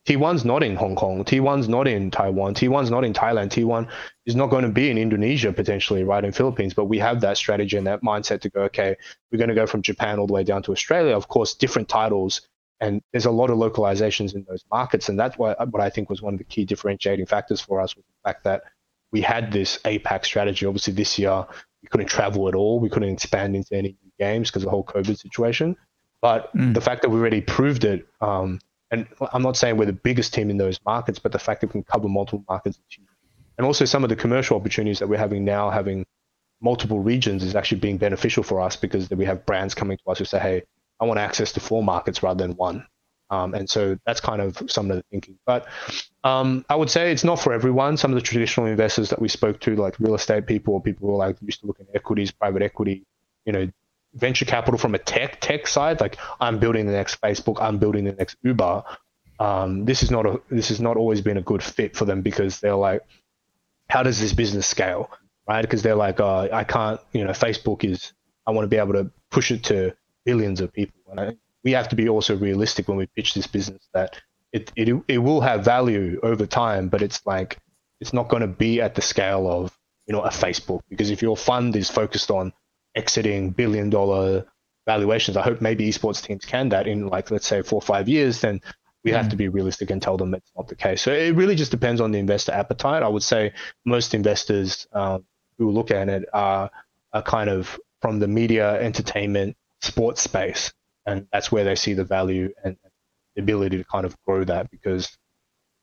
T1's 0.05 0.43
not 0.43 0.63
in 0.63 0.75
Hong 0.75 0.95
Kong. 0.95 1.23
T1's 1.23 1.69
not 1.69 1.87
in 1.87 2.11
Taiwan. 2.11 2.53
T1's 2.53 2.89
not 2.89 3.05
in 3.05 3.13
Thailand. 3.13 3.49
T1 3.49 3.87
is 4.25 4.35
not 4.35 4.49
going 4.49 4.63
to 4.63 4.69
be 4.69 4.89
in 4.89 4.97
Indonesia 4.97 5.53
potentially, 5.53 6.03
right, 6.03 6.25
in 6.25 6.33
Philippines. 6.33 6.73
But 6.73 6.85
we 6.85 6.99
have 6.99 7.21
that 7.21 7.37
strategy 7.37 7.77
and 7.77 7.87
that 7.87 8.01
mindset 8.01 8.41
to 8.41 8.49
go, 8.49 8.63
okay, 8.63 8.97
we're 9.31 9.37
going 9.37 9.49
to 9.49 9.55
go 9.55 9.65
from 9.65 9.81
Japan 9.81 10.19
all 10.19 10.27
the 10.27 10.33
way 10.33 10.43
down 10.43 10.61
to 10.63 10.73
Australia. 10.73 11.15
Of 11.15 11.29
course, 11.29 11.53
different 11.53 11.87
titles, 11.87 12.41
and 12.81 13.01
there's 13.13 13.25
a 13.25 13.31
lot 13.31 13.49
of 13.49 13.57
localizations 13.57 14.35
in 14.35 14.45
those 14.49 14.65
markets. 14.69 15.07
And 15.07 15.17
that's 15.17 15.37
what, 15.37 15.57
what 15.71 15.81
I 15.81 15.89
think 15.89 16.09
was 16.09 16.21
one 16.21 16.33
of 16.33 16.37
the 16.37 16.43
key 16.43 16.65
differentiating 16.65 17.25
factors 17.27 17.61
for 17.61 17.79
us 17.79 17.95
was 17.95 18.03
the 18.05 18.29
fact 18.29 18.43
that 18.43 18.63
we 19.11 19.21
had 19.21 19.53
this 19.53 19.77
APAC 19.85 20.25
strategy. 20.25 20.65
Obviously, 20.65 20.93
this 20.93 21.17
year 21.17 21.45
we 21.81 21.87
couldn't 21.87 22.07
travel 22.07 22.49
at 22.49 22.55
all. 22.55 22.81
We 22.81 22.89
couldn't 22.89 23.09
expand 23.09 23.55
into 23.55 23.73
any 23.73 23.95
new 24.03 24.11
games 24.19 24.49
because 24.49 24.63
of 24.63 24.67
the 24.67 24.71
whole 24.71 24.83
COVID 24.83 25.17
situation. 25.17 25.77
But 26.19 26.53
mm. 26.53 26.73
the 26.73 26.81
fact 26.81 27.03
that 27.03 27.09
we 27.09 27.19
already 27.19 27.41
proved 27.41 27.85
it. 27.85 28.05
Um, 28.19 28.59
and 28.93 29.07
I'm 29.33 29.41
not 29.41 29.57
saying 29.57 29.77
we're 29.77 29.85
the 29.85 29.93
biggest 29.93 30.35
team 30.35 30.51
in 30.51 30.57
those 30.57 30.79
markets, 30.85 31.17
but 31.17 31.31
the 31.31 31.39
fact 31.39 31.61
that 31.61 31.67
we 31.67 31.71
can 31.71 31.83
cover 31.83 32.07
multiple 32.07 32.45
markets, 32.47 32.77
and 33.57 33.65
also 33.65 33.85
some 33.85 34.03
of 34.03 34.09
the 34.09 34.15
commercial 34.15 34.55
opportunities 34.55 34.99
that 34.99 35.09
we're 35.09 35.17
having 35.17 35.43
now, 35.43 35.71
having 35.71 36.05
multiple 36.61 36.99
regions, 36.99 37.43
is 37.43 37.55
actually 37.55 37.79
being 37.79 37.97
beneficial 37.97 38.43
for 38.43 38.61
us 38.61 38.75
because 38.75 39.09
we 39.09 39.25
have 39.25 39.47
brands 39.47 39.73
coming 39.73 39.97
to 39.97 40.11
us 40.11 40.19
who 40.19 40.25
say, 40.25 40.39
"Hey, 40.39 40.61
I 40.99 41.05
want 41.05 41.19
access 41.19 41.51
to 41.53 41.59
four 41.59 41.83
markets 41.83 42.21
rather 42.21 42.45
than 42.45 42.55
one." 42.55 42.85
Um, 43.31 43.55
and 43.55 43.67
so 43.67 43.97
that's 44.05 44.21
kind 44.21 44.39
of 44.39 44.61
some 44.67 44.91
of 44.91 44.97
the 44.97 45.03
thinking. 45.09 45.39
But 45.43 45.67
um, 46.23 46.63
I 46.69 46.75
would 46.75 46.91
say 46.91 47.11
it's 47.11 47.23
not 47.23 47.39
for 47.39 47.51
everyone. 47.51 47.97
Some 47.97 48.11
of 48.11 48.15
the 48.15 48.21
traditional 48.21 48.67
investors 48.67 49.09
that 49.09 49.19
we 49.19 49.27
spoke 49.27 49.59
to, 49.61 49.75
like 49.75 49.99
real 49.99 50.13
estate 50.13 50.45
people 50.45 50.75
or 50.75 50.81
people 50.81 51.07
who 51.07 51.15
are 51.15 51.17
like 51.17 51.37
used 51.41 51.61
to 51.61 51.65
looking 51.65 51.87
at 51.89 51.95
equities, 51.95 52.31
private 52.31 52.61
equity, 52.61 53.05
you 53.45 53.53
know, 53.53 53.67
venture 54.13 54.45
capital 54.45 54.77
from 54.77 54.95
a 54.95 54.99
tech 54.99 55.39
tech 55.41 55.67
side, 55.67 55.99
like 56.01 56.17
I'm 56.39 56.59
building 56.59 56.85
the 56.85 56.93
next 56.93 57.19
Facebook, 57.21 57.61
I'm 57.61 57.77
building 57.77 58.05
the 58.05 58.13
next 58.13 58.37
Uber. 58.43 58.83
Um, 59.39 59.85
this 59.85 60.03
is 60.03 60.11
not 60.11 60.25
a 60.25 60.41
this 60.49 60.69
has 60.69 60.79
not 60.79 60.97
always 60.97 61.21
been 61.21 61.37
a 61.37 61.41
good 61.41 61.63
fit 61.63 61.95
for 61.95 62.05
them 62.05 62.21
because 62.21 62.59
they're 62.59 62.75
like, 62.75 63.01
how 63.89 64.03
does 64.03 64.19
this 64.19 64.33
business 64.33 64.67
scale, 64.67 65.09
right? 65.47 65.61
Because 65.61 65.81
they're 65.81 65.95
like, 65.95 66.19
oh, 66.19 66.49
I 66.51 66.63
can't, 66.63 66.99
you 67.11 67.23
know, 67.23 67.31
Facebook 67.31 67.83
is 67.83 68.13
I 68.45 68.51
want 68.51 68.65
to 68.65 68.69
be 68.69 68.77
able 68.77 68.93
to 68.93 69.11
push 69.31 69.51
it 69.51 69.63
to 69.65 69.95
billions 70.25 70.61
of 70.61 70.71
people, 70.71 70.99
and 71.09 71.19
I, 71.19 71.37
we 71.63 71.71
have 71.71 71.89
to 71.89 71.95
be 71.95 72.07
also 72.09 72.35
realistic 72.37 72.87
when 72.87 72.97
we 72.97 73.07
pitch 73.07 73.33
this 73.33 73.47
business 73.47 73.87
that 73.93 74.21
it 74.51 74.71
it 74.75 75.03
it 75.07 75.17
will 75.17 75.41
have 75.41 75.65
value 75.65 76.19
over 76.23 76.45
time, 76.45 76.87
but 76.89 77.01
it's 77.01 77.25
like 77.25 77.57
it's 77.99 78.13
not 78.13 78.29
going 78.29 78.41
to 78.41 78.47
be 78.47 78.81
at 78.81 78.95
the 78.95 79.01
scale 79.01 79.49
of 79.49 79.77
you 80.05 80.13
know 80.13 80.21
a 80.21 80.29
Facebook 80.29 80.81
because 80.89 81.09
if 81.09 81.21
your 81.21 81.35
fund 81.35 81.75
is 81.75 81.89
focused 81.89 82.29
on 82.29 82.53
exiting 82.95 83.51
billion 83.51 83.89
dollar 83.89 84.45
valuations. 84.85 85.37
I 85.37 85.43
hope 85.43 85.61
maybe 85.61 85.89
esports 85.89 86.21
teams 86.21 86.45
can 86.45 86.69
that 86.69 86.87
in 86.87 87.07
like 87.07 87.31
let's 87.31 87.47
say 87.47 87.61
four 87.61 87.77
or 87.77 87.81
five 87.81 88.09
years. 88.09 88.41
Then 88.41 88.61
we 89.03 89.11
mm. 89.11 89.15
have 89.15 89.29
to 89.29 89.35
be 89.35 89.47
realistic 89.47 89.89
and 89.89 90.01
tell 90.01 90.17
them 90.17 90.33
it's 90.33 90.51
not 90.55 90.67
the 90.67 90.75
case. 90.75 91.01
So 91.01 91.11
it 91.11 91.35
really 91.35 91.55
just 91.55 91.71
depends 91.71 92.01
on 92.01 92.11
the 92.11 92.19
investor 92.19 92.51
appetite. 92.51 93.03
I 93.03 93.07
would 93.07 93.23
say 93.23 93.53
most 93.85 94.13
investors 94.13 94.87
um, 94.93 95.25
who 95.57 95.71
look 95.71 95.91
at 95.91 96.09
it 96.09 96.27
are, 96.33 96.69
are 97.11 97.21
kind 97.21 97.49
of 97.49 97.79
from 98.01 98.19
the 98.19 98.27
media, 98.27 98.79
entertainment, 98.81 99.55
sports 99.81 100.21
space, 100.21 100.73
and 101.05 101.27
that's 101.31 101.51
where 101.51 101.63
they 101.63 101.75
see 101.75 101.93
the 101.93 102.03
value 102.03 102.51
and 102.63 102.77
the 103.35 103.41
ability 103.41 103.77
to 103.77 103.83
kind 103.85 104.05
of 104.05 104.15
grow 104.25 104.43
that 104.43 104.69
because 104.71 105.17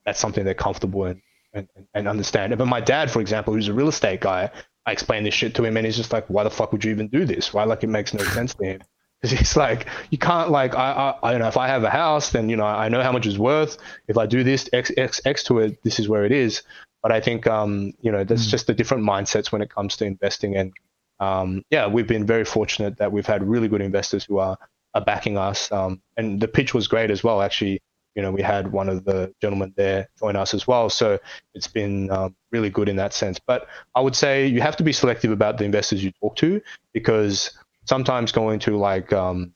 that's 0.04 0.18
something 0.18 0.44
they're 0.44 0.54
comfortable 0.54 1.06
in 1.06 1.20
and, 1.52 1.68
and, 1.76 1.86
and 1.94 2.08
understand. 2.08 2.56
But 2.56 2.66
my 2.66 2.80
dad, 2.80 3.10
for 3.10 3.20
example, 3.20 3.54
who's 3.54 3.68
a 3.68 3.72
real 3.72 3.88
estate 3.88 4.20
guy, 4.20 4.50
I 4.90 4.92
explain 4.92 5.22
this 5.22 5.34
shit 5.34 5.54
to 5.54 5.64
him, 5.64 5.76
and 5.76 5.86
he's 5.86 5.96
just 5.96 6.12
like, 6.12 6.26
"Why 6.26 6.42
the 6.42 6.50
fuck 6.50 6.72
would 6.72 6.84
you 6.84 6.90
even 6.90 7.06
do 7.06 7.24
this? 7.24 7.54
Why? 7.54 7.62
Like, 7.62 7.84
it 7.84 7.86
makes 7.88 8.12
no 8.12 8.24
sense 8.24 8.54
to 8.54 8.64
him." 8.64 8.80
Because 9.20 9.38
he's 9.38 9.56
like, 9.56 9.86
you 10.10 10.18
can't 10.18 10.50
like, 10.50 10.74
I, 10.74 10.92
I, 11.22 11.28
I 11.28 11.30
don't 11.30 11.40
know. 11.40 11.48
If 11.48 11.58
I 11.58 11.68
have 11.68 11.84
a 11.84 11.90
house, 11.90 12.30
then 12.30 12.48
you 12.48 12.56
know, 12.56 12.64
I 12.64 12.88
know 12.88 13.02
how 13.02 13.12
much 13.12 13.26
it's 13.26 13.38
worth. 13.38 13.76
If 14.08 14.16
I 14.16 14.26
do 14.26 14.42
this 14.42 14.68
X, 14.72 14.90
X, 14.96 15.20
X 15.24 15.44
to 15.44 15.58
it, 15.58 15.82
this 15.82 16.00
is 16.00 16.08
where 16.08 16.24
it 16.24 16.32
is. 16.32 16.62
But 17.02 17.12
I 17.12 17.20
think, 17.20 17.46
um, 17.46 17.92
you 18.00 18.10
know, 18.10 18.24
there's 18.24 18.46
mm. 18.46 18.50
just 18.50 18.66
the 18.66 18.74
different 18.74 19.04
mindsets 19.04 19.52
when 19.52 19.62
it 19.62 19.70
comes 19.70 19.96
to 19.96 20.06
investing. 20.06 20.56
And 20.56 20.72
um, 21.18 21.62
yeah, 21.70 21.86
we've 21.86 22.06
been 22.06 22.26
very 22.26 22.44
fortunate 22.44 22.96
that 22.98 23.12
we've 23.12 23.26
had 23.26 23.46
really 23.46 23.68
good 23.68 23.82
investors 23.82 24.24
who 24.24 24.38
are, 24.38 24.56
are 24.94 25.04
backing 25.04 25.36
us. 25.36 25.70
Um, 25.70 26.00
and 26.16 26.40
the 26.40 26.48
pitch 26.48 26.72
was 26.74 26.88
great 26.88 27.10
as 27.10 27.22
well. 27.22 27.42
Actually, 27.42 27.82
you 28.14 28.22
know, 28.22 28.30
we 28.30 28.42
had 28.42 28.72
one 28.72 28.88
of 28.88 29.04
the 29.04 29.32
gentlemen 29.40 29.72
there 29.76 30.08
join 30.18 30.36
us 30.36 30.52
as 30.54 30.66
well. 30.66 30.90
So 30.90 31.18
it's 31.54 31.68
been 31.68 32.10
um, 32.10 32.34
really 32.50 32.70
good 32.70 32.88
in 32.88 32.96
that 32.96 33.12
sense. 33.12 33.38
But 33.38 33.68
I 33.94 34.00
would 34.00 34.16
say 34.16 34.46
you 34.46 34.60
have 34.60 34.76
to 34.76 34.82
be 34.82 34.92
selective 34.92 35.30
about 35.30 35.58
the 35.58 35.64
investors 35.64 36.02
you 36.02 36.10
talk 36.20 36.36
to 36.36 36.60
because 36.92 37.56
sometimes 37.84 38.32
going 38.32 38.58
to 38.60 38.76
like 38.76 39.12
um, 39.12 39.54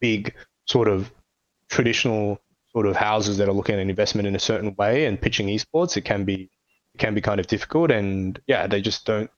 big 0.00 0.34
sort 0.66 0.88
of 0.88 1.10
traditional 1.68 2.40
sort 2.72 2.86
of 2.86 2.94
houses 2.96 3.38
that 3.38 3.48
are 3.48 3.52
looking 3.52 3.74
at 3.74 3.80
an 3.80 3.88
investment 3.88 4.28
in 4.28 4.36
a 4.36 4.38
certain 4.38 4.74
way 4.76 5.06
and 5.06 5.20
pitching 5.20 5.48
esports, 5.48 5.96
it 5.96 6.04
can 6.04 6.24
be 6.24 6.50
it 6.94 6.98
can 6.98 7.14
be 7.14 7.20
kind 7.20 7.40
of 7.40 7.46
difficult. 7.46 7.90
And 7.90 8.38
yeah, 8.46 8.66
they 8.66 8.80
just 8.82 9.06
don't 9.06 9.30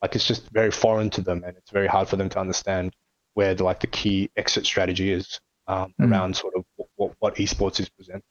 like 0.00 0.14
it's 0.14 0.26
just 0.26 0.48
very 0.50 0.70
foreign 0.70 1.10
to 1.10 1.20
them, 1.20 1.42
and 1.44 1.56
it's 1.56 1.70
very 1.70 1.88
hard 1.88 2.08
for 2.08 2.16
them 2.16 2.28
to 2.28 2.38
understand 2.38 2.94
where 3.34 3.54
the 3.54 3.64
like 3.64 3.80
the 3.80 3.88
key 3.88 4.30
exit 4.36 4.64
strategy 4.64 5.12
is 5.12 5.40
um, 5.66 5.92
mm. 6.00 6.10
around 6.10 6.36
sort 6.36 6.54
of 6.54 6.64
what, 7.24 7.36
esports 7.36 7.80
is 7.80 7.88
presenting. 7.88 8.22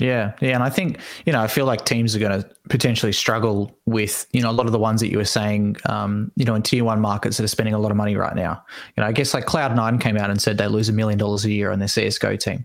Yeah, 0.00 0.32
yeah, 0.40 0.54
and 0.54 0.62
I 0.62 0.70
think 0.70 1.00
you 1.26 1.32
know 1.32 1.40
I 1.40 1.48
feel 1.48 1.66
like 1.66 1.84
teams 1.84 2.14
are 2.14 2.20
going 2.20 2.42
to 2.42 2.48
potentially 2.68 3.12
struggle 3.12 3.76
with 3.86 4.26
you 4.32 4.40
know 4.40 4.50
a 4.50 4.52
lot 4.52 4.66
of 4.66 4.72
the 4.72 4.78
ones 4.78 5.00
that 5.00 5.10
you 5.10 5.18
were 5.18 5.24
saying 5.24 5.76
um, 5.86 6.30
you 6.36 6.44
know 6.44 6.54
in 6.54 6.62
tier 6.62 6.84
one 6.84 7.00
markets 7.00 7.36
that 7.36 7.44
are 7.44 7.48
spending 7.48 7.74
a 7.74 7.78
lot 7.78 7.90
of 7.90 7.96
money 7.96 8.16
right 8.16 8.36
now. 8.36 8.62
You 8.96 9.02
know, 9.02 9.08
I 9.08 9.12
guess 9.12 9.34
like 9.34 9.46
Cloud 9.46 9.74
Nine 9.74 9.98
came 9.98 10.16
out 10.16 10.30
and 10.30 10.40
said 10.40 10.58
they 10.58 10.68
lose 10.68 10.88
a 10.88 10.92
million 10.92 11.18
dollars 11.18 11.44
a 11.44 11.50
year 11.50 11.72
on 11.72 11.80
their 11.80 11.88
CS:GO 11.88 12.36
team, 12.36 12.64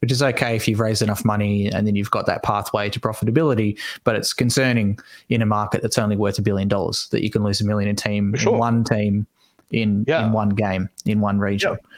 which 0.00 0.10
is 0.10 0.20
okay 0.20 0.56
if 0.56 0.66
you've 0.66 0.80
raised 0.80 1.02
enough 1.02 1.24
money 1.24 1.70
and 1.70 1.86
then 1.86 1.94
you've 1.94 2.10
got 2.10 2.26
that 2.26 2.42
pathway 2.42 2.90
to 2.90 2.98
profitability. 2.98 3.78
But 4.02 4.16
it's 4.16 4.32
concerning 4.32 4.98
in 5.28 5.42
a 5.42 5.46
market 5.46 5.80
that's 5.80 5.98
only 5.98 6.16
worth 6.16 6.38
a 6.38 6.42
billion 6.42 6.66
dollars 6.66 7.06
that 7.12 7.22
you 7.22 7.30
can 7.30 7.44
lose 7.44 7.60
a 7.60 7.64
million 7.64 7.88
in 7.88 7.96
team 7.96 8.34
sure. 8.34 8.54
in 8.54 8.58
one 8.58 8.84
team 8.84 9.26
in 9.70 10.04
yeah. 10.08 10.26
in 10.26 10.32
one 10.32 10.50
game 10.50 10.88
in 11.06 11.20
one 11.20 11.38
region. 11.38 11.72
Yeah. 11.72 11.88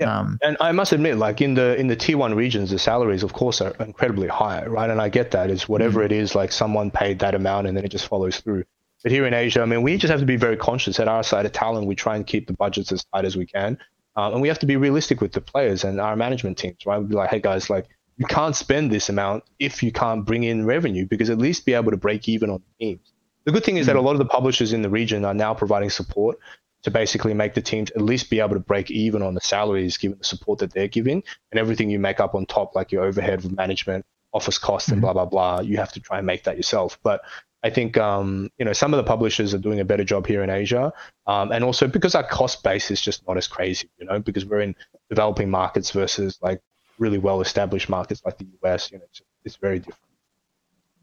Yeah. 0.00 0.18
Um, 0.18 0.38
and 0.42 0.56
I 0.60 0.72
must 0.72 0.92
admit, 0.92 1.18
like 1.18 1.42
in 1.42 1.54
the 1.54 1.78
in 1.78 1.86
the 1.86 1.96
tier 1.96 2.16
one 2.16 2.34
regions, 2.34 2.70
the 2.70 2.78
salaries, 2.78 3.22
of 3.22 3.34
course, 3.34 3.60
are 3.60 3.74
incredibly 3.80 4.28
high, 4.28 4.64
right? 4.64 4.88
And 4.88 5.00
I 5.00 5.10
get 5.10 5.32
that. 5.32 5.50
It's 5.50 5.68
whatever 5.68 6.00
mm-hmm. 6.00 6.12
it 6.12 6.12
is, 6.12 6.34
like 6.34 6.52
someone 6.52 6.90
paid 6.90 7.18
that 7.18 7.34
amount, 7.34 7.66
and 7.66 7.76
then 7.76 7.84
it 7.84 7.90
just 7.90 8.06
follows 8.06 8.40
through. 8.40 8.64
But 9.02 9.12
here 9.12 9.26
in 9.26 9.34
Asia, 9.34 9.60
I 9.60 9.66
mean, 9.66 9.82
we 9.82 9.98
just 9.98 10.10
have 10.10 10.20
to 10.20 10.26
be 10.26 10.36
very 10.36 10.56
conscious. 10.56 10.98
At 11.00 11.08
our 11.08 11.22
side 11.22 11.44
of 11.44 11.52
Talon, 11.52 11.84
we 11.84 11.94
try 11.94 12.16
and 12.16 12.26
keep 12.26 12.46
the 12.46 12.54
budgets 12.54 12.92
as 12.92 13.04
tight 13.04 13.26
as 13.26 13.36
we 13.36 13.44
can, 13.44 13.78
um, 14.16 14.32
and 14.32 14.42
we 14.42 14.48
have 14.48 14.58
to 14.60 14.66
be 14.66 14.76
realistic 14.76 15.20
with 15.20 15.32
the 15.32 15.40
players 15.42 15.84
and 15.84 16.00
our 16.00 16.16
management 16.16 16.56
teams, 16.56 16.86
right? 16.86 16.98
We'd 16.98 17.10
be 17.10 17.14
like, 17.14 17.30
hey 17.30 17.40
guys, 17.40 17.68
like 17.68 17.86
you 18.16 18.24
can't 18.24 18.56
spend 18.56 18.90
this 18.90 19.10
amount 19.10 19.44
if 19.58 19.82
you 19.82 19.92
can't 19.92 20.24
bring 20.24 20.44
in 20.44 20.64
revenue, 20.64 21.06
because 21.06 21.28
at 21.28 21.38
least 21.38 21.66
be 21.66 21.74
able 21.74 21.90
to 21.90 21.98
break 21.98 22.26
even 22.26 22.48
on 22.48 22.62
teams. 22.78 23.12
The 23.44 23.52
good 23.52 23.64
thing 23.64 23.76
is 23.76 23.86
mm-hmm. 23.86 23.96
that 23.96 24.00
a 24.00 24.02
lot 24.02 24.12
of 24.12 24.18
the 24.18 24.26
publishers 24.26 24.72
in 24.72 24.82
the 24.82 24.90
region 24.90 25.24
are 25.24 25.34
now 25.34 25.52
providing 25.54 25.90
support 25.90 26.38
to 26.82 26.90
basically 26.90 27.34
make 27.34 27.54
the 27.54 27.60
teams 27.60 27.90
at 27.90 28.00
least 28.00 28.30
be 28.30 28.40
able 28.40 28.54
to 28.54 28.60
break 28.60 28.90
even 28.90 29.22
on 29.22 29.34
the 29.34 29.40
salaries 29.40 29.96
given 29.96 30.18
the 30.18 30.24
support 30.24 30.58
that 30.58 30.72
they're 30.72 30.88
giving 30.88 31.22
and 31.50 31.58
everything 31.58 31.90
you 31.90 31.98
make 31.98 32.20
up 32.20 32.34
on 32.34 32.46
top 32.46 32.74
like 32.74 32.92
your 32.92 33.04
overhead 33.04 33.50
management 33.56 34.04
office 34.32 34.58
costs 34.58 34.88
and 34.88 34.96
mm-hmm. 34.96 35.12
blah 35.12 35.12
blah 35.12 35.24
blah 35.24 35.60
you 35.60 35.76
have 35.76 35.92
to 35.92 36.00
try 36.00 36.18
and 36.18 36.26
make 36.26 36.44
that 36.44 36.56
yourself 36.56 36.98
but 37.02 37.22
I 37.62 37.70
think 37.70 37.98
um, 37.98 38.50
you 38.58 38.64
know 38.64 38.72
some 38.72 38.94
of 38.94 38.98
the 38.98 39.04
publishers 39.04 39.52
are 39.52 39.58
doing 39.58 39.80
a 39.80 39.84
better 39.84 40.04
job 40.04 40.26
here 40.26 40.42
in 40.42 40.50
Asia, 40.50 40.92
um, 41.26 41.52
and 41.52 41.62
also 41.62 41.86
because 41.86 42.14
our 42.14 42.26
cost 42.26 42.62
base 42.62 42.90
is 42.90 43.00
just 43.00 43.26
not 43.28 43.36
as 43.36 43.46
crazy, 43.46 43.90
you 43.98 44.06
know, 44.06 44.18
because 44.18 44.46
we're 44.46 44.60
in 44.60 44.74
developing 45.10 45.50
markets 45.50 45.90
versus 45.90 46.38
like 46.40 46.60
really 46.98 47.18
well 47.18 47.40
established 47.40 47.88
markets 47.88 48.22
like 48.24 48.38
the 48.38 48.46
US. 48.64 48.90
You 48.90 48.98
know, 48.98 49.04
it's, 49.04 49.20
it's 49.44 49.56
very 49.56 49.78
different. 49.78 50.09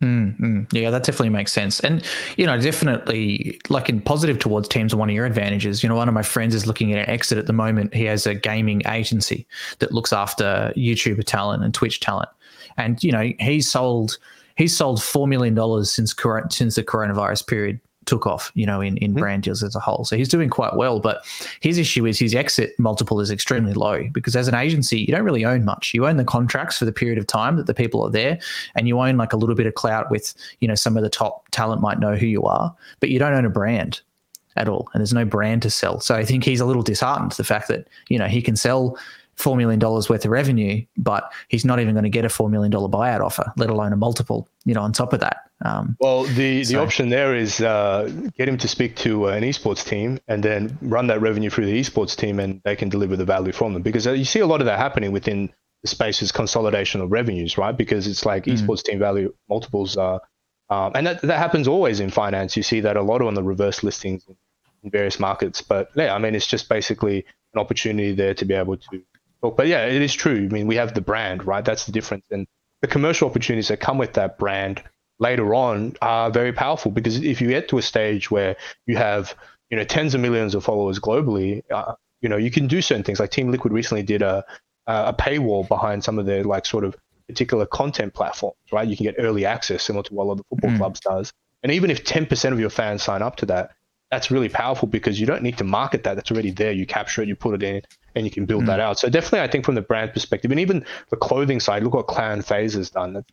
Mm-hmm. 0.01 0.63
Yeah, 0.71 0.91
that 0.91 1.03
definitely 1.03 1.29
makes 1.29 1.51
sense. 1.51 1.79
And, 1.79 2.03
you 2.37 2.45
know, 2.45 2.59
definitely 2.59 3.59
like 3.69 3.89
in 3.89 3.99
positive 3.99 4.37
towards 4.37 4.67
teams 4.67 4.93
one 4.93 5.09
of 5.09 5.15
your 5.15 5.25
advantages. 5.25 5.81
You 5.81 5.89
know, 5.89 5.95
one 5.95 6.07
of 6.07 6.13
my 6.13 6.21
friends 6.21 6.53
is 6.53 6.67
looking 6.67 6.93
at 6.93 6.99
an 6.99 7.09
exit 7.09 7.39
at 7.39 7.47
the 7.47 7.53
moment. 7.53 7.93
He 7.93 8.03
has 8.03 8.27
a 8.27 8.35
gaming 8.35 8.83
agency 8.87 9.47
that 9.79 9.91
looks 9.91 10.13
after 10.13 10.71
YouTuber 10.77 11.23
talent 11.23 11.63
and 11.63 11.73
Twitch 11.73 11.99
talent. 11.99 12.29
And, 12.77 13.03
you 13.03 13.11
know, 13.11 13.31
he's 13.39 13.71
sold 13.71 14.19
he's 14.55 14.75
sold 14.75 15.01
four 15.01 15.27
million 15.27 15.55
dollars 15.55 15.89
since 15.89 16.15
since 16.49 16.75
the 16.75 16.83
coronavirus 16.83 17.47
period 17.47 17.79
took 18.07 18.25
off, 18.25 18.51
you 18.55 18.65
know, 18.65 18.81
in, 18.81 18.97
in 18.97 19.11
mm-hmm. 19.11 19.19
brand 19.19 19.43
deals 19.43 19.61
as 19.61 19.75
a 19.75 19.79
whole. 19.79 20.05
So 20.05 20.17
he's 20.17 20.29
doing 20.29 20.49
quite 20.49 20.75
well. 20.75 20.99
But 20.99 21.25
his 21.59 21.77
issue 21.77 22.05
is 22.05 22.17
his 22.17 22.33
exit 22.33 22.73
multiple 22.79 23.19
is 23.19 23.29
extremely 23.29 23.73
low 23.73 24.03
because 24.11 24.35
as 24.35 24.47
an 24.47 24.55
agency, 24.55 24.99
you 24.99 25.07
don't 25.07 25.23
really 25.23 25.45
own 25.45 25.65
much. 25.65 25.93
You 25.93 26.07
own 26.07 26.17
the 26.17 26.23
contracts 26.23 26.77
for 26.77 26.85
the 26.85 26.91
period 26.91 27.17
of 27.17 27.27
time 27.27 27.57
that 27.57 27.67
the 27.67 27.73
people 27.73 28.01
are 28.03 28.09
there, 28.09 28.39
and 28.75 28.87
you 28.87 28.99
own 28.99 29.17
like 29.17 29.33
a 29.33 29.37
little 29.37 29.55
bit 29.55 29.67
of 29.67 29.75
clout 29.75 30.09
with, 30.09 30.33
you 30.59 30.67
know, 30.67 30.75
some 30.75 30.97
of 30.97 31.03
the 31.03 31.09
top 31.09 31.47
talent 31.51 31.81
might 31.81 31.99
know 31.99 32.15
who 32.15 32.25
you 32.25 32.43
are, 32.43 32.75
but 32.99 33.09
you 33.09 33.19
don't 33.19 33.33
own 33.33 33.45
a 33.45 33.49
brand 33.49 34.01
at 34.55 34.67
all. 34.67 34.89
And 34.93 35.01
there's 35.01 35.13
no 35.13 35.25
brand 35.25 35.61
to 35.61 35.69
sell. 35.69 35.99
So 35.99 36.15
I 36.15 36.25
think 36.25 36.43
he's 36.43 36.59
a 36.59 36.65
little 36.65 36.81
disheartened 36.81 37.33
the 37.33 37.43
fact 37.43 37.67
that, 37.67 37.87
you 38.09 38.17
know, 38.17 38.25
he 38.25 38.41
can 38.41 38.55
sell 38.55 38.97
four 39.37 39.55
million 39.55 39.79
dollars 39.79 40.09
worth 40.09 40.25
of 40.25 40.31
revenue, 40.31 40.83
but 40.97 41.31
he's 41.47 41.63
not 41.63 41.79
even 41.79 41.93
going 41.93 42.03
to 42.03 42.09
get 42.09 42.25
a 42.25 42.29
four 42.29 42.49
million 42.49 42.71
dollar 42.71 42.89
buyout 42.89 43.21
offer, 43.21 43.51
let 43.55 43.69
alone 43.69 43.93
a 43.93 43.97
multiple. 43.97 44.49
You 44.65 44.73
know, 44.73 44.81
on 44.81 44.91
top 44.91 45.13
of 45.13 45.19
that. 45.21 45.37
Um, 45.63 45.95
well, 45.99 46.23
the 46.23 46.63
so. 46.63 46.73
the 46.73 46.79
option 46.81 47.09
there 47.09 47.35
is 47.35 47.61
uh, 47.61 48.11
get 48.37 48.47
him 48.47 48.57
to 48.57 48.67
speak 48.67 48.95
to 48.97 49.27
an 49.27 49.43
esports 49.43 49.87
team 49.87 50.19
and 50.27 50.43
then 50.43 50.77
run 50.81 51.07
that 51.07 51.21
revenue 51.21 51.49
through 51.49 51.65
the 51.65 51.79
esports 51.79 52.15
team, 52.15 52.39
and 52.39 52.61
they 52.63 52.75
can 52.75 52.89
deliver 52.89 53.15
the 53.15 53.25
value 53.25 53.51
from 53.51 53.73
them. 53.73 53.81
Because 53.81 54.05
uh, 54.05 54.11
you 54.11 54.25
see 54.25 54.39
a 54.39 54.47
lot 54.47 54.59
of 54.59 54.65
that 54.65 54.77
happening 54.77 55.11
within 55.11 55.51
the 55.81 55.87
space 55.87 56.21
is 56.21 56.31
consolidation 56.31 57.01
of 57.01 57.11
revenues, 57.11 57.57
right? 57.57 57.75
Because 57.75 58.07
it's 58.07 58.25
like 58.25 58.45
mm. 58.45 58.53
esports 58.53 58.83
team 58.83 58.99
value 58.99 59.33
multiples 59.49 59.97
are, 59.97 60.21
um, 60.69 60.91
and 60.95 61.07
that 61.07 61.21
that 61.21 61.37
happens 61.37 61.67
always 61.67 61.99
in 61.99 62.09
finance. 62.09 62.57
You 62.57 62.63
see 62.63 62.81
that 62.81 62.97
a 62.97 63.01
lot 63.01 63.21
on 63.21 63.33
the 63.33 63.43
reverse 63.43 63.83
listings 63.83 64.25
in 64.83 64.91
various 64.91 65.19
markets. 65.19 65.61
But 65.61 65.89
yeah, 65.95 66.13
I 66.13 66.19
mean, 66.19 66.35
it's 66.35 66.47
just 66.47 66.69
basically 66.69 67.25
an 67.53 67.59
opportunity 67.59 68.13
there 68.13 68.33
to 68.35 68.45
be 68.45 68.53
able 68.53 68.77
to 68.77 69.03
but 69.41 69.67
yeah, 69.67 69.85
it 69.85 70.01
is 70.01 70.13
true. 70.13 70.47
I 70.49 70.53
mean, 70.53 70.67
we 70.67 70.75
have 70.75 70.93
the 70.93 71.01
brand, 71.01 71.45
right? 71.45 71.63
That's 71.63 71.85
the 71.85 71.91
difference. 71.91 72.25
And 72.31 72.47
the 72.81 72.87
commercial 72.87 73.29
opportunities 73.29 73.67
that 73.69 73.79
come 73.79 73.97
with 73.97 74.13
that 74.13 74.37
brand 74.37 74.83
later 75.19 75.55
on 75.55 75.95
are 76.01 76.29
very 76.29 76.53
powerful 76.53 76.91
because 76.91 77.17
if 77.17 77.41
you 77.41 77.47
get 77.49 77.69
to 77.69 77.77
a 77.77 77.81
stage 77.81 78.29
where 78.29 78.55
you 78.85 78.97
have, 78.97 79.35
you 79.69 79.77
know, 79.77 79.83
tens 79.83 80.13
of 80.13 80.21
millions 80.21 80.55
of 80.55 80.63
followers 80.63 80.99
globally, 80.99 81.63
uh, 81.71 81.93
you 82.21 82.29
know, 82.29 82.37
you 82.37 82.51
can 82.51 82.67
do 82.67 82.81
certain 82.81 83.03
things. 83.03 83.19
Like 83.19 83.31
Team 83.31 83.51
Liquid 83.51 83.73
recently 83.73 84.03
did 84.03 84.21
a 84.21 84.43
a 84.87 85.13
paywall 85.13 85.67
behind 85.67 86.03
some 86.03 86.17
of 86.17 86.25
their 86.25 86.45
like 86.45 86.65
sort 86.65 86.85
of 86.85 86.95
particular 87.27 87.65
content 87.65 88.13
platforms, 88.13 88.55
right? 88.71 88.87
You 88.87 88.95
can 88.95 89.05
get 89.05 89.15
early 89.19 89.45
access, 89.45 89.83
similar 89.83 90.03
to 90.03 90.13
what 90.13 90.23
a 90.23 90.27
lot 90.27 90.31
of 90.33 90.37
the 90.37 90.43
football 90.49 90.71
mm. 90.71 90.77
clubs 90.77 90.99
does. 91.01 91.33
And 91.61 91.71
even 91.73 91.91
if 91.91 92.05
10% 92.05 92.53
of 92.53 92.59
your 92.59 92.69
fans 92.69 93.03
sign 93.03 93.21
up 93.21 93.35
to 93.37 93.45
that, 93.47 93.71
that's 94.09 94.31
really 94.31 94.47
powerful 94.47 94.87
because 94.87 95.19
you 95.19 95.25
don't 95.25 95.43
need 95.43 95.57
to 95.57 95.65
market 95.65 96.05
that. 96.05 96.15
That's 96.15 96.31
already 96.31 96.51
there. 96.51 96.71
You 96.71 96.85
capture 96.85 97.21
it, 97.21 97.27
you 97.27 97.35
put 97.35 97.55
it 97.55 97.63
in, 97.63 97.81
and 98.17 98.25
you 98.25 98.31
can 98.31 98.45
build 98.45 98.63
mm. 98.63 98.67
that 98.67 98.79
out. 98.79 98.99
So 98.99 99.09
definitely, 99.09 99.41
I 99.41 99.47
think 99.47 99.65
from 99.65 99.75
the 99.75 99.81
brand 99.81 100.13
perspective, 100.13 100.51
and 100.51 100.59
even 100.59 100.85
the 101.09 101.17
clothing 101.17 101.59
side, 101.59 101.83
look 101.83 101.93
what 101.93 102.07
Clan 102.07 102.41
FaZe 102.41 102.73
has 102.73 102.89
done. 102.89 103.23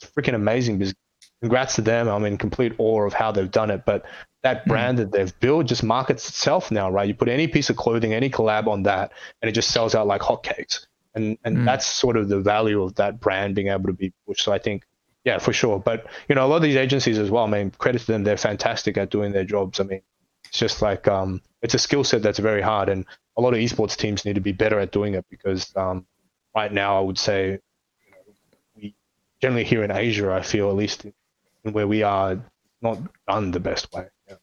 It's 0.00 0.10
freaking 0.10 0.34
amazing. 0.34 0.78
Because 0.78 0.94
congrats 1.40 1.74
to 1.76 1.82
them. 1.82 2.08
I'm 2.08 2.24
in 2.24 2.38
complete 2.38 2.72
awe 2.78 3.04
of 3.04 3.12
how 3.12 3.30
they've 3.30 3.50
done 3.50 3.70
it. 3.70 3.84
But 3.84 4.04
that 4.42 4.64
mm. 4.64 4.68
brand 4.68 4.98
mm. 4.98 5.02
that 5.02 5.12
they've 5.12 5.40
built 5.40 5.66
just 5.66 5.82
markets 5.82 6.28
itself 6.28 6.70
now, 6.70 6.90
right? 6.90 7.06
You 7.06 7.14
put 7.14 7.28
any 7.28 7.48
piece 7.48 7.70
of 7.70 7.76
clothing, 7.76 8.12
any 8.12 8.30
collab 8.30 8.66
on 8.66 8.84
that, 8.84 9.12
and 9.42 9.48
it 9.48 9.52
just 9.52 9.70
sells 9.70 9.94
out 9.94 10.06
like 10.06 10.22
hotcakes. 10.22 10.86
And 11.14 11.38
and 11.44 11.58
mm. 11.58 11.64
that's 11.64 11.86
sort 11.86 12.16
of 12.16 12.28
the 12.28 12.40
value 12.40 12.82
of 12.82 12.96
that 12.96 13.20
brand 13.20 13.54
being 13.54 13.68
able 13.68 13.86
to 13.86 13.92
be 13.92 14.12
pushed. 14.26 14.42
So 14.42 14.52
I 14.52 14.58
think 14.58 14.84
yeah, 15.24 15.38
for 15.38 15.52
sure. 15.52 15.78
But 15.78 16.06
you 16.28 16.34
know, 16.34 16.44
a 16.44 16.48
lot 16.48 16.56
of 16.56 16.62
these 16.62 16.76
agencies 16.76 17.18
as 17.18 17.30
well. 17.30 17.44
I 17.44 17.48
mean, 17.48 17.70
credit 17.72 18.00
to 18.00 18.06
them; 18.06 18.24
they're 18.24 18.36
fantastic 18.36 18.96
at 18.98 19.10
doing 19.10 19.32
their 19.32 19.44
jobs. 19.44 19.80
I 19.80 19.84
mean, 19.84 20.02
it's 20.46 20.58
just 20.58 20.82
like 20.82 21.08
um, 21.08 21.40
it's 21.62 21.74
a 21.74 21.78
skill 21.78 22.04
set 22.04 22.22
that's 22.22 22.38
very 22.38 22.62
hard, 22.62 22.88
and 22.88 23.06
a 23.36 23.40
lot 23.40 23.54
of 23.54 23.60
esports 23.60 23.96
teams 23.96 24.24
need 24.24 24.34
to 24.34 24.40
be 24.40 24.52
better 24.52 24.78
at 24.78 24.92
doing 24.92 25.14
it 25.14 25.24
because 25.30 25.74
um, 25.76 26.06
right 26.54 26.72
now, 26.72 26.98
I 26.98 27.00
would 27.00 27.18
say, 27.18 27.50
you 27.50 28.10
know, 28.10 28.34
we 28.76 28.94
generally 29.40 29.64
here 29.64 29.82
in 29.82 29.90
Asia, 29.90 30.32
I 30.32 30.42
feel 30.42 30.68
at 30.70 30.76
least 30.76 31.04
in 31.04 31.72
where 31.72 31.88
we 31.88 32.02
are, 32.02 32.38
not 32.82 32.98
done 33.28 33.50
the 33.50 33.60
best 33.60 33.92
way. 33.92 34.06
Yeah. 34.28 34.34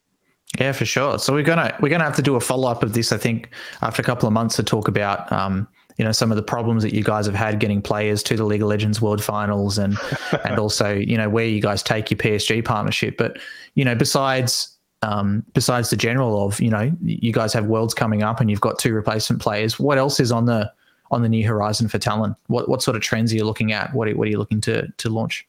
Yeah, 0.58 0.72
for 0.72 0.84
sure. 0.84 1.18
So 1.18 1.32
we're 1.32 1.44
gonna 1.44 1.74
we're 1.80 1.88
gonna 1.88 2.04
have 2.04 2.16
to 2.16 2.22
do 2.22 2.36
a 2.36 2.40
follow 2.40 2.68
up 2.68 2.82
of 2.82 2.92
this. 2.92 3.10
I 3.10 3.16
think 3.16 3.48
after 3.80 4.02
a 4.02 4.04
couple 4.04 4.26
of 4.26 4.34
months 4.34 4.56
to 4.56 4.62
talk 4.62 4.86
about 4.86 5.32
um, 5.32 5.66
you 5.96 6.04
know 6.04 6.12
some 6.12 6.30
of 6.30 6.36
the 6.36 6.42
problems 6.42 6.82
that 6.82 6.92
you 6.92 7.02
guys 7.02 7.24
have 7.24 7.34
had 7.34 7.58
getting 7.58 7.80
players 7.80 8.22
to 8.24 8.36
the 8.36 8.44
League 8.44 8.60
of 8.60 8.68
Legends 8.68 9.00
World 9.00 9.22
Finals 9.22 9.78
and 9.78 9.96
and 10.44 10.58
also 10.58 10.92
you 10.92 11.16
know 11.16 11.30
where 11.30 11.46
you 11.46 11.62
guys 11.62 11.82
take 11.82 12.10
your 12.10 12.18
PSG 12.18 12.62
partnership. 12.62 13.16
But 13.16 13.38
you 13.74 13.84
know 13.84 13.94
besides 13.94 14.71
um, 15.02 15.44
besides 15.54 15.90
the 15.90 15.96
general 15.96 16.44
of 16.44 16.60
you 16.60 16.70
know 16.70 16.92
you 17.02 17.32
guys 17.32 17.52
have 17.52 17.66
Worlds 17.66 17.94
coming 17.94 18.22
up 18.22 18.40
and 18.40 18.50
you've 18.50 18.60
got 18.60 18.78
two 18.78 18.94
replacement 18.94 19.42
players, 19.42 19.78
what 19.78 19.98
else 19.98 20.20
is 20.20 20.32
on 20.32 20.46
the 20.46 20.72
on 21.10 21.22
the 21.22 21.28
new 21.28 21.46
horizon 21.46 21.88
for 21.88 21.98
Talon? 21.98 22.36
What 22.46 22.68
what 22.68 22.82
sort 22.82 22.96
of 22.96 23.02
trends 23.02 23.32
are 23.32 23.36
you 23.36 23.44
looking 23.44 23.72
at? 23.72 23.92
What 23.94 24.08
are, 24.08 24.16
what 24.16 24.26
are 24.28 24.30
you 24.30 24.38
looking 24.38 24.60
to 24.62 24.88
to 24.88 25.08
launch? 25.08 25.46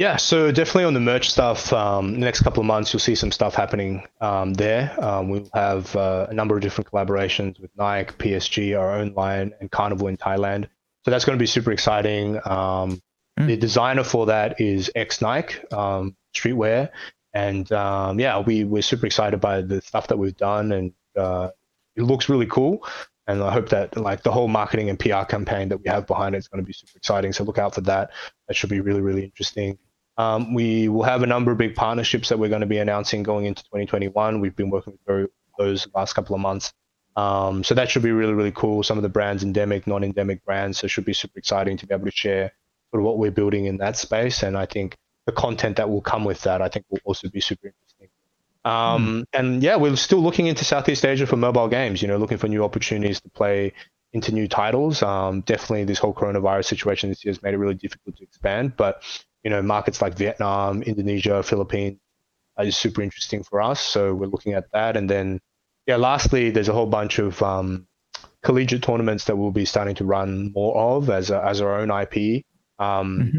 Yeah, 0.00 0.16
so 0.16 0.50
definitely 0.50 0.84
on 0.84 0.94
the 0.94 1.00
merch 1.00 1.28
stuff, 1.28 1.74
um, 1.74 2.14
the 2.14 2.20
next 2.20 2.40
couple 2.40 2.62
of 2.62 2.66
months, 2.66 2.90
you'll 2.90 3.00
see 3.00 3.14
some 3.14 3.30
stuff 3.30 3.54
happening 3.54 4.06
um, 4.22 4.54
there. 4.54 4.96
Um, 4.98 5.28
we'll 5.28 5.50
have 5.52 5.94
uh, 5.94 6.26
a 6.30 6.32
number 6.32 6.54
of 6.54 6.62
different 6.62 6.90
collaborations 6.90 7.60
with 7.60 7.70
Nike, 7.76 8.14
PSG, 8.14 8.80
our 8.80 8.94
own 8.94 9.12
line, 9.12 9.52
and 9.60 9.70
Carnival 9.70 10.08
in 10.08 10.16
Thailand. 10.16 10.68
So 11.04 11.10
that's 11.10 11.26
going 11.26 11.36
to 11.38 11.42
be 11.42 11.44
super 11.44 11.70
exciting. 11.70 12.36
Um, 12.46 13.02
mm. 13.38 13.46
The 13.46 13.58
designer 13.58 14.02
for 14.02 14.24
that 14.24 14.58
is 14.58 14.90
ex 14.94 15.20
Nike 15.20 15.56
um, 15.70 16.16
streetwear, 16.34 16.88
and 17.32 17.70
um, 17.72 18.18
yeah, 18.18 18.38
we 18.40 18.64
we're 18.64 18.82
super 18.82 19.06
excited 19.06 19.40
by 19.40 19.62
the 19.62 19.80
stuff 19.82 20.08
that 20.08 20.18
we've 20.18 20.36
done, 20.36 20.72
and 20.72 20.92
uh, 21.16 21.50
it 21.96 22.02
looks 22.02 22.28
really 22.28 22.46
cool. 22.46 22.86
And 23.26 23.42
I 23.42 23.52
hope 23.52 23.68
that 23.68 23.96
like 23.96 24.22
the 24.22 24.32
whole 24.32 24.48
marketing 24.48 24.90
and 24.90 24.98
PR 24.98 25.24
campaign 25.24 25.68
that 25.68 25.78
we 25.78 25.88
have 25.88 26.06
behind 26.06 26.34
it 26.34 26.38
is 26.38 26.48
going 26.48 26.62
to 26.62 26.66
be 26.66 26.72
super 26.72 26.96
exciting. 26.96 27.32
So 27.32 27.44
look 27.44 27.58
out 27.58 27.74
for 27.74 27.82
that. 27.82 28.10
That 28.48 28.54
should 28.54 28.70
be 28.70 28.80
really 28.80 29.00
really 29.00 29.24
interesting. 29.24 29.78
Um, 30.16 30.52
we 30.52 30.88
will 30.88 31.04
have 31.04 31.22
a 31.22 31.26
number 31.26 31.50
of 31.52 31.58
big 31.58 31.74
partnerships 31.74 32.28
that 32.28 32.38
we're 32.38 32.50
going 32.50 32.60
to 32.60 32.66
be 32.66 32.78
announcing 32.78 33.22
going 33.22 33.46
into 33.46 33.62
2021. 33.64 34.40
We've 34.40 34.54
been 34.54 34.68
working 34.68 34.98
with 35.06 35.30
those 35.58 35.88
last 35.94 36.12
couple 36.12 36.34
of 36.34 36.40
months. 36.40 36.72
Um, 37.16 37.64
so 37.64 37.74
that 37.74 37.90
should 37.90 38.02
be 38.02 38.12
really, 38.12 38.34
really 38.34 38.52
cool. 38.52 38.82
Some 38.82 38.98
of 38.98 39.02
the 39.02 39.08
brands, 39.08 39.42
endemic, 39.42 39.86
non-endemic 39.86 40.44
brands, 40.44 40.78
so 40.78 40.84
it 40.86 40.88
should 40.88 41.04
be 41.04 41.12
super 41.12 41.38
exciting 41.38 41.76
to 41.78 41.86
be 41.86 41.94
able 41.94 42.04
to 42.04 42.10
share 42.10 42.52
sort 42.90 43.00
of 43.00 43.06
what 43.06 43.18
we're 43.18 43.30
building 43.30 43.66
in 43.66 43.78
that 43.78 43.96
space. 43.96 44.42
And 44.42 44.56
I 44.56 44.66
think 44.66 44.96
the 45.26 45.32
content 45.32 45.76
that 45.76 45.88
will 45.88 46.00
come 46.00 46.24
with 46.24 46.42
that, 46.42 46.62
I 46.62 46.68
think, 46.68 46.86
will 46.90 47.00
also 47.04 47.28
be 47.28 47.40
super 47.40 47.68
interesting. 47.68 48.08
Um, 48.64 49.22
mm. 49.22 49.24
And 49.32 49.62
yeah, 49.62 49.76
we're 49.76 49.96
still 49.96 50.20
looking 50.20 50.46
into 50.46 50.64
Southeast 50.64 51.04
Asia 51.04 51.26
for 51.26 51.36
mobile 51.36 51.68
games. 51.68 52.02
You 52.02 52.08
know, 52.08 52.16
looking 52.16 52.38
for 52.38 52.48
new 52.48 52.64
opportunities 52.64 53.20
to 53.22 53.28
play 53.30 53.72
into 54.12 54.32
new 54.32 54.48
titles. 54.48 55.02
Um, 55.02 55.42
definitely, 55.42 55.84
this 55.84 55.98
whole 55.98 56.14
coronavirus 56.14 56.66
situation 56.66 57.08
this 57.08 57.24
year 57.24 57.30
has 57.30 57.42
made 57.42 57.54
it 57.54 57.58
really 57.58 57.74
difficult 57.74 58.16
to 58.16 58.22
expand. 58.22 58.76
But 58.76 59.02
you 59.42 59.50
know, 59.50 59.62
markets 59.62 60.02
like 60.02 60.14
Vietnam, 60.14 60.82
Indonesia, 60.82 61.42
Philippines 61.42 61.98
is 62.62 62.76
super 62.76 63.02
interesting 63.02 63.42
for 63.42 63.60
us. 63.60 63.80
So 63.80 64.14
we're 64.14 64.26
looking 64.26 64.52
at 64.54 64.70
that. 64.72 64.96
And 64.96 65.08
then, 65.08 65.40
yeah, 65.86 65.96
lastly, 65.96 66.50
there's 66.50 66.68
a 66.68 66.72
whole 66.72 66.86
bunch 66.86 67.18
of 67.18 67.42
um, 67.42 67.86
collegiate 68.42 68.82
tournaments 68.82 69.24
that 69.24 69.36
we'll 69.36 69.50
be 69.50 69.64
starting 69.64 69.94
to 69.96 70.04
run 70.04 70.52
more 70.52 70.96
of 70.96 71.10
as, 71.10 71.30
a, 71.30 71.42
as 71.42 71.60
our 71.60 71.78
own 71.78 71.90
IP 71.90 72.44
um, 72.78 73.18
mm-hmm. 73.18 73.38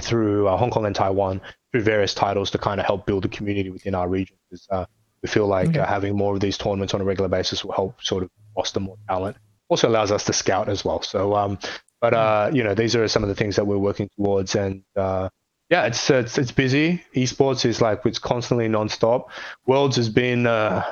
Through 0.00 0.48
uh, 0.48 0.56
Hong 0.56 0.70
Kong 0.70 0.86
and 0.86 0.94
Taiwan 0.94 1.40
through 1.72 1.82
various 1.82 2.14
titles 2.14 2.50
to 2.52 2.58
kind 2.58 2.80
of 2.80 2.86
help 2.86 3.06
build 3.06 3.24
a 3.24 3.28
community 3.28 3.70
within 3.70 3.94
our 3.94 4.08
region. 4.08 4.36
Because 4.50 4.66
uh, 4.70 4.86
we 5.22 5.28
feel 5.28 5.46
like 5.46 5.68
okay. 5.68 5.80
uh, 5.80 5.86
having 5.86 6.16
more 6.16 6.34
of 6.34 6.40
these 6.40 6.58
tournaments 6.58 6.94
on 6.94 7.00
a 7.00 7.04
regular 7.04 7.28
basis 7.28 7.64
will 7.64 7.72
help 7.72 8.02
sort 8.02 8.22
of 8.22 8.30
foster 8.54 8.80
more 8.80 8.96
talent. 9.08 9.36
Also 9.68 9.88
allows 9.88 10.12
us 10.12 10.24
to 10.24 10.32
scout 10.32 10.68
as 10.68 10.84
well. 10.84 11.02
So 11.02 11.34
um, 11.34 11.58
but 12.04 12.12
uh, 12.12 12.50
you 12.52 12.62
know, 12.62 12.74
these 12.74 12.94
are 12.94 13.08
some 13.08 13.22
of 13.22 13.30
the 13.30 13.34
things 13.34 13.56
that 13.56 13.66
we're 13.66 13.78
working 13.78 14.10
towards, 14.14 14.54
and 14.56 14.82
uh, 14.94 15.30
yeah, 15.70 15.86
it's, 15.86 16.10
it's 16.10 16.36
it's 16.36 16.52
busy. 16.52 17.02
Esports 17.14 17.64
is 17.64 17.80
like 17.80 18.04
it's 18.04 18.18
constantly 18.18 18.68
nonstop. 18.68 19.28
Worlds 19.64 19.96
has 19.96 20.10
been 20.10 20.46
uh, 20.46 20.82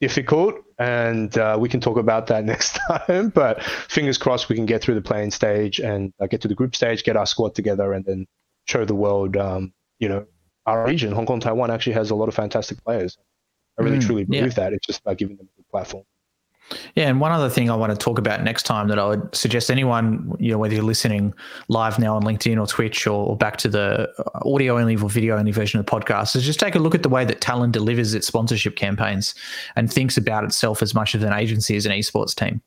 difficult, 0.00 0.54
and 0.78 1.36
uh, 1.36 1.56
we 1.60 1.68
can 1.68 1.80
talk 1.80 1.98
about 1.98 2.26
that 2.28 2.44
next 2.52 2.78
time. 2.88 3.28
But 3.28 3.62
fingers 3.62 4.18
crossed, 4.18 4.48
we 4.48 4.56
can 4.56 4.66
get 4.66 4.82
through 4.82 4.94
the 4.94 5.02
playing 5.02 5.30
stage 5.30 5.78
and 5.78 6.12
uh, 6.20 6.26
get 6.26 6.40
to 6.42 6.48
the 6.48 6.54
group 6.54 6.74
stage, 6.74 7.04
get 7.04 7.16
our 7.16 7.26
squad 7.26 7.54
together, 7.54 7.92
and 7.92 8.04
then 8.04 8.26
show 8.66 8.84
the 8.84 8.94
world. 8.94 9.36
Um, 9.36 9.72
you 9.98 10.08
know, 10.08 10.26
our 10.66 10.86
region, 10.86 11.12
Hong 11.12 11.26
Kong, 11.26 11.40
Taiwan, 11.40 11.70
actually 11.70 11.94
has 11.94 12.10
a 12.10 12.14
lot 12.14 12.28
of 12.28 12.34
fantastic 12.34 12.82
players. 12.84 13.18
I 13.78 13.82
really 13.82 13.98
mm, 13.98 14.06
truly 14.06 14.24
believe 14.24 14.42
yeah. 14.42 14.64
that. 14.64 14.72
It's 14.72 14.86
just 14.86 15.00
about 15.00 15.18
giving 15.18 15.36
them 15.36 15.48
a 15.52 15.56
good 15.56 15.68
platform. 15.68 16.04
Yeah, 16.94 17.08
and 17.08 17.20
one 17.20 17.32
other 17.32 17.48
thing 17.48 17.70
I 17.70 17.74
want 17.74 17.90
to 17.90 17.98
talk 17.98 18.18
about 18.18 18.42
next 18.42 18.64
time 18.64 18.88
that 18.88 18.98
I 18.98 19.06
would 19.06 19.34
suggest 19.34 19.70
anyone, 19.70 20.34
you 20.38 20.52
know, 20.52 20.58
whether 20.58 20.74
you're 20.74 20.84
listening 20.84 21.34
live 21.68 21.98
now 21.98 22.14
on 22.14 22.22
LinkedIn 22.22 22.60
or 22.60 22.66
Twitch 22.66 23.06
or, 23.06 23.36
back 23.36 23.56
to 23.58 23.68
the 23.68 24.08
uh, 24.18 24.48
audio 24.48 24.78
only 24.78 24.96
or 24.96 25.08
video 25.08 25.36
only 25.36 25.52
version 25.52 25.80
of 25.80 25.86
the 25.86 25.90
podcast, 25.90 26.36
is 26.36 26.44
just 26.44 26.60
take 26.60 26.74
a 26.74 26.78
look 26.78 26.94
at 26.94 27.02
the 27.02 27.08
way 27.08 27.24
that 27.24 27.40
Talon 27.40 27.70
delivers 27.70 28.14
its 28.14 28.26
sponsorship 28.26 28.76
campaigns 28.76 29.34
and 29.76 29.92
thinks 29.92 30.16
about 30.16 30.44
itself 30.44 30.82
as 30.82 30.94
much 30.94 31.14
as 31.14 31.22
an 31.22 31.32
agency 31.32 31.76
as 31.76 31.86
an 31.86 31.92
esports 31.92 32.34
team. 32.34 32.60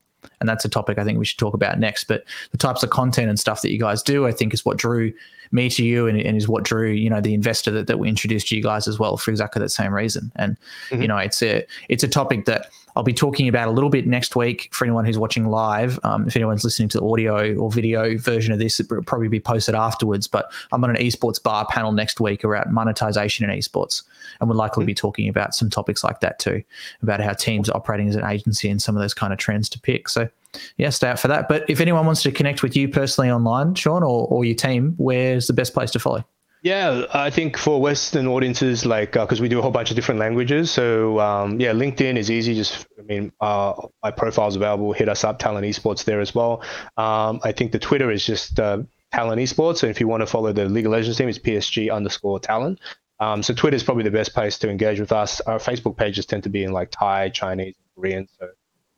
And 0.44 0.50
that's 0.50 0.66
a 0.66 0.70
topic 0.70 0.98
I 0.98 1.06
think 1.06 1.18
we 1.18 1.24
should 1.24 1.40
talk 1.40 1.54
about 1.54 1.80
next. 1.80 2.04
But 2.04 2.26
the 2.52 2.58
types 2.58 2.84
of 2.84 2.90
content 2.90 3.30
and 3.30 3.40
stuff 3.40 3.62
that 3.62 3.72
you 3.72 3.80
guys 3.80 4.04
do, 4.04 4.28
I 4.28 4.34
think, 4.34 4.54
is 4.54 4.66
what 4.66 4.76
drew 4.76 5.14
me 5.54 5.70
to 5.70 5.86
you 5.86 6.06
and, 6.06 6.20
and 6.20 6.36
is 6.36 6.50
what 6.50 6.64
drew 6.64 6.90
you 6.90 7.10
know 7.10 7.22
the 7.22 7.34
investor 7.34 7.72
that, 7.72 7.88
that 7.88 8.00
we 8.00 8.10
introduced 8.10 8.50
to 8.50 8.58
you 8.58 8.62
guys 8.62 8.88
as 8.88 9.00
well 9.00 9.16
for 9.16 9.32
exactly 9.32 9.62
that 9.62 9.70
same 9.70 9.94
reason. 9.94 10.34
And 10.36 10.58
mm-hmm. 10.90 11.02
you 11.02 11.08
know, 11.08 11.18
it's 11.18 11.42
a 11.42 11.66
it's 11.88 12.04
a 12.04 12.10
topic 12.10 12.44
that 12.44 12.68
I'll 12.98 13.04
be 13.04 13.14
talking 13.14 13.48
about 13.48 13.70
a 13.70 13.72
little 13.72 13.90
bit 13.90 14.06
next 14.06 14.36
week 14.36 14.70
for 14.74 14.84
anyone 14.84 15.06
who's 15.06 15.18
watching 15.18 15.48
live. 15.48 15.98
Um, 16.04 16.28
if 16.28 16.36
anyone's 16.36 16.66
listening 16.66 16.90
to 16.90 17.00
the 17.00 17.06
audio 17.06 17.56
or 17.56 17.72
video 17.72 18.18
version 18.18 18.52
of 18.52 18.60
this, 18.60 18.82
it 18.82 18.92
will 18.92 19.02
probably 19.02 19.30
be 19.30 19.40
posted 19.40 19.74
afterwards. 19.74 20.28
But 20.28 20.52
I'm 20.74 20.84
on 20.84 20.90
an 20.90 20.98
esports 20.98 21.42
bar 21.42 21.66
panel 21.68 21.94
next 21.94 22.20
week 22.20 22.44
around 22.44 22.74
monetization 22.74 23.50
in 23.50 23.58
esports, 23.58 24.04
and 24.42 24.50
we'll 24.50 24.58
likely 24.58 24.86
be 24.86 24.94
talking 24.94 25.30
about 25.30 25.56
some 25.56 25.70
topics 25.70 26.04
like 26.04 26.20
that 26.20 26.40
too, 26.40 26.62
about 27.02 27.22
how 27.22 27.34
teams 27.34 27.70
are 27.70 27.78
operating 27.78 28.10
as 28.10 28.16
an 28.16 28.26
agency 28.26 28.70
and 28.70 28.82
some 28.82 28.96
of 28.96 29.02
those 29.02 29.14
kind 29.14 29.32
of 29.32 29.40
trends 29.40 29.70
to 29.70 29.80
pick. 29.80 30.10
So 30.10 30.30
yeah, 30.78 30.90
stay 30.90 31.08
out 31.10 31.20
for 31.20 31.28
that. 31.28 31.48
But 31.48 31.70
if 31.70 31.80
anyone 31.80 32.06
wants 32.06 32.24
to 32.24 32.32
connect 32.32 32.64
with 32.64 32.76
you 32.76 32.88
personally 32.88 33.32
online, 33.32 33.76
Sean, 33.76 34.04
or, 34.04 34.28
or 34.28 34.46
your 34.46 34.56
team, 34.56 34.94
where's 34.98 35.48
the 35.48 35.54
best 35.54 35.74
place 35.74 35.92
to 35.92 36.00
follow? 36.00 36.24
Yeah, 36.64 37.08
I 37.14 37.30
think 37.30 37.58
for 37.58 37.82
Western 37.82 38.26
audiences, 38.26 38.86
like 38.86 39.12
because 39.12 39.42
uh, 39.42 39.44
we 39.44 39.50
do 39.50 39.60
a 39.60 39.62
whole 39.62 39.70
bunch 39.72 39.90
of 39.90 39.98
different 39.98 40.22
languages, 40.22 40.72
so 40.72 41.20
um, 41.20 41.60
yeah, 41.60 41.74
LinkedIn 41.74 42.16
is 42.16 42.32
easy. 42.32 42.56
Just 42.56 42.88
I 42.98 43.02
mean, 43.02 43.34
uh, 43.42 43.74
my 44.02 44.12
profile's 44.12 44.56
available. 44.56 44.94
Hit 44.94 45.10
us 45.10 45.26
up, 45.26 45.40
Talon 45.40 45.66
Esports 45.66 46.06
there 46.06 46.22
as 46.22 46.34
well. 46.34 46.64
Um, 46.96 47.42
I 47.44 47.52
think 47.52 47.74
the 47.74 47.80
Twitter 47.80 48.10
is 48.12 48.26
just 48.26 48.62
uh, 48.62 48.84
Talon 49.12 49.40
Esports, 49.40 49.84
and 49.84 49.90
if 49.90 50.00
you 50.00 50.08
want 50.08 50.22
to 50.22 50.26
follow 50.26 50.54
the 50.54 50.70
League 50.70 50.86
of 50.86 50.94
Legends 50.94 51.18
team, 51.18 51.28
it's 51.28 51.38
PSG 51.38 51.94
underscore 51.94 52.40
Talent. 52.40 52.80
Um, 53.20 53.44
so 53.44 53.54
Twitter 53.54 53.76
is 53.76 53.84
probably 53.84 54.06
the 54.06 54.12
best 54.12 54.34
place 54.34 54.58
to 54.60 54.70
engage 54.70 55.02
with 55.02 55.12
us. 55.12 55.42
Our 55.42 55.60
Facebook 55.60 55.98
pages 55.98 56.26
tend 56.26 56.44
to 56.44 56.50
be 56.50 56.64
in 56.64 56.72
like 56.72 56.92
Thai, 56.92 57.28
Chinese, 57.28 57.76
Korean, 57.94 58.30
so 58.40 58.48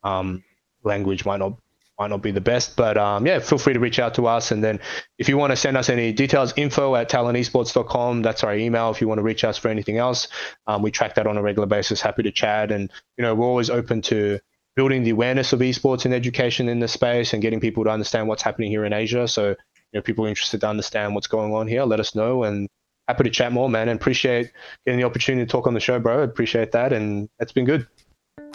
um, 0.07 0.43
language 0.86 1.25
might 1.25 1.38
not 1.38 1.57
might 1.99 2.09
not 2.09 2.21
be 2.21 2.31
the 2.31 2.41
best. 2.41 2.75
But 2.75 2.97
um, 2.97 3.25
yeah, 3.25 3.39
feel 3.39 3.57
free 3.57 3.73
to 3.73 3.79
reach 3.79 3.99
out 3.99 4.15
to 4.15 4.27
us. 4.27 4.51
And 4.51 4.63
then 4.63 4.79
if 5.17 5.29
you 5.29 5.38
want 5.38 5.51
to 5.51 5.57
send 5.57 5.77
us 5.77 5.89
any 5.89 6.11
details, 6.11 6.53
info 6.57 6.95
at 6.95 7.09
talonesports.com. 7.09 8.21
That's 8.21 8.43
our 8.43 8.55
email. 8.55 8.91
If 8.91 9.01
you 9.01 9.07
want 9.07 9.19
to 9.19 9.23
reach 9.23 9.43
us 9.43 9.57
for 9.57 9.69
anything 9.69 9.97
else, 9.97 10.27
um, 10.67 10.81
we 10.81 10.91
track 10.91 11.15
that 11.15 11.27
on 11.27 11.38
a 11.38 11.41
regular 11.41 11.67
basis. 11.67 12.01
Happy 12.01 12.23
to 12.23 12.31
chat. 12.31 12.71
And, 12.71 12.91
you 13.17 13.23
know, 13.23 13.33
we're 13.36 13.47
always 13.47 13.69
open 13.69 14.01
to 14.03 14.39
building 14.75 15.03
the 15.03 15.11
awareness 15.11 15.53
of 15.53 15.61
esports 15.61 16.03
and 16.03 16.13
education 16.13 16.67
in 16.67 16.79
the 16.79 16.88
space 16.88 17.31
and 17.31 17.41
getting 17.41 17.61
people 17.61 17.86
to 17.86 17.89
understand 17.89 18.27
what's 18.27 18.43
happening 18.43 18.69
here 18.69 18.83
in 18.83 18.91
Asia. 18.91 19.27
So, 19.27 19.49
you 19.49 19.55
know, 19.93 20.01
people 20.01 20.25
interested 20.25 20.61
to 20.61 20.67
understand 20.67 21.15
what's 21.15 21.27
going 21.27 21.53
on 21.53 21.67
here, 21.67 21.83
let 21.83 22.01
us 22.01 22.13
know. 22.13 22.43
And 22.43 22.67
happy 23.07 23.23
to 23.23 23.29
chat 23.29 23.53
more, 23.53 23.69
man. 23.69 23.88
And 23.88 23.97
appreciate 23.97 24.51
getting 24.86 24.99
the 24.99 25.05
opportunity 25.05 25.45
to 25.45 25.49
talk 25.49 25.67
on 25.67 25.73
the 25.73 25.79
show, 25.79 25.99
bro. 25.99 26.23
Appreciate 26.23 26.73
that. 26.73 26.91
And 26.91 27.29
it's 27.39 27.53
been 27.53 27.65
good. 27.65 27.88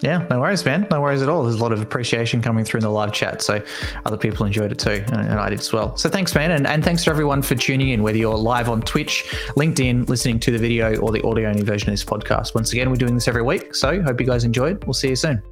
Yeah, 0.02 0.26
no 0.30 0.40
worries, 0.40 0.64
man. 0.64 0.86
No 0.90 1.00
worries 1.00 1.22
at 1.22 1.28
all. 1.28 1.42
There's 1.42 1.56
a 1.56 1.62
lot 1.62 1.72
of 1.72 1.80
appreciation 1.82 2.40
coming 2.40 2.64
through 2.64 2.78
in 2.78 2.84
the 2.84 2.90
live 2.90 3.12
chat. 3.12 3.42
So 3.42 3.62
other 4.04 4.16
people 4.16 4.46
enjoyed 4.46 4.72
it 4.72 4.78
too, 4.78 5.04
and, 5.12 5.38
I 5.38 5.50
did 5.50 5.60
as 5.60 5.72
well. 5.72 5.96
So 5.96 6.08
thanks, 6.08 6.34
man. 6.34 6.50
And, 6.50 6.66
and 6.66 6.82
thanks 6.82 7.04
to 7.04 7.10
everyone 7.10 7.42
for 7.42 7.54
tuning 7.54 7.90
in, 7.90 8.02
whether 8.02 8.18
you're 8.18 8.36
live 8.36 8.68
on 8.68 8.82
Twitch, 8.82 9.24
LinkedIn, 9.56 10.08
listening 10.08 10.40
to 10.40 10.50
the 10.50 10.58
video, 10.58 10.96
or 10.96 11.12
the 11.12 11.22
audio 11.26 11.48
only 11.48 11.62
version 11.62 11.90
of 11.90 11.92
this 11.92 12.04
podcast. 12.04 12.54
Once 12.54 12.72
again, 12.72 12.90
we're 12.90 12.96
doing 12.96 13.14
this 13.14 13.28
every 13.28 13.42
week. 13.42 13.74
So 13.74 14.02
hope 14.02 14.20
you 14.20 14.26
guys 14.26 14.44
enjoyed. 14.44 14.82
We'll 14.84 14.94
see 14.94 15.08
you 15.08 15.16
soon. 15.16 15.42